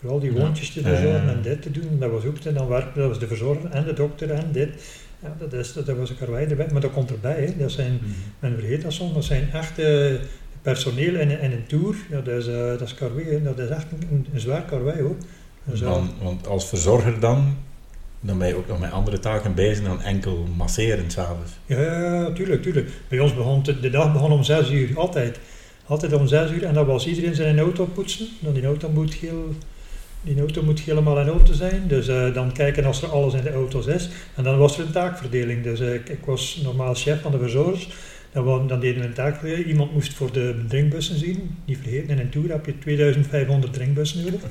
Voor 0.00 0.10
al 0.10 0.20
die 0.20 0.32
Ja. 0.32 0.38
wondjes 0.40 0.72
te 0.72 0.82
verzorgen 0.82 1.28
en 1.28 1.42
dit 1.42 1.62
te 1.62 1.70
doen, 1.70 1.98
dat 1.98 2.10
was 2.10 2.24
ook, 2.24 2.38
en 2.38 2.54
dan 2.54 2.68
werkte, 2.68 2.98
dat 2.98 3.08
was 3.08 3.18
de 3.18 3.26
verzorger 3.26 3.70
en 3.70 3.84
de 3.84 3.92
dokter 3.92 4.30
en 4.30 4.48
dit. 4.52 4.68
Ja, 5.22 5.36
dat, 5.38 5.52
is, 5.52 5.72
dat, 5.72 5.86
dat 5.86 5.96
was 5.96 6.10
een 6.10 6.18
karwei 6.18 6.46
erbij, 6.46 6.68
maar 6.72 6.80
dat 6.80 6.92
komt 6.92 7.10
erbij, 7.10 7.44
hè. 7.44 7.56
dat 7.58 7.70
zijn, 7.70 7.98
men 8.38 8.54
vergeet 8.58 8.82
dat 8.82 8.92
soms, 8.92 9.14
dat 9.14 9.24
zijn 9.24 9.48
echte 9.52 10.18
personeel 10.62 11.14
in, 11.14 11.30
in 11.40 11.52
een 11.52 11.66
tour, 11.66 11.94
ja, 12.10 12.20
dat, 12.20 12.34
is, 12.40 12.46
eh, 12.46 12.54
dat 12.66 12.80
is 12.80 12.94
karwei, 12.94 13.28
hè. 13.30 13.42
dat 13.42 13.58
is 13.58 13.68
echt 13.68 13.86
een, 14.10 14.26
een 14.32 14.40
zwaar 14.40 14.62
karwei 14.62 15.02
hoor. 15.02 15.16
Dus, 15.64 15.80
Want, 15.80 16.10
want 16.22 16.46
als 16.46 16.68
verzorger 16.68 17.20
dan, 17.20 17.56
dan 18.20 18.38
ben 18.38 18.48
je 18.48 18.54
ook 18.56 18.68
nog 18.68 18.80
met 18.80 18.90
andere 18.92 19.18
taken 19.18 19.54
bezig 19.54 19.84
dan 19.84 20.02
enkel 20.02 20.46
masseren 20.56 21.10
s'avonds. 21.10 21.50
Ja, 21.66 22.32
tuurlijk, 22.32 22.62
tuurlijk. 22.62 22.88
Bij 23.08 23.18
ons 23.18 23.34
begon 23.34 23.62
het- 23.66 23.82
de 23.82 23.90
dag 23.90 24.12
begon 24.12 24.32
om 24.32 24.42
6 24.42 24.70
uur, 24.70 24.98
altijd. 24.98 25.38
Altijd 25.86 26.12
om 26.12 26.26
6 26.26 26.50
uur 26.50 26.64
en 26.64 26.74
dan 26.74 26.86
was 26.86 27.06
iedereen 27.06 27.34
zijn 27.34 27.58
auto 27.58 27.84
poetsen. 27.84 28.26
Dan 28.40 28.52
die 28.54 28.64
auto 28.64 28.88
moet 28.88 29.14
heel, 29.14 29.54
die 30.22 30.38
auto 30.38 30.62
moet 30.62 30.80
helemaal 30.80 31.20
in 31.20 31.32
orde 31.32 31.54
zijn. 31.54 31.82
Dus 31.88 32.08
eh, 32.08 32.34
dan 32.34 32.52
kijken 32.52 32.84
als 32.84 33.02
er 33.02 33.08
alles 33.08 33.34
in 33.34 33.42
de 33.42 33.52
auto's 33.52 33.86
is. 33.86 34.08
En 34.36 34.44
dan 34.44 34.58
was 34.58 34.78
er 34.78 34.84
een 34.86 34.92
taakverdeling. 34.92 35.62
Dus 35.62 35.80
eh, 35.80 35.94
ik, 35.94 36.08
ik 36.08 36.24
was 36.24 36.60
normaal 36.62 36.94
chef 36.94 37.20
van 37.22 37.30
de 37.32 37.38
verzorgers. 37.38 37.88
Dan, 38.32 38.68
dan 38.68 38.80
deden 38.80 39.00
we 39.02 39.06
een 39.08 39.14
taakverdeling. 39.14 39.66
Iemand 39.68 39.92
moest 39.92 40.12
voor 40.14 40.32
de 40.32 40.64
drinkbussen 40.68 41.18
zien. 41.18 41.56
Niet 41.64 41.78
vergeten, 41.82 42.08
in 42.10 42.18
een 42.18 42.30
tour 42.30 42.50
heb 42.50 42.66
je 42.66 42.78
2500 42.78 43.72
drinkbussen 43.72 44.22
nodig. 44.24 44.40
Dat 44.40 44.50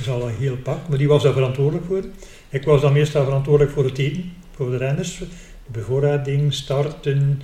is 0.00 0.08
al 0.08 0.28
een 0.28 0.34
heel 0.34 0.56
pak. 0.56 0.88
Maar 0.88 0.98
die 0.98 1.08
was 1.08 1.22
daar 1.22 1.32
verantwoordelijk 1.32 1.86
voor. 1.86 2.02
Ik 2.54 2.64
was 2.64 2.80
dan 2.80 2.92
meestal 2.92 3.24
verantwoordelijk 3.24 3.74
voor 3.74 3.84
het 3.84 3.98
eten, 3.98 4.32
voor 4.54 4.70
de 4.70 4.76
renners 4.76 5.18
de 5.18 5.26
bevoorrading, 5.66 6.54
starten, 6.54 7.42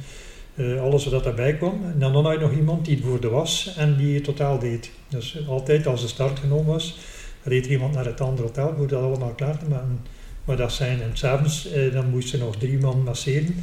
eh, 0.55 0.81
alles 0.81 1.07
wat 1.07 1.25
daarbij 1.25 1.57
kwam. 1.57 1.85
En 1.93 1.99
dan 1.99 2.25
had 2.25 2.33
je 2.33 2.39
nog 2.39 2.53
iemand 2.53 2.85
die 2.85 2.97
het 2.97 3.05
voor 3.05 3.21
de 3.21 3.29
was 3.29 3.75
en 3.77 3.97
die 3.97 4.15
het 4.15 4.25
totaal 4.25 4.59
deed. 4.59 4.91
Dus 5.09 5.47
altijd 5.49 5.87
als 5.87 6.01
de 6.01 6.09
start 6.09 6.39
genomen 6.39 6.67
was, 6.67 6.99
reed 7.43 7.67
iemand 7.67 7.95
naar 7.95 8.05
het 8.05 8.21
andere 8.21 8.43
hotel 8.43 8.75
voor 8.77 8.87
dat 8.87 9.03
allemaal 9.03 9.35
klaar 9.35 9.59
te 9.59 9.69
maken. 9.69 10.01
Maar 10.45 10.57
dat 10.57 10.73
zijn, 10.73 11.03
en 11.03 11.11
s'avonds, 11.13 11.71
eh, 11.71 11.93
dan 11.93 12.11
moest 12.11 12.31
je 12.31 12.39
nog 12.39 12.57
drie 12.57 12.79
man 12.79 13.03
masseren. 13.03 13.55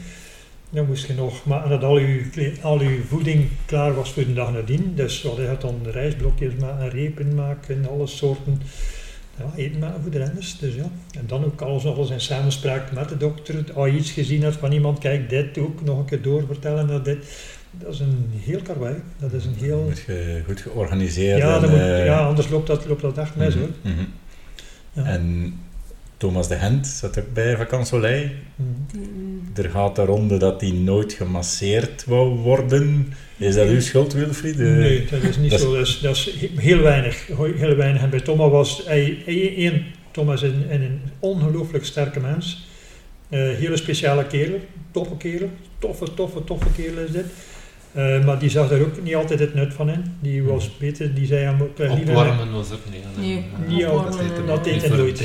Dan 0.70 0.86
moest 0.86 1.08
je 1.08 1.14
nog, 1.14 1.46
maar 1.46 1.70
dat 1.70 1.84
al 1.84 1.98
je, 1.98 2.54
al 2.62 2.82
je 2.82 3.02
voeding 3.08 3.48
klaar 3.66 3.96
was 3.96 4.12
voor 4.12 4.26
de 4.26 4.34
dag 4.34 4.52
nadien. 4.52 4.92
Dus 4.96 5.22
wat 5.22 5.36
je 5.36 5.48
had 5.48 5.62
dan 5.62 5.80
rijstblokjes 5.84 6.54
maken, 6.60 6.90
repen 6.90 7.36
maken, 7.36 7.88
alle 7.90 8.08
soorten 8.08 8.62
ja, 9.38 9.52
eten 9.56 9.80
maken 9.80 10.02
voor 10.02 10.12
de 10.12 10.18
renners. 10.18 10.58
Dus 10.60 10.76
ja. 10.76 10.90
En 11.12 11.24
dan 11.28 11.46
ook 11.46 11.62
alles, 11.62 11.86
alles 11.86 12.10
in 12.10 12.22
samenspraak 12.22 12.92
met 12.92 13.10
de 13.10 13.18
dokter. 13.18 13.64
Als 13.74 13.90
je 13.90 13.98
iets 13.98 14.12
gezien 14.12 14.44
had 14.44 14.56
van 14.56 14.72
iemand, 14.72 15.00
kijk 15.00 15.30
dit 15.30 15.58
ook 15.58 15.84
nog 15.84 15.98
een 15.98 16.06
keer 16.06 16.22
doorvertellen 16.22 16.88
dat 16.88 17.06
dit. 17.06 17.26
Dat 17.72 17.94
is 17.94 18.00
een 18.00 18.30
heel 18.36 18.62
karwei. 18.62 18.96
Dat 19.20 19.34
is 19.34 19.46
een 19.46 19.56
heel... 19.58 19.82
Moet 19.84 20.04
je 20.08 20.42
goed 20.46 20.62
georganiseerd 20.62 21.38
Ja, 21.38 21.56
en, 21.56 21.62
dat 21.62 21.70
moet, 21.70 21.80
eh, 21.80 22.06
ja 22.06 22.20
anders 22.20 22.50
loopt 22.50 22.68
dat, 22.68 22.86
loopt 22.86 23.02
dat 23.02 23.18
echt 23.18 23.36
mis 23.36 23.56
mhm, 23.56 23.64
hoor. 23.64 23.70
mhm. 23.82 24.04
Ja. 24.94 25.04
En 25.04 25.54
Thomas 26.18 26.48
de 26.48 26.56
Hent 26.56 26.88
zat 26.88 27.20
ook 27.20 27.34
bij 27.34 27.58
Vacansoleil. 27.58 28.30
Mhm. 28.56 28.68
Die- 28.92 29.64
Er 29.64 29.70
gaat 29.70 29.96
de 29.96 30.06
ronde 30.06 30.38
dat 30.38 30.62
hij 30.62 30.72
nooit 30.72 31.14
gemasseerd 31.14 32.06
wou 32.06 32.30
worden. 32.30 33.14
Is 33.38 33.56
dat 33.56 33.68
uw 33.68 33.80
schuld, 33.82 34.14
Wilfried? 34.14 34.60
Eh, 34.60 34.66
Nee, 34.66 35.06
dat 35.12 35.22
is 35.22 35.38
niet 35.38 35.52
dat 35.52 35.60
zo. 35.60 35.74
Dat 35.78 35.88
is, 35.88 36.00
dat 36.00 36.16
is 36.16 36.34
he- 36.40 36.50
heel 36.62 36.82
weinig. 36.82 37.28
Heel 37.58 37.76
weinig. 37.76 38.02
En 38.02 38.10
bij 38.10 38.20
Thomas 38.20 38.52
was 38.52 38.82
hij, 38.86 39.18
hij- 39.26 39.56
één, 39.56 39.86
Thomas 40.12 40.42
is 40.42 40.52
een, 40.52 40.82
een 40.82 41.02
ongelooflijk 41.20 41.86
sterke 41.86 42.20
mens. 42.20 42.68
Eh, 43.30 43.40
hele 43.40 43.78
speciale 43.78 44.28
kerel, 44.28 44.60
toffe 44.92 45.18
kerel, 45.18 45.50
toffe, 45.80 46.14
toffe, 46.14 46.44
toffe 46.44 46.72
kerel 46.76 47.04
is 47.04 47.12
dit. 47.12 47.26
Eh, 47.98 48.26
maar 48.26 48.40
die 48.40 48.50
zag 48.50 48.72
er 48.72 48.82
ook 48.82 49.02
niet 49.02 49.16
altijd 49.16 49.40
het 49.40 49.54
nut 49.54 49.74
van 49.74 49.90
in. 49.90 50.18
Die 50.20 50.44
was 50.44 50.78
beter, 50.78 51.14
die 51.14 51.26
zei 51.26 51.44
hem 51.44 51.62
ook 51.62 51.78
liever- 51.78 52.00
Opwarmen 52.00 52.52
was 52.52 52.70
er 52.70 52.78
niet 52.92 53.04
aan. 53.16 53.22
Nee, 53.22 53.46
niet 53.68 53.82
dat 54.48 54.64
deed 54.64 54.74
niet 54.74 54.88
hij 54.88 54.98
nooit. 54.98 55.24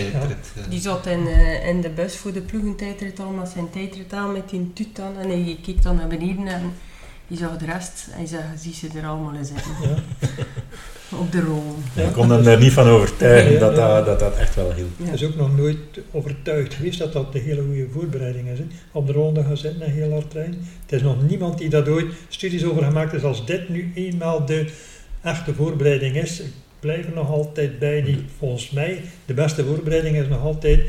Die 0.68 0.81
zat 0.81 1.07
in, 1.07 1.27
eh, 1.27 1.68
in 1.68 1.81
de 1.81 1.91
bus 1.91 2.16
voor 2.16 2.33
de 2.33 2.41
ploegentijdrit 2.41 3.20
al 3.20 3.31
met 3.31 3.49
zijn 3.49 3.70
tijdrit 3.70 4.12
aan, 4.12 4.33
met 4.33 4.49
die 4.51 4.70
tuut 4.75 5.01
aan. 5.01 5.16
En 5.18 5.29
hij 5.29 5.59
keek 5.62 5.83
dan 5.83 5.97
naar 5.97 6.07
beneden 6.09 6.47
en 6.47 6.73
die 7.29 7.39
zag 7.39 7.57
de 7.57 7.64
rest. 7.64 8.07
En 8.11 8.16
hij 8.16 8.27
zei, 8.27 8.43
zie 8.59 8.75
ze 8.75 8.89
er 8.99 9.07
allemaal 9.07 9.33
in 9.35 9.45
zitten. 9.45 9.73
Ja. 9.83 9.95
Op 11.19 11.33
de 11.33 11.41
rol. 11.41 11.75
Ja. 11.95 12.03
Ik 12.03 12.13
kon 12.13 12.31
hem 12.31 12.47
er 12.47 12.59
niet 12.59 12.73
van 12.73 12.87
overtuigen 12.89 13.61
dat, 13.61 13.77
dat, 13.77 14.07
dat 14.07 14.19
dat 14.19 14.37
echt 14.37 14.55
wel 14.55 14.73
hielp. 14.73 14.89
Ja. 14.97 15.05
Hij 15.05 15.15
is 15.15 15.25
ook 15.25 15.37
nog 15.37 15.57
nooit 15.57 15.77
overtuigd 16.11 16.75
geweest 16.75 16.99
dat 16.99 17.13
dat 17.13 17.33
de 17.33 17.39
hele 17.39 17.63
goede 17.63 17.87
voorbereiding 17.93 18.49
is. 18.49 18.59
hè. 18.59 18.65
Op 18.93 19.07
de 19.07 19.13
ronde 19.13 19.43
gaan 19.45 19.57
zitten 19.57 19.83
en 19.83 19.91
heel 19.93 20.13
hard 20.13 20.31
trainen. 20.31 20.59
Het 20.83 20.93
is 20.93 21.03
nog 21.03 21.17
niemand 21.29 21.59
die 21.59 21.69
daar 21.69 21.89
ooit 21.89 22.13
studies 22.29 22.65
over 22.65 22.83
gemaakt 22.83 23.13
is. 23.13 23.23
Als 23.25 23.47
dit 23.47 23.69
nu 23.69 23.93
eenmaal 23.95 24.47
de 24.47 24.67
echte 25.23 25.55
voorbereiding 25.55 26.17
is, 26.17 26.41
ik 26.41 26.53
blijf 26.81 27.07
er 27.07 27.15
nog 27.15 27.31
altijd 27.31 27.79
bij. 27.79 28.03
Die, 28.03 28.25
volgens 28.39 28.71
mij, 28.71 29.01
de 29.27 29.35
beste 29.35 29.65
voorbereiding 29.65 30.17
is 30.17 30.29
nog 30.29 30.43
altijd 30.43 30.81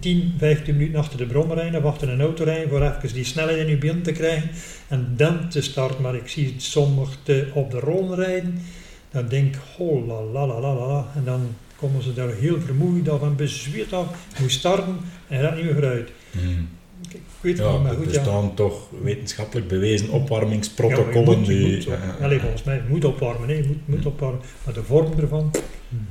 10, 0.00 0.34
15 0.38 0.76
minuten 0.76 0.98
achter 0.98 1.18
de 1.18 1.26
bron 1.26 1.54
rijden 1.54 1.84
of 1.84 1.90
achter 1.92 2.08
een 2.08 2.20
auto 2.20 2.44
rijden 2.44 2.68
voor 2.68 2.82
even 2.82 3.14
die 3.14 3.24
snelheid 3.24 3.58
in 3.58 3.68
je 3.68 3.78
been 3.78 4.02
te 4.02 4.12
krijgen 4.12 4.50
en 4.88 5.12
dan 5.16 5.48
te 5.48 5.62
starten. 5.62 6.02
Maar 6.02 6.14
ik 6.14 6.28
zie 6.28 6.54
sommigen 6.56 7.16
op 7.54 7.70
de 7.70 7.78
ronde 7.80 8.14
rijden, 8.14 8.62
dan 9.10 9.28
denk 9.28 9.54
ik, 9.54 9.60
oh 9.78 10.06
la 10.06 10.22
la 10.22 10.46
la 10.46 10.60
la 10.60 10.74
la. 10.74 11.06
En 11.14 11.24
dan 11.24 11.54
komen 11.76 12.02
ze 12.02 12.14
daar 12.14 12.32
heel 12.34 12.60
vermoeid 12.60 13.08
af 13.08 13.22
en 13.22 13.36
bezweet 13.36 13.92
af, 13.92 14.06
moet 14.40 14.50
starten 14.50 14.96
en 15.28 15.40
gaat 15.40 15.54
niet 15.54 15.64
meer 15.64 15.74
vooruit. 15.74 16.10
Hmm. 16.30 16.68
Ik 17.08 17.20
weet 17.40 17.58
het 17.58 17.66
Ja, 17.66 17.72
niet, 17.72 17.82
maar 17.82 17.90
er 17.90 17.96
goed, 17.96 18.12
ja. 18.12 18.20
bestaan 18.20 18.54
toch 18.54 18.88
wetenschappelijk 19.02 19.68
bewezen 19.68 20.10
opwarmingsprotocollen. 20.10 21.42
die, 21.44 21.76
moet. 21.76 21.88
Allee, 22.20 22.40
volgens 22.40 22.62
mij, 22.62 22.82
moet 22.88 23.04
opwarmen, 23.04 23.48
hè. 23.48 23.54
je 23.54 23.64
moet, 23.66 23.96
moet 23.96 24.06
opwarmen. 24.06 24.40
Maar 24.64 24.74
de 24.74 24.82
vorm 24.82 25.12
ervan, 25.20 25.50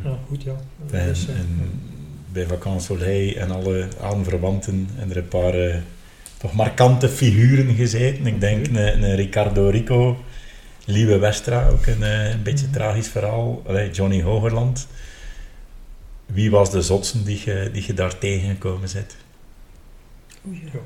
ja 0.04 0.18
goed 0.28 0.44
ja. 0.44 0.56
En, 0.92 1.10
is, 1.10 1.28
eh, 1.28 1.36
en 1.36 1.80
bij 2.32 2.46
Vacances 2.46 3.34
en 3.34 3.52
alle 3.52 3.88
aanverwanten 4.02 4.90
en 5.00 5.10
er 5.10 5.18
een 5.18 5.28
paar 5.28 5.54
eh, 5.54 5.76
toch 6.38 6.54
markante 6.54 7.10
figuren 7.10 7.76
gezeten. 7.76 8.28
Ik 8.28 8.40
denk 8.40 8.68
een, 8.68 9.04
een 9.04 9.16
Ricardo 9.16 9.70
Rico, 9.70 10.18
Lieve 10.90 11.18
Westra, 11.20 11.68
ook 11.70 11.86
een, 11.86 12.04
eh, 12.04 12.30
een 12.30 12.44
beetje 12.44 12.66
Mhm. 12.66 12.76
tragisch 12.76 13.08
verhaal. 13.08 13.62
Allee, 13.68 13.92
Johnny 13.92 14.22
Hogerland. 14.24 14.88
Wie 16.26 16.52
was 16.52 16.72
de 16.72 16.82
zotsen 16.82 17.24
die 17.26 17.42
je, 17.46 17.70
die 17.74 17.84
je 17.86 17.94
daar 17.94 18.18
tegengekomen 18.18 18.90
bent? 18.94 19.16
Oei, 20.48 20.62
Ja. 20.74 20.80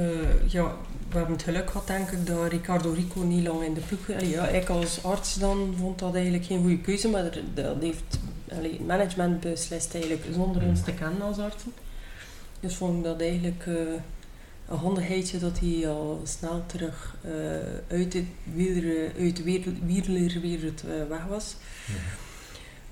Eh, 0.00 0.50
ja, 0.50 0.62
we 1.10 1.16
hebben 1.16 1.34
het 1.34 1.42
geluk 1.42 1.70
gehad, 1.70 1.86
denk 1.86 2.10
ik, 2.10 2.26
dat 2.26 2.50
Ricardo 2.50 2.92
Rico 2.92 3.20
niet 3.20 3.46
lang 3.46 3.62
in 3.64 3.74
de 3.74 3.80
ploeg... 3.80 4.16
Allee, 4.18 4.28
ja, 4.30 4.48
ik 4.48 4.68
als 4.68 5.04
arts 5.04 5.34
dan 5.34 5.74
vond 5.78 5.98
dat 5.98 6.14
eigenlijk 6.14 6.44
geen 6.44 6.60
goede 6.60 6.78
keuze, 6.78 7.08
maar 7.08 7.24
er- 7.24 7.42
dat 7.54 7.76
heeft 7.80 8.18
allee, 8.58 8.72
het 8.72 8.86
management 8.86 9.40
beslist 9.40 9.94
eigenlijk 9.94 10.24
zonder 10.34 10.62
ons 10.62 10.82
te 10.82 10.92
kennen 10.92 11.22
als 11.22 11.38
artsen. 11.38 11.72
Dus 12.60 12.74
vond 12.74 12.96
ik 12.98 13.04
dat 13.04 13.20
eigenlijk 13.20 13.64
eh, 13.66 13.74
een 14.68 14.78
handigheidje 14.78 15.38
dat 15.38 15.58
hij 15.58 15.88
al 15.88 16.20
snel 16.24 16.62
terug 16.66 17.16
eh, 17.22 17.30
uit 17.96 18.12
de 18.12 18.24
wieler, 18.54 19.12
uit 19.18 19.36
de 19.36 19.42
wereld, 19.42 19.76
wielerwereld 19.86 20.82
eh, 20.82 21.08
weg 21.08 21.24
was. 21.28 21.56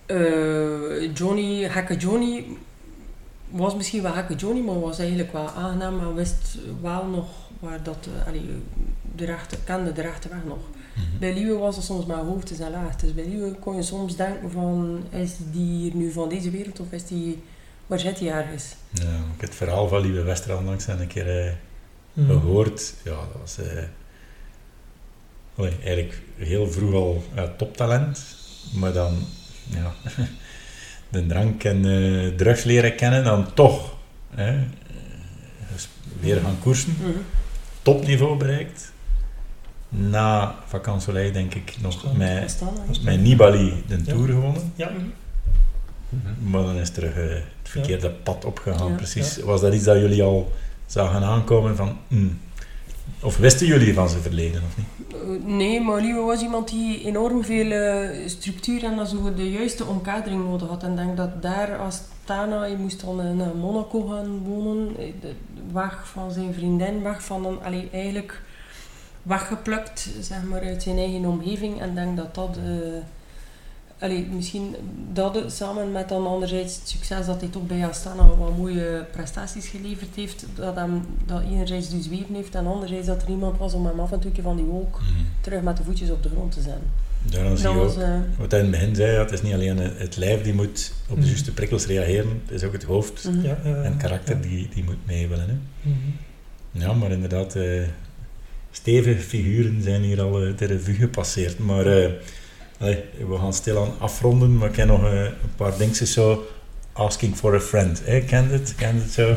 Eh, 0.06 1.14
Johnny, 1.14 1.68
gekke 1.68 1.96
Johnny, 1.96 2.44
was 3.50 3.76
misschien 3.76 4.02
wel 4.02 4.12
gekke 4.12 4.34
Johnny, 4.34 4.60
maar 4.60 4.80
was 4.80 4.98
eigenlijk 4.98 5.32
wel 5.32 5.48
aangenaam 5.48 6.00
en 6.00 6.14
wist 6.14 6.58
wel 6.80 7.06
nog 7.06 7.28
waar 7.60 7.82
dat, 7.82 8.08
allee, 8.26 8.62
de 9.16 9.24
rechte, 9.24 9.56
kende 9.64 9.92
de 9.92 10.02
rechte 10.02 10.28
weg 10.28 10.44
nog. 10.44 10.58
Bij 11.18 11.34
Liewe 11.34 11.58
was 11.58 11.76
het 11.76 11.84
soms 11.84 12.06
maar 12.06 12.24
hoogtes 12.24 12.58
en 12.58 12.70
laagtes. 12.70 13.14
Bij 13.14 13.26
Liewe 13.28 13.54
kon 13.54 13.76
je 13.76 13.82
soms 13.82 14.16
denken 14.16 14.50
van, 14.50 15.02
is 15.10 15.32
die 15.52 15.78
hier 15.78 15.94
nu 15.94 16.12
van 16.12 16.28
deze 16.28 16.50
wereld 16.50 16.80
of 16.80 16.92
is 16.92 17.06
die, 17.06 17.42
waar 17.86 17.98
zit 17.98 18.20
hij 18.20 18.28
ergens? 18.28 18.74
Ja, 18.90 19.02
ik 19.02 19.40
heb 19.40 19.48
het 19.48 19.54
verhaal 19.54 19.88
van 19.88 20.00
Lieve 20.00 20.22
Westra 20.22 20.56
onlangs 20.56 20.86
een 20.86 21.06
keer 21.06 21.46
eh, 21.46 21.52
hm. 22.12 22.26
gehoord. 22.26 22.94
Ja, 23.04 23.10
dat 23.10 23.40
was 23.40 23.58
eh, 23.58 23.82
allee, 25.56 25.72
eigenlijk 25.84 26.22
heel 26.36 26.70
vroeg 26.70 26.94
al 26.94 27.24
eh, 27.34 27.44
toptalent. 27.56 28.36
Maar 28.74 28.92
dan 28.92 29.18
ja, 29.70 29.92
de 31.08 31.26
drank 31.26 31.64
en 31.64 31.84
eh, 31.84 32.36
drugs 32.36 32.64
leren 32.64 32.96
kennen, 32.96 33.24
dan 33.24 33.54
toch 33.54 33.96
weer 36.20 36.40
gaan 36.40 36.58
koersen. 36.62 36.96
Topniveau 37.82 38.36
bereikt. 38.36 38.92
Na 39.88 40.54
Soleil 40.98 41.32
denk 41.32 41.54
ik 41.54 41.74
nog 41.80 42.16
met, 42.16 42.62
met 43.02 43.20
Nibali 43.20 43.84
de 43.86 43.96
Ja. 43.96 44.12
Tour 44.12 44.28
gewonnen. 44.28 44.72
Ja, 44.74 44.90
Mhm. 46.08 46.50
Maar 46.50 46.62
dan 46.62 46.76
is 46.76 46.90
terug 46.90 47.16
eh, 47.16 47.28
het 47.28 47.44
verkeerde 47.62 48.10
pad 48.10 48.44
opgegaan. 48.44 48.94
Precies. 48.96 49.38
Was 49.38 49.60
dat 49.60 49.74
iets 49.74 49.84
dat 49.84 49.98
jullie 49.98 50.22
al 50.22 50.52
zagen 50.86 51.22
aankomen 51.22 51.76
van... 51.76 51.96
hmm, 52.08 52.38
Of 53.22 53.36
wisten 53.36 53.66
jullie 53.66 53.94
van 53.94 54.08
zijn 54.08 54.22
verleden 54.22 54.62
of 54.62 54.76
niet? 54.76 55.46
Nee, 55.46 55.80
maar 55.80 56.00
Liewe 56.00 56.20
was 56.20 56.42
iemand 56.42 56.68
die 56.68 57.04
enorm 57.04 57.44
veel 57.44 57.70
eh, 57.70 58.28
structuur 58.28 58.84
en 58.84 58.96
dan 58.96 59.06
zo 59.06 59.34
de 59.34 59.50
juiste 59.50 59.84
omkadering 59.84 60.44
nodig 60.44 60.68
had. 60.68 60.82
En 60.82 60.90
ik 60.90 60.96
denk 60.96 61.16
dat 61.16 61.42
daar 61.42 61.76
als 61.78 62.00
Tana, 62.24 62.64
je 62.64 62.76
moest 62.76 63.00
dan 63.00 63.22
in 63.22 63.40
eh, 63.40 63.46
Monaco 63.60 64.02
gaan 64.06 64.38
wonen, 64.38 64.96
weg 65.72 66.08
van 66.08 66.32
zijn 66.32 66.54
vriendin, 66.54 67.02
weg 67.02 67.22
van 67.24 67.46
een, 67.46 67.58
allee, 67.62 67.88
eigenlijk 67.92 68.42
weggeplukt 69.22 70.08
zeg 70.20 70.42
maar, 70.42 70.62
uit 70.62 70.82
zijn 70.82 70.98
eigen 70.98 71.24
omgeving. 71.24 71.80
En 71.80 71.88
ik 71.88 71.94
denk 71.94 72.16
dat 72.16 72.34
dat, 72.34 72.58
allee, 73.98 74.26
misschien 74.26 74.76
dat 75.12 75.52
samen 75.52 75.92
met 75.92 76.08
dan 76.08 76.26
anderzijds 76.26 76.76
het 76.76 76.88
succes 76.88 77.26
dat 77.26 77.40
hij 77.40 77.48
toch 77.50 77.66
bij 77.66 77.86
Astana 77.86 78.26
wat 78.26 78.56
mooie 78.56 79.06
prestaties 79.12 79.66
geleverd 79.68 80.14
heeft, 80.14 80.46
dat 80.54 80.74
hem 80.74 81.02
dat 81.26 81.42
enerzijds 81.42 81.88
dus 81.90 82.04
zweven 82.04 82.34
heeft 82.34 82.54
en 82.54 82.66
anderzijds 82.66 83.06
dat 83.06 83.22
er 83.22 83.28
iemand 83.28 83.58
was 83.58 83.74
om 83.74 83.86
hem 83.86 84.00
af 84.00 84.12
en 84.12 84.20
toe 84.20 84.32
van 84.42 84.56
die 84.56 84.64
wolk 84.64 85.00
terug 85.40 85.62
met 85.62 85.76
de 85.76 85.82
voetjes 85.82 86.10
op 86.10 86.22
de 86.22 86.28
grond 86.28 86.52
te 86.52 86.60
zetten. 86.60 87.04
Daarom 87.22 87.56
zie 87.56 87.68
je 87.68 87.74
was, 87.74 87.96
ook, 87.96 88.02
eh, 88.02 88.18
wat 88.38 88.50
hij 88.50 88.60
in 88.60 88.66
het 88.66 88.74
begin 88.78 88.94
zei, 88.94 89.12
ja, 89.12 89.18
het 89.18 89.32
is 89.32 89.42
niet 89.42 89.54
alleen 89.54 89.78
het 89.78 90.16
lijf 90.16 90.42
die 90.42 90.54
moet 90.54 90.92
op 91.08 91.14
de 91.14 91.20
Mhm. 91.20 91.28
juiste 91.28 91.52
prikkels 91.52 91.86
reageren, 91.86 92.42
het 92.46 92.54
is 92.54 92.62
ook 92.62 92.72
het 92.72 92.82
hoofd 92.82 93.24
mhm. 93.24 93.40
ja, 93.42 93.58
ja, 93.64 93.82
en 93.82 93.96
karakter 93.96 94.36
ja. 94.36 94.42
die, 94.42 94.68
die 94.74 94.84
moet 94.84 95.06
mee 95.06 95.28
willen. 95.28 95.48
Hè. 95.48 95.56
Mhm. 95.90 95.98
Ja, 96.70 96.92
maar 96.92 97.10
inderdaad, 97.10 97.54
eh, 97.54 97.82
stevige 98.70 99.20
figuren 99.20 99.82
zijn 99.82 100.02
hier 100.02 100.20
al 100.22 100.42
eh, 100.42 100.56
de 100.56 100.64
revue 100.64 100.94
gepasseerd. 100.94 101.58
Maar 101.58 101.86
eh, 101.86 102.10
allee, 102.78 103.04
we 103.28 103.38
gaan 103.38 103.54
stilaan 103.54 103.92
afronden, 103.98 104.56
maar 104.56 104.68
ik 104.68 104.76
heb 104.76 104.86
nog 104.86 105.04
eh, 105.04 105.24
een 105.24 105.54
paar 105.56 105.78
dingetjes 105.78 106.12
zo. 106.12 106.46
Asking 106.92 107.36
for 107.36 107.54
a 107.54 107.60
friend, 107.60 108.02
hè? 108.04 108.20
kent 108.20 108.50
het? 108.50 108.74
Kent 108.74 109.02
het 109.02 109.12
zo? 109.12 109.36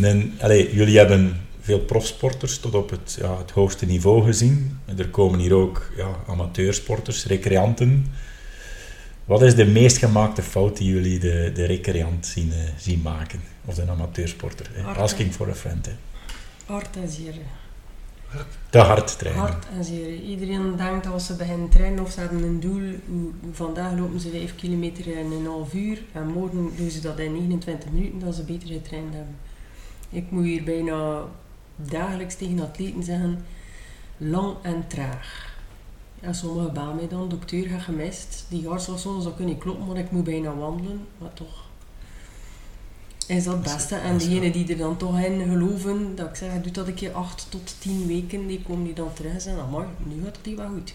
En, 0.00 0.34
allee, 0.40 0.74
jullie 0.74 0.98
hebben 0.98 1.40
veel 1.60 1.80
profsporters 1.80 2.58
tot 2.58 2.74
op 2.74 2.90
het, 2.90 3.16
ja, 3.20 3.38
het 3.38 3.50
hoogste 3.50 3.86
niveau 3.86 4.24
gezien. 4.24 4.78
En 4.84 4.98
Er 4.98 5.08
komen 5.08 5.38
hier 5.38 5.54
ook 5.54 5.92
ja, 5.96 6.08
amateursporters, 6.26 7.26
recreanten. 7.26 8.06
Wat 9.24 9.42
is 9.42 9.54
de 9.54 9.66
meest 9.66 9.96
gemaakte 9.96 10.42
fout 10.42 10.76
die 10.76 10.88
jullie 10.88 11.18
de, 11.18 11.50
de 11.54 11.64
recreant 11.64 12.26
zien, 12.26 12.52
eh, 12.52 12.58
zien 12.76 13.00
maken? 13.02 13.40
Of 13.64 13.74
de 13.74 13.88
amateursporter? 13.88 14.70
Asking 14.96 15.32
for 15.32 15.48
a 15.48 15.54
friend. 15.54 15.86
Hè? 15.86 15.92
Hard 16.66 16.96
en 16.96 17.08
zeer. 17.08 17.34
Te 18.70 18.78
hard 18.78 19.18
trainen. 19.18 19.42
Hard 19.42 19.66
en 19.76 19.84
zeer. 19.84 20.14
Iedereen 20.14 20.76
denkt 20.76 21.06
als 21.06 21.26
ze 21.26 21.36
beginnen 21.36 21.68
trainen 21.68 22.04
of 22.04 22.10
ze 22.10 22.20
hebben 22.20 22.42
een 22.42 22.60
doel. 22.60 22.94
Vandaag 23.52 23.98
lopen 23.98 24.20
ze 24.20 24.30
5 24.30 24.54
kilometer 24.54 25.06
in 25.06 25.32
een 25.32 25.46
half 25.46 25.74
uur 25.74 26.02
en 26.12 26.26
morgen 26.26 26.70
doen 26.76 26.90
ze 26.90 27.00
dat 27.00 27.18
in 27.18 27.32
29 27.32 27.90
minuten 27.90 28.18
dat 28.18 28.34
ze 28.34 28.42
beter 28.42 28.68
getraind 28.68 29.14
hebben. 29.14 29.36
Ik 30.10 30.30
moet 30.30 30.44
hier 30.44 30.64
bijna 30.64 31.22
dagelijks 31.76 32.36
tegen 32.36 32.60
atleten 32.60 33.02
zeggen, 33.02 33.44
lang 34.16 34.54
en 34.62 34.84
traag. 34.86 35.56
En 36.20 36.34
sommigen 36.34 36.72
bellen 36.72 36.96
mij 36.96 37.08
dan, 37.08 37.28
dokter, 37.28 37.68
ga 37.68 37.78
gemist. 37.78 38.46
Die 38.48 38.68
hartslagzones, 38.68 39.24
dat 39.24 39.36
kan 39.36 39.46
niet 39.46 39.58
kloppen, 39.58 39.86
maar 39.86 39.96
ik 39.96 40.10
moet 40.10 40.24
bijna 40.24 40.54
wandelen. 40.54 41.06
Maar 41.18 41.32
toch 41.34 41.67
is 43.28 43.44
dat 43.44 43.54
het 43.54 43.62
beste. 43.62 43.94
En 43.94 44.18
degenen 44.18 44.52
die 44.52 44.68
er 44.68 44.76
dan 44.76 44.96
toch 44.96 45.20
in 45.20 45.48
geloven, 45.50 46.14
dat 46.14 46.28
ik 46.28 46.34
zeg, 46.34 46.50
doe 46.62 46.72
dat 46.72 46.86
een 46.86 46.94
keer 46.94 47.12
8 47.12 47.46
tot 47.48 47.74
10 47.78 48.06
weken, 48.06 48.46
die 48.46 48.62
komen 48.66 48.84
die 48.84 48.94
dan 48.94 49.12
terug 49.12 49.32
en 49.32 49.40
zeggen, 49.40 49.62
amai, 49.62 49.86
nu 49.98 50.24
gaat 50.24 50.36
het 50.36 50.46
hier 50.46 50.56
wel 50.56 50.68
goed. 50.68 50.94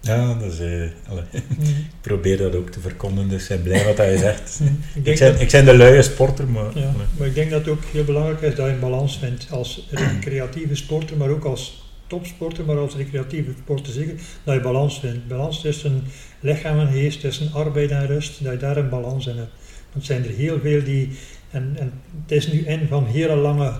Ja, 0.00 0.34
dat 0.34 0.52
is, 0.52 0.58
eh, 0.58 0.90
allee, 1.08 1.24
ik 1.32 2.00
probeer 2.00 2.36
dat 2.36 2.54
ook 2.54 2.70
te 2.70 2.80
verkondigen, 2.80 3.28
dus 3.28 3.42
ik 3.42 3.48
ben 3.48 3.62
blij 3.62 3.84
wat 3.84 3.96
hij 3.96 4.16
zegt. 4.16 4.60
Ik 5.04 5.18
ben, 5.18 5.40
ik 5.40 5.50
de 5.50 5.76
luie 5.76 6.02
sporter, 6.02 6.48
maar... 6.48 6.78
Ja, 6.78 6.92
maar 7.18 7.26
ik 7.26 7.34
denk 7.34 7.50
dat 7.50 7.60
het 7.60 7.68
ook 7.68 7.84
heel 7.92 8.04
belangrijk 8.04 8.40
is 8.40 8.54
dat 8.54 8.66
je 8.66 8.72
een 8.72 8.80
balans 8.80 9.18
vindt 9.18 9.46
als 9.50 9.88
recreatieve 9.90 10.74
sporter, 10.74 11.16
maar 11.16 11.28
ook 11.28 11.44
als 11.44 11.84
topsporter, 12.06 12.64
maar 12.64 12.78
als 12.78 12.94
recreatieve 12.94 13.50
sporter 13.62 13.92
zeker, 13.92 14.14
dat 14.44 14.54
je 14.54 14.60
balans 14.60 15.00
vindt. 15.00 15.28
Balans 15.28 15.60
tussen 15.60 16.04
lichaam 16.40 16.78
en 16.78 16.92
geest, 16.92 17.20
tussen 17.20 17.52
arbeid 17.52 17.90
en 17.90 18.06
rust, 18.06 18.44
dat 18.44 18.52
je 18.52 18.58
daar 18.58 18.76
een 18.76 18.88
balans 18.88 19.26
in 19.26 19.36
hebt. 19.36 19.52
Want 19.94 20.06
zijn 20.06 20.24
er 20.24 20.30
heel 20.30 20.60
veel 20.60 20.84
die, 20.84 21.08
en, 21.50 21.74
en 21.78 21.92
het 22.22 22.30
is 22.32 22.52
nu 22.52 22.58
in 22.66 22.86
van 22.88 23.06
hele 23.06 23.34
lange 23.36 23.72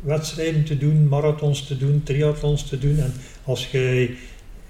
wedstrijden 0.00 0.64
te 0.64 0.78
doen, 0.78 1.08
marathons 1.08 1.66
te 1.66 1.76
doen, 1.78 2.02
triathlons 2.02 2.68
te 2.68 2.78
doen. 2.78 2.98
En 2.98 3.12
als 3.44 3.70
je 3.70 4.14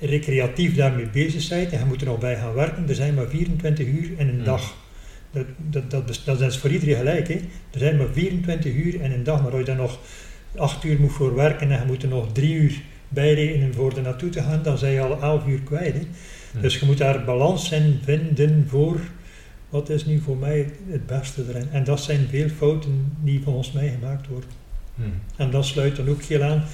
recreatief 0.01 0.75
daarmee 0.77 1.07
bezig 1.13 1.49
bent 1.49 1.73
en 1.73 1.79
je 1.79 1.85
moet 1.85 2.01
er 2.01 2.07
nog 2.07 2.19
bij 2.19 2.37
gaan 2.37 2.55
werken, 2.55 2.89
er 2.89 2.95
zijn 2.95 3.15
maar 3.15 3.29
24 3.29 3.87
uur 3.87 4.11
in 4.17 4.29
een 4.29 4.35
Hmm. 4.35 4.45
dag. 4.45 4.77
Dat, 5.33 5.47
dat, 5.71 5.91
dat, 5.91 6.09
is- 6.11 6.25
dat 6.25 6.41
is 6.41 6.59
voor 6.59 6.71
iedereen 6.71 6.97
gelijk. 6.97 7.29
Hè. 7.29 7.35
Er 7.71 7.79
zijn 7.79 7.97
maar 7.97 8.07
24 8.13 8.73
uur 8.75 8.95
in 9.01 9.13
een 9.13 9.25
dag, 9.25 9.43
maar 9.43 9.51
als 9.51 9.61
je 9.61 9.67
dan 9.67 9.77
nog 9.77 9.99
8 10.57 10.85
uur 10.85 11.01
moet 11.01 11.13
voor 11.13 11.35
werken 11.35 11.71
en 11.71 11.79
je 11.81 11.87
moet 11.87 12.03
er 12.03 12.09
nog 12.09 12.33
3 12.33 12.55
uur 12.55 12.81
bijrekenen 13.09 13.75
voor 13.75 13.97
er 13.97 14.03
naartoe 14.03 14.31
te 14.31 14.43
gaan, 14.43 14.63
dan 14.63 14.79
zijn 14.79 14.93
je 14.93 15.01
al 15.01 15.21
11 15.23 15.47
uur 15.47 15.61
kwijt. 15.61 15.95
Hè. 15.95 16.01
Hm. 16.53 16.61
Dus 16.61 16.79
je 16.79 16.87
moet 16.87 16.99
daar 16.99 17.25
balans 17.25 17.73
in 17.73 17.99
vinden 18.05 18.65
voor 18.69 19.01
wat 19.75 19.89
is 19.89 20.05
nu 20.05 20.21
voor 20.21 20.37
mij 20.37 20.71
het 20.91 21.07
beste 21.07 21.45
erin. 21.49 21.69
En 21.71 21.85
dat 21.85 22.01
zijn 22.01 22.27
veel 22.31 22.49
fouten 22.49 23.17
die 23.23 23.41
volgens 23.43 23.73
mij 23.73 23.89
gemaakt 24.01 24.29
worden. 24.29 24.49
Hm. 24.95 25.03
En 25.37 25.51
dat 25.51 25.65
sluit 25.65 25.97
dan 25.97 26.09
ook 26.09 26.23
heel 26.23 26.43
aan 26.43 26.65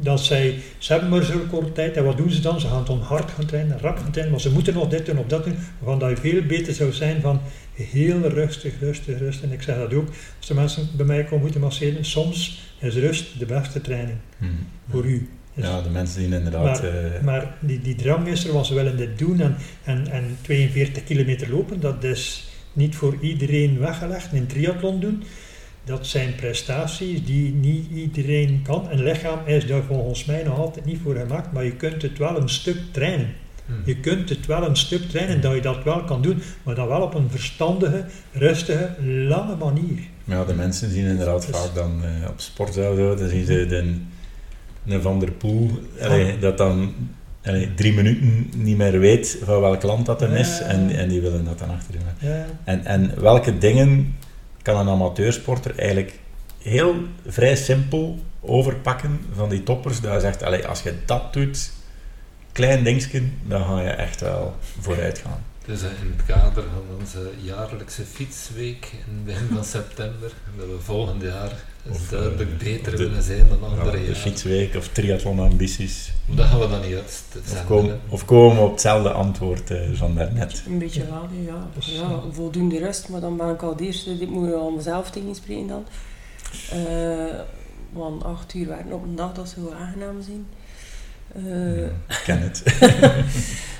dat 0.00 0.20
zij, 0.20 0.58
ze 0.78 0.92
hebben 0.92 1.10
maar 1.10 1.22
zo'n 1.22 1.48
korte 1.48 1.72
tijd 1.72 1.96
en 1.96 2.04
wat 2.04 2.16
doen 2.16 2.30
ze 2.30 2.40
dan? 2.40 2.60
Ze 2.60 2.66
gaan 2.66 2.84
dan 2.84 3.00
hard 3.00 3.30
gaan 3.30 3.46
trainen, 3.46 3.80
rap 3.80 3.98
gaan 3.98 4.10
trainen, 4.10 4.32
maar 4.32 4.42
ze 4.42 4.52
moeten 4.52 4.74
nog 4.74 4.88
dit 4.88 5.06
doen 5.06 5.18
of 5.18 5.26
dat 5.26 5.44
doen, 5.44 5.56
waarvan 5.78 5.98
dat 5.98 6.10
je 6.10 6.16
veel 6.16 6.42
beter 6.42 6.74
zou 6.74 6.92
zijn 6.92 7.20
van 7.20 7.40
heel 7.72 8.20
rustig, 8.20 8.80
rustig, 8.80 9.18
rustig. 9.18 9.44
En 9.44 9.52
ik 9.52 9.62
zeg 9.62 9.76
dat 9.76 9.94
ook, 9.94 10.08
als 10.38 10.46
de 10.46 10.54
mensen 10.54 10.88
bij 10.96 11.06
mij 11.06 11.24
komen 11.24 11.40
moeten 11.40 11.60
masseren, 11.60 12.04
soms 12.04 12.62
is 12.80 12.94
rust 12.94 13.38
de 13.38 13.46
beste 13.46 13.80
training 13.80 14.18
Hm. 14.38 14.44
voor 14.90 15.04
u. 15.04 15.28
Ja, 15.56 15.80
de 15.80 15.88
mensen 15.88 16.18
die 16.20 16.38
inderdaad... 16.38 16.84
eh, 16.84 16.90
maar 17.24 17.54
die, 17.60 17.80
die 17.80 17.94
drang 17.94 18.26
is 18.26 18.44
er, 18.44 18.52
want 18.52 18.66
ze 18.66 18.74
willen 18.74 18.96
dit 18.96 19.18
doen 19.18 19.40
en, 19.40 19.56
en, 19.84 20.06
en 20.08 20.36
42 20.42 21.04
kilometer 21.04 21.50
lopen, 21.50 21.80
dat 21.80 22.04
is 22.04 22.48
niet 22.72 22.96
voor 22.96 23.16
iedereen 23.20 23.78
weggelegd. 23.78 24.32
Een 24.32 24.46
triathlon 24.46 25.00
doen, 25.00 25.22
dat 25.84 26.06
zijn 26.06 26.34
prestaties 26.34 27.24
die 27.24 27.52
niet 27.54 27.90
iedereen 27.94 28.60
kan. 28.62 28.88
Een 28.90 29.02
lichaam 29.02 29.38
is 29.46 29.66
daar 29.66 29.82
volgens 29.82 30.24
mij 30.24 30.42
nog 30.42 30.58
altijd 30.58 30.84
niet 30.84 30.98
voor 31.02 31.14
gemaakt, 31.14 31.52
maar 31.52 31.64
je 31.64 31.76
kunt 31.76 32.02
het 32.02 32.18
wel 32.18 32.40
een 32.40 32.48
stuk 32.48 32.76
trainen. 32.90 33.28
Hm. 33.66 33.72
Je 33.84 33.96
kunt 33.96 34.28
het 34.28 34.46
wel 34.46 34.66
een 34.68 34.76
stuk 34.76 35.02
trainen, 35.08 35.40
dat 35.40 35.54
je 35.54 35.60
dat 35.60 35.84
wel 35.84 36.04
kan 36.04 36.22
doen, 36.22 36.42
maar 36.62 36.74
dan 36.74 36.88
wel 36.88 37.00
op 37.00 37.14
een 37.14 37.30
verstandige, 37.30 38.04
rustige, 38.32 38.90
lange 39.28 39.56
manier. 39.56 39.98
Ja, 40.24 40.44
de 40.44 40.54
mensen 40.54 40.90
zien 40.90 41.04
inderdaad 41.06 41.46
Dus- 41.46 41.56
vaak 41.60 41.74
dan 41.74 42.04
eh, 42.04 42.28
op 42.28 42.40
sportzaal, 42.40 42.94
zo, 42.96 43.14
dan 43.14 43.28
zien 43.28 43.44
ze 43.46 43.66
de, 43.66 43.94
een 44.86 45.02
Van 45.02 45.20
der 45.20 45.32
Poel, 45.32 45.70
allee, 46.00 46.38
dat 46.38 46.58
dan 46.58 46.94
allee, 47.44 47.74
drie 47.74 47.92
minuten 47.92 48.50
niet 48.54 48.76
meer 48.76 48.98
weet 48.98 49.38
van 49.44 49.60
welk 49.60 49.82
land 49.82 50.06
dat 50.06 50.20
hem 50.20 50.32
is, 50.32 50.60
en, 50.60 50.90
en 50.90 51.08
die 51.08 51.20
willen 51.20 51.44
dat 51.44 51.58
dan 51.58 51.70
achter 51.70 51.92
doen. 51.92 52.30
Ja, 52.30 52.46
En, 52.64 52.84
en 52.84 53.20
welke 53.20 53.58
dingen 53.58 54.16
kan 54.62 54.76
een 54.76 54.88
amateursporter 54.88 55.78
eigenlijk 55.78 56.18
heel 56.62 56.94
vrij 57.26 57.56
simpel 57.56 58.18
overpakken 58.40 59.20
van 59.34 59.48
die 59.48 59.62
toppers, 59.62 60.00
dat 60.00 60.10
hij 60.10 60.20
zegt, 60.20 60.42
allee, 60.42 60.66
als 60.66 60.82
je 60.82 60.94
dat 61.04 61.32
doet, 61.32 61.70
klein 62.52 62.84
dingetje, 62.84 63.22
dan 63.42 63.64
ga 63.64 63.80
je 63.80 63.88
echt 63.88 64.20
wel 64.20 64.56
vooruit 64.80 65.18
gaan. 65.18 65.44
Dus 65.66 65.82
eh, 65.82 65.88
in 65.88 66.14
het 66.16 66.26
kader 66.26 66.62
van 66.62 66.98
onze 66.98 67.30
jaarlijkse 67.42 68.02
fietsweek 68.02 68.92
in 68.92 69.14
het 69.14 69.24
begin 69.24 69.48
van 69.54 69.64
september, 69.64 70.32
dat 70.58 70.66
we 70.66 70.78
volgend 70.80 71.22
jaar 71.22 71.52
Of, 71.90 72.08
duidelijk 72.08 72.50
eh, 72.50 72.56
beter 72.58 72.90
de- 72.90 72.96
willen 72.96 73.22
zijn 73.22 73.48
dan 73.48 73.58
Ja, 73.60 73.66
andere 73.66 73.90
de 73.90 73.98
jaren. 74.02 74.16
fietsweek 74.16 74.74
of 74.74 74.88
triathlonambities. 74.88 76.12
Dat 76.26 76.46
gaan 76.46 76.58
we 76.60 76.68
dan 76.68 76.80
niet 76.80 76.94
uitzenden. 76.94 77.52
Of 77.52 77.64
komen, 77.66 78.00
of 78.08 78.24
komen 78.24 78.56
we 78.56 78.62
op 78.62 78.70
hetzelfde 78.70 79.10
antwoord 79.10 79.70
eh, 79.70 79.78
van 79.92 80.14
daarnet. 80.14 80.62
Een 80.66 80.78
beetje 80.78 81.04
wel, 81.06 81.28
ja. 81.46 81.68
Dus, 81.74 81.86
ja. 81.86 82.20
Voldoende 82.32 82.78
rust, 82.78 83.08
maar 83.08 83.20
dan 83.20 83.36
ben 83.36 83.48
ik 83.50 83.62
al 83.62 83.76
de 83.76 83.84
eerste, 83.84 84.18
dit 84.18 84.30
moet 84.30 84.48
ik 84.48 84.54
al 84.54 84.70
mezelf 84.70 85.10
tegenspreken 85.10 85.66
dan. 85.66 85.84
Eh, 86.70 87.38
want 87.92 88.24
acht 88.24 88.54
uur 88.54 88.66
werken 88.68 88.92
op 88.92 89.02
een 89.02 89.16
dag, 89.16 89.32
dat 89.32 89.48
zou 89.48 89.74
aangenaam 89.74 90.22
zijn. 90.22 90.46
Eh, 91.34 91.84
Ik 91.84 92.22
ken 92.24 92.40
het. 92.40 92.62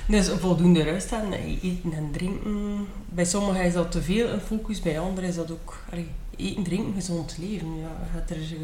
Dus 0.07 0.29
voldoende 0.39 0.83
rust 0.83 1.11
en 1.11 1.33
eten 1.33 1.93
en 1.93 2.09
drinken. 2.11 2.85
Bij 3.09 3.25
sommigen 3.25 3.63
is 3.65 3.73
dat 3.73 3.91
te 3.91 4.01
veel 4.01 4.27
een 4.29 4.39
focus, 4.39 4.81
bij 4.81 4.99
anderen 4.99 5.29
is 5.29 5.35
dat 5.35 5.51
ook 5.51 5.77
allee, 5.91 6.07
eten, 6.37 6.63
drinken, 6.63 6.93
gezond 6.93 7.37
leven. 7.41 7.67
Ja, 7.79 8.07
gaat 8.13 8.29
er, 8.29 8.35
ze, 8.35 8.55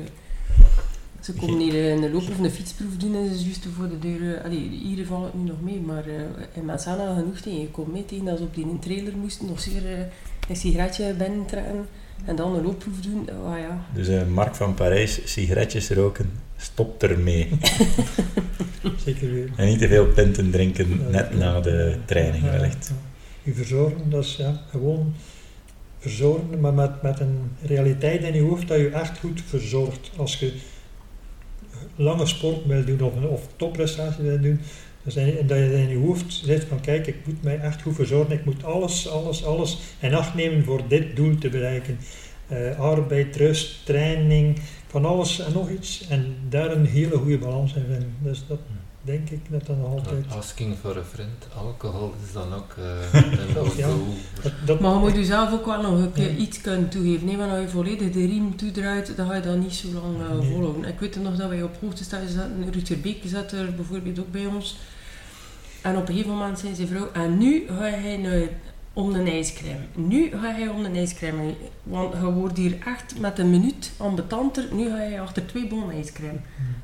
ze 1.22 1.34
komen 1.34 1.60
hier 1.60 1.92
een 1.92 2.12
loop 2.12 2.30
of 2.30 2.40
een 2.40 2.52
fietsproef 2.52 2.98
doen 2.98 3.16
en 3.16 3.28
ze 3.30 3.36
is 3.36 3.44
juist 3.44 3.66
voor 3.78 3.90
de 3.90 4.00
deur. 4.00 4.36
eh, 4.36 4.44
Allee, 4.46 4.70
hier 4.70 5.06
valt 5.06 5.26
het 5.26 5.34
nu 5.34 5.44
nog 5.50 5.62
mee, 5.62 5.80
maar 5.80 6.08
uh, 6.08 6.14
in 6.54 6.70
hadden 6.70 7.16
genoeg 7.16 7.38
tegen. 7.40 7.60
Je 7.60 7.70
komt 7.72 7.94
mee 7.94 8.06
tegen 8.06 8.26
dat 8.26 8.38
ze 8.38 8.44
op 8.44 8.56
die 8.56 8.80
trailer 8.80 9.18
moesten 9.18 9.48
nog 9.48 9.60
zeer 9.62 9.86
eh, 9.86 10.00
een 10.50 10.56
sigaretje 10.56 11.14
binnen 11.14 11.46
trekken 11.46 11.86
en 12.26 12.36
dan 12.36 12.56
een 12.56 12.64
loopproef 12.64 13.02
doen. 13.02 13.30
Oh, 13.30 13.58
ja. 13.58 13.86
Dus 13.94 14.08
eh, 14.08 14.28
Mark 14.28 14.56
van 14.56 14.74
Parijs, 14.74 15.20
sigaretjes 15.24 15.90
roken, 15.90 16.32
stop 16.58 17.04
ermee. 17.04 17.50
zeker 19.06 19.32
weer. 19.32 19.52
En 19.56 19.68
niet 19.68 19.80
te 19.80 19.88
veel 19.88 20.06
pinten 20.08 20.52
drinken 20.52 21.12
net 21.12 21.38
na 21.38 21.60
de 21.60 21.98
training 22.06 22.44
wellicht. 22.44 22.92
Je 23.44 23.54
verzorgen, 23.54 24.10
dat 24.10 24.24
is 24.24 24.36
ja, 24.36 24.62
gewoon 24.70 25.14
verzorgen, 26.04 26.60
maar 26.60 26.74
met, 26.74 27.02
met 27.02 27.20
een 27.20 27.52
realiteit 27.62 28.24
in 28.24 28.34
je 28.34 28.42
hoofd 28.42 28.68
dat 28.68 28.78
je 28.78 28.90
echt 28.90 29.20
goed 29.20 29.42
verzorgt. 29.46 30.12
Als 30.18 30.40
je 30.40 30.54
lange 31.96 32.26
sport 32.26 32.66
wil 32.66 32.86
doen 32.86 33.02
of, 33.02 33.14
of 33.24 33.48
topprestatie 33.56 34.24
wil 34.24 34.42
doen, 34.42 34.60
dat 35.04 35.14
je 35.58 35.82
in 35.82 35.90
je 35.90 35.98
hoofd 35.98 36.34
zit 36.34 36.64
van 36.64 36.82
kijk, 36.82 37.08
ik 37.08 37.16
moet 37.26 37.44
mij 37.44 37.60
echt 37.60 37.82
goed 37.82 37.96
verzorgen, 37.96 38.36
ik 38.36 38.46
moet 38.46 38.64
alles, 38.64 39.10
alles, 39.10 39.46
alles 39.46 39.80
in 40.00 40.14
acht 40.14 40.36
nemen 40.36 40.64
voor 40.64 40.82
dit 40.88 41.16
doel 41.16 41.38
te 41.38 41.50
bereiken. 41.50 41.98
Eh, 42.48 42.80
arbeid, 42.80 43.36
rust, 43.36 43.86
training, 43.86 44.60
van 44.88 45.06
alles 45.06 45.40
en 45.40 45.54
nog 45.54 45.70
iets. 45.70 46.08
En 46.10 46.36
daar 46.50 46.72
een 46.72 46.86
hele 46.86 47.18
goede 47.18 47.38
balans 47.38 47.74
in 47.74 47.86
vinden. 47.90 48.16
Dus 48.22 48.44
dat 48.48 48.60
denk 49.06 49.30
ik 49.30 49.40
dat 49.50 49.68
nog 49.68 49.86
altijd... 49.92 50.26
Asking 50.30 50.76
for 50.82 50.98
a 50.98 51.04
friend, 51.04 51.48
alcohol 51.58 52.14
is 52.26 52.34
dan 52.34 52.54
ook 52.54 52.76
eh 52.78 53.22
een 53.48 53.54
Dat, 53.54 53.76
ja. 53.76 53.88
Dat, 54.44 54.52
dat, 54.66 54.80
Maar 54.80 54.94
je 54.94 55.00
moet 55.00 55.16
jezelf 55.16 55.52
ook 55.54 55.66
wel 55.66 55.82
nog 55.82 56.00
een 56.00 56.12
keer 56.12 56.32
Ja. 56.32 56.38
iets 56.38 56.62
kunnen 56.62 56.90
toegeven. 56.90 57.26
Nee, 57.26 57.38
want 57.38 57.52
als 57.52 57.62
je 57.62 57.68
volledig 57.68 58.12
de 58.12 58.26
riem 58.26 58.56
toedraait, 58.56 59.16
dan 59.18 59.28
ga 59.28 59.36
je 59.36 59.42
dat 59.42 59.58
niet 59.58 59.74
zo 59.74 59.88
lang 59.94 60.22
eh, 60.22 60.38
Nee. 60.40 60.52
volhouden. 60.52 60.86
Ik 60.92 61.00
weet 61.00 61.22
nog 61.22 61.36
dat 61.36 61.50
wij 61.50 61.64
op 61.64 61.76
hoogtestage 61.82 62.28
zaten, 62.30 62.72
Rutger 62.72 63.00
Beek 63.00 63.22
zat 63.26 63.52
er 63.52 63.76
bijvoorbeeld 63.76 64.20
ook 64.20 64.32
bij 64.32 64.46
ons. 64.46 64.78
En 65.82 65.98
op 65.98 66.08
een 66.08 66.14
gegeven 66.16 66.38
moment 66.38 66.60
zei 66.60 66.76
zijn 66.76 66.88
vrouw, 66.88 67.12
en 67.14 67.38
nu 67.38 67.64
ga 67.68 67.84
hij 67.84 68.18
naar 68.18 68.48
om 68.94 69.14
de 69.14 69.32
ijscrème. 69.32 69.80
Nu 69.96 70.30
ga 70.32 70.52
hij 70.54 70.68
om 70.68 70.84
de 70.84 70.90
ijscrème. 71.00 71.54
Want 71.84 72.14
je 72.14 72.32
wordt 72.32 72.58
hier 72.58 72.76
echt 72.86 73.20
met 73.20 73.40
een 73.40 73.50
minuut 73.50 73.92
ambetanter. 73.98 74.64
Nu 74.72 74.90
ga 74.90 75.02
je 75.04 75.20
achter 75.20 75.46
twee 75.46 75.68
bonnen 75.68 75.96
ijscrème. 75.96 76.40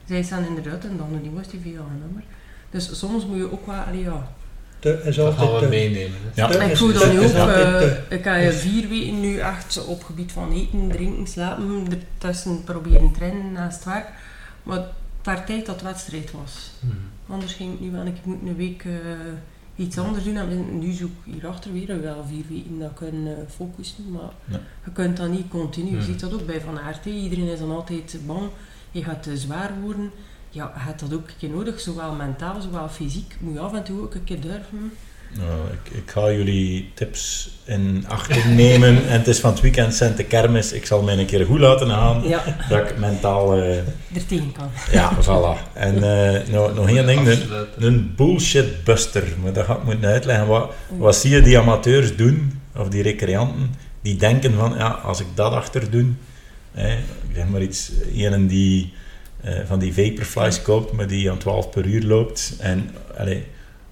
Zij 0.07 0.23
staan 0.23 0.45
inderdaad 0.45 0.83
en 0.83 0.97
dan 0.97 1.19
die 1.21 1.31
was 1.31 1.47
die 1.47 1.59
veel 1.63 1.85
nummer. 2.01 2.23
Dus 2.69 2.99
soms 2.99 3.25
moet 3.25 3.37
je 3.37 3.51
ook 3.51 3.65
wel, 3.65 3.75
allee, 3.75 4.01
ja, 4.03 4.31
te, 4.79 5.01
is 5.05 5.15
Dat 5.15 5.33
gaan 5.37 5.53
we 5.53 5.59
te- 5.59 5.67
meenemen. 5.67 6.17
Ja. 6.33 6.47
te- 6.47 6.57
ik 6.63 6.77
voel 6.77 6.93
dat 6.93 7.11
nu 7.11 7.19
ook. 7.19 7.25
eh, 7.25 7.77
te- 7.77 8.01
ik 8.09 8.23
ga 8.23 8.35
je 8.35 8.51
vier 8.51 8.87
weken 8.87 9.19
nu 9.19 9.37
echt 9.37 9.85
op 9.85 10.03
gebied 10.03 10.31
van 10.31 10.51
eten, 10.51 10.89
drinken, 10.91 11.27
slapen, 11.27 11.87
ertussen 11.89 12.63
proberen 12.63 13.11
trainen 13.11 13.51
naast 13.51 13.83
werk. 13.83 14.07
Maar 14.63 14.81
per 15.21 15.43
tijd 15.43 15.65
dat 15.65 15.81
wedstrijd 15.81 16.31
was. 16.31 16.71
Mhm. 16.79 16.93
Anders 17.33 17.53
ging 17.53 17.71
het 17.71 17.79
nu 17.81 17.91
wel. 17.91 18.05
Ik 18.05 18.15
moet 18.23 18.37
een 18.45 18.55
week 18.55 18.83
eh, 18.85 18.91
iets 19.79 19.97
anders 19.97 20.23
doen. 20.23 20.35
En 20.37 20.79
nu 20.79 20.91
zoek 20.91 21.09
ik 21.23 21.33
hierachter 21.33 21.73
weer 21.73 22.01
wel 22.01 22.25
vier 22.27 22.43
weken 22.49 22.79
dat 22.79 22.93
kan 22.93 23.27
eh, 23.27 23.33
focussen. 23.55 24.11
Maar 24.11 24.31
Ja. 24.45 24.59
je 24.85 24.91
kunt 24.91 25.17
dat 25.17 25.29
niet 25.29 25.47
continu. 25.47 25.89
Je 25.89 25.95
Hmm. 25.95 26.05
ziet 26.05 26.19
dat 26.19 26.33
ook 26.33 26.45
bij 26.45 26.61
Van 26.61 26.79
Aert. 26.79 27.03
hè. 27.05 27.11
Iedereen 27.11 27.47
is 27.47 27.59
dan 27.59 27.71
altijd 27.71 28.19
bang. 28.25 28.49
Je 28.91 29.03
gaat 29.03 29.23
te 29.23 29.37
zwaar 29.37 29.71
worden. 29.81 30.11
ja, 30.51 30.71
je 30.75 30.79
hebt 30.79 30.99
dat 30.99 31.13
ook 31.13 31.27
een 31.27 31.37
keer 31.37 31.49
nodig, 31.49 31.79
zowel 31.79 32.13
mentaal, 32.13 32.61
zowel 32.61 32.89
fysiek. 32.89 33.35
Moet 33.39 33.53
je 33.53 33.59
af 33.59 33.73
en 33.73 33.83
toe 33.83 34.01
ook 34.01 34.13
een 34.15 34.23
keer 34.23 34.41
durven. 34.41 34.91
Nou, 35.37 35.51
ik, 35.71 35.93
ik 35.97 36.11
ga 36.11 36.31
jullie 36.31 36.91
tips 36.93 37.49
in 37.65 38.05
acht 38.07 38.45
nemen. 38.55 39.07
en 39.07 39.17
het 39.17 39.27
is 39.27 39.39
van 39.39 39.51
het 39.51 39.61
weekend 39.61 39.95
zijn 39.95 40.15
de 40.15 40.23
kermis. 40.23 40.71
Ik 40.71 40.85
zal 40.85 41.01
mij 41.01 41.17
een 41.17 41.25
keer 41.25 41.45
goed 41.45 41.59
laten 41.59 41.89
gaan. 41.89 42.21
Ja, 42.27 42.43
Dat 42.69 42.89
ik 42.89 42.97
mentaal... 42.97 43.55
eh, 43.55 43.77
er 43.77 44.25
tegen 44.27 44.51
kan. 44.51 44.69
ja, 44.91 45.11
voilà. 45.21 45.73
En 45.73 45.95
eh, 46.03 46.47
nog, 46.47 46.75
nog 46.75 46.89
één 46.89 47.05
ding. 47.05 47.27
Een, 47.77 48.13
bullshitbuster. 48.15 49.23
Maar 49.43 49.53
dat 49.53 49.65
ga 49.65 49.75
ik 49.75 49.83
moeten 49.83 50.09
uitleggen. 50.09 50.47
Wat, 50.47 50.71
wat 50.97 51.15
zie 51.15 51.31
je 51.31 51.41
die 51.41 51.59
amateurs 51.59 52.15
doen, 52.15 52.59
of 52.75 52.87
die 52.87 53.01
recreanten, 53.01 53.73
die 54.01 54.15
denken 54.15 54.53
van, 54.53 54.73
ja, 54.77 54.87
als 54.87 55.19
ik 55.19 55.27
dat 55.33 55.51
achter 55.53 55.91
doe, 55.91 56.05
hè, 56.71 56.93
ik 56.93 57.35
zeg 57.35 57.47
maar 57.47 57.61
iets, 57.61 57.91
een 58.15 58.47
die 58.47 58.93
eh, 59.41 59.53
van 59.67 59.79
die 59.79 59.93
vaporflies 59.93 60.61
koopt, 60.61 60.91
maar 60.91 61.07
die 61.07 61.31
aan 61.31 61.37
12 61.37 61.69
per 61.69 61.85
uur 61.85 62.03
loopt. 62.03 62.53
En 62.59 62.89
allee, 63.17 63.43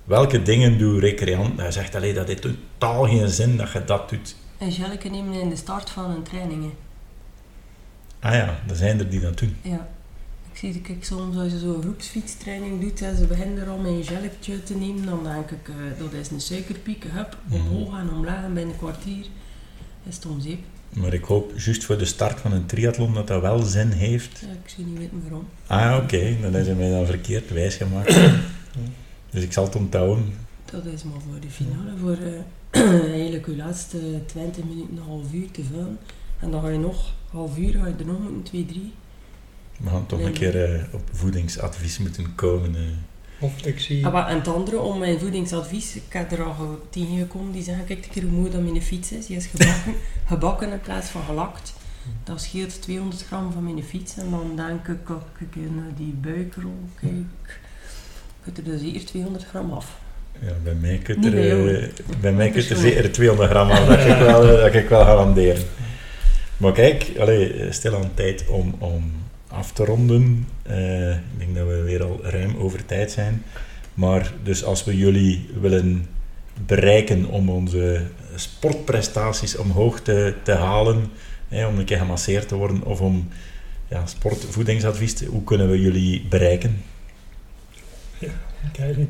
welke 0.07 0.41
dingen 0.43 0.77
doet 0.77 0.99
recreant? 0.99 1.59
Hij 1.59 1.71
zegt, 1.71 1.95
allee, 1.95 2.13
dat 2.13 2.27
heeft 2.27 2.41
totaal 2.41 3.03
geen 3.07 3.29
zin 3.29 3.57
dat 3.57 3.71
je 3.71 3.83
dat 3.85 4.09
doet. 4.09 4.35
Een 4.57 4.71
gelletje 4.71 5.09
nemen 5.09 5.33
in 5.41 5.49
de 5.49 5.55
start 5.55 5.89
van 5.89 6.11
een 6.11 6.23
training. 6.23 6.63
hè. 6.63 6.69
Ah 8.27 8.33
ja, 8.33 8.59
er 8.69 8.75
zijn 8.75 8.99
er 8.99 9.09
die 9.09 9.19
dat 9.19 9.37
doen. 9.39 9.55
Ja. 9.61 9.87
Ik 10.51 10.57
zie 10.73 10.81
kijk, 10.81 11.05
soms 11.05 11.37
als 11.37 11.51
je 11.51 11.59
zo'n 11.59 11.81
groepsfietstraining 11.81 12.81
doet 12.81 13.01
en 13.01 13.15
ze 13.17 13.25
beginnen 13.25 13.63
er 13.63 13.69
al 13.69 13.77
met 13.77 13.91
een 13.91 14.03
gelletje 14.03 14.63
te 14.63 14.75
nemen, 14.75 15.05
dan 15.05 15.23
denk 15.23 15.51
ik, 15.51 15.67
eh, 15.67 15.75
dat 15.99 16.13
is 16.13 16.29
een 16.29 16.41
suikerpiek, 16.41 17.03
hup, 17.07 17.37
Mhm. 17.43 17.55
omhoog 17.55 17.99
en 17.99 18.09
omlaag 18.13 18.43
en 18.43 18.53
binnen 18.53 18.73
een 18.73 18.79
kwartier 18.79 19.25
is 20.07 20.15
het 20.15 20.25
om 20.25 20.39
zeep. 20.39 20.59
Maar 20.93 21.13
ik 21.13 21.23
hoop, 21.23 21.51
juist 21.57 21.83
voor 21.83 21.97
de 21.97 22.05
start 22.05 22.39
van 22.39 22.51
een 22.51 22.65
triathlon, 22.65 23.13
dat 23.13 23.27
dat 23.27 23.41
wel 23.41 23.59
zin 23.59 23.89
heeft. 23.91 24.39
Ja, 24.39 24.47
ik 24.63 24.69
zou 24.75 24.87
niet 24.87 24.97
weten 24.97 25.21
waarom. 25.21 25.47
Ah, 25.67 26.03
oké. 26.03 26.35
Dan 26.41 26.55
is 26.55 26.67
het 26.67 26.77
mij 26.77 26.89
dan 26.89 27.05
verkeerd 27.05 27.51
wijsgemaakt. 27.51 28.15
dus 29.37 29.45
ik 29.45 29.53
zal 29.53 29.63
het 29.63 29.75
onthouden. 29.75 30.33
Dat 30.65 30.85
is 30.85 31.03
maar 31.03 31.21
voor 31.29 31.39
de 31.39 31.49
finale, 31.49 31.97
voor 32.01 32.17
eh, 32.71 32.81
eigenlijk 33.13 33.45
je 33.45 33.55
laatste 33.55 33.97
20 34.25 34.63
minuten, 34.63 34.97
een 34.97 35.03
half 35.03 35.33
uur 35.33 35.51
te 35.51 35.63
vullen. 35.63 35.97
En 36.39 36.51
dan 36.51 36.61
ga 36.61 36.69
je 36.69 36.77
nog, 36.77 37.13
half 37.31 37.57
uur, 37.57 37.73
ga 37.73 37.87
je 37.87 37.93
er 37.99 38.05
nog 38.05 38.19
moeten, 38.19 38.43
2, 38.43 38.65
3. 38.65 38.93
We 39.77 39.89
gaan 39.89 40.05
toch 40.05 40.19
een 40.19 40.33
keer 40.33 40.63
eh, 40.73 40.83
op 40.93 41.01
voedingsadvies 41.11 41.97
moeten 41.97 42.35
komen. 42.35 42.75
eh. 42.75 42.81
Of 43.39 43.65
ik 43.65 43.79
zie... 43.79 44.05
Ah, 44.05 44.13
maar 44.13 44.27
en 44.27 44.35
het 44.37 44.47
andere, 44.47 44.79
om 44.79 44.99
mijn 44.99 45.19
voedingsadvies, 45.19 45.95
ik 45.95 46.03
heb 46.13 46.31
er 46.31 46.43
al 46.43 46.53
ge- 46.53 46.77
tegengekomen, 46.89 47.51
die 47.51 47.63
zeggen, 47.63 47.85
kijk 47.85 48.05
een 48.05 48.11
keer 48.11 48.23
hoe 48.23 48.31
mooi 48.31 48.51
dat 48.51 48.61
mijn 48.61 48.81
fiets 48.81 49.11
is. 49.11 49.25
Die 49.25 49.37
is 49.37 49.45
gebakken, 49.45 49.93
gebakken 50.27 50.71
in 50.71 50.81
plaats 50.81 51.07
van 51.09 51.23
gelakt. 51.23 51.73
Dat 52.23 52.41
scheelt 52.41 52.81
200 52.81 53.25
gram 53.25 53.51
van 53.51 53.63
mijn 53.63 53.83
fiets. 53.83 54.17
En 54.17 54.29
dan 54.29 54.55
denk 54.55 54.87
ik, 54.87 55.09
als 55.09 55.21
ik 55.39 55.55
naar 55.55 55.93
die 55.97 56.13
buikrol 56.21 56.79
kijk, 56.99 57.59
ik 58.47 58.57
er 58.57 58.63
dus 58.63 58.81
hier 58.81 59.05
200 59.05 59.45
gram 59.45 59.71
af. 59.71 59.99
Ja, 60.39 60.51
bij 60.63 60.73
mij 60.73 60.97
kunt 61.03 61.25
er, 61.25 61.89
bij 62.21 62.31
mij 62.33 62.49
kunt 62.49 62.69
er 62.69 62.75
zeker 62.77 63.11
200 63.11 63.49
gram 63.49 63.69
af, 63.69 63.85
dat 63.85 63.99
ik 63.99 64.17
wel, 64.17 64.41
dat 64.41 64.73
ik 64.73 64.89
wel 64.89 65.03
garanderen. 65.03 65.63
Maar 66.57 66.71
kijk, 66.71 67.11
allee, 67.19 67.53
eh, 67.53 67.71
stil 67.71 67.95
aan 67.95 68.11
tijd 68.13 68.45
om, 68.47 68.75
om 68.77 69.11
af 69.47 69.71
te 69.71 69.85
ronden. 69.85 70.47
Eh, 70.63 71.11
ik 71.11 71.17
denk 71.37 71.55
dat 71.55 71.67
we 71.67 71.81
weer 71.81 72.03
al 72.03 72.19
ruim 72.23 72.55
over 72.57 72.85
tijd 72.85 73.11
zijn. 73.11 73.43
Maar 73.93 74.33
dus 74.43 74.63
als 74.63 74.83
we 74.83 74.97
jullie 74.97 75.49
willen 75.59 76.05
bereiken 76.65 77.25
om 77.25 77.49
onze 77.49 78.01
sportprestaties 78.35 79.55
omhoog 79.57 79.99
te, 79.99 80.33
te 80.43 80.51
halen, 80.51 81.11
hè, 81.47 81.67
om 81.67 81.77
een 81.79 81.85
keer 81.85 81.97
gemasseerd 81.97 82.47
te 82.47 82.55
worden 82.55 82.83
of 82.83 83.01
om 83.01 83.27
ja, 83.87 84.05
sportvoedingsadvies, 84.05 85.13
te- 85.13 85.25
hoe 85.25 85.43
kunnen 85.43 85.69
we 85.69 85.81
jullie 85.81 86.25
bereiken? 86.29 86.81
Kijk, 88.71 88.97
ja, 88.97 89.03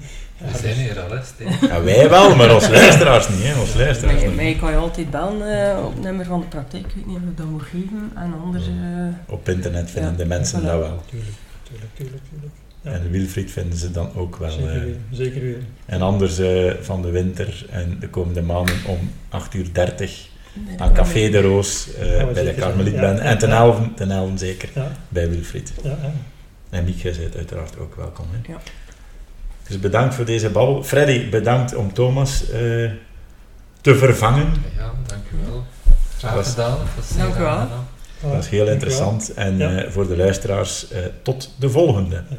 We 0.51 0.57
zijn 0.57 0.73
dus- 0.75 0.83
hier 0.83 0.99
al, 1.01 1.09
hè, 1.09 1.23
Steen. 1.23 1.69
Ja, 1.69 1.83
wij 1.83 2.09
wel, 2.09 2.35
maar 2.35 2.53
ons 2.53 2.69
luisteraars 2.69 3.29
niet. 3.29 3.43
Hè, 3.43 3.59
ons 3.59 3.73
luisteraars 3.75 4.17
Mij, 4.19 4.27
niet. 4.27 4.35
mij 4.35 4.55
kan 4.59 4.71
je 4.71 4.77
altijd 4.77 5.09
bellen 5.11 5.69
eh, 5.77 5.85
op 5.85 5.93
het 5.93 6.03
nummer 6.03 6.25
van 6.25 6.39
de 6.39 6.45
praktijk, 6.45 6.85
ik 6.85 6.91
weet 6.95 7.05
niet 7.05 7.15
of 7.15 7.21
ik 7.21 7.37
dat 7.37 7.45
moet 7.45 7.61
geven. 7.61 8.11
En 8.15 8.33
anders, 8.43 8.65
eh, 8.67 9.33
Op 9.33 9.49
internet 9.49 9.89
vinden 9.91 10.11
Ja, 10.11 10.17
de 10.17 10.25
mensen 10.25 10.61
voilà. 10.61 10.65
dat 10.65 10.79
wel. 10.79 11.03
Tuurlijk, 11.09 11.31
tuurlijk, 11.63 11.91
tuurlijk, 11.95 12.23
tuurlijk. 12.29 12.53
Ja, 12.81 12.91
En 12.91 13.11
Wilfried 13.11 13.51
vinden 13.51 13.77
ze 13.77 13.91
dan 13.91 14.09
ook 14.15 14.35
wel. 14.35 14.49
zeker 14.51 14.75
eh. 14.75 14.81
weer, 14.83 14.95
zeker 15.11 15.41
weer. 15.41 15.57
en 15.85 16.01
anders 16.01 16.37
eh, 16.39 16.71
van 16.81 17.01
de 17.01 17.09
winter 17.09 17.65
en 17.69 17.97
de 17.99 18.09
komende 18.09 18.41
maanden 18.41 18.75
om 18.85 19.11
8.30 19.29 19.55
uur 19.59 19.71
bij 19.73 19.85
de 19.95 20.83
aan 20.83 20.93
Café 20.93 21.29
de 21.29 21.41
Roos 21.41 21.93
eh, 21.93 21.99
bij 22.33 22.43
de 22.43 22.53
zijn. 22.59 22.91
Ja, 22.93 23.17
En 23.17 23.37
ten 23.37 23.51
elven, 23.51 23.93
ten 23.93 24.11
elven 24.11 24.37
zeker 24.37 24.69
Ja, 24.73 24.91
bij 25.09 25.29
Wilfried. 25.29 25.73
ja, 25.83 25.89
ja. 26.01 26.11
En 26.69 26.83
Mieke 26.83 27.09
is 27.09 27.17
uiteraard 27.35 27.79
ook 27.79 27.95
welkom. 27.95 28.25
Hè. 28.31 28.51
Ja. 28.51 28.59
Dus 29.67 29.79
bedankt 29.79 30.15
voor 30.15 30.25
deze 30.25 30.49
babbel. 30.49 30.83
Freddy, 30.83 31.29
bedankt 31.29 31.75
om 31.75 31.93
Thomas 31.93 32.49
eh, 32.49 32.59
te 33.81 33.95
vervangen. 33.95 34.53
Ja, 34.77 34.91
dank 35.07 35.23
u 35.33 35.37
wel. 35.49 35.63
Graag 36.17 36.49
gedaan. 36.49 36.77
Dat 36.95 37.03
is 37.03 37.07
zeer 37.15 37.23
Dank 37.23 37.35
u 37.35 37.39
wel. 37.39 37.67
Dat 38.33 38.43
is 38.43 38.49
heel 38.49 38.67
interessant. 38.67 39.33
En 39.33 39.57
Ja. 39.57 39.75
eh, 39.77 39.91
voor 39.91 40.07
de 40.07 40.17
luisteraars, 40.17 40.87
eh, 40.91 40.99
tot 41.21 41.53
de 41.59 41.69
volgende. 41.69 42.15
Ja. 42.29 42.37